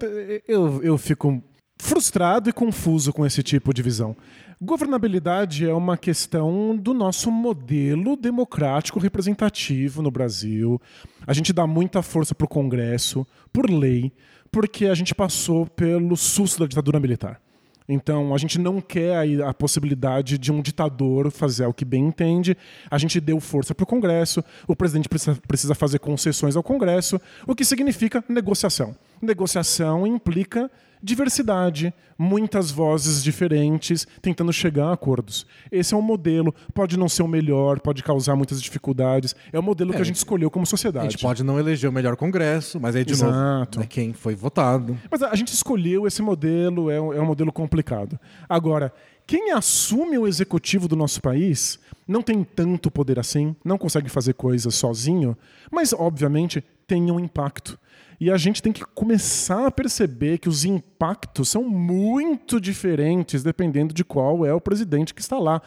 eu, 0.46 0.84
eu 0.84 0.98
fico 0.98 1.42
frustrado 1.78 2.50
e 2.50 2.54
confuso 2.54 3.14
com 3.14 3.26
esse 3.26 3.42
tipo 3.42 3.74
de 3.74 3.82
visão. 3.82 4.14
Governabilidade 4.62 5.66
é 5.66 5.74
uma 5.74 5.96
questão 5.96 6.76
do 6.76 6.94
nosso 6.94 7.32
modelo 7.32 8.18
democrático 8.18 9.00
representativo 9.00 10.02
no 10.02 10.12
Brasil. 10.12 10.82
A 11.26 11.32
gente 11.32 11.54
dá 11.54 11.66
muita 11.66 12.02
força 12.02 12.36
para 12.36 12.44
o 12.44 12.50
Congresso, 12.50 13.26
por 13.54 13.70
lei, 13.70 14.12
porque 14.52 14.86
a 14.86 14.94
gente 14.94 15.14
passou 15.14 15.66
pelo 15.66 16.16
susto 16.16 16.60
da 16.60 16.68
ditadura 16.68 17.00
militar. 17.00 17.42
Então, 17.90 18.36
a 18.36 18.38
gente 18.38 18.60
não 18.60 18.82
quer 18.82 19.42
a 19.42 19.54
possibilidade 19.54 20.38
de 20.38 20.52
um 20.52 20.62
ditador 20.62 21.32
fazer 21.32 21.66
o 21.66 21.74
que 21.74 21.86
bem 21.86 22.08
entende. 22.08 22.58
A 22.92 22.98
gente 22.98 23.22
deu 23.22 23.40
força 23.40 23.74
para 23.74 23.84
o 23.84 23.88
Congresso, 23.88 24.44
o 24.68 24.76
presidente 24.76 25.08
precisa, 25.08 25.40
precisa 25.48 25.74
fazer 25.74 26.00
concessões 26.00 26.58
ao 26.58 26.64
Congresso, 26.64 27.20
o 27.46 27.56
que 27.56 27.64
significa 27.64 28.24
negociação. 28.28 28.94
Negociação 29.22 30.06
implica 30.06 30.70
diversidade, 31.08 31.94
muitas 32.18 32.70
vozes 32.70 33.24
diferentes 33.24 34.06
tentando 34.22 34.52
chegar 34.52 34.88
a 34.88 34.94
acordos. 34.94 35.46
Esse 35.72 35.94
é 35.94 35.98
um 35.98 36.02
modelo, 36.02 36.54
pode 36.74 36.98
não 36.98 37.08
ser 37.08 37.24
o 37.24 37.28
melhor, 37.28 37.80
pode 37.80 38.04
causar 38.04 38.36
muitas 38.36 38.62
dificuldades. 38.62 39.36
É 39.52 39.60
o 39.60 39.64
modelo 39.64 39.94
que 39.94 40.02
a 40.02 40.04
gente 40.04 40.16
escolheu 40.18 40.52
como 40.52 40.64
A 40.64 40.66
sociedade. 40.68 41.12
gente 41.12 41.22
pode 41.22 41.44
não 41.44 41.60
eleger 41.60 41.90
o 41.90 41.94
melhor 41.94 42.16
congresso, 42.16 42.80
mas 42.80 42.96
aí, 42.96 43.06
de 43.06 43.14
Exato. 43.14 43.80
novo, 43.80 43.84
é 43.84 43.88
quem 43.88 44.14
foi 44.14 44.36
votado. 44.36 44.98
Mas 45.10 45.24
a 45.24 45.36
gente 45.36 45.54
escolheu 45.54 46.06
esse 46.06 46.22
modelo, 46.22 46.90
é 46.90 47.00
um, 47.00 47.14
é 47.14 47.22
um 47.22 47.26
modelo 47.26 47.52
complicado. 47.52 48.20
Agora, 48.50 48.94
quem 49.26 49.52
assume 49.52 50.18
o 50.18 50.28
executivo 50.28 50.88
do 50.88 50.96
nosso 50.96 51.22
país 51.22 51.80
não 52.08 52.22
tem 52.22 52.44
tanto 52.44 52.90
poder 52.90 53.20
assim, 53.20 53.56
não 53.64 53.78
consegue 53.78 54.10
fazer 54.10 54.34
coisas 54.34 54.74
sozinho, 54.76 55.38
mas, 55.72 55.92
obviamente, 55.94 56.64
tem 56.88 57.12
um 57.12 57.20
impacto. 57.20 57.78
E 58.20 58.32
a 58.32 58.38
gente 58.38 58.64
tem 58.64 58.74
que 58.74 58.84
começar 58.84 59.68
a 59.68 59.72
perceber 59.72 60.40
que 60.40 60.50
os 60.50 60.66
impactos 60.66 61.50
são 61.50 61.64
muito 61.64 62.60
diferentes 62.60 63.44
dependendo 63.44 63.94
de 63.94 64.04
qual 64.04 64.44
é 64.44 64.52
o 64.52 64.62
presidente 64.62 65.14
que 65.14 65.22
está 65.22 65.38
lá. 65.38 65.62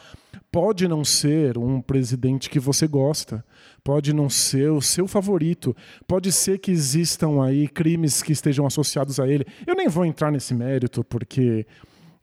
Pode 0.50 0.88
não 0.88 1.04
ser 1.04 1.56
um 1.56 1.80
presidente 1.80 2.50
que 2.50 2.58
você 2.58 2.88
gosta, 2.88 3.44
pode 3.84 4.12
não 4.12 4.28
ser 4.28 4.72
o 4.72 4.82
seu 4.82 5.06
favorito, 5.06 5.76
pode 6.08 6.32
ser 6.32 6.58
que 6.58 6.72
existam 6.72 7.40
aí 7.44 7.68
crimes 7.68 8.20
que 8.20 8.32
estejam 8.32 8.66
associados 8.66 9.20
a 9.20 9.28
ele. 9.28 9.46
Eu 9.64 9.76
nem 9.76 9.88
vou 9.88 10.04
entrar 10.04 10.32
nesse 10.32 10.52
mérito, 10.52 11.04
porque 11.04 11.64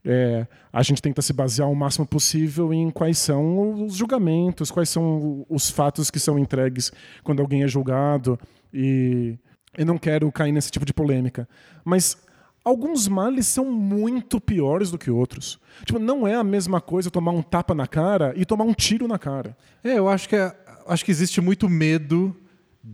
é, 0.03 0.45
a 0.73 0.83
gente 0.83 1.01
tenta 1.01 1.21
se 1.21 1.31
basear 1.31 1.69
o 1.69 1.75
máximo 1.75 2.05
possível 2.05 2.73
em 2.73 2.89
quais 2.89 3.17
são 3.17 3.85
os 3.85 3.95
julgamentos, 3.95 4.71
quais 4.71 4.89
são 4.89 5.45
os 5.49 5.69
fatos 5.69 6.11
que 6.11 6.19
são 6.19 6.37
entregues 6.37 6.91
quando 7.23 7.41
alguém 7.41 7.63
é 7.63 7.67
julgado. 7.67 8.37
E 8.73 9.37
eu 9.77 9.85
não 9.85 9.97
quero 9.97 10.29
cair 10.31 10.51
nesse 10.51 10.71
tipo 10.71 10.85
de 10.85 10.93
polêmica. 10.93 11.47
Mas 11.85 12.17
alguns 12.65 13.07
males 13.07 13.47
são 13.47 13.65
muito 13.71 14.41
piores 14.41 14.91
do 14.91 14.97
que 14.97 15.09
outros. 15.09 15.59
Tipo, 15.85 15.99
não 15.99 16.27
é 16.27 16.35
a 16.35 16.43
mesma 16.43 16.81
coisa 16.81 17.09
tomar 17.11 17.31
um 17.31 17.41
tapa 17.41 17.73
na 17.73 17.87
cara 17.87 18.33
e 18.35 18.45
tomar 18.45 18.65
um 18.65 18.73
tiro 18.73 19.07
na 19.07 19.17
cara. 19.19 19.55
É, 19.83 19.93
eu 19.97 20.09
acho 20.09 20.27
que, 20.27 20.35
é- 20.35 20.53
acho 20.87 21.05
que 21.05 21.11
existe 21.11 21.39
muito 21.39 21.69
medo 21.69 22.35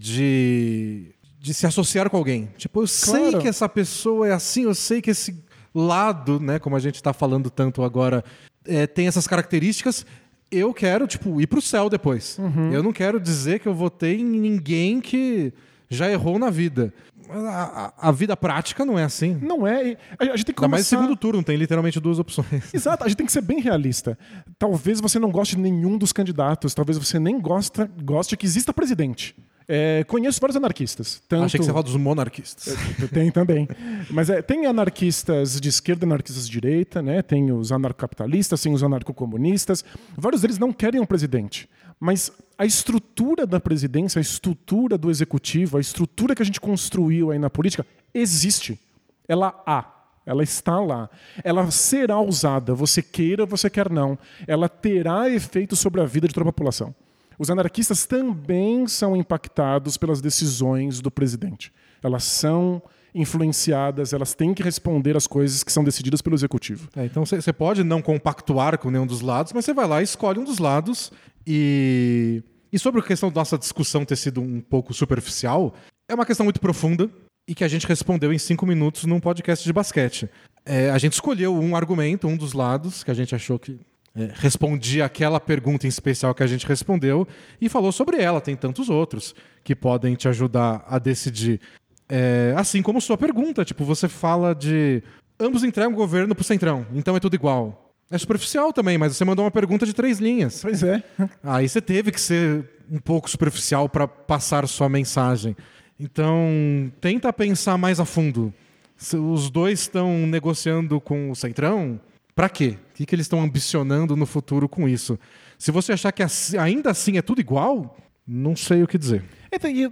de, 0.04 1.12
de 1.40 1.54
se 1.54 1.66
associar 1.66 2.10
com 2.10 2.18
alguém. 2.18 2.50
Tipo, 2.58 2.82
eu 2.82 2.88
sei 2.88 3.30
Claro. 3.30 3.40
que 3.40 3.48
essa 3.48 3.70
pessoa 3.70 4.28
é 4.28 4.34
assim, 4.34 4.64
eu 4.64 4.76
sei 4.76 5.02
que 5.02 5.12
esse 5.12 5.42
lado, 5.74 6.40
né, 6.40 6.60
como 6.60 6.76
a 6.76 6.80
gente 6.80 6.96
está 6.96 7.14
falando 7.14 7.50
tanto 7.50 7.84
agora, 7.84 8.24
é, 8.66 8.86
tem 8.86 9.08
essas 9.08 9.28
características. 9.28 10.06
Eu 10.52 10.74
quero, 10.74 11.08
tipo, 11.08 11.42
ir 11.42 11.48
pro 11.48 11.62
céu 11.62 11.90
depois. 11.90 12.38
Eu 12.72 12.84
não 12.84 12.94
quero 12.94 13.20
dizer 13.20 13.60
que 13.60 13.68
eu 13.68 13.74
votei 13.74 14.20
em 14.22 14.24
ninguém 14.26 15.02
que 15.02 15.52
já 15.90 16.10
errou 16.10 16.40
na 16.40 16.50
vida. 16.50 16.94
Mas 17.28 17.44
A, 17.46 17.94
a- 17.98 18.12
vida 18.12 18.36
prática 18.36 18.86
não 18.86 18.98
é 18.98 19.04
assim. 19.04 19.38
Não 19.42 19.66
é. 19.66 19.98
A, 20.20 20.26
gente 20.36 20.46
tem 20.46 20.56
que 20.56 20.62
Ainda 20.64 20.68
mais 20.68 20.88
começar... 20.88 20.98
no 20.98 21.02
segundo 21.04 21.18
turno, 21.18 21.44
tem 21.44 21.56
literalmente 21.56 22.00
duas 22.00 22.20
opções. 22.20 22.64
Exato, 22.74 23.04
a 23.04 23.08
gente 23.08 23.18
tem 23.18 23.26
que 23.26 23.32
ser 23.32 23.42
bem 23.42 23.60
realista. 23.60 24.18
Talvez 24.58 25.00
você 25.00 25.20
não 25.20 25.32
goste 25.32 25.56
de 25.56 25.62
nenhum 25.62 25.98
dos 25.98 26.12
candidatos, 26.12 26.74
talvez 26.74 26.98
você 26.98 27.20
nem 27.20 27.40
gosta, 27.40 27.90
goste 28.04 28.36
que 28.36 28.46
exista 28.46 28.74
presidente. 28.74 29.36
É, 29.68 30.04
conheço 30.04 30.40
vários 30.42 30.58
anarquistas. 30.58 31.22
Tanto... 31.28 31.46
Achei 31.46 31.58
que 31.58 31.66
você 31.66 31.72
falava 31.72 31.88
dos 31.88 31.96
monarquistas. 31.96 32.76
Tem 33.14 33.32
também. 33.32 33.68
Mas 34.10 34.30
é, 34.30 34.42
tem 34.42 34.66
anarquistas 34.66 35.60
de 35.60 35.70
esquerda, 35.70 36.06
anarquistas 36.06 36.46
de 36.46 36.52
direita, 36.52 37.02
né? 37.02 37.22
tem 37.22 37.52
os 37.52 37.72
anarcocapitalistas, 37.72 38.62
tem 38.62 38.74
os 38.74 38.84
anarcocomunistas. 38.84 39.84
Vários 40.18 40.42
deles 40.42 40.60
não 40.60 40.74
querem 40.74 41.00
um 41.00 41.06
presidente. 41.06 41.70
Mas 42.04 42.34
a 42.58 42.66
estrutura 42.66 43.48
da 43.48 43.62
presidência, 43.62 44.20
a 44.20 44.22
estrutura 44.22 44.98
do 44.98 45.10
executivo, 45.10 45.78
a 45.78 45.80
estrutura 45.80 46.36
que 46.36 46.42
a 46.42 46.46
gente 46.46 46.60
construiu 46.60 47.32
aí 47.32 47.40
na 47.40 47.50
política, 47.50 47.86
existe. 48.14 48.78
Ela 49.26 49.64
há. 49.66 49.86
Ela 50.26 50.44
está 50.44 50.82
lá. 50.82 51.10
Ela 51.46 51.72
será 51.72 52.20
usada, 52.20 52.76
você 52.76 53.02
queira 53.02 53.46
você 53.46 53.70
quer 53.70 53.90
não. 53.90 54.20
Ela 54.46 54.68
terá 54.68 55.30
efeito 55.30 55.78
sobre 55.78 56.02
a 56.02 56.06
vida 56.06 56.28
de 56.28 56.34
toda 56.34 56.44
a 56.44 56.52
população. 56.52 56.94
Os 57.40 57.50
anarquistas 57.50 58.06
também 58.06 58.86
são 58.86 59.16
impactados 59.16 59.96
pelas 59.96 60.20
decisões 60.20 61.00
do 61.00 61.10
presidente. 61.10 61.72
Elas 62.04 62.26
são 62.26 62.84
influenciadas, 63.14 64.14
elas 64.14 64.34
têm 64.34 64.54
que 64.54 64.64
responder 64.64 65.16
às 65.16 65.28
coisas 65.28 65.64
que 65.64 65.72
são 65.72 65.84
decididas 65.84 66.22
pelo 66.22 66.36
executivo. 66.36 66.90
É, 66.96 67.06
então 67.06 67.26
você 67.26 67.54
pode 67.54 67.84
não 67.84 68.02
compactuar 68.02 68.78
com 68.80 68.90
nenhum 68.90 69.06
dos 69.06 69.22
lados, 69.22 69.54
mas 69.54 69.66
você 69.66 69.74
vai 69.74 69.88
lá 69.88 70.02
e 70.02 70.04
escolhe 70.04 70.40
um 70.40 70.44
dos 70.44 70.58
lados. 70.58 71.12
E, 71.46 72.42
e 72.72 72.80
sobre 72.80 73.02
a 73.02 73.04
questão 73.04 73.30
da 73.30 73.42
nossa 73.42 73.58
discussão 73.58 74.04
ter 74.04 74.16
sido 74.16 74.42
um 74.42 74.60
pouco 74.62 74.94
superficial, 74.94 75.74
é 76.08 76.16
uma 76.16 76.26
questão 76.26 76.44
muito 76.44 76.60
profunda 76.60 77.10
e 77.48 77.54
que 77.54 77.64
a 77.64 77.68
gente 77.68 77.86
respondeu 77.86 78.32
em 78.34 78.38
cinco 78.38 78.66
minutos 78.66 79.06
num 79.06 79.20
podcast 79.20 79.64
de 79.64 79.74
basquete. 79.74 80.30
É, 80.66 80.90
a 80.90 80.98
gente 80.98 81.14
escolheu 81.14 81.54
um 81.56 81.76
argumento, 81.76 82.28
um 82.28 82.38
dos 82.38 82.54
lados, 82.54 83.04
que 83.04 83.12
a 83.12 83.14
gente 83.14 83.36
achou 83.36 83.60
que 83.60 83.80
é, 84.16 84.30
respondia 84.36 85.06
aquela 85.06 85.40
pergunta 85.40 85.88
em 85.88 85.90
especial 85.90 86.36
que 86.36 86.44
a 86.44 86.48
gente 86.48 86.68
respondeu 86.68 87.28
e 87.60 87.68
falou 87.68 87.92
sobre 87.92 88.22
ela. 88.22 88.40
Tem 88.40 88.56
tantos 88.56 88.90
outros 88.90 89.34
que 89.64 89.76
podem 89.76 90.16
te 90.16 90.28
ajudar 90.28 90.86
a 90.88 91.00
decidir. 91.00 91.60
É, 92.10 92.54
assim 92.58 92.82
como 92.82 93.02
sua 93.02 93.18
pergunta, 93.18 93.64
tipo, 93.64 93.84
você 93.86 94.08
fala 94.08 94.54
de 94.54 95.02
ambos 95.40 95.64
entregam 95.64 95.94
o 95.94 95.96
governo 95.96 96.36
pro 96.36 96.44
centrão, 96.44 96.86
então 96.94 97.16
é 97.16 97.20
tudo 97.20 97.36
igual. 97.36 97.94
É 98.12 98.18
superficial 98.18 98.72
também, 98.72 98.98
mas 98.98 99.16
você 99.16 99.26
mandou 99.26 99.44
uma 99.44 99.52
pergunta 99.52 99.86
de 99.86 99.94
três 99.94 100.20
linhas. 100.20 100.62
Pois 100.62 100.84
é. 100.84 101.04
Aí 101.42 101.68
você 101.68 101.82
teve 101.82 102.12
que 102.12 102.22
ser 102.22 102.70
um 102.92 103.00
pouco 103.00 103.30
superficial 103.30 103.90
para 103.90 104.08
passar 104.08 104.68
sua 104.68 104.88
mensagem. 104.88 105.56
Então, 106.00 106.92
tenta 107.02 107.34
pensar 107.34 107.78
mais 107.78 108.00
a 108.00 108.06
fundo. 108.06 108.54
Se 108.96 109.18
os 109.18 109.50
dois 109.50 109.80
estão 109.80 110.28
negociando 110.28 111.02
com 111.02 111.32
o 111.32 111.36
Centrão, 111.36 112.00
para 112.36 112.50
quê? 112.50 112.78
O 112.92 112.94
que, 112.96 113.06
que 113.06 113.16
eles 113.16 113.26
estão 113.26 113.42
ambicionando 113.42 114.16
no 114.16 114.26
futuro 114.26 114.70
com 114.70 114.88
isso? 114.88 115.20
Se 115.58 115.72
você 115.72 115.94
achar 115.94 116.12
que 116.12 116.24
ainda 116.60 116.92
assim 116.92 117.18
é 117.18 117.22
tudo 117.22 117.42
igual, 117.42 117.98
não 118.28 118.56
sei 118.56 118.84
o 118.84 118.88
que 118.88 118.98
dizer. 118.98 119.24
Então, 119.52 119.72
e 119.72 119.92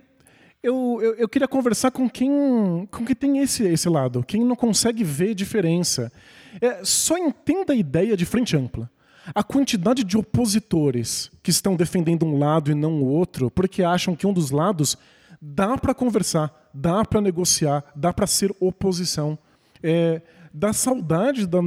eu, 0.63 0.99
eu, 1.01 1.15
eu, 1.15 1.29
queria 1.29 1.47
conversar 1.47 1.91
com 1.91 2.09
quem, 2.09 2.87
com 2.91 3.03
quem 3.03 3.15
tem 3.15 3.39
esse, 3.39 3.63
esse 3.63 3.89
lado, 3.89 4.23
quem 4.23 4.43
não 4.43 4.55
consegue 4.55 5.03
ver 5.03 5.33
diferença. 5.33 6.11
É, 6.61 6.83
só 6.83 7.17
entenda 7.17 7.73
a 7.73 7.75
ideia 7.75 8.15
de 8.15 8.25
frente 8.25 8.55
ampla. 8.55 8.89
A 9.33 9.43
quantidade 9.43 10.03
de 10.03 10.17
opositores 10.17 11.31
que 11.41 11.51
estão 11.51 11.75
defendendo 11.75 12.25
um 12.25 12.37
lado 12.37 12.71
e 12.71 12.75
não 12.75 13.01
o 13.01 13.05
outro, 13.05 13.49
porque 13.49 13.83
acham 13.83 14.15
que 14.15 14.25
um 14.25 14.33
dos 14.33 14.51
lados 14.51 14.97
dá 15.41 15.77
para 15.77 15.93
conversar, 15.93 16.69
dá 16.73 17.03
para 17.05 17.21
negociar, 17.21 17.83
dá 17.95 18.13
para 18.13 18.27
ser 18.27 18.53
oposição. 18.59 19.37
É, 19.81 20.21
da 20.53 20.73
saudade 20.73 21.47
da, 21.47 21.59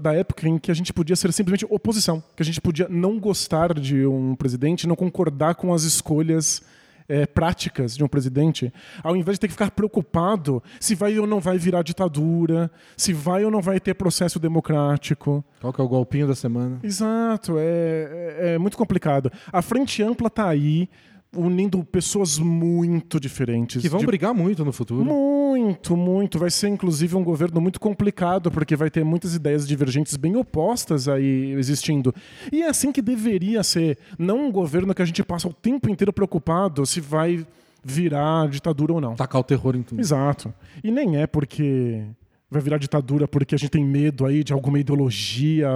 da 0.00 0.12
época 0.14 0.48
em 0.48 0.58
que 0.58 0.70
a 0.70 0.74
gente 0.74 0.92
podia 0.92 1.14
ser 1.14 1.32
simplesmente 1.32 1.66
oposição, 1.70 2.22
que 2.34 2.42
a 2.42 2.44
gente 2.44 2.60
podia 2.60 2.88
não 2.88 3.18
gostar 3.18 3.72
de 3.74 4.04
um 4.04 4.34
presidente, 4.34 4.86
não 4.86 4.96
concordar 4.96 5.54
com 5.54 5.72
as 5.72 5.84
escolhas 5.84 6.62
é, 7.08 7.26
práticas 7.26 7.96
de 7.96 8.04
um 8.04 8.08
presidente, 8.08 8.72
ao 9.02 9.16
invés 9.16 9.36
de 9.36 9.40
ter 9.40 9.46
que 9.48 9.54
ficar 9.54 9.70
preocupado 9.70 10.62
se 10.80 10.94
vai 10.94 11.18
ou 11.18 11.26
não 11.26 11.40
vai 11.40 11.58
virar 11.58 11.82
ditadura, 11.82 12.70
se 12.96 13.12
vai 13.12 13.44
ou 13.44 13.50
não 13.50 13.60
vai 13.60 13.80
ter 13.80 13.94
processo 13.94 14.38
democrático. 14.38 15.44
Qual 15.60 15.72
que 15.72 15.80
é 15.80 15.84
o 15.84 15.88
golpinho 15.88 16.26
da 16.26 16.34
semana? 16.34 16.78
Exato, 16.82 17.58
é, 17.58 17.62
é, 17.62 18.54
é 18.54 18.58
muito 18.58 18.76
complicado. 18.76 19.30
A 19.52 19.62
Frente 19.62 20.02
Ampla 20.02 20.30
tá 20.30 20.48
aí, 20.48 20.88
unindo 21.34 21.82
pessoas 21.84 22.38
muito 22.38 23.18
diferentes. 23.18 23.80
Que 23.80 23.88
vão 23.88 24.00
de- 24.00 24.06
brigar 24.06 24.34
muito 24.34 24.64
no 24.64 24.72
futuro. 24.72 25.04
muito, 25.04 25.96
muito. 25.96 26.38
Vai 26.38 26.50
ser 26.50 26.68
inclusive 26.68 27.16
um 27.16 27.24
governo 27.24 27.60
muito 27.60 27.80
complicado, 27.80 28.50
porque 28.50 28.76
vai 28.76 28.90
ter 28.90 29.04
muitas 29.04 29.34
ideias 29.34 29.66
divergentes 29.66 30.16
bem 30.16 30.36
opostas 30.36 31.08
aí 31.08 31.52
existindo. 31.52 32.14
E 32.52 32.62
é 32.62 32.68
assim 32.68 32.92
que 32.92 33.00
deveria 33.00 33.62
ser. 33.62 33.98
Não 34.18 34.46
um 34.46 34.52
governo 34.52 34.94
que 34.94 35.02
a 35.02 35.04
gente 35.06 35.22
passa 35.24 35.48
o 35.48 35.52
tempo 35.52 35.88
inteiro 35.88 36.12
preocupado 36.12 36.84
se 36.84 37.00
vai 37.00 37.46
virar 37.82 38.48
ditadura 38.48 38.92
ou 38.92 39.00
não. 39.00 39.14
Tacar 39.14 39.40
o 39.40 39.44
terror 39.44 39.74
em 39.74 39.82
tudo. 39.82 40.00
Exato. 40.00 40.52
E 40.84 40.90
nem 40.90 41.16
é 41.16 41.26
porque 41.26 42.04
vai 42.50 42.60
virar 42.60 42.76
ditadura 42.76 43.26
porque 43.26 43.54
a 43.54 43.58
gente 43.58 43.70
tem 43.70 43.84
medo 43.84 44.26
aí 44.26 44.44
de 44.44 44.52
alguma 44.52 44.78
ideologia 44.78 45.68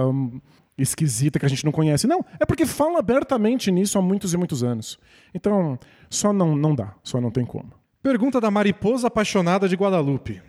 esquisita 0.77 1.39
que 1.39 1.45
a 1.45 1.49
gente 1.49 1.65
não 1.65 1.71
conhece. 1.71 2.07
Não, 2.07 2.23
é 2.39 2.45
porque 2.45 2.65
fala 2.65 2.99
abertamente 2.99 3.71
nisso 3.71 3.97
há 3.97 4.01
muitos 4.01 4.33
e 4.33 4.37
muitos 4.37 4.63
anos. 4.63 4.99
Então, 5.33 5.79
só 6.09 6.31
não, 6.31 6.55
não 6.55 6.75
dá, 6.75 6.93
só 7.03 7.19
não 7.19 7.31
tem 7.31 7.45
como. 7.45 7.71
Pergunta 8.01 8.39
da 8.39 8.51
Mariposa 8.51 9.07
Apaixonada 9.07 9.67
de 9.67 9.75
Guadalupe. 9.75 10.41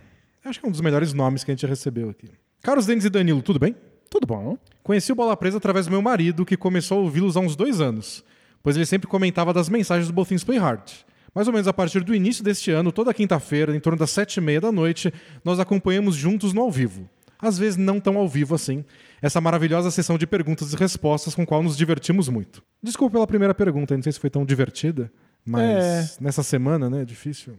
Acho 0.45 0.61
que 0.61 0.67
é 0.67 0.69
um 0.69 0.73
dos 0.73 0.81
melhores 0.81 1.13
nomes 1.13 1.45
que 1.45 1.51
a 1.51 1.55
gente 1.55 1.67
recebeu 1.67 2.11
aqui. 2.11 2.31
Carlos 2.63 2.87
Denis 2.87 3.05
e 3.05 3.11
Danilo, 3.11 3.43
tudo 3.43 3.59
bem? 3.59 3.75
Tudo 4.11 4.27
bom? 4.27 4.57
Conheci 4.83 5.13
o 5.13 5.15
Bola 5.15 5.37
Presa 5.37 5.59
através 5.59 5.87
do 5.87 5.91
meu 5.91 6.01
marido, 6.01 6.47
que 6.47 6.57
começou 6.57 6.99
a 6.99 7.03
ouvi-los 7.03 7.37
há 7.37 7.41
uns 7.41 7.55
dois 7.55 7.81
anos, 7.81 8.25
pois 8.63 8.77
ele 8.77 8.87
sempre 8.87 9.07
comentava 9.07 9.53
das 9.53 9.69
mensagens 9.69 10.09
do 10.09 10.15
Both 10.15 10.29
Things 10.29 10.45
Play 10.45 10.59
Hard. 10.59 10.91
Mais 11.35 11.47
ou 11.47 11.53
menos 11.53 11.69
a 11.69 11.73
partir 11.73 12.03
do 12.03 12.15
início 12.15 12.43
deste 12.43 12.71
ano, 12.71 12.91
toda 12.91 13.13
quinta-feira, 13.13 13.77
em 13.77 13.81
torno 13.81 13.99
das 13.99 14.11
sete 14.11 14.39
e 14.39 14.41
meia 14.41 14.61
da 14.61 14.73
noite, 14.73 15.13
nós 15.45 15.61
acompanhamos 15.61 16.17
juntos 16.17 16.53
no 16.53 16.63
ao 16.63 16.71
vivo. 16.71 17.09
Às 17.39 17.59
vezes 17.59 17.77
não 17.77 18.01
tão 18.01 18.17
ao 18.17 18.27
vivo 18.27 18.55
assim, 18.55 18.85
essa 19.23 19.41
maravilhosa 19.41 19.91
sessão 19.91 20.17
de 20.19 20.27
perguntas 20.27 20.73
e 20.73 20.77
respostas 20.77 21.35
com 21.35 21.43
a 21.43 21.47
qual 21.47 21.63
nos 21.63 21.77
divertimos 21.77 22.29
muito. 22.29 22.63
Desculpa 22.83 23.15
pela 23.15 23.27
primeira 23.27 23.55
pergunta, 23.55 23.95
não 23.97 24.03
sei 24.03 24.13
se 24.13 24.21
foi 24.21 24.31
tão 24.31 24.45
divertida, 24.45 25.11
mas 25.45 26.19
nessa 26.21 26.43
semana, 26.43 26.91
né, 26.91 27.03
é 27.03 27.05
difícil 27.05 27.55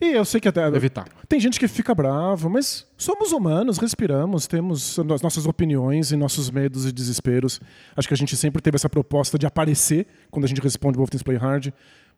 E 0.00 0.12
eu 0.12 0.24
sei 0.24 0.40
que 0.40 0.48
até. 0.48 0.66
evitar. 0.66 1.06
Tem 1.28 1.38
gente 1.38 1.58
que 1.60 1.68
fica 1.68 1.94
bravo, 1.94 2.48
mas 2.50 2.86
somos 2.96 3.32
humanos, 3.32 3.78
respiramos, 3.78 4.46
temos 4.46 4.98
as 4.98 5.22
nossas 5.22 5.46
opiniões 5.46 6.10
e 6.12 6.16
nossos 6.16 6.50
medos 6.50 6.86
e 6.86 6.92
desesperos. 6.92 7.60
Acho 7.96 8.08
que 8.08 8.14
a 8.14 8.16
gente 8.16 8.36
sempre 8.36 8.60
teve 8.62 8.76
essa 8.76 8.88
proposta 8.88 9.38
de 9.38 9.46
aparecer 9.46 10.06
quando 10.30 10.44
a 10.44 10.48
gente 10.48 10.60
responde 10.60 10.96
Wolf 10.96 11.10
Things 11.10 11.22
Play 11.22 11.36
Hard. 11.36 11.68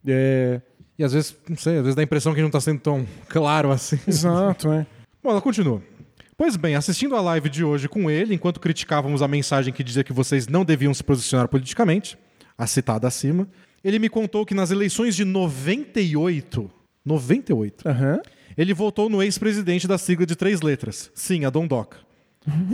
É, 0.06 0.60
E 0.98 1.04
às 1.04 1.12
vezes, 1.12 1.36
não 1.48 1.56
sei, 1.56 1.76
às 1.76 1.82
vezes 1.82 1.94
dá 1.96 2.02
a 2.02 2.04
impressão 2.04 2.34
que 2.34 2.40
não 2.40 2.48
está 2.48 2.60
sendo 2.60 2.80
tão 2.80 3.06
claro 3.28 3.70
assim. 3.70 3.98
Exato, 4.06 4.70
é. 4.72 4.86
Bom, 5.22 5.30
ela 5.30 5.40
continua. 5.40 5.82
Pois 6.36 6.56
bem, 6.56 6.74
assistindo 6.74 7.14
a 7.14 7.20
live 7.20 7.48
de 7.48 7.62
hoje 7.62 7.88
com 7.88 8.10
ele, 8.10 8.34
enquanto 8.34 8.58
criticávamos 8.58 9.22
a 9.22 9.28
mensagem 9.28 9.72
que 9.72 9.84
dizia 9.84 10.02
que 10.02 10.12
vocês 10.12 10.48
não 10.48 10.64
deviam 10.64 10.92
se 10.92 11.04
posicionar 11.04 11.46
politicamente, 11.46 12.18
a 12.58 12.66
citada 12.66 13.06
acima, 13.06 13.48
ele 13.84 14.00
me 14.00 14.08
contou 14.08 14.44
que 14.44 14.54
nas 14.54 14.72
eleições 14.72 15.14
de 15.14 15.24
98, 15.24 16.70
98, 17.04 17.88
Aham. 17.88 18.20
ele 18.56 18.74
votou 18.74 19.08
no 19.08 19.22
ex-presidente 19.22 19.86
da 19.86 19.96
sigla 19.96 20.26
de 20.26 20.34
três 20.34 20.60
letras, 20.60 21.10
sim, 21.14 21.44
a 21.44 21.50
Dondoca. 21.50 21.98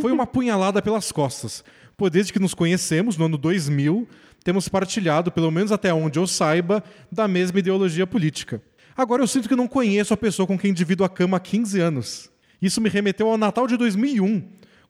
Foi 0.01 0.11
uma 0.11 0.27
punhalada 0.27 0.81
pelas 0.81 1.13
costas, 1.13 1.63
pois 1.97 2.11
desde 2.11 2.33
que 2.33 2.39
nos 2.39 2.55
conhecemos, 2.55 3.17
no 3.17 3.27
ano 3.27 3.37
2000, 3.37 4.09
temos 4.43 4.69
partilhado, 4.69 5.31
pelo 5.31 5.51
menos 5.51 5.71
até 5.71 5.93
onde 5.93 6.19
eu 6.19 6.27
saiba, 6.27 6.83
da 7.13 7.29
mesma 7.29 7.59
ideologia 7.59 8.07
política. 8.07 8.63
Agora 8.97 9.23
eu 9.23 9.27
sinto 9.27 9.49
que 9.49 9.55
não 9.55 9.69
conheço 9.69 10.15
a 10.15 10.17
pessoa 10.17 10.47
com 10.47 10.59
quem 10.59 10.73
divido 10.73 11.05
a 11.05 11.09
cama 11.09 11.37
há 11.37 11.41
15 11.41 11.79
anos. 11.79 12.31
Isso 12.61 12.81
me 12.81 12.89
remeteu 12.89 13.29
ao 13.29 13.39
Natal 13.39 13.67
de 13.67 13.77
2001, 13.77 14.43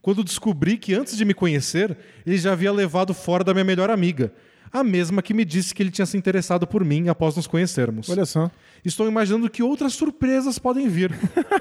quando 0.03 0.25
descobri 0.25 0.77
que 0.77 0.95
antes 0.95 1.17
de 1.17 1.25
me 1.25 1.35
conhecer, 1.35 1.97
ele 2.27 2.39
já 2.39 2.53
havia 2.53 2.73
levado 2.73 3.13
fora 3.13 3.45
da 3.45 3.53
minha 3.53 3.65
melhor 3.65 3.91
amiga, 3.91 4.33
a 4.73 4.83
mesma 4.83 5.21
que 5.21 5.35
me 5.35 5.45
disse 5.45 5.75
que 5.75 5.83
ele 5.83 5.91
tinha 5.91 6.07
se 6.07 6.17
interessado 6.17 6.67
por 6.67 6.85
mim 6.85 7.09
após 7.09 7.37
nos 7.37 7.47
conhecermos. 7.47 8.09
Olha 8.09 8.25
só. 8.25 8.51
Estou 8.85 9.07
imaginando 9.09 9.51
que 9.51 9.63
outras 9.63 9.93
surpresas 9.95 10.59
podem 10.59 10.89
vir. 10.89 11.13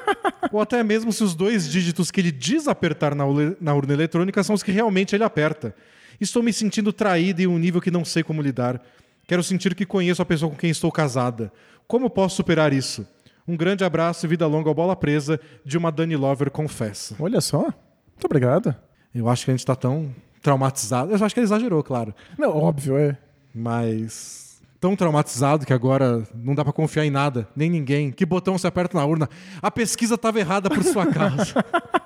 Ou 0.53 0.61
até 0.61 0.83
mesmo 0.83 1.11
se 1.11 1.23
os 1.23 1.35
dois 1.35 1.69
dígitos 1.69 2.11
que 2.11 2.21
ele 2.21 2.31
diz 2.31 2.67
apertar 2.67 3.13
na, 3.15 3.25
urna 3.25 3.93
eletrônica 3.93 4.43
são 4.43 4.55
os 4.55 4.63
que 4.63 4.71
realmente 4.71 5.15
ele 5.15 5.23
aperta. 5.23 5.75
Estou 6.21 6.43
me 6.43 6.53
sentindo 6.53 6.93
traída 6.93 7.41
em 7.41 7.47
um 7.47 7.57
nível 7.57 7.81
que 7.81 7.91
não 7.91 8.05
sei 8.05 8.23
como 8.23 8.41
lidar. 8.41 8.81
Quero 9.27 9.43
sentir 9.43 9.75
que 9.75 9.85
conheço 9.85 10.21
a 10.21 10.25
pessoa 10.25 10.49
com 10.49 10.57
quem 10.57 10.69
estou 10.69 10.91
casada. 10.91 11.51
Como 11.87 12.09
posso 12.09 12.35
superar 12.35 12.71
isso? 12.71 13.07
Um 13.49 13.57
grande 13.57 13.83
abraço 13.83 14.23
e 14.27 14.29
vida 14.29 14.45
longa 14.45 14.69
ao 14.69 14.75
bola 14.75 14.95
presa 14.95 15.39
de 15.65 15.75
uma 15.75 15.91
Dani 15.91 16.15
Lover 16.15 16.51
confessa. 16.51 17.15
Olha 17.19 17.41
só. 17.41 17.61
Muito 17.61 18.25
obrigado. 18.25 18.75
Eu 19.13 19.27
acho 19.27 19.43
que 19.43 19.49
a 19.49 19.53
gente 19.53 19.61
está 19.61 19.75
tão 19.75 20.13
traumatizado. 20.39 21.11
Eu 21.11 21.25
acho 21.25 21.33
que 21.33 21.39
ele 21.39 21.47
exagerou, 21.47 21.81
claro. 21.81 22.13
Não, 22.37 22.55
óbvio, 22.55 22.95
é. 22.95 23.17
Mas 23.51 24.61
tão 24.79 24.95
traumatizado 24.95 25.65
que 25.65 25.73
agora 25.73 26.27
não 26.35 26.53
dá 26.53 26.63
pra 26.63 26.71
confiar 26.71 27.05
em 27.05 27.09
nada, 27.09 27.47
nem 27.55 27.71
ninguém. 27.71 28.11
Que 28.11 28.23
botão 28.23 28.55
você 28.55 28.67
aperta 28.67 28.95
na 28.95 29.03
urna? 29.03 29.27
A 29.63 29.71
pesquisa 29.71 30.13
estava 30.13 30.39
errada 30.39 30.69
por 30.69 30.83
sua 30.83 31.07
causa. 31.07 31.55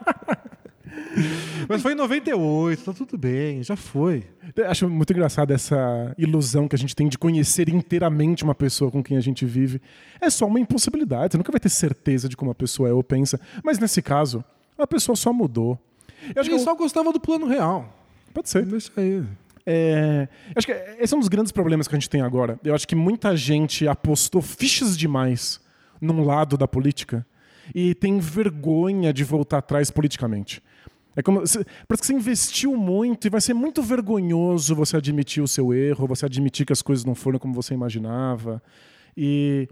Mas 1.68 1.82
foi 1.82 1.94
em 1.94 1.96
98, 1.96 2.84
tá 2.84 2.94
tudo 2.94 3.18
bem, 3.18 3.64
já 3.64 3.76
foi. 3.76 4.24
Eu 4.56 4.70
Acho 4.70 4.90
muito 4.90 5.12
engraçado 5.12 5.52
essa 5.52 6.14
ilusão 6.18 6.68
que 6.68 6.76
a 6.76 6.80
gente 6.80 6.96
tem 6.96 7.08
de 7.08 7.18
conhecer 7.18 7.70
inteiramente 7.70 8.44
uma 8.44 8.54
pessoa 8.56 8.92
com 8.92 9.02
quem 9.04 9.18
a 9.18 9.22
gente 9.22 9.46
vive. 9.46 9.82
É 10.20 10.30
só 10.30 10.46
uma 10.46 10.60
impossibilidade. 10.60 11.32
Você 11.34 11.38
nunca 11.38 11.52
vai 11.52 11.60
ter 11.60 11.70
certeza 11.70 12.28
de 12.30 12.36
como 12.38 12.52
a 12.52 12.56
pessoa 12.56 12.90
é 12.90 12.94
ou 12.94 13.04
pensa. 13.04 13.40
Mas 13.64 13.80
nesse 13.80 14.02
caso, 14.02 14.44
a 14.78 14.86
pessoa 14.86 15.16
só 15.16 15.32
mudou. 15.34 15.80
Eu 16.36 16.42
acho 16.42 16.50
que 16.50 16.56
Ele 16.56 16.62
eu- 16.62 16.66
só 16.66 16.76
gostava 16.76 17.12
do 17.12 17.20
plano 17.20 17.48
real. 17.48 17.92
pode 18.34 18.50
ser. 18.50 18.66
Isso 18.74 18.92
aí. 18.98 19.24
É, 19.66 20.28
acho 20.56 20.68
que 20.68 20.74
esse 21.00 21.14
é 21.14 21.18
um 21.18 21.20
dos 21.22 21.30
grandes 21.30 21.52
problemas 21.52 21.88
que 21.88 21.96
a 21.96 22.00
gente 22.00 22.10
tem 22.10 22.22
agora. 22.22 22.60
Eu 22.64 22.76
acho 22.76 22.88
que 22.88 22.96
muita 22.96 23.36
gente 23.38 23.88
apostou 23.88 24.42
fichas 24.42 24.98
demais 24.98 25.60
num 26.02 26.24
lado 26.26 26.58
da 26.58 26.68
política 26.68 27.26
e 27.74 27.96
tem 27.96 28.20
vergonha 28.20 29.14
de 29.14 29.24
voltar 29.24 29.60
atrás 29.60 29.90
politicamente. 29.90 30.62
É 31.16 31.22
como, 31.22 31.46
se- 31.46 31.64
parece 31.88 32.02
que 32.02 32.08
você 32.08 32.14
investiu 32.14 32.76
muito 32.76 33.28
e 33.28 33.30
vai 33.30 33.40
ser 33.42 33.54
muito 33.54 33.82
vergonhoso 33.84 34.76
você 34.76 34.98
admitir 34.98 35.44
o 35.44 35.48
seu 35.48 35.74
erro, 35.74 36.08
você 36.08 36.26
admitir 36.26 36.66
que 36.66 36.74
as 36.74 36.82
coisas 36.82 37.06
não 37.06 37.14
foram 37.16 37.38
como 37.40 37.54
você 37.54 37.74
imaginava. 37.74 38.62
E 39.16 39.68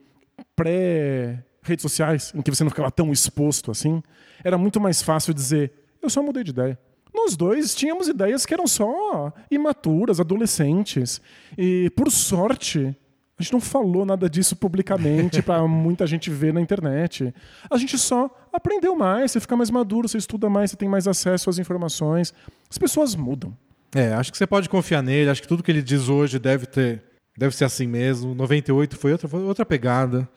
pré-redes 0.56 1.82
sociais, 1.82 2.32
em 2.36 2.42
que 2.42 2.50
você 2.52 2.64
não 2.64 2.70
ficava 2.70 2.92
tão 2.92 3.12
exposto 3.12 3.72
assim, 3.72 4.02
era 4.44 4.58
muito 4.58 4.80
mais 4.80 5.02
fácil 5.02 5.34
dizer: 5.34 5.72
eu 6.02 6.10
só 6.10 6.22
mudei 6.24 6.44
de 6.44 6.52
ideia. 6.52 6.78
Nós 7.14 7.36
dois 7.36 7.76
tínhamos 7.76 8.08
ideias 8.08 8.46
que 8.46 8.54
eram 8.54 8.66
só 8.66 9.34
imaturas, 9.52 10.20
adolescentes. 10.22 11.20
E, 11.58 11.90
por 11.96 12.10
sorte, 12.10 12.96
a 13.42 13.44
gente 13.44 13.54
não 13.54 13.60
falou 13.60 14.06
nada 14.06 14.30
disso 14.30 14.56
publicamente 14.56 15.42
para 15.42 15.68
muita 15.68 16.06
gente 16.08 16.30
ver 16.30 16.54
na 16.54 16.62
internet. 16.62 17.34
A 17.70 17.78
gente 17.78 17.98
só 17.98 18.30
aprendeu 18.54 18.96
mais, 18.96 19.32
você 19.32 19.40
fica 19.40 19.58
mais 19.58 19.70
maduro, 19.70 20.08
você 20.08 20.18
estuda 20.18 20.50
mais, 20.50 20.72
você 20.72 20.78
tem 20.78 20.88
mais 20.88 21.08
acesso 21.08 21.50
às 21.50 21.58
informações. 21.60 22.34
As 22.70 22.78
pessoas 22.78 23.16
mudam. 23.16 23.56
É, 23.94 24.14
acho 24.14 24.32
que 24.32 24.38
você 24.38 24.48
pode 24.48 24.70
confiar 24.70 25.02
nele, 25.04 25.30
acho 25.30 25.42
que 25.42 25.48
tudo 25.48 25.62
que 25.64 25.72
ele 25.72 25.82
diz 25.82 26.08
hoje 26.08 26.40
deve 26.40 26.66
ter. 26.66 27.04
Deve 27.38 27.56
ser 27.56 27.66
assim 27.66 27.88
mesmo. 27.88 28.34
98 28.36 28.96
foi 28.98 29.12
outra, 29.14 29.28
foi 29.28 29.42
outra 29.44 29.66
pegada. 29.66 30.30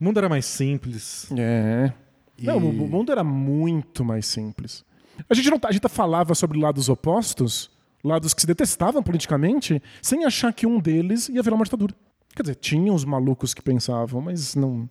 O 0.00 0.04
mundo 0.04 0.18
era 0.18 0.28
mais 0.28 0.44
simples. 0.46 1.26
É. 1.36 1.92
E- 2.38 2.46
Não, 2.46 2.58
o 2.58 2.72
mundo 2.88 3.10
era 3.12 3.22
muito 3.24 4.04
mais 4.04 4.26
simples. 4.26 4.84
A 5.28 5.34
gente, 5.34 5.50
não, 5.50 5.58
tá- 5.58 5.68
a 5.68 5.72
gente 5.72 5.86
falava 5.88 6.34
sobre 6.34 6.58
lados 6.58 6.88
opostos, 6.88 7.70
lados 8.02 8.32
que 8.32 8.40
se 8.40 8.46
detestavam 8.46 9.02
politicamente, 9.02 9.82
sem 10.00 10.24
achar 10.24 10.52
que 10.52 10.66
um 10.66 10.80
deles 10.80 11.28
ia 11.28 11.42
virar 11.42 11.56
uma 11.56 11.64
ditadura. 11.64 11.94
Quer 12.34 12.42
dizer, 12.42 12.54
tinha 12.56 12.92
os 12.92 13.04
malucos 13.04 13.52
que 13.54 13.62
pensavam, 13.62 14.20
mas 14.20 14.54
não, 14.54 14.88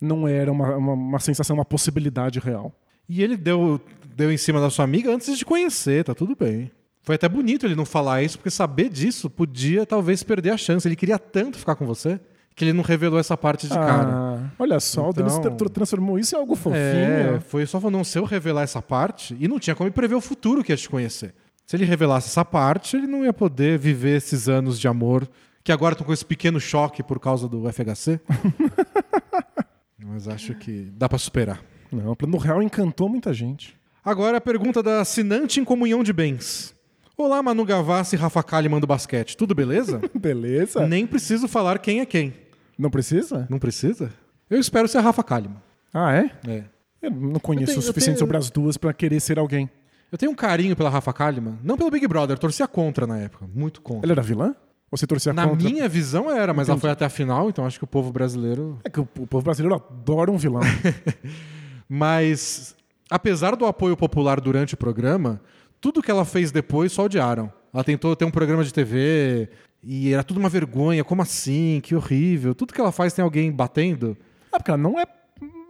não 0.00 0.26
era 0.26 0.50
uma, 0.50 0.76
uma, 0.76 0.92
uma 0.94 1.18
sensação, 1.20 1.54
uma 1.56 1.64
possibilidade 1.64 2.38
real. 2.38 2.72
E 3.08 3.22
ele 3.22 3.36
deu, 3.36 3.80
deu 4.16 4.32
em 4.32 4.36
cima 4.36 4.60
da 4.60 4.70
sua 4.70 4.84
amiga 4.84 5.14
antes 5.14 5.36
de 5.38 5.44
conhecer, 5.44 6.04
tá 6.04 6.14
tudo 6.14 6.34
bem. 6.38 6.70
Foi 7.02 7.16
até 7.16 7.28
bonito 7.28 7.66
ele 7.66 7.74
não 7.74 7.84
falar 7.84 8.22
isso, 8.22 8.38
porque 8.38 8.50
saber 8.50 8.88
disso 8.88 9.28
podia 9.28 9.84
talvez 9.84 10.22
perder 10.22 10.50
a 10.50 10.56
chance. 10.56 10.86
Ele 10.86 10.94
queria 10.96 11.18
tanto 11.18 11.58
ficar 11.58 11.74
com 11.74 11.84
você 11.84 12.18
que 12.54 12.64
ele 12.64 12.72
não 12.72 12.82
revelou 12.82 13.18
essa 13.18 13.36
parte 13.36 13.66
de 13.66 13.74
cara. 13.74 14.10
Ah, 14.12 14.50
olha 14.58 14.78
só, 14.78 15.08
o 15.08 15.12
Denis 15.12 15.36
Então- 15.36 15.56
tra- 15.56 15.68
transformou 15.68 16.18
isso 16.18 16.34
em 16.36 16.38
algo 16.38 16.54
fofinho. 16.54 16.82
É, 16.82 17.40
foi 17.40 17.66
só 17.66 17.80
não 17.90 18.04
ser 18.04 18.18
eu 18.20 18.24
revelar 18.24 18.62
essa 18.62 18.80
parte 18.80 19.36
e 19.40 19.48
não 19.48 19.58
tinha 19.58 19.74
como 19.74 19.90
prever 19.90 20.14
o 20.14 20.20
futuro 20.20 20.62
que 20.62 20.70
ia 20.72 20.76
te 20.76 20.88
conhecer. 20.88 21.34
Se 21.66 21.76
ele 21.76 21.84
revelasse 21.84 22.28
essa 22.28 22.44
parte, 22.44 22.96
ele 22.96 23.06
não 23.06 23.24
ia 23.24 23.32
poder 23.32 23.78
viver 23.78 24.16
esses 24.18 24.48
anos 24.48 24.78
de 24.78 24.86
amor 24.86 25.28
que 25.64 25.70
agora 25.72 25.94
estão 25.94 26.06
com 26.06 26.12
esse 26.12 26.24
pequeno 26.24 26.60
choque 26.60 27.02
por 27.02 27.18
causa 27.20 27.48
do 27.48 27.70
FHC. 27.72 28.20
Mas 29.98 30.28
acho 30.28 30.54
que 30.54 30.90
dá 30.96 31.08
pra 31.08 31.18
superar. 31.18 31.62
Não, 31.90 32.10
o 32.12 32.16
plano 32.16 32.36
real 32.38 32.62
encantou 32.62 33.08
muita 33.08 33.32
gente. 33.32 33.76
Agora 34.04 34.38
a 34.38 34.40
pergunta 34.40 34.82
da 34.82 35.00
assinante 35.00 35.60
em 35.60 35.64
comunhão 35.64 36.02
de 36.02 36.12
bens. 36.12 36.74
Olá, 37.16 37.42
Manu 37.42 37.64
Gavassi 37.64 38.16
e 38.16 38.18
Rafa 38.18 38.42
Kalimann 38.42 38.80
do 38.80 38.86
basquete. 38.86 39.36
Tudo 39.36 39.54
beleza? 39.54 40.00
Beleza. 40.14 40.86
Nem 40.88 41.06
preciso 41.06 41.46
falar 41.46 41.78
quem 41.78 42.00
é 42.00 42.06
quem. 42.06 42.34
Não 42.76 42.90
precisa? 42.90 43.46
Não 43.48 43.58
precisa? 43.58 44.12
Eu 44.50 44.58
espero 44.58 44.88
ser 44.88 44.98
a 44.98 45.02
Rafa 45.02 45.22
Kalimann. 45.22 45.60
Ah, 45.94 46.12
é? 46.14 46.30
É. 46.48 46.64
Eu 47.02 47.10
não 47.10 47.38
conheço 47.38 47.64
Eu 47.72 47.74
tenho- 47.74 47.78
o 47.78 47.82
suficiente 47.82 48.16
tenho- 48.16 48.18
sobre 48.18 48.36
as 48.36 48.50
duas 48.50 48.76
pra 48.76 48.92
querer 48.92 49.20
ser 49.20 49.38
alguém. 49.38 49.70
Eu 50.10 50.18
tenho 50.18 50.32
um 50.32 50.34
carinho 50.34 50.74
pela 50.74 50.90
Rafa 50.90 51.12
Kalimann. 51.12 51.58
Não 51.62 51.76
pelo 51.76 51.90
Big 51.90 52.06
Brother, 52.08 52.38
torcia 52.38 52.66
contra 52.66 53.06
na 53.06 53.18
época. 53.18 53.46
Muito 53.54 53.80
contra. 53.82 54.04
Ela 54.06 54.12
era 54.14 54.22
vilã? 54.22 54.54
Você 54.92 55.06
torcia 55.06 55.32
Na 55.32 55.48
contra? 55.48 55.68
minha 55.68 55.88
visão 55.88 56.30
era, 56.30 56.52
mas 56.52 56.68
ela 56.68 56.74
Entendi. 56.76 56.80
foi 56.82 56.90
até 56.90 57.04
a 57.06 57.08
final, 57.08 57.48
então 57.48 57.64
acho 57.66 57.78
que 57.78 57.84
o 57.84 57.88
povo 57.88 58.12
brasileiro. 58.12 58.78
É 58.84 58.90
que 58.90 59.00
o 59.00 59.08
o 59.18 59.26
povo 59.26 59.42
brasileiro 59.42 59.74
adora 59.74 60.30
um 60.30 60.36
vilão. 60.36 60.60
Mas, 61.88 62.74
apesar 63.10 63.56
do 63.56 63.66
apoio 63.66 63.96
popular 63.96 64.40
durante 64.40 64.74
o 64.74 64.76
programa, 64.76 65.40
tudo 65.80 66.02
que 66.02 66.10
ela 66.10 66.24
fez 66.24 66.50
depois 66.50 66.92
só 66.92 67.04
odiaram. 67.04 67.52
Ela 67.72 67.84
tentou 67.84 68.14
ter 68.16 68.24
um 68.24 68.30
programa 68.30 68.64
de 68.64 68.72
TV 68.72 69.48
e 69.82 70.12
era 70.12 70.22
tudo 70.22 70.38
uma 70.40 70.48
vergonha. 70.48 71.04
Como 71.04 71.22
assim? 71.22 71.80
Que 71.82 71.94
horrível. 71.94 72.54
Tudo 72.54 72.72
que 72.72 72.80
ela 72.80 72.92
faz 72.92 73.12
tem 73.12 73.22
alguém 73.22 73.50
batendo. 73.52 74.16
ah, 74.52 74.58
porque 74.58 74.70
ela 74.70 74.78
não 74.78 74.98
é, 74.98 75.04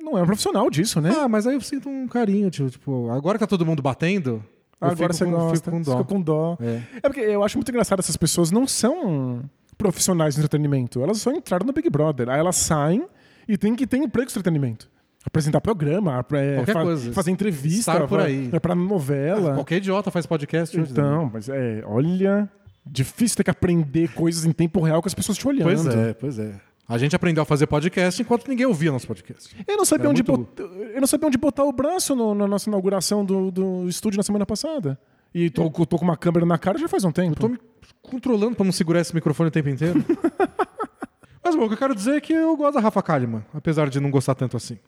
não 0.03 0.19
é 0.19 0.23
um 0.23 0.27
profissional 0.27 0.69
disso, 0.71 1.01
né? 1.01 1.13
Ah, 1.17 1.29
mas 1.29 1.47
aí 1.47 1.55
eu 1.55 1.61
sinto 1.61 1.89
um 1.89 2.07
carinho, 2.07 2.51
tipo, 2.51 2.71
tipo, 2.71 3.11
agora 3.11 3.39
que 3.39 3.45
tá 3.45 3.49
todo 3.49 3.67
mundo 3.67 3.83
batendo, 3.83 4.45
Agora 4.91 5.13
você 5.13 5.25
com, 5.25 5.31
gosta. 5.31 5.71
com 5.71 5.81
dó. 5.83 5.93
Fica 5.93 6.05
com 6.05 6.21
dó. 6.21 6.57
É. 6.61 6.81
É 6.97 7.01
porque 7.09 7.21
eu 7.21 7.43
acho 7.45 7.57
muito 7.57 7.69
engraçado 7.71 7.99
essas 8.01 8.17
pessoas 8.17 8.51
não 8.51 8.67
são 8.67 9.43
profissionais 9.79 10.35
de 10.35 10.41
entretenimento. 10.41 11.03
Elas 11.03 11.19
só 11.19 11.31
entraram 11.33 11.67
no 11.67 11.73
Big 11.73 11.89
Brother. 11.91 12.29
Aí 12.29 12.39
elas 12.39 12.57
saem 12.57 13.05
e 13.49 13.57
tem 13.59 13.75
que 13.75 13.87
ter 13.87 13.97
emprego 13.99 14.27
de 14.29 14.33
entretenimento. 14.33 14.91
Apresentar 15.25 15.61
programa, 15.61 16.25
é, 16.33 16.67
fa- 16.67 16.83
coisa. 16.83 17.13
fazer 17.13 17.31
entrevista, 17.31 17.93
Estar 17.93 18.09
por 18.09 18.19
aí. 18.19 18.51
É 18.53 18.59
pra 18.59 18.75
novela. 18.75 19.55
Qualquer 19.55 19.77
idiota 19.77 20.11
faz 20.11 20.27
podcast 20.27 20.77
hoje. 20.79 20.93
né? 20.93 20.99
Então, 20.99 21.31
mas 21.33 21.49
é, 21.49 21.83
olha, 21.87 22.49
difícil 22.85 23.37
ter 23.37 23.45
que 23.45 23.51
aprender 23.51 24.13
coisas 24.15 24.45
em 24.45 24.51
tempo 24.51 24.81
real 24.81 25.01
com 25.01 25.07
as 25.09 25.15
pessoas 25.15 25.39
te 25.39 25.47
olhando. 25.47 25.63
Pois 25.65 25.87
é, 25.87 26.13
pois 26.15 26.39
é. 26.41 26.53
A 26.93 26.99
gente 26.99 27.17
aprendeu 27.17 27.43
a 27.43 27.47
fazer 27.47 27.67
podcast 27.67 28.21
enquanto 28.21 28.47
ninguém 28.49 28.67
ouvia 28.67 28.93
nosso 28.93 29.07
podcast. 29.07 29.55
Eu 29.67 29.77
não 29.79 29.85
sabia 29.85 30.07
É 30.07 30.11
onde 30.11 30.23
muito 30.23 30.37
botar, 30.39 30.63
eu 30.63 31.01
não 31.01 31.07
sabia 31.07 31.27
onde 31.27 31.39
botar 31.39 31.65
o 31.65 31.73
braço 31.73 32.15
no- 32.15 32.35
na 32.35 32.47
nossa 32.47 32.69
inauguração 32.69 33.25
do, 33.25 33.51
do 33.51 33.89
estúdio 33.89 34.19
na 34.19 34.23
semana 34.23 34.45
passada. 34.45 34.99
E 35.35 35.49
tô, 35.49 35.71
tô 35.71 35.97
com 35.99 36.05
uma 36.05 36.17
câmera 36.19 36.45
na 36.45 36.59
cara 36.59 36.77
já 36.79 36.87
faz 36.89 37.03
um 37.05 37.11
tempo. 37.11 37.35
Tô 37.41 37.49
me 37.49 37.59
controlando 38.03 38.55
pra 38.57 38.65
não 38.65 38.73
segurar 38.73 39.01
esse 39.01 39.15
microfone 39.15 39.49
o 39.49 39.51
tempo 39.51 39.71
inteiro. 39.71 40.05
Mas 41.43 41.57
bom, 41.57 41.65
o 41.65 41.69
que 41.69 41.75
eu 41.75 41.79
quero 41.79 41.95
dizer 41.95 42.17
é 42.17 42.21
que 42.21 42.33
eu 42.35 42.55
gosto 42.57 42.75
da 42.75 42.81
Rafa 42.81 43.03
Kalimann, 43.03 43.43
apesar 43.55 43.89
de 43.89 43.99
não 43.99 44.11
gostar 44.11 44.35
tanto 44.35 44.57
assim. 44.57 44.79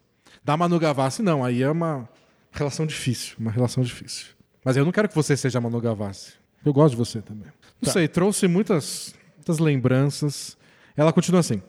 Da 0.43 0.55
Manu 0.55 0.79
Gavassi, 0.79 1.23
não. 1.23 1.43
Aí 1.43 1.63
é 1.63 1.69
uma 1.71 2.07
relação 2.51 2.85
difícil. 2.85 3.35
Uma 3.39 3.49
relação 3.51 3.83
difícil. 3.83 4.27
Mas 4.63 4.77
eu 4.77 4.85
não 4.85 4.91
quero 4.91 5.09
que 5.09 5.15
você 5.15 5.35
seja 5.35 5.59
Manu 5.59 5.81
Gavassi. 5.81 6.33
Eu 6.63 6.71
gosto 6.71 6.91
de 6.91 6.97
você 6.97 7.21
também. 7.21 7.47
Não 7.81 7.91
sei, 7.91 8.07
trouxe 8.07 8.47
muitas, 8.47 9.15
muitas 9.37 9.57
lembranças. 9.59 10.55
Ela 10.95 11.11
continua 11.11 11.39
assim. 11.39 11.61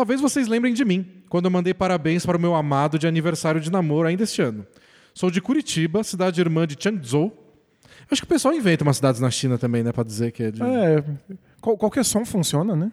Talvez 0.00 0.18
vocês 0.18 0.48
lembrem 0.48 0.72
de 0.72 0.82
mim, 0.82 1.04
quando 1.28 1.44
eu 1.44 1.50
mandei 1.50 1.74
parabéns 1.74 2.24
para 2.24 2.34
o 2.34 2.40
meu 2.40 2.54
amado 2.54 2.98
de 2.98 3.06
aniversário 3.06 3.60
de 3.60 3.70
namoro 3.70 4.08
ainda 4.08 4.22
este 4.22 4.40
ano. 4.40 4.66
Sou 5.12 5.30
de 5.30 5.42
Curitiba, 5.42 6.02
cidade 6.02 6.40
irmã 6.40 6.66
de 6.66 6.74
Changzhou. 6.82 7.54
Acho 8.10 8.22
que 8.22 8.24
o 8.24 8.28
pessoal 8.28 8.54
inventa 8.54 8.82
umas 8.82 8.96
cidades 8.96 9.20
na 9.20 9.30
China 9.30 9.58
também, 9.58 9.82
né? 9.82 9.92
Pra 9.92 10.02
dizer 10.02 10.32
que 10.32 10.44
é 10.44 10.50
de... 10.50 10.62
É, 10.62 11.04
qual- 11.60 11.76
qualquer 11.76 12.02
som 12.02 12.24
funciona, 12.24 12.74
né? 12.74 12.90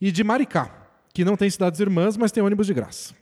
E 0.00 0.10
de 0.10 0.24
Maricá, 0.24 0.88
que 1.14 1.24
não 1.24 1.36
tem 1.36 1.48
cidades 1.48 1.78
irmãs, 1.78 2.16
mas 2.16 2.32
tem 2.32 2.42
ônibus 2.42 2.66
de 2.66 2.74
graça. 2.74 3.14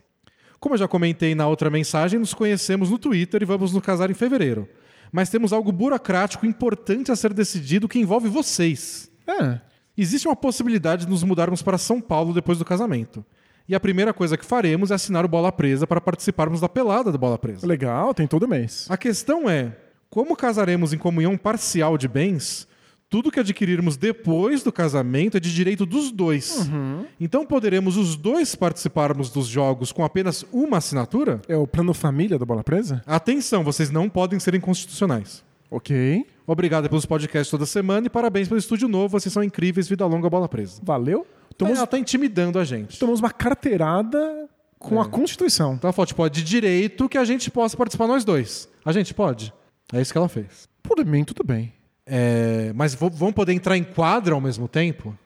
Como 0.58 0.74
eu 0.74 0.78
já 0.78 0.88
comentei 0.88 1.34
na 1.34 1.46
outra 1.46 1.68
mensagem, 1.68 2.18
nos 2.18 2.32
conhecemos 2.32 2.88
no 2.88 2.98
Twitter 2.98 3.42
e 3.42 3.44
vamos 3.44 3.70
nos 3.74 3.82
casar 3.84 4.10
em 4.10 4.14
fevereiro. 4.14 4.66
Mas 5.12 5.28
temos 5.28 5.52
algo 5.52 5.70
burocrático 5.70 6.46
importante 6.46 7.12
a 7.12 7.16
ser 7.16 7.34
decidido 7.34 7.86
que 7.86 7.98
envolve 7.98 8.30
vocês. 8.30 9.10
É. 9.26 9.60
Existe 9.96 10.28
uma 10.28 10.36
possibilidade 10.36 11.04
de 11.04 11.10
nos 11.10 11.22
mudarmos 11.22 11.62
para 11.62 11.78
São 11.78 12.00
Paulo 12.00 12.34
depois 12.34 12.58
do 12.58 12.64
casamento. 12.64 13.24
E 13.68 13.74
a 13.74 13.80
primeira 13.80 14.12
coisa 14.12 14.36
que 14.36 14.44
faremos 14.44 14.90
é 14.90 14.94
assinar 14.94 15.24
o 15.24 15.28
Bola 15.28 15.50
Presa 15.50 15.86
para 15.86 16.00
participarmos 16.00 16.60
da 16.60 16.68
pelada 16.68 17.10
do 17.10 17.18
Bola 17.18 17.38
Presa. 17.38 17.66
Legal, 17.66 18.14
tem 18.14 18.26
todo 18.26 18.46
mês. 18.46 18.86
A 18.88 18.96
questão 18.96 19.50
é: 19.50 19.76
como 20.08 20.36
casaremos 20.36 20.92
em 20.92 20.98
comunhão 20.98 21.36
parcial 21.36 21.98
de 21.98 22.06
bens, 22.06 22.68
tudo 23.08 23.30
que 23.30 23.40
adquirirmos 23.40 23.96
depois 23.96 24.62
do 24.62 24.70
casamento 24.70 25.36
é 25.36 25.40
de 25.40 25.52
direito 25.52 25.84
dos 25.86 26.12
dois. 26.12 26.68
Então 27.20 27.46
poderemos 27.46 27.96
os 27.96 28.16
dois 28.16 28.54
participarmos 28.54 29.30
dos 29.30 29.46
jogos 29.46 29.92
com 29.92 30.04
apenas 30.04 30.44
uma 30.52 30.78
assinatura? 30.78 31.40
É 31.48 31.56
o 31.56 31.66
plano 31.66 31.94
família 31.94 32.38
da 32.38 32.44
Bola 32.44 32.62
Presa? 32.62 33.02
Atenção, 33.06 33.64
vocês 33.64 33.90
não 33.90 34.08
podem 34.08 34.38
ser 34.38 34.54
inconstitucionais. 34.54 35.42
Ok. 35.70 36.24
Obrigado 36.46 36.88
pelos 36.88 37.04
podcasts 37.04 37.50
toda 37.50 37.66
semana 37.66 38.06
e 38.06 38.10
parabéns 38.10 38.46
pelo 38.48 38.58
estúdio 38.58 38.86
novo. 38.88 39.08
Vocês 39.18 39.32
são 39.32 39.42
incríveis. 39.42 39.88
Vida 39.88 40.06
longa, 40.06 40.30
bola 40.30 40.48
presa. 40.48 40.80
Valeu. 40.82 41.26
Tomamos, 41.56 41.78
Ela 41.78 41.86
tá 41.86 41.98
intimidando 41.98 42.58
a 42.58 42.64
gente. 42.64 42.98
tomamos 42.98 43.20
uma 43.20 43.30
carteirada 43.30 44.48
com 44.78 44.98
É. 44.98 45.02
a 45.02 45.04
Constituição. 45.06 45.74
Então 45.74 45.88
ela 45.88 45.92
falou, 45.92 46.06
tipo, 46.06 46.22
ó, 46.22 46.28
de 46.28 46.42
direito 46.44 47.08
que 47.08 47.18
a 47.18 47.24
gente 47.24 47.50
possa 47.50 47.76
participar 47.76 48.06
nós 48.06 48.24
dois. 48.24 48.68
A 48.84 48.92
gente 48.92 49.12
pode. 49.14 49.52
É 49.92 50.00
isso 50.00 50.12
que 50.12 50.18
ela 50.18 50.28
fez. 50.28 50.68
Por 50.82 51.04
mim, 51.04 51.24
tudo 51.24 51.42
bem. 51.44 51.72
É, 52.06 52.72
mas 52.74 52.94
vão 52.94 53.32
poder 53.32 53.52
entrar 53.52 53.76
em 53.76 53.82
quadra 53.82 54.34
ao 54.34 54.40
mesmo 54.40 54.68
tempo? 54.68 55.16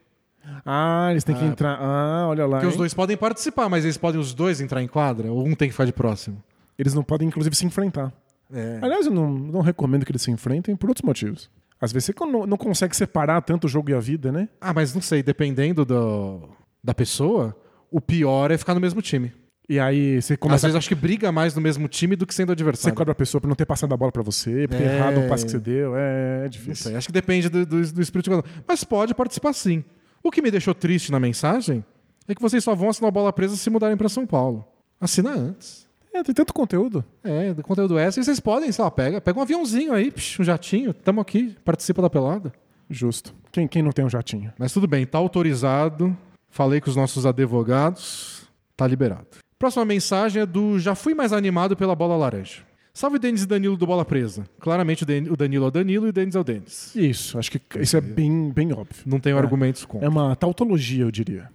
Ah, 0.64 1.08
eles 1.10 1.24
têm 1.24 1.34
que 1.34 1.44
entrar. 1.44 1.78
Ah, 1.80 2.26
olha 2.28 2.46
lá. 2.46 2.56
Porque 2.56 2.66
os 2.68 2.72
hein? 2.74 2.78
dois 2.78 2.94
podem 2.94 3.16
participar, 3.16 3.68
mas 3.68 3.84
eles 3.84 3.96
podem 3.98 4.20
os 4.20 4.32
dois 4.32 4.60
entrar 4.60 4.82
em 4.82 4.88
quadra? 4.88 5.30
Ou 5.30 5.46
um 5.46 5.54
tem 5.54 5.68
que 5.68 5.72
ficar 5.72 5.84
de 5.84 5.92
próximo? 5.92 6.42
Eles 6.78 6.94
não 6.94 7.02
podem, 7.02 7.28
inclusive, 7.28 7.54
se 7.54 7.66
enfrentar. 7.66 8.12
É. 8.52 8.78
Aliás, 8.82 9.06
eu 9.06 9.12
não, 9.12 9.30
não 9.30 9.60
recomendo 9.60 10.04
que 10.04 10.12
eles 10.12 10.22
se 10.22 10.30
enfrentem 10.30 10.74
por 10.76 10.88
outros 10.88 11.04
motivos. 11.04 11.50
Às 11.80 11.92
vezes 11.92 12.06
você 12.16 12.24
não, 12.26 12.46
não 12.46 12.56
consegue 12.56 12.94
separar 12.94 13.40
tanto 13.42 13.64
o 13.66 13.68
jogo 13.68 13.90
e 13.90 13.94
a 13.94 14.00
vida, 14.00 14.30
né? 14.30 14.48
Ah, 14.60 14.74
mas 14.74 14.94
não 14.94 15.00
sei, 15.00 15.22
dependendo 15.22 15.84
do, 15.84 16.48
da 16.84 16.92
pessoa, 16.92 17.56
o 17.90 18.00
pior 18.00 18.50
é 18.50 18.58
ficar 18.58 18.74
no 18.74 18.80
mesmo 18.80 19.00
time. 19.00 19.32
E 19.68 19.78
aí 19.78 20.20
você 20.20 20.32
Às 20.34 20.38
começa 20.38 20.66
vezes 20.66 20.74
eu 20.74 20.78
acho 20.78 20.88
que 20.88 20.94
briga 20.96 21.30
mais 21.30 21.54
no 21.54 21.60
mesmo 21.60 21.86
time 21.86 22.16
do 22.16 22.26
que 22.26 22.34
sendo 22.34 22.48
Você 22.48 22.52
adversário. 22.54 22.94
cobra 22.96 23.12
a 23.12 23.14
pessoa 23.14 23.40
por 23.40 23.46
não 23.46 23.54
ter 23.54 23.64
passado 23.64 23.94
a 23.94 23.96
bola 23.96 24.10
pra 24.10 24.22
você, 24.22 24.66
por 24.68 24.76
ter 24.76 24.82
É. 24.82 24.96
errado 24.96 25.20
o 25.20 25.28
passe 25.28 25.44
que 25.44 25.52
você 25.52 25.60
deu. 25.60 25.94
É, 25.96 26.42
é 26.44 26.48
difícil. 26.48 26.74
sei, 26.90 26.96
acho 26.96 27.06
que 27.06 27.12
depende 27.12 27.48
do, 27.48 27.64
do, 27.64 27.92
do 27.92 28.02
espírito 28.02 28.30
um. 28.34 28.42
Mas 28.66 28.82
pode 28.82 29.14
participar 29.14 29.52
sim. 29.52 29.84
O 30.24 30.30
que 30.30 30.42
me 30.42 30.50
deixou 30.50 30.74
triste 30.74 31.12
na 31.12 31.20
mensagem 31.20 31.84
é 32.26 32.34
que 32.34 32.42
vocês 32.42 32.62
só 32.64 32.74
vão 32.74 32.90
assinar 32.90 33.08
a 33.08 33.12
bola 33.12 33.32
presa 33.32 33.54
se 33.56 33.70
mudarem 33.70 33.96
para 33.96 34.08
São 34.08 34.26
Paulo. 34.26 34.66
Assina 35.00 35.30
antes. 35.30 35.86
É, 36.12 36.22
tem 36.22 36.34
tanto 36.34 36.52
conteúdo. 36.52 37.04
É, 37.22 37.54
do 37.54 37.62
conteúdo 37.62 37.98
extra. 37.98 38.20
E 38.20 38.24
vocês 38.24 38.40
podem, 38.40 38.70
sei 38.72 38.82
lá, 38.84 38.90
pega, 38.90 39.20
pega 39.20 39.38
um 39.38 39.42
aviãozinho 39.42 39.92
aí, 39.92 40.12
um 40.38 40.44
jatinho, 40.44 40.92
tamo 40.92 41.20
aqui, 41.20 41.56
participa 41.64 42.02
da 42.02 42.10
pelada. 42.10 42.52
Justo. 42.88 43.32
Quem, 43.52 43.68
quem 43.68 43.82
não 43.82 43.92
tem 43.92 44.04
um 44.04 44.10
jatinho? 44.10 44.52
Mas 44.58 44.72
tudo 44.72 44.86
bem, 44.88 45.06
tá 45.06 45.18
autorizado. 45.18 46.16
Falei 46.48 46.80
com 46.80 46.90
os 46.90 46.96
nossos 46.96 47.24
advogados, 47.24 48.42
tá 48.76 48.86
liberado. 48.86 49.26
Próxima 49.58 49.84
mensagem 49.84 50.42
é 50.42 50.46
do 50.46 50.78
Já 50.80 50.94
Fui 50.96 51.14
Mais 51.14 51.32
Animado 51.32 51.76
pela 51.76 51.94
Bola 51.94 52.16
Laranja. 52.16 52.62
Salve 52.92 53.20
Denis 53.20 53.44
e 53.44 53.46
Danilo 53.46 53.76
do 53.76 53.86
Bola 53.86 54.04
Presa. 54.04 54.44
Claramente 54.58 55.04
o 55.04 55.06
Danilo 55.36 55.64
é 55.64 55.68
o 55.68 55.70
Danilo 55.70 56.06
e 56.06 56.08
o 56.08 56.12
Denis 56.12 56.34
é 56.34 56.40
o 56.40 56.44
Denis. 56.44 56.94
Isso, 56.96 57.38
acho 57.38 57.52
que 57.52 57.60
isso 57.78 57.96
é 57.96 58.00
bem, 58.00 58.50
bem 58.50 58.72
óbvio. 58.72 59.04
Não 59.06 59.20
tenho 59.20 59.36
É. 59.36 59.38
argumentos 59.38 59.84
contra. 59.84 60.06
É 60.06 60.08
uma 60.10 60.34
tautologia, 60.34 61.04
eu 61.04 61.10
diria. 61.10 61.48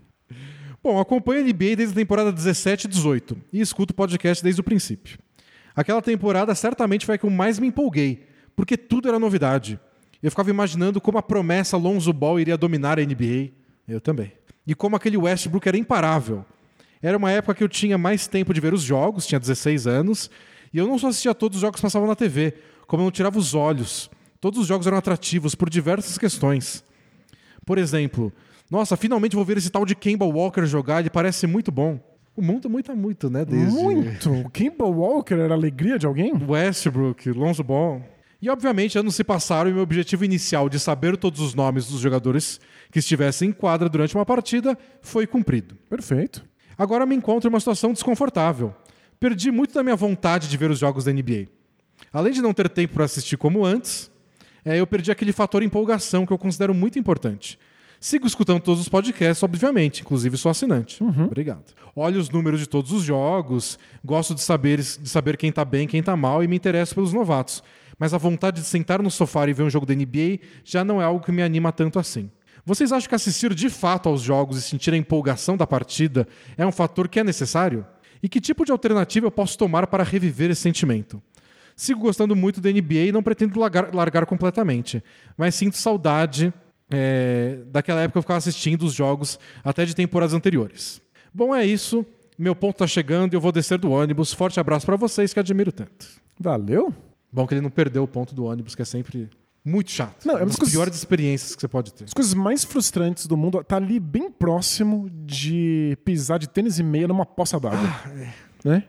Bom, 0.86 1.00
acompanho 1.00 1.42
a 1.42 1.44
NBA 1.44 1.76
desde 1.78 1.94
a 1.94 1.96
temporada 1.96 2.32
17 2.32 2.86
e 2.86 2.88
18 2.88 3.36
e 3.52 3.60
escuto 3.60 3.92
o 3.92 3.96
podcast 3.96 4.44
desde 4.44 4.62
o 4.62 4.64
princípio. 4.64 5.18
Aquela 5.76 6.00
temporada 6.00 6.54
certamente 6.54 7.08
foi 7.08 7.16
a 7.16 7.18
que 7.18 7.26
eu 7.26 7.30
mais 7.32 7.58
me 7.58 7.66
empolguei, 7.66 8.28
porque 8.56 8.78
tudo 8.78 9.08
era 9.08 9.18
novidade. 9.18 9.80
Eu 10.22 10.30
ficava 10.30 10.52
imaginando 10.52 11.02
como 11.02 11.18
a 11.18 11.24
promessa 11.24 11.76
Lonzo 11.76 12.14
Ball 12.14 12.40
iria 12.40 12.56
dominar 12.56 13.00
a 13.00 13.02
NBA. 13.04 13.50
Eu 13.88 14.00
também. 14.00 14.32
E 14.68 14.76
como 14.76 14.96
aquele 14.96 15.18
Westbrook 15.18 15.68
era 15.68 15.76
imparável. 15.76 16.46
Era 17.02 17.18
uma 17.18 17.32
época 17.32 17.56
que 17.56 17.64
eu 17.64 17.68
tinha 17.68 17.98
mais 17.98 18.28
tempo 18.28 18.54
de 18.54 18.62
ver 18.62 18.72
os 18.72 18.84
jogos, 18.84 19.26
tinha 19.26 19.40
16 19.40 19.88
anos, 19.88 20.30
e 20.72 20.78
eu 20.78 20.88
não 20.88 21.00
só 21.00 21.08
assistia 21.08 21.34
todos 21.34 21.56
os 21.56 21.62
jogos 21.62 21.80
que 21.80 21.82
passavam 21.82 22.08
na 22.08 22.16
TV, 22.16 22.54
como 22.86 23.02
eu 23.02 23.06
não 23.06 23.12
tirava 23.12 23.40
os 23.40 23.56
olhos. 23.56 24.08
Todos 24.40 24.60
os 24.60 24.68
jogos 24.68 24.86
eram 24.86 25.00
atrativos 25.00 25.56
por 25.56 25.68
diversas 25.68 26.16
questões. 26.20 26.84
Por 27.66 27.80
exemplo, 27.80 28.32
nossa, 28.70 28.98
finalmente 28.98 29.36
vou 29.36 29.46
ver 29.46 29.58
esse 29.58 29.70
tal 29.70 29.86
de 29.86 29.96
Kemba 29.96 30.26
Walker 30.26 30.66
jogar, 30.66 31.00
ele 31.00 31.10
parece 31.10 31.46
muito 31.48 31.72
bom. 31.72 32.00
O 32.36 32.42
mundo 32.42 32.70
muita 32.70 32.94
muito, 32.94 33.30
né? 33.30 33.46
Desde 33.46 33.72
Muito! 33.72 34.30
O 34.30 34.50
Kimball 34.50 34.94
Walker 34.94 35.36
era 35.36 35.54
a 35.54 35.58
alegria 35.58 35.98
de 35.98 36.06
alguém? 36.06 36.34
Westbrook, 36.34 37.32
Lonzo 37.32 37.64
Ball. 37.64 38.02
E 38.42 38.50
obviamente 38.50 39.00
anos 39.00 39.16
se 39.16 39.24
passaram 39.24 39.70
e 39.70 39.74
meu 39.74 39.82
objetivo 39.82 40.26
inicial 40.26 40.68
de 40.68 40.78
saber 40.78 41.16
todos 41.16 41.40
os 41.40 41.54
nomes 41.54 41.88
dos 41.88 42.02
jogadores 42.02 42.60
que 42.92 43.00
estivessem 43.00 43.50
em 43.50 43.52
quadra 43.54 43.88
durante 43.88 44.14
uma 44.16 44.26
partida 44.26 44.78
foi 45.02 45.26
cumprido. 45.26 45.76
Perfeito. 45.90 46.46
Agora 46.78 47.06
me 47.06 47.16
encontro 47.16 47.48
em 47.50 47.54
uma 47.54 47.60
situação 47.60 47.94
desconfortável. 47.94 48.76
Perdi 49.18 49.50
muito 49.50 49.74
da 49.74 49.82
minha 49.82 49.96
vontade 49.96 50.50
de 50.50 50.58
ver 50.58 50.70
os 50.70 50.78
jogos 50.78 51.06
da 51.06 51.14
NBA. 51.14 51.48
Além 52.12 52.34
de 52.34 52.42
não 52.42 52.54
ter 52.54 52.68
tempo 52.68 52.96
para 52.96 53.06
assistir 53.06 53.38
como 53.38 53.66
antes, 53.66 54.12
eh, 54.66 54.78
eu 54.78 54.86
perdi 54.86 55.10
aquele 55.10 55.32
fator 55.32 55.64
empolgação 55.64 56.26
que 56.26 56.34
eu 56.34 56.38
considero 56.38 56.74
muito 56.74 57.00
importante. 57.00 57.58
Sigo 58.00 58.28
escutando 58.28 58.60
todos 58.60 58.82
os 58.82 58.90
podcasts, 58.90 59.42
obviamente, 59.42 60.02
inclusive 60.02 60.38
sou 60.38 60.50
assinante. 60.50 61.04
Obrigado. 61.04 61.74
Olho 61.96 62.20
os 62.20 62.30
números 62.30 62.60
de 62.60 62.68
todos 62.68 62.92
os 62.92 63.04
jogos, 63.04 63.80
gosto 64.04 64.36
de 64.36 64.42
saber, 64.42 64.80
de 64.80 65.10
saber 65.10 65.38
quem 65.38 65.52
tá 65.52 65.64
bem, 65.64 65.88
quem 65.88 66.04
tá 66.04 66.16
mal 66.16 66.44
e 66.44 66.48
me 66.48 66.56
interesso 66.56 66.94
pelos 66.94 67.14
novatos. 67.14 67.64
Mas 67.98 68.14
a 68.14 68.18
vontade 68.18 68.62
de 68.62 68.68
sentar 68.68 69.02
no 69.02 69.10
sofá 69.10 69.48
e 69.48 69.54
ver 69.54 69.64
um 69.64 69.70
jogo 69.70 69.86
da 69.86 69.96
NBA 69.96 70.40
já 70.64 70.84
não 70.84 71.02
é 71.02 71.06
algo 71.06 71.24
que 71.24 71.32
me 71.32 71.42
anima 71.42 71.72
tanto 71.72 71.98
assim. 71.98 72.30
Vocês 72.66 72.92
acham 72.92 73.08
que 73.08 73.16
assistir 73.16 73.54
de 73.54 73.70
fato 73.70 74.10
aos 74.10 74.22
jogos 74.22 74.58
e 74.58 74.62
sentir 74.62 74.94
a 74.94 74.98
empolgação 74.98 75.56
da 75.56 75.68
partida 75.68 76.28
é 76.58 76.66
um 76.66 76.72
fator 76.72 77.08
que 77.08 77.20
é 77.20 77.24
necessário? 77.24 77.86
E 78.22 78.28
que 78.28 78.42
tipo 78.42 78.66
de 78.66 78.72
alternativa 78.72 79.28
eu 79.28 79.32
posso 79.32 79.58
tomar 79.58 79.88
para 79.88 80.04
reviver 80.04 80.50
esse 80.50 80.62
sentimento? 80.62 81.22
Sigo 81.76 82.00
gostando 82.00 82.36
muito 82.36 82.60
da 82.60 82.72
NBA 82.72 83.08
e 83.08 83.12
não 83.12 83.22
pretendo 83.22 83.60
largar, 83.60 83.94
largar 83.94 84.26
completamente, 84.26 85.04
mas 85.38 85.56
sinto 85.56 85.78
saudade 85.78 86.54
é, 86.90 87.60
daquela 87.68 88.02
época 88.02 88.18
eu 88.20 88.22
ficava 88.22 88.38
assistindo 88.38 88.84
os 88.84 88.94
jogos 88.94 89.40
até 89.64 89.86
de 89.86 89.96
temporadas 89.96 90.34
anteriores. 90.34 91.02
Bom, 91.34 91.54
é 91.56 91.66
isso. 91.66 92.06
Meu 92.38 92.56
ponto 92.56 92.78
tá 92.78 92.88
chegando 92.88 93.34
e 93.34 93.36
eu 93.36 93.42
vou 93.42 93.52
descer 93.52 93.78
do 93.78 93.92
ônibus. 93.92 94.34
Forte 94.34 94.60
abraço 94.60 94.86
para 94.86 94.96
vocês 94.96 95.34
que 95.34 95.40
admiro 95.40 95.72
tanto. 95.72 96.08
Valeu? 96.40 96.94
Bom 97.32 97.48
que 97.48 97.54
ele 97.54 97.62
não 97.62 97.70
perdeu 97.70 98.04
o 98.04 98.08
ponto 98.08 98.36
do 98.36 98.46
ônibus, 98.46 98.76
que 98.76 98.82
é 98.82 98.86
sempre 98.86 99.30
muito 99.64 99.90
chato. 99.92 100.26
Não, 100.26 100.36
é 100.36 100.40
uma 100.40 100.46
das 100.48 100.56
coisas- 100.58 100.74
piores 100.74 100.96
experiências 100.96 101.56
que 101.56 101.62
você 101.62 101.68
pode 101.68 101.94
ter. 101.94 102.04
As 102.06 102.14
coisas 102.14 102.34
mais 102.34 102.64
frustrantes 102.64 103.26
do 103.26 103.36
mundo 103.36 103.64
tá 103.64 103.78
ali 103.78 104.00
bem 104.00 104.30
próximo 104.32 105.10
de 105.12 105.98
pisar 106.06 106.38
de 106.40 106.48
tênis 106.48 106.78
e 106.78 106.84
meia 106.84 107.08
numa 107.08 107.26
poça 107.26 107.60
d'água. 107.60 107.80
Né? 108.64 108.84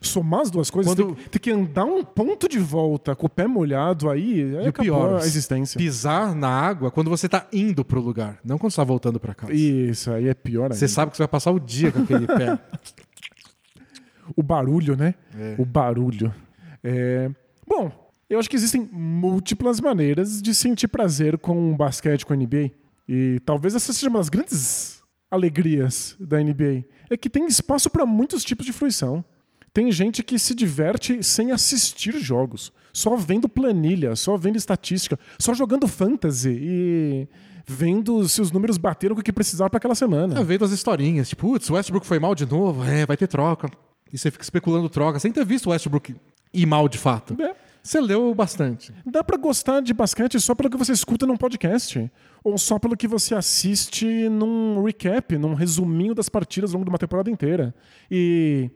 Somar 0.00 0.42
as 0.42 0.50
duas 0.50 0.70
coisas, 0.70 0.94
Quando- 0.94 1.16
ter, 1.16 1.28
ter 1.30 1.38
que 1.38 1.50
andar 1.50 1.84
um 1.84 2.04
ponto 2.04 2.48
de 2.48 2.58
volta 2.58 3.16
com 3.16 3.26
o 3.26 3.28
pé 3.30 3.46
molhado 3.46 4.08
aí, 4.08 4.40
é 4.42 4.62
E 4.62 4.66
o 4.66 4.68
acabou 4.68 4.74
pior, 4.84 5.20
a 5.22 5.26
existência. 5.26 5.76
pisar 5.78 6.34
na 6.34 6.48
água 6.48 6.90
quando 6.90 7.10
você 7.10 7.28
tá 7.28 7.46
indo 7.52 7.84
pro 7.84 8.00
lugar, 8.00 8.38
não 8.44 8.58
quando 8.58 8.70
você 8.72 8.76
tá 8.76 8.84
voltando 8.84 9.18
para 9.18 9.34
casa. 9.34 9.52
Isso, 9.52 10.10
aí 10.12 10.28
é 10.28 10.34
pior 10.34 10.64
ainda. 10.64 10.74
Você 10.76 10.86
sabe 10.86 11.10
que 11.10 11.16
você 11.16 11.22
vai 11.22 11.28
passar 11.28 11.50
o 11.50 11.58
dia 11.58 11.90
com 11.90 12.02
aquele 12.02 12.26
pé. 12.26 12.58
O 14.36 14.42
barulho, 14.42 14.94
né? 14.94 15.14
É. 15.34 15.54
O 15.58 15.64
barulho. 15.64 16.34
É, 16.84 17.30
Bom, 17.66 17.90
eu 18.28 18.38
acho 18.38 18.48
que 18.48 18.56
existem 18.56 18.86
múltiplas 18.92 19.80
maneiras 19.80 20.40
de 20.42 20.54
sentir 20.54 20.86
prazer 20.88 21.38
com 21.38 21.72
o 21.72 21.76
basquete, 21.76 22.26
com 22.26 22.34
a 22.34 22.36
NBA. 22.36 22.70
E 23.08 23.40
talvez 23.44 23.74
essa 23.74 23.90
seja 23.92 24.10
uma 24.10 24.18
das 24.18 24.28
grandes 24.28 25.02
alegrias 25.30 26.14
da 26.20 26.38
NBA. 26.42 26.84
É 27.10 27.16
que 27.16 27.30
tem 27.30 27.46
espaço 27.46 27.88
para 27.88 28.04
muitos 28.04 28.44
tipos 28.44 28.66
de 28.66 28.72
fruição. 28.72 29.24
Tem 29.72 29.90
gente 29.92 30.22
que 30.22 30.38
se 30.38 30.54
diverte 30.54 31.22
sem 31.22 31.52
assistir 31.52 32.18
jogos, 32.18 32.72
só 32.92 33.16
vendo 33.16 33.48
planilha, 33.48 34.16
só 34.16 34.36
vendo 34.36 34.56
estatística, 34.56 35.18
só 35.38 35.54
jogando 35.54 35.86
fantasy 35.86 36.50
e 36.60 37.28
vendo 37.66 38.26
se 38.28 38.40
os 38.40 38.50
números 38.50 38.78
bateram 38.78 39.14
com 39.14 39.20
o 39.20 39.24
que 39.24 39.32
precisava 39.32 39.68
para 39.68 39.78
aquela 39.78 39.94
semana. 39.94 40.34
Tá 40.34 40.42
vendo 40.42 40.64
as 40.64 40.70
historinhas, 40.70 41.28
tipo, 41.28 41.48
putz, 41.48 41.68
o 41.68 41.74
Westbrook 41.74 42.06
foi 42.06 42.18
mal 42.18 42.34
de 42.34 42.46
novo, 42.46 42.82
é, 42.84 43.04
vai 43.04 43.16
ter 43.16 43.26
troca. 43.26 43.70
E 44.12 44.16
você 44.16 44.30
fica 44.30 44.42
especulando 44.42 44.88
troca, 44.88 45.18
sem 45.18 45.30
ter 45.30 45.44
visto 45.44 45.66
o 45.66 45.70
Westbrook 45.70 46.16
ir 46.52 46.66
mal 46.66 46.88
de 46.88 46.96
fato. 46.96 47.36
É. 47.40 47.54
Você 47.82 48.00
leu 48.00 48.34
bastante. 48.34 48.92
Dá 49.06 49.24
pra 49.24 49.36
gostar 49.36 49.80
de 49.80 49.94
basquete 49.94 50.38
só 50.40 50.54
pelo 50.54 50.68
que 50.68 50.76
você 50.76 50.92
escuta 50.92 51.26
num 51.26 51.36
podcast. 51.36 52.10
Ou 52.44 52.58
só 52.58 52.78
pelo 52.78 52.96
que 52.96 53.08
você 53.08 53.34
assiste 53.34 54.28
num 54.28 54.82
recap, 54.82 55.38
num 55.38 55.54
resuminho 55.54 56.14
das 56.14 56.28
partidas 56.28 56.70
ao 56.70 56.74
longo 56.74 56.84
de 56.84 56.90
uma 56.90 56.98
temporada 56.98 57.30
inteira. 57.30 57.74
E 58.10 58.70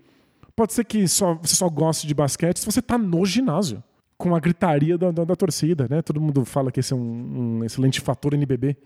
pode 0.54 0.72
ser 0.72 0.84
que 0.84 1.06
só, 1.08 1.34
você 1.34 1.54
só 1.54 1.68
goste 1.68 2.06
de 2.06 2.14
basquete 2.14 2.58
se 2.60 2.66
você 2.66 2.80
tá 2.82 2.96
no 2.98 3.24
ginásio. 3.26 3.82
Com 4.18 4.36
a 4.36 4.38
gritaria 4.40 4.96
da, 4.96 5.10
da, 5.10 5.24
da 5.24 5.34
torcida, 5.34 5.88
né? 5.90 6.00
Todo 6.00 6.20
mundo 6.20 6.44
fala 6.44 6.70
que 6.70 6.78
esse 6.78 6.92
é 6.92 6.96
um, 6.96 7.58
um 7.58 7.64
excelente 7.64 8.00
fator 8.00 8.32
NBB. 8.34 8.76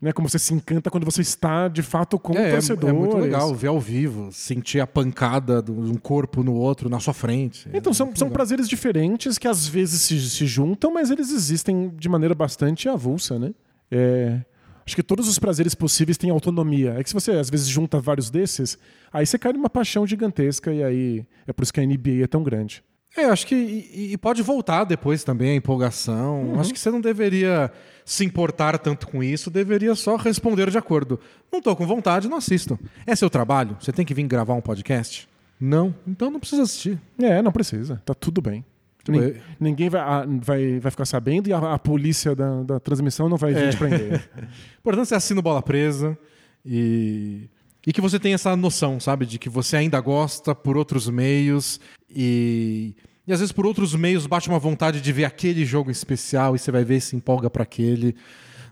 Né? 0.00 0.12
Como 0.12 0.28
você 0.28 0.38
se 0.38 0.52
encanta 0.52 0.90
quando 0.90 1.04
você 1.06 1.22
está, 1.22 1.68
de 1.68 1.82
fato, 1.82 2.18
com 2.18 2.34
o 2.34 2.36
É, 2.36 2.50
é, 2.50 2.52
torcedor. 2.52 2.90
é 2.90 2.92
muito 2.92 3.16
legal 3.16 3.54
ver 3.54 3.68
ao 3.68 3.80
vivo, 3.80 4.28
sentir 4.30 4.78
a 4.80 4.86
pancada 4.86 5.62
de 5.62 5.70
um 5.72 5.94
corpo 5.94 6.42
no 6.42 6.52
outro, 6.54 6.90
na 6.90 7.00
sua 7.00 7.14
frente. 7.14 7.66
Então, 7.72 7.92
É 7.92 7.94
são, 7.94 8.14
são 8.14 8.26
legal. 8.26 8.30
prazeres 8.30 8.68
diferentes 8.68 9.38
que 9.38 9.48
às 9.48 9.66
vezes 9.66 10.02
se, 10.02 10.20
se 10.28 10.46
juntam, 10.46 10.92
mas 10.92 11.10
eles 11.10 11.32
existem 11.32 11.90
de 11.96 12.08
maneira 12.08 12.34
bastante 12.34 12.88
avulsa, 12.90 13.38
né? 13.38 13.54
É, 13.90 14.40
acho 14.88 14.96
que 14.96 15.02
todos 15.02 15.28
os 15.28 15.38
prazeres 15.38 15.74
possíveis 15.74 16.16
têm 16.16 16.30
autonomia. 16.30 16.94
É 16.98 17.02
que 17.02 17.10
se 17.10 17.14
você 17.14 17.32
às 17.32 17.50
vezes 17.50 17.68
junta 17.68 18.00
vários 18.00 18.30
desses, 18.30 18.78
aí 19.12 19.26
você 19.26 19.38
cai 19.38 19.52
numa 19.52 19.68
paixão 19.68 20.06
gigantesca 20.06 20.72
e 20.72 20.82
aí 20.82 21.26
é 21.46 21.52
por 21.52 21.62
isso 21.62 21.72
que 21.72 21.78
a 21.78 21.86
NBA 21.86 22.24
é 22.24 22.26
tão 22.26 22.42
grande. 22.42 22.82
É, 23.14 23.24
acho 23.24 23.46
que. 23.46 23.54
E, 23.54 24.12
e 24.12 24.18
pode 24.18 24.42
voltar 24.42 24.84
depois 24.84 25.22
também 25.24 25.50
a 25.50 25.54
empolgação. 25.54 26.42
Uhum. 26.42 26.60
Acho 26.60 26.72
que 26.72 26.78
você 26.78 26.90
não 26.90 27.00
deveria 27.00 27.70
se 28.04 28.24
importar 28.24 28.78
tanto 28.78 29.06
com 29.08 29.22
isso, 29.22 29.50
deveria 29.50 29.94
só 29.94 30.16
responder 30.16 30.70
de 30.70 30.78
acordo. 30.78 31.20
Não 31.52 31.60
tô 31.60 31.76
com 31.76 31.86
vontade, 31.86 32.28
não 32.28 32.38
assisto. 32.38 32.78
É 33.06 33.14
seu 33.14 33.28
trabalho? 33.28 33.76
Você 33.80 33.92
tem 33.92 34.06
que 34.06 34.14
vir 34.14 34.26
gravar 34.26 34.54
um 34.54 34.60
podcast? 34.62 35.28
Não, 35.60 35.94
então 36.06 36.30
não 36.30 36.40
precisa 36.40 36.62
assistir. 36.62 36.98
É, 37.20 37.42
não 37.42 37.52
precisa. 37.52 38.00
Tá 38.06 38.14
tudo 38.14 38.40
bem. 38.40 38.64
Tudo 39.04 39.18
Nin- 39.20 39.32
bem. 39.32 39.42
Ninguém 39.60 39.88
vai, 39.88 40.02
vai, 40.42 40.80
vai 40.80 40.90
ficar 40.90 41.04
sabendo 41.04 41.48
e 41.48 41.52
a, 41.52 41.74
a 41.74 41.78
polícia 41.78 42.34
da, 42.34 42.62
da 42.62 42.80
transmissão 42.80 43.28
não 43.28 43.36
vai 43.36 43.54
vir 43.54 43.64
É. 43.64 43.70
te 43.70 43.76
prender. 43.76 44.30
Importante 44.80 45.08
você 45.08 45.14
assina 45.14 45.40
o 45.40 45.42
Bola 45.42 45.62
Presa 45.62 46.16
e, 46.64 47.48
e 47.86 47.92
que 47.92 48.00
você 48.00 48.18
tenha 48.18 48.34
essa 48.34 48.54
noção, 48.56 48.98
sabe? 49.00 49.24
De 49.26 49.38
que 49.38 49.48
você 49.48 49.76
ainda 49.76 50.00
gosta 50.00 50.54
por 50.54 50.76
outros 50.76 51.08
meios 51.08 51.80
e, 52.10 52.94
e 53.26 53.32
às 53.32 53.40
vezes 53.40 53.52
por 53.52 53.64
outros 53.66 53.94
meios 53.94 54.26
bate 54.26 54.48
uma 54.48 54.58
vontade 54.58 55.00
de 55.00 55.12
ver 55.12 55.24
aquele 55.24 55.64
jogo 55.64 55.90
especial 55.90 56.54
e 56.54 56.58
você 56.58 56.70
vai 56.70 56.84
ver 56.84 56.96
e 56.96 57.00
se 57.00 57.16
empolga 57.16 57.48
para 57.48 57.62
aquele. 57.62 58.14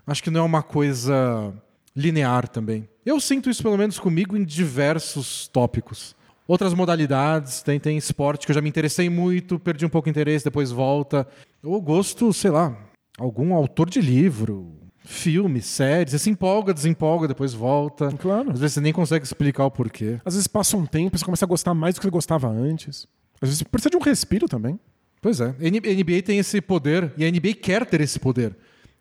Acho 0.05 0.23
que 0.23 0.29
não 0.29 0.41
é 0.41 0.43
uma 0.43 0.61
coisa 0.63 1.53
linear 1.95 2.47
também. 2.47 2.87
Eu 3.05 3.19
sinto 3.19 3.49
isso 3.49 3.63
pelo 3.63 3.77
menos 3.77 3.97
comigo 3.97 4.37
em 4.37 4.43
diversos 4.45 5.47
tópicos. 5.47 6.15
Outras 6.47 6.73
modalidades, 6.73 7.61
tem, 7.61 7.79
tem 7.79 7.97
esporte 7.97 8.45
que 8.45 8.51
eu 8.51 8.55
já 8.55 8.61
me 8.61 8.69
interessei 8.69 9.09
muito, 9.09 9.59
perdi 9.59 9.85
um 9.85 9.89
pouco 9.89 10.07
o 10.07 10.09
interesse, 10.09 10.45
depois 10.45 10.71
volta. 10.71 11.27
Ou 11.61 11.81
gosto, 11.81 12.31
sei 12.31 12.51
lá, 12.51 12.77
algum 13.17 13.53
autor 13.53 13.89
de 13.89 13.99
livro, 13.99 14.73
filme, 15.03 15.61
série. 15.61 16.09
Você 16.09 16.19
se 16.19 16.29
empolga, 16.29 16.73
desempolga, 16.73 17.27
depois 17.27 17.53
volta. 17.53 18.11
Claro. 18.13 18.51
Às 18.51 18.59
vezes 18.59 18.75
você 18.75 18.81
nem 18.81 18.93
consegue 18.93 19.25
explicar 19.25 19.65
o 19.65 19.71
porquê. 19.71 20.21
Às 20.23 20.35
vezes 20.35 20.47
passa 20.47 20.77
um 20.77 20.85
tempo 20.85 21.17
você 21.17 21.25
começa 21.25 21.43
a 21.43 21.47
gostar 21.47 21.73
mais 21.73 21.95
do 21.95 21.99
que 21.99 22.05
você 22.05 22.11
gostava 22.11 22.47
antes. 22.47 23.07
Às 23.41 23.49
vezes 23.49 23.63
precisa 23.63 23.89
de 23.89 23.97
um 23.97 24.01
respiro 24.01 24.47
também. 24.47 24.79
Pois 25.21 25.41
é. 25.41 25.47
A 25.47 25.69
NBA 25.69 26.21
tem 26.23 26.39
esse 26.39 26.61
poder 26.61 27.11
e 27.17 27.25
a 27.25 27.31
NBA 27.31 27.55
quer 27.61 27.85
ter 27.85 27.99
esse 28.01 28.19
poder. 28.19 28.55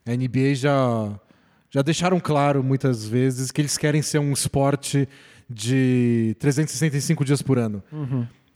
A 0.04 0.14
NBA 0.14 0.54
já, 0.54 1.20
já 1.70 1.82
deixaram 1.82 2.18
claro 2.18 2.62
muitas 2.62 3.06
vezes 3.06 3.50
que 3.50 3.60
eles 3.60 3.76
querem 3.76 4.02
ser 4.02 4.18
um 4.18 4.32
esporte 4.32 5.08
de 5.48 6.36
365 6.38 7.24
dias 7.24 7.42
por 7.42 7.58
ano. 7.58 7.82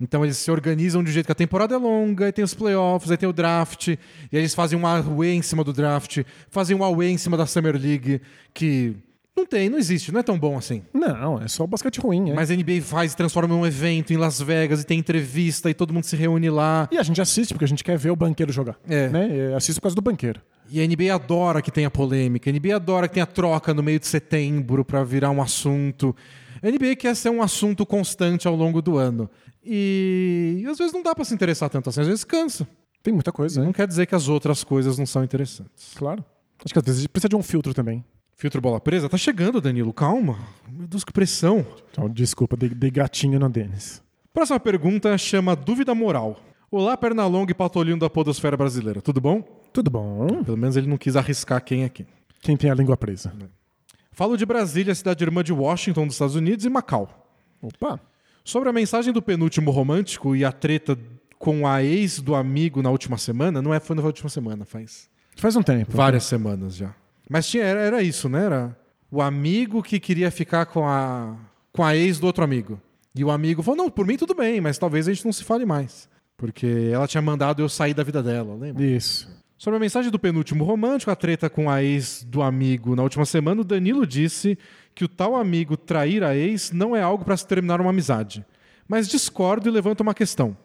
Então 0.00 0.24
eles 0.24 0.38
se 0.38 0.50
organizam 0.50 1.04
de 1.04 1.10
um 1.10 1.12
jeito 1.12 1.26
que 1.26 1.32
a 1.32 1.34
temporada 1.34 1.74
é 1.74 1.78
longa, 1.78 2.26
aí 2.26 2.32
tem 2.32 2.44
os 2.44 2.54
playoffs, 2.54 3.10
aí 3.10 3.18
tem 3.18 3.28
o 3.28 3.32
draft, 3.32 3.88
e 3.88 3.98
aí 4.32 4.38
eles 4.38 4.54
fazem 4.54 4.78
um 4.78 4.86
away 4.86 5.34
em 5.34 5.42
cima 5.42 5.62
do 5.62 5.72
draft, 5.72 6.22
fazem 6.48 6.74
um 6.74 6.82
away 6.82 7.10
em 7.10 7.18
cima 7.18 7.36
da 7.36 7.44
Summer 7.44 7.76
League, 7.76 8.22
que 8.54 8.96
não 9.36 9.46
tem, 9.46 9.68
não 9.68 9.78
existe, 9.78 10.12
não 10.12 10.20
é 10.20 10.22
tão 10.22 10.38
bom 10.38 10.56
assim. 10.56 10.82
Não, 10.92 11.40
é 11.40 11.48
só 11.48 11.66
basquete 11.66 11.98
ruim, 11.98 12.30
é. 12.30 12.34
Mas 12.34 12.50
a 12.50 12.56
NBA 12.56 12.80
faz 12.82 13.12
e 13.12 13.16
transforma 13.16 13.54
num 13.54 13.66
evento 13.66 14.12
em 14.12 14.16
Las 14.16 14.40
Vegas 14.40 14.82
e 14.82 14.86
tem 14.86 14.98
entrevista 14.98 15.70
e 15.70 15.74
todo 15.74 15.94
mundo 15.94 16.04
se 16.04 16.16
reúne 16.16 16.50
lá. 16.50 16.88
E 16.90 16.98
a 16.98 17.02
gente 17.02 17.20
assiste 17.20 17.52
porque 17.52 17.64
a 17.64 17.68
gente 17.68 17.84
quer 17.84 17.96
ver 17.96 18.10
o 18.10 18.16
banqueiro 18.16 18.52
jogar. 18.52 18.78
É. 18.88 19.08
Né? 19.08 19.50
É, 19.52 19.54
Assiste 19.54 19.78
por 19.78 19.82
causa 19.82 19.96
do 19.96 20.02
banqueiro. 20.02 20.40
E 20.70 20.80
a 20.80 20.86
NBA 20.86 21.14
adora 21.14 21.60
que 21.62 21.70
tenha 21.70 21.90
polêmica, 21.90 22.50
a 22.50 22.52
NBA 22.52 22.76
adora 22.76 23.08
que 23.08 23.14
tenha 23.14 23.26
troca 23.26 23.72
no 23.74 23.82
meio 23.82 23.98
de 23.98 24.06
setembro 24.06 24.84
pra 24.84 25.02
virar 25.02 25.30
um 25.30 25.42
assunto. 25.42 26.14
NBA 26.62 26.96
quer 26.96 27.14
ser 27.16 27.30
um 27.30 27.42
assunto 27.42 27.86
constante 27.86 28.46
ao 28.46 28.54
longo 28.54 28.82
do 28.82 28.98
ano. 28.98 29.28
E, 29.64 30.60
e 30.60 30.66
às 30.66 30.78
vezes 30.78 30.92
não 30.92 31.02
dá 31.02 31.14
pra 31.14 31.24
se 31.24 31.34
interessar 31.34 31.68
tanto 31.70 31.88
assim, 31.88 32.00
às 32.00 32.06
vezes 32.06 32.24
cansa. 32.24 32.66
Tem 33.02 33.14
muita 33.14 33.32
coisa, 33.32 33.64
Não 33.64 33.72
quer 33.72 33.86
dizer 33.86 34.06
que 34.06 34.14
as 34.14 34.28
outras 34.28 34.62
coisas 34.62 34.98
não 34.98 35.06
são 35.06 35.24
interessantes. 35.24 35.94
Claro. 35.96 36.24
Acho 36.62 36.74
que 36.74 36.78
às 36.78 36.84
vezes 36.84 37.06
precisa 37.06 37.30
de 37.30 37.36
um 37.36 37.42
filtro 37.42 37.72
também. 37.72 38.04
Filtro 38.36 38.60
bola 38.60 38.80
presa? 38.80 39.08
Tá 39.08 39.16
chegando, 39.16 39.60
Danilo, 39.60 39.92
calma. 39.92 40.38
Meu 40.70 40.86
Deus, 40.86 41.04
que 41.04 41.12
pressão. 41.12 41.64
Então, 41.90 42.08
desculpa, 42.08 42.56
dei, 42.56 42.68
dei 42.68 42.90
gatinho 42.90 43.38
na 43.38 43.48
Denis. 43.48 44.02
Próxima 44.32 44.60
pergunta 44.60 45.16
chama 45.18 45.56
Dúvida 45.56 45.94
Moral. 45.94 46.38
Olá, 46.70 46.96
Pernalonga 46.96 47.50
e 47.50 47.54
Patolino 47.54 47.98
da 47.98 48.08
Podosfera 48.08 48.56
Brasileira. 48.56 49.02
Tudo 49.02 49.20
bom? 49.20 49.42
Tudo 49.72 49.90
bom? 49.90 50.44
Pelo 50.44 50.56
menos 50.56 50.76
ele 50.76 50.86
não 50.86 50.96
quis 50.96 51.16
arriscar 51.16 51.62
quem 51.64 51.84
é 51.84 51.88
quem. 51.88 52.06
Quem 52.40 52.56
tem 52.56 52.70
a 52.70 52.74
língua 52.74 52.96
presa? 52.96 53.32
Falo 54.20 54.36
de 54.36 54.44
Brasília, 54.44 54.94
cidade 54.94 55.24
irmã 55.24 55.42
de 55.42 55.50
Washington, 55.50 56.06
dos 56.06 56.16
Estados 56.16 56.36
Unidos, 56.36 56.66
e 56.66 56.68
Macau. 56.68 57.26
Opa. 57.62 57.98
Sobre 58.44 58.68
a 58.68 58.72
mensagem 58.72 59.14
do 59.14 59.22
penúltimo 59.22 59.70
romântico 59.70 60.36
e 60.36 60.44
a 60.44 60.52
treta 60.52 60.94
com 61.38 61.66
a 61.66 61.82
ex 61.82 62.20
do 62.20 62.34
amigo 62.34 62.82
na 62.82 62.90
última 62.90 63.16
semana, 63.16 63.62
não 63.62 63.72
é 63.72 63.80
foi 63.80 63.96
na 63.96 64.02
última 64.02 64.28
semana, 64.28 64.66
faz 64.66 65.08
Faz 65.36 65.56
um 65.56 65.62
tempo. 65.62 65.96
várias 65.96 66.24
semanas 66.24 66.76
já. 66.76 66.94
Mas 67.30 67.48
tinha, 67.48 67.64
era, 67.64 67.80
era 67.80 68.02
isso, 68.02 68.28
né? 68.28 68.44
Era 68.44 68.76
o 69.10 69.22
amigo 69.22 69.82
que 69.82 69.98
queria 69.98 70.30
ficar 70.30 70.66
com 70.66 70.86
a, 70.86 71.34
com 71.72 71.82
a 71.82 71.96
ex 71.96 72.18
do 72.18 72.26
outro 72.26 72.44
amigo. 72.44 72.78
E 73.14 73.24
o 73.24 73.30
amigo 73.30 73.62
falou: 73.62 73.84
não, 73.84 73.90
por 73.90 74.06
mim 74.06 74.18
tudo 74.18 74.34
bem, 74.34 74.60
mas 74.60 74.76
talvez 74.76 75.08
a 75.08 75.14
gente 75.14 75.24
não 75.24 75.32
se 75.32 75.44
fale 75.44 75.64
mais. 75.64 76.10
Porque 76.36 76.90
ela 76.92 77.08
tinha 77.08 77.22
mandado 77.22 77.62
eu 77.62 77.70
sair 77.70 77.94
da 77.94 78.02
vida 78.02 78.22
dela, 78.22 78.54
lembra? 78.54 78.84
Isso. 78.84 79.39
Sobre 79.60 79.76
a 79.76 79.80
mensagem 79.80 80.10
do 80.10 80.18
penúltimo 80.18 80.64
romântico, 80.64 81.10
a 81.10 81.14
treta 81.14 81.50
com 81.50 81.68
a 81.68 81.82
ex 81.84 82.24
do 82.26 82.40
amigo 82.40 82.96
na 82.96 83.02
última 83.02 83.26
semana, 83.26 83.60
o 83.60 83.64
Danilo 83.64 84.06
disse 84.06 84.56
que 84.94 85.04
o 85.04 85.08
tal 85.08 85.36
amigo 85.36 85.76
trair 85.76 86.24
a 86.24 86.34
ex 86.34 86.72
não 86.72 86.96
é 86.96 87.02
algo 87.02 87.26
para 87.26 87.36
se 87.36 87.46
terminar 87.46 87.78
uma 87.78 87.90
amizade. 87.90 88.42
Mas 88.88 89.06
discordo 89.06 89.68
e 89.68 89.70
levanto 89.70 90.00
uma 90.00 90.14
questão. 90.14 90.56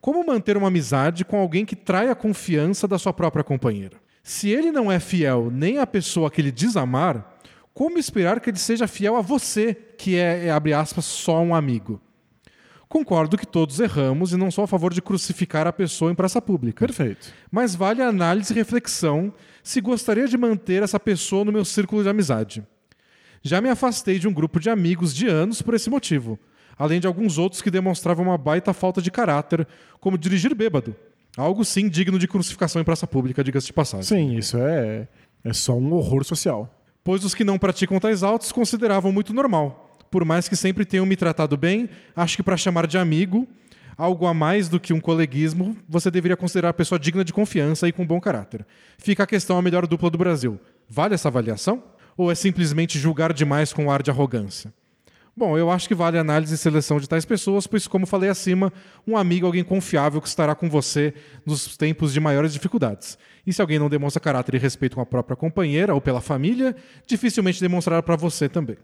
Como 0.00 0.26
manter 0.26 0.56
uma 0.56 0.66
amizade 0.66 1.24
com 1.24 1.38
alguém 1.38 1.64
que 1.64 1.76
trai 1.76 2.10
a 2.10 2.14
confiança 2.16 2.88
da 2.88 2.98
sua 2.98 3.12
própria 3.12 3.44
companheira? 3.44 3.98
Se 4.20 4.50
ele 4.50 4.72
não 4.72 4.90
é 4.90 4.98
fiel 4.98 5.48
nem 5.48 5.78
à 5.78 5.86
pessoa 5.86 6.28
que 6.28 6.40
ele 6.40 6.50
diz 6.50 6.76
amar, 6.76 7.38
como 7.72 7.98
esperar 7.98 8.40
que 8.40 8.50
ele 8.50 8.58
seja 8.58 8.88
fiel 8.88 9.14
a 9.14 9.20
você, 9.20 9.74
que 9.96 10.16
é, 10.16 10.46
é, 10.46 10.50
abre 10.50 10.72
aspas, 10.72 11.04
só 11.04 11.40
um 11.40 11.54
amigo? 11.54 12.00
Concordo 12.94 13.36
que 13.36 13.44
todos 13.44 13.80
erramos 13.80 14.32
e 14.32 14.36
não 14.36 14.52
sou 14.52 14.62
a 14.62 14.68
favor 14.68 14.94
de 14.94 15.02
crucificar 15.02 15.66
a 15.66 15.72
pessoa 15.72 16.12
em 16.12 16.14
praça 16.14 16.40
pública. 16.40 16.86
Perfeito. 16.86 17.34
Mas 17.50 17.74
vale 17.74 18.00
a 18.00 18.06
análise 18.06 18.52
e 18.52 18.56
reflexão 18.56 19.34
se 19.64 19.80
gostaria 19.80 20.28
de 20.28 20.38
manter 20.38 20.80
essa 20.80 21.00
pessoa 21.00 21.44
no 21.44 21.50
meu 21.50 21.64
círculo 21.64 22.04
de 22.04 22.08
amizade. 22.08 22.64
Já 23.42 23.60
me 23.60 23.68
afastei 23.68 24.20
de 24.20 24.28
um 24.28 24.32
grupo 24.32 24.60
de 24.60 24.70
amigos 24.70 25.12
de 25.12 25.26
anos 25.26 25.60
por 25.60 25.74
esse 25.74 25.90
motivo, 25.90 26.38
além 26.78 27.00
de 27.00 27.08
alguns 27.08 27.36
outros 27.36 27.60
que 27.60 27.68
demonstravam 27.68 28.26
uma 28.26 28.38
baita 28.38 28.72
falta 28.72 29.02
de 29.02 29.10
caráter, 29.10 29.66
como 29.98 30.16
dirigir 30.16 30.54
bêbado. 30.54 30.94
Algo 31.36 31.64
sim 31.64 31.88
digno 31.88 32.16
de 32.16 32.28
crucificação 32.28 32.80
em 32.80 32.84
praça 32.84 33.08
pública, 33.08 33.42
diga-se 33.42 33.66
de 33.66 33.72
passagem. 33.72 34.04
Sim, 34.04 34.36
isso 34.36 34.56
é, 34.56 35.08
é 35.42 35.52
só 35.52 35.76
um 35.76 35.92
horror 35.94 36.22
social. 36.22 36.72
Pois 37.02 37.24
os 37.24 37.34
que 37.34 37.42
não 37.42 37.58
praticam 37.58 37.98
tais 37.98 38.22
autos 38.22 38.52
consideravam 38.52 39.10
muito 39.10 39.34
normal. 39.34 39.83
Por 40.14 40.24
mais 40.24 40.48
que 40.48 40.54
sempre 40.54 40.84
tenham 40.84 41.04
me 41.04 41.16
tratado 41.16 41.56
bem, 41.56 41.90
acho 42.14 42.36
que 42.36 42.42
para 42.44 42.56
chamar 42.56 42.86
de 42.86 42.96
amigo, 42.96 43.48
algo 43.96 44.26
a 44.26 44.32
mais 44.32 44.68
do 44.68 44.78
que 44.78 44.92
um 44.92 45.00
coleguismo, 45.00 45.76
você 45.88 46.08
deveria 46.08 46.36
considerar 46.36 46.68
a 46.68 46.72
pessoa 46.72 47.00
digna 47.00 47.24
de 47.24 47.32
confiança 47.32 47.88
e 47.88 47.92
com 47.92 48.06
bom 48.06 48.20
caráter. 48.20 48.64
Fica 48.96 49.24
a 49.24 49.26
questão 49.26 49.58
a 49.58 49.62
melhor 49.62 49.88
dupla 49.88 50.08
do 50.08 50.16
Brasil. 50.16 50.60
Vale 50.88 51.14
essa 51.14 51.26
avaliação? 51.26 51.82
Ou 52.16 52.30
é 52.30 52.36
simplesmente 52.36 52.96
julgar 52.96 53.32
demais 53.32 53.72
com 53.72 53.90
ar 53.90 54.04
de 54.04 54.10
arrogância? 54.12 54.72
Bom, 55.36 55.58
eu 55.58 55.68
acho 55.68 55.88
que 55.88 55.96
vale 55.96 56.16
a 56.16 56.20
análise 56.20 56.54
e 56.54 56.58
seleção 56.58 57.00
de 57.00 57.08
tais 57.08 57.24
pessoas, 57.24 57.66
pois, 57.66 57.88
como 57.88 58.06
falei 58.06 58.30
acima, 58.30 58.72
um 59.04 59.16
amigo 59.16 59.46
é 59.46 59.48
alguém 59.48 59.64
confiável 59.64 60.20
que 60.20 60.28
estará 60.28 60.54
com 60.54 60.70
você 60.70 61.12
nos 61.44 61.76
tempos 61.76 62.12
de 62.12 62.20
maiores 62.20 62.52
dificuldades. 62.52 63.18
E 63.44 63.52
se 63.52 63.60
alguém 63.60 63.80
não 63.80 63.88
demonstra 63.88 64.20
caráter 64.20 64.54
e 64.54 64.58
respeito 64.58 64.94
com 64.94 65.02
a 65.02 65.06
própria 65.06 65.36
companheira 65.36 65.92
ou 65.92 66.00
pela 66.00 66.20
família, 66.20 66.76
dificilmente 67.04 67.60
demonstrará 67.60 68.00
para 68.00 68.14
você 68.14 68.48
também. 68.48 68.76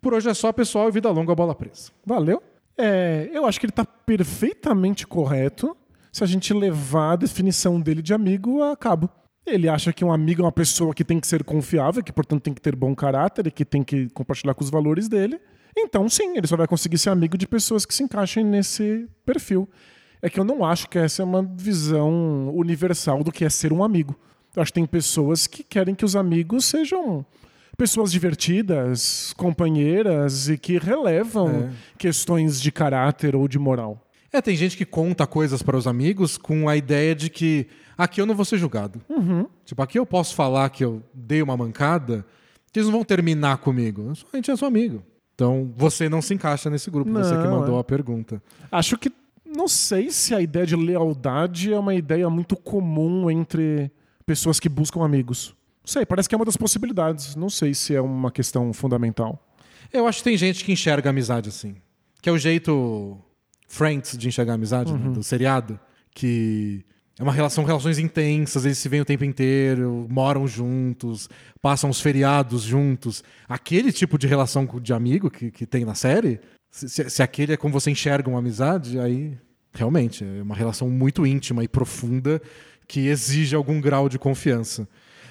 Por 0.00 0.14
hoje 0.14 0.28
é 0.28 0.34
só, 0.34 0.52
pessoal, 0.52 0.88
e 0.88 0.92
vida 0.92 1.10
longa, 1.10 1.34
bola 1.34 1.54
presa. 1.54 1.90
Valeu. 2.04 2.42
É, 2.76 3.28
eu 3.32 3.44
acho 3.44 3.58
que 3.58 3.66
ele 3.66 3.72
está 3.72 3.84
perfeitamente 3.84 5.06
correto 5.06 5.76
se 6.12 6.22
a 6.22 6.26
gente 6.26 6.54
levar 6.54 7.12
a 7.12 7.16
definição 7.16 7.80
dele 7.80 8.00
de 8.00 8.14
amigo 8.14 8.62
a 8.62 8.76
cabo. 8.76 9.10
Ele 9.44 9.68
acha 9.68 9.92
que 9.92 10.04
um 10.04 10.12
amigo 10.12 10.42
é 10.42 10.44
uma 10.44 10.52
pessoa 10.52 10.94
que 10.94 11.04
tem 11.04 11.18
que 11.18 11.26
ser 11.26 11.42
confiável, 11.42 12.02
que 12.02 12.12
portanto 12.12 12.42
tem 12.42 12.54
que 12.54 12.60
ter 12.60 12.76
bom 12.76 12.94
caráter 12.94 13.46
e 13.46 13.50
que 13.50 13.64
tem 13.64 13.82
que 13.82 14.08
compartilhar 14.10 14.54
com 14.54 14.62
os 14.62 14.70
valores 14.70 15.08
dele. 15.08 15.40
Então, 15.76 16.08
sim, 16.08 16.36
ele 16.36 16.46
só 16.46 16.56
vai 16.56 16.66
conseguir 16.66 16.98
ser 16.98 17.10
amigo 17.10 17.36
de 17.36 17.46
pessoas 17.46 17.86
que 17.86 17.94
se 17.94 18.02
encaixem 18.02 18.44
nesse 18.44 19.08
perfil. 19.24 19.68
É 20.20 20.28
que 20.28 20.38
eu 20.38 20.44
não 20.44 20.64
acho 20.64 20.88
que 20.88 20.98
essa 20.98 21.22
é 21.22 21.24
uma 21.24 21.42
visão 21.42 22.50
universal 22.54 23.22
do 23.22 23.32
que 23.32 23.44
é 23.44 23.48
ser 23.48 23.72
um 23.72 23.82
amigo. 23.82 24.18
Eu 24.54 24.62
acho 24.62 24.72
que 24.72 24.80
tem 24.80 24.86
pessoas 24.86 25.46
que 25.46 25.62
querem 25.62 25.94
que 25.94 26.04
os 26.04 26.16
amigos 26.16 26.64
sejam 26.64 27.24
pessoas 27.78 28.10
divertidas, 28.10 29.32
companheiras 29.36 30.48
e 30.48 30.58
que 30.58 30.78
relevam 30.78 31.70
questões 31.96 32.60
de 32.60 32.72
caráter 32.72 33.36
ou 33.36 33.46
de 33.46 33.56
moral. 33.58 34.04
É, 34.32 34.42
tem 34.42 34.56
gente 34.56 34.76
que 34.76 34.84
conta 34.84 35.26
coisas 35.26 35.62
para 35.62 35.76
os 35.76 35.86
amigos 35.86 36.36
com 36.36 36.68
a 36.68 36.76
ideia 36.76 37.14
de 37.14 37.30
que 37.30 37.68
aqui 37.96 38.20
eu 38.20 38.26
não 38.26 38.34
vou 38.34 38.44
ser 38.44 38.58
julgado. 38.58 39.00
Tipo, 39.64 39.80
aqui 39.80 39.98
eu 39.98 40.04
posso 40.04 40.34
falar 40.34 40.68
que 40.70 40.84
eu 40.84 41.00
dei 41.14 41.40
uma 41.40 41.56
mancada, 41.56 42.26
que 42.72 42.80
eles 42.80 42.88
não 42.88 42.96
vão 42.96 43.04
terminar 43.04 43.58
comigo. 43.58 44.12
A 44.32 44.36
gente 44.36 44.50
é 44.50 44.56
seu 44.56 44.66
amigo. 44.66 45.02
Então, 45.34 45.72
você 45.76 46.08
não 46.08 46.20
se 46.20 46.34
encaixa 46.34 46.68
nesse 46.68 46.90
grupo, 46.90 47.12
você 47.12 47.30
que 47.30 47.44
Não, 47.44 47.60
mandou 47.60 47.76
é. 47.76 47.80
a 47.80 47.84
pergunta. 47.84 48.42
Acho 48.72 48.98
que 48.98 49.10
não 49.46 49.68
sei 49.68 50.10
se 50.10 50.34
a 50.34 50.42
ideia 50.42 50.66
de 50.66 50.74
lealdade 50.74 51.72
é 51.72 51.78
uma 51.78 51.94
ideia 51.94 52.28
muito 52.28 52.56
comum 52.56 53.30
entre 53.30 53.88
pessoas 54.26 54.58
que 54.58 54.68
buscam 54.68 55.04
amigos. 55.04 55.54
Não 55.88 55.92
sei, 55.94 56.04
parece 56.04 56.28
que 56.28 56.34
é 56.34 56.36
uma 56.38 56.44
das 56.44 56.56
possibilidades. 56.56 57.34
Não 57.34 57.48
sei 57.48 57.72
se 57.72 57.94
é 57.94 58.00
uma 58.00 58.30
questão 58.30 58.70
fundamental. 58.74 59.42
Eu 59.90 60.06
acho 60.06 60.18
que 60.18 60.24
tem 60.24 60.36
gente 60.36 60.62
que 60.62 60.70
enxerga 60.70 61.08
a 61.08 61.12
amizade 61.12 61.48
assim. 61.48 61.76
Que 62.20 62.28
é 62.28 62.32
o 62.32 62.36
jeito 62.36 63.16
Friends 63.66 64.14
de 64.18 64.28
enxergar 64.28 64.52
a 64.52 64.54
amizade, 64.56 64.92
né, 64.92 65.10
do 65.14 65.22
seriado. 65.22 65.80
Que 66.14 66.84
é 67.18 67.22
uma 67.22 67.32
relação, 67.32 67.64
relações 67.64 67.98
intensas, 67.98 68.66
eles 68.66 68.76
se 68.76 68.86
veem 68.86 69.00
o 69.00 69.04
tempo 69.04 69.24
inteiro, 69.24 70.06
moram 70.10 70.46
juntos, 70.46 71.26
passam 71.62 71.88
os 71.88 72.02
feriados 72.02 72.62
juntos. 72.64 73.24
Aquele 73.48 73.90
tipo 73.90 74.18
de 74.18 74.26
relação 74.26 74.66
de 74.82 74.92
amigo 74.92 75.30
que, 75.30 75.50
que 75.50 75.64
tem 75.66 75.86
na 75.86 75.94
série, 75.94 76.38
se- 76.70 77.08
se 77.08 77.22
aquele 77.22 77.54
é 77.54 77.56
como 77.56 77.72
você 77.72 77.90
enxerga 77.90 78.28
uma 78.28 78.40
amizade, 78.40 79.00
aí 79.00 79.38
realmente 79.72 80.22
é 80.22 80.42
uma 80.42 80.54
relação 80.54 80.90
muito 80.90 81.26
íntima 81.26 81.64
e 81.64 81.68
profunda 81.68 82.42
que 82.86 83.06
exige 83.08 83.56
algum 83.56 83.80
grau 83.80 84.06
de 84.08 84.18
confiança. 84.18 84.86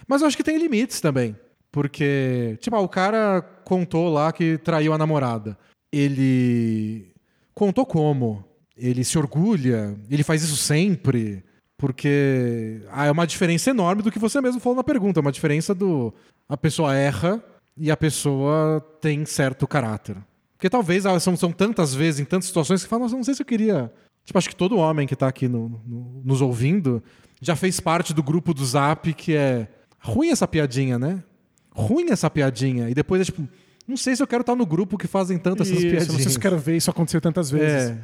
Mas 0.07 0.21
eu 0.21 0.27
acho 0.27 0.37
que 0.37 0.43
tem 0.43 0.57
limites 0.57 1.01
também. 1.01 1.35
Porque, 1.71 2.57
tipo, 2.61 2.75
ah, 2.75 2.79
o 2.79 2.87
cara 2.89 3.41
contou 3.65 4.09
lá 4.09 4.31
que 4.31 4.57
traiu 4.57 4.93
a 4.93 4.97
namorada. 4.97 5.57
Ele 5.91 7.13
contou 7.53 7.85
como? 7.85 8.43
Ele 8.75 9.03
se 9.03 9.17
orgulha? 9.17 9.95
Ele 10.09 10.23
faz 10.23 10.43
isso 10.43 10.55
sempre? 10.55 11.43
Porque 11.77 12.81
ah, 12.91 13.05
é 13.05 13.11
uma 13.11 13.27
diferença 13.27 13.69
enorme 13.69 14.01
do 14.01 14.11
que 14.11 14.19
você 14.19 14.39
mesmo 14.41 14.59
falou 14.59 14.77
na 14.77 14.83
pergunta. 14.83 15.19
É 15.19 15.21
uma 15.21 15.31
diferença 15.31 15.75
do. 15.75 16.13
A 16.49 16.57
pessoa 16.57 16.95
erra 16.95 17.43
e 17.75 17.91
a 17.91 17.97
pessoa 17.97 18.79
tem 19.01 19.25
certo 19.25 19.67
caráter. 19.67 20.17
Porque 20.55 20.69
talvez 20.69 21.05
ah, 21.05 21.19
são, 21.19 21.35
são 21.35 21.51
tantas 21.51 21.93
vezes, 21.93 22.19
em 22.19 22.25
tantas 22.25 22.47
situações, 22.47 22.81
que 22.83 22.89
fala, 22.89 23.03
nossa, 23.03 23.15
não 23.15 23.23
sei 23.23 23.35
se 23.35 23.41
eu 23.41 23.45
queria. 23.45 23.91
Tipo, 24.25 24.39
acho 24.39 24.49
que 24.49 24.55
todo 24.55 24.77
homem 24.77 25.05
que 25.07 25.15
tá 25.15 25.27
aqui 25.27 25.47
no- 25.47 25.69
no- 25.85 26.21
nos 26.25 26.41
ouvindo 26.41 27.03
já 27.39 27.55
fez 27.55 27.79
parte 27.79 28.13
do 28.13 28.23
grupo 28.23 28.53
do 28.53 28.65
Zap 28.65 29.13
que 29.13 29.35
é 29.35 29.67
ruim 30.07 30.29
essa 30.29 30.47
piadinha, 30.47 30.97
né? 30.97 31.23
Ruim 31.71 32.09
essa 32.09 32.29
piadinha. 32.29 32.89
E 32.89 32.93
depois 32.93 33.21
é 33.21 33.25
tipo, 33.25 33.47
não 33.87 33.97
sei 33.97 34.15
se 34.15 34.23
eu 34.23 34.27
quero 34.27 34.41
estar 34.41 34.55
no 34.55 34.65
grupo 34.65 34.97
que 34.97 35.07
fazem 35.07 35.37
tantas 35.37 35.67
essas 35.67 35.81
piadinhas. 35.81 36.07
não 36.07 36.15
sei 36.15 36.29
se 36.29 36.37
eu 36.37 36.41
quero 36.41 36.57
ver 36.57 36.77
isso 36.77 36.89
acontecer 36.89 37.21
tantas 37.21 37.51
vezes. 37.51 37.91
É. 37.91 37.97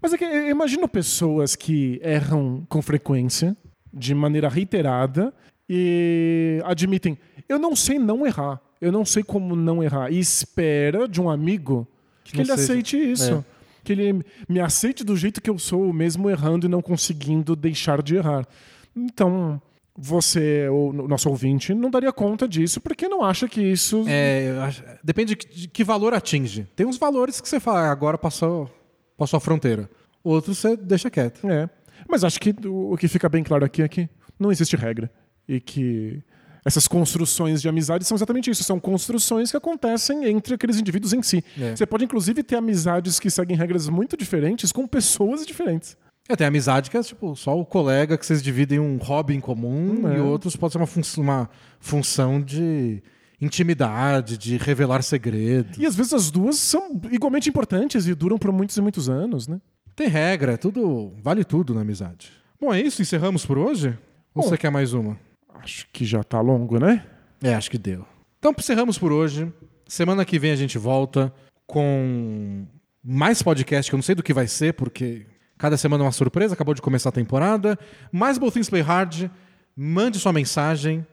Mas 0.00 0.12
é 0.12 0.18
que 0.18 0.24
eu 0.24 0.48
imagino 0.48 0.88
pessoas 0.88 1.54
que 1.54 2.00
erram 2.02 2.64
com 2.68 2.80
frequência, 2.80 3.56
de 3.92 4.14
maneira 4.14 4.48
reiterada, 4.48 5.34
e 5.68 6.60
admitem: 6.64 7.18
eu 7.48 7.58
não 7.58 7.76
sei 7.76 7.98
não 7.98 8.26
errar, 8.26 8.60
eu 8.80 8.90
não 8.90 9.04
sei 9.04 9.22
como 9.22 9.54
não 9.54 9.82
errar, 9.82 10.10
e 10.10 10.18
espera 10.18 11.06
de 11.06 11.20
um 11.20 11.28
amigo 11.28 11.86
que, 12.24 12.36
não 12.36 12.42
ele 12.42 12.50
seja. 12.52 12.62
aceite 12.62 12.96
isso. 12.96 13.34
É. 13.34 13.60
Que 13.82 13.92
ele 13.92 14.24
me 14.48 14.60
aceite 14.60 15.02
do 15.02 15.16
jeito 15.16 15.40
que 15.40 15.48
eu 15.48 15.58
sou, 15.58 15.92
mesmo 15.92 16.28
errando 16.28 16.66
e 16.66 16.68
não 16.68 16.82
conseguindo 16.82 17.56
deixar 17.56 18.02
de 18.02 18.16
errar. 18.16 18.46
Então, 18.94 19.60
você, 20.02 20.66
o 20.70 20.92
nosso 20.92 21.28
ouvinte, 21.28 21.74
não 21.74 21.90
daria 21.90 22.10
conta 22.12 22.48
disso 22.48 22.80
porque 22.80 23.06
não 23.08 23.22
acha 23.22 23.46
que 23.46 23.60
isso. 23.60 24.04
É, 24.08 24.56
acho- 24.62 24.82
depende 25.04 25.34
de 25.34 25.68
que, 25.68 25.84
valor 25.84 26.14
atinge. 26.14 26.66
Tem 26.74 26.86
uns 26.86 26.96
valores 26.96 27.40
que 27.40 27.48
você 27.48 27.60
fala, 27.60 27.80
"Ah, 27.80 27.90
agora 27.92 28.16
passou, 28.16 28.70
passou 29.16 29.36
a 29.36 29.40
fronteira. 29.40 29.90
Outros 30.24 30.58
você 30.58 30.76
deixa 30.76 31.10
quieto. 31.10 31.46
É. 31.48 31.68
Mas 32.08 32.24
acho 32.24 32.40
que 32.40 32.54
o 32.66 32.92
o 32.92 32.96
que 32.96 33.08
fica 33.08 33.28
bem 33.28 33.42
claro 33.44 33.64
aqui 33.64 33.82
é 33.82 33.88
que 33.88 34.08
não 34.38 34.50
existe 34.50 34.74
regra. 34.74 35.10
E 35.46 35.60
que 35.60 36.22
essas 36.64 36.86
construções 36.88 37.60
de 37.62 37.68
amizade 37.68 38.04
são 38.04 38.14
exatamente 38.16 38.50
isso. 38.50 38.62
São 38.64 38.78
construções 38.80 39.50
que 39.50 39.56
acontecem 39.56 40.24
entre 40.26 40.54
aqueles 40.54 40.78
indivíduos 40.78 41.12
em 41.12 41.22
si. 41.22 41.42
É. 41.58 41.74
Você 41.76 41.84
pode, 41.86 42.04
inclusive, 42.04 42.42
ter 42.42 42.56
amizades 42.56 43.18
que 43.18 43.30
seguem 43.30 43.56
regras 43.56 43.88
muito 43.88 44.16
diferentes 44.16 44.72
com 44.72 44.86
pessoas 44.86 45.44
diferentes. 45.46 45.96
É, 46.30 46.36
tem 46.36 46.46
amizade 46.46 46.90
que 46.90 46.96
é 46.96 47.02
tipo 47.02 47.34
só 47.34 47.58
o 47.58 47.64
colega 47.66 48.16
que 48.16 48.24
vocês 48.24 48.40
dividem 48.42 48.78
um 48.78 48.96
hobby 48.98 49.34
em 49.34 49.40
comum 49.40 50.00
Hum, 50.04 50.08
é. 50.08 50.16
e 50.16 50.20
outros 50.20 50.54
pode 50.54 50.72
ser 50.72 50.78
uma, 50.78 50.86
fun 50.86 51.00
uma 51.18 51.50
função 51.80 52.40
de 52.40 53.02
intimidade, 53.40 54.38
de 54.38 54.56
revelar 54.56 55.02
segredos. 55.02 55.76
E 55.78 55.84
às 55.86 55.96
vezes 55.96 56.12
as 56.14 56.30
duas 56.30 56.56
são 56.56 57.00
igualmente 57.10 57.48
importantes 57.48 58.06
e 58.06 58.14
duram 58.14 58.38
por 58.38 58.52
muitos 58.52 58.76
e 58.76 58.80
muitos 58.80 59.08
anos, 59.08 59.48
né? 59.48 59.60
Tem 59.96 60.06
regra, 60.06 60.52
é 60.52 60.56
tudo 60.56 61.12
vale 61.22 61.42
tudo 61.44 61.74
na 61.74 61.80
amizade. 61.80 62.30
Bom, 62.60 62.72
é 62.72 62.80
isso, 62.80 63.02
encerramos 63.02 63.44
por 63.44 63.58
hoje? 63.58 63.88
Ou 64.34 64.42
Bom. 64.42 64.48
você 64.48 64.56
quer 64.56 64.70
mais 64.70 64.92
uma? 64.92 65.18
Acho 65.62 65.86
que 65.92 66.04
já 66.04 66.22
tá 66.22 66.40
longo, 66.40 66.78
né? 66.78 67.04
É, 67.42 67.54
acho 67.54 67.70
que 67.70 67.78
deu. 67.78 68.04
Então 68.38 68.54
encerramos 68.56 68.96
por 68.98 69.10
hoje. 69.10 69.52
Semana 69.88 70.24
que 70.24 70.38
vem 70.38 70.52
a 70.52 70.56
gente 70.56 70.78
volta 70.78 71.32
com 71.66 72.66
mais 73.02 73.42
podcast, 73.42 73.90
que 73.90 73.94
eu 73.94 73.98
não 73.98 74.02
sei 74.02 74.14
do 74.14 74.22
que 74.22 74.32
vai 74.32 74.46
ser, 74.46 74.74
porque 74.74 75.26
cada 75.60 75.76
semana 75.76 76.02
uma 76.02 76.10
surpresa, 76.10 76.54
acabou 76.54 76.72
de 76.72 76.80
começar 76.80 77.10
a 77.10 77.12
temporada. 77.12 77.78
Mais 78.10 78.38
Both 78.38 78.54
Things 78.54 78.70
Play 78.70 78.80
Hard. 78.80 79.30
Mande 79.76 80.18
sua 80.18 80.32
mensagem 80.32 81.06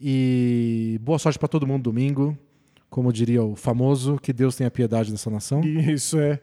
e 0.00 0.98
boa 1.02 1.18
sorte 1.18 1.38
para 1.38 1.46
todo 1.46 1.66
mundo 1.66 1.82
domingo. 1.82 2.36
Como 2.88 3.12
diria 3.12 3.42
o 3.42 3.54
famoso, 3.54 4.18
que 4.20 4.32
Deus 4.32 4.56
tenha 4.56 4.70
piedade 4.70 5.12
dessa 5.12 5.30
nação. 5.30 5.60
Isso 5.60 6.18
é 6.18 6.40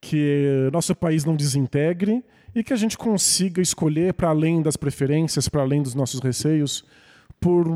que 0.00 0.68
nosso 0.70 0.94
país 0.94 1.24
não 1.24 1.34
desintegre 1.34 2.22
e 2.54 2.62
que 2.62 2.74
a 2.74 2.76
gente 2.76 2.96
consiga 2.96 3.62
escolher 3.62 4.12
para 4.12 4.28
além 4.28 4.60
das 4.60 4.76
preferências, 4.76 5.48
para 5.48 5.62
além 5.62 5.82
dos 5.82 5.94
nossos 5.94 6.20
receios, 6.20 6.84
por 7.40 7.66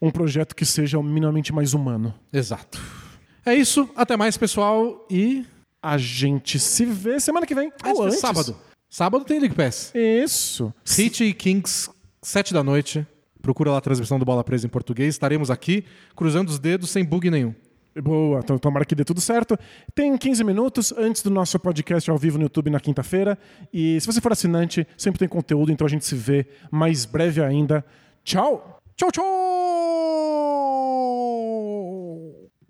um 0.00 0.10
projeto 0.10 0.54
que 0.54 0.66
seja 0.66 1.02
minimamente 1.02 1.50
mais 1.50 1.72
humano. 1.72 2.14
Exato. 2.30 2.78
É 3.44 3.54
isso. 3.54 3.88
Até 3.96 4.18
mais, 4.18 4.36
pessoal. 4.36 5.06
E. 5.10 5.46
A 5.84 5.98
gente 5.98 6.60
se 6.60 6.84
vê 6.84 7.18
semana 7.18 7.44
que 7.44 7.56
vem. 7.56 7.72
Ou 7.84 8.04
antes. 8.04 8.20
sábado. 8.20 8.54
Sábado 8.92 9.24
tem 9.24 9.40
League 9.40 9.56
Pass. 9.56 9.90
Isso. 9.94 10.70
City 10.84 11.24
e 11.24 11.32
Kings, 11.32 11.88
sete 12.20 12.52
da 12.52 12.62
noite. 12.62 13.06
Procura 13.40 13.70
lá 13.70 13.78
a 13.78 13.80
transmissão 13.80 14.18
do 14.18 14.24
Bola 14.26 14.44
Presa 14.44 14.66
em 14.66 14.68
português. 14.68 15.14
Estaremos 15.14 15.50
aqui 15.50 15.86
cruzando 16.14 16.50
os 16.50 16.58
dedos 16.58 16.90
sem 16.90 17.02
bug 17.02 17.30
nenhum. 17.30 17.54
Boa, 18.02 18.40
então 18.40 18.58
tomara 18.58 18.84
que 18.84 18.94
dê 18.94 19.02
tudo 19.02 19.18
certo. 19.18 19.58
Tem 19.94 20.14
15 20.14 20.44
minutos 20.44 20.92
antes 20.92 21.22
do 21.22 21.30
nosso 21.30 21.58
podcast 21.58 22.10
ao 22.10 22.18
vivo 22.18 22.36
no 22.36 22.44
YouTube 22.44 22.68
na 22.68 22.78
quinta-feira. 22.78 23.38
E 23.72 23.98
se 23.98 24.06
você 24.06 24.20
for 24.20 24.32
assinante, 24.32 24.86
sempre 24.94 25.18
tem 25.20 25.28
conteúdo, 25.28 25.72
então 25.72 25.86
a 25.86 25.90
gente 25.90 26.04
se 26.04 26.14
vê 26.14 26.46
mais 26.70 27.06
breve 27.06 27.42
ainda. 27.42 27.82
Tchau! 28.22 28.78
Tchau, 28.94 29.10
tchau! 29.10 29.22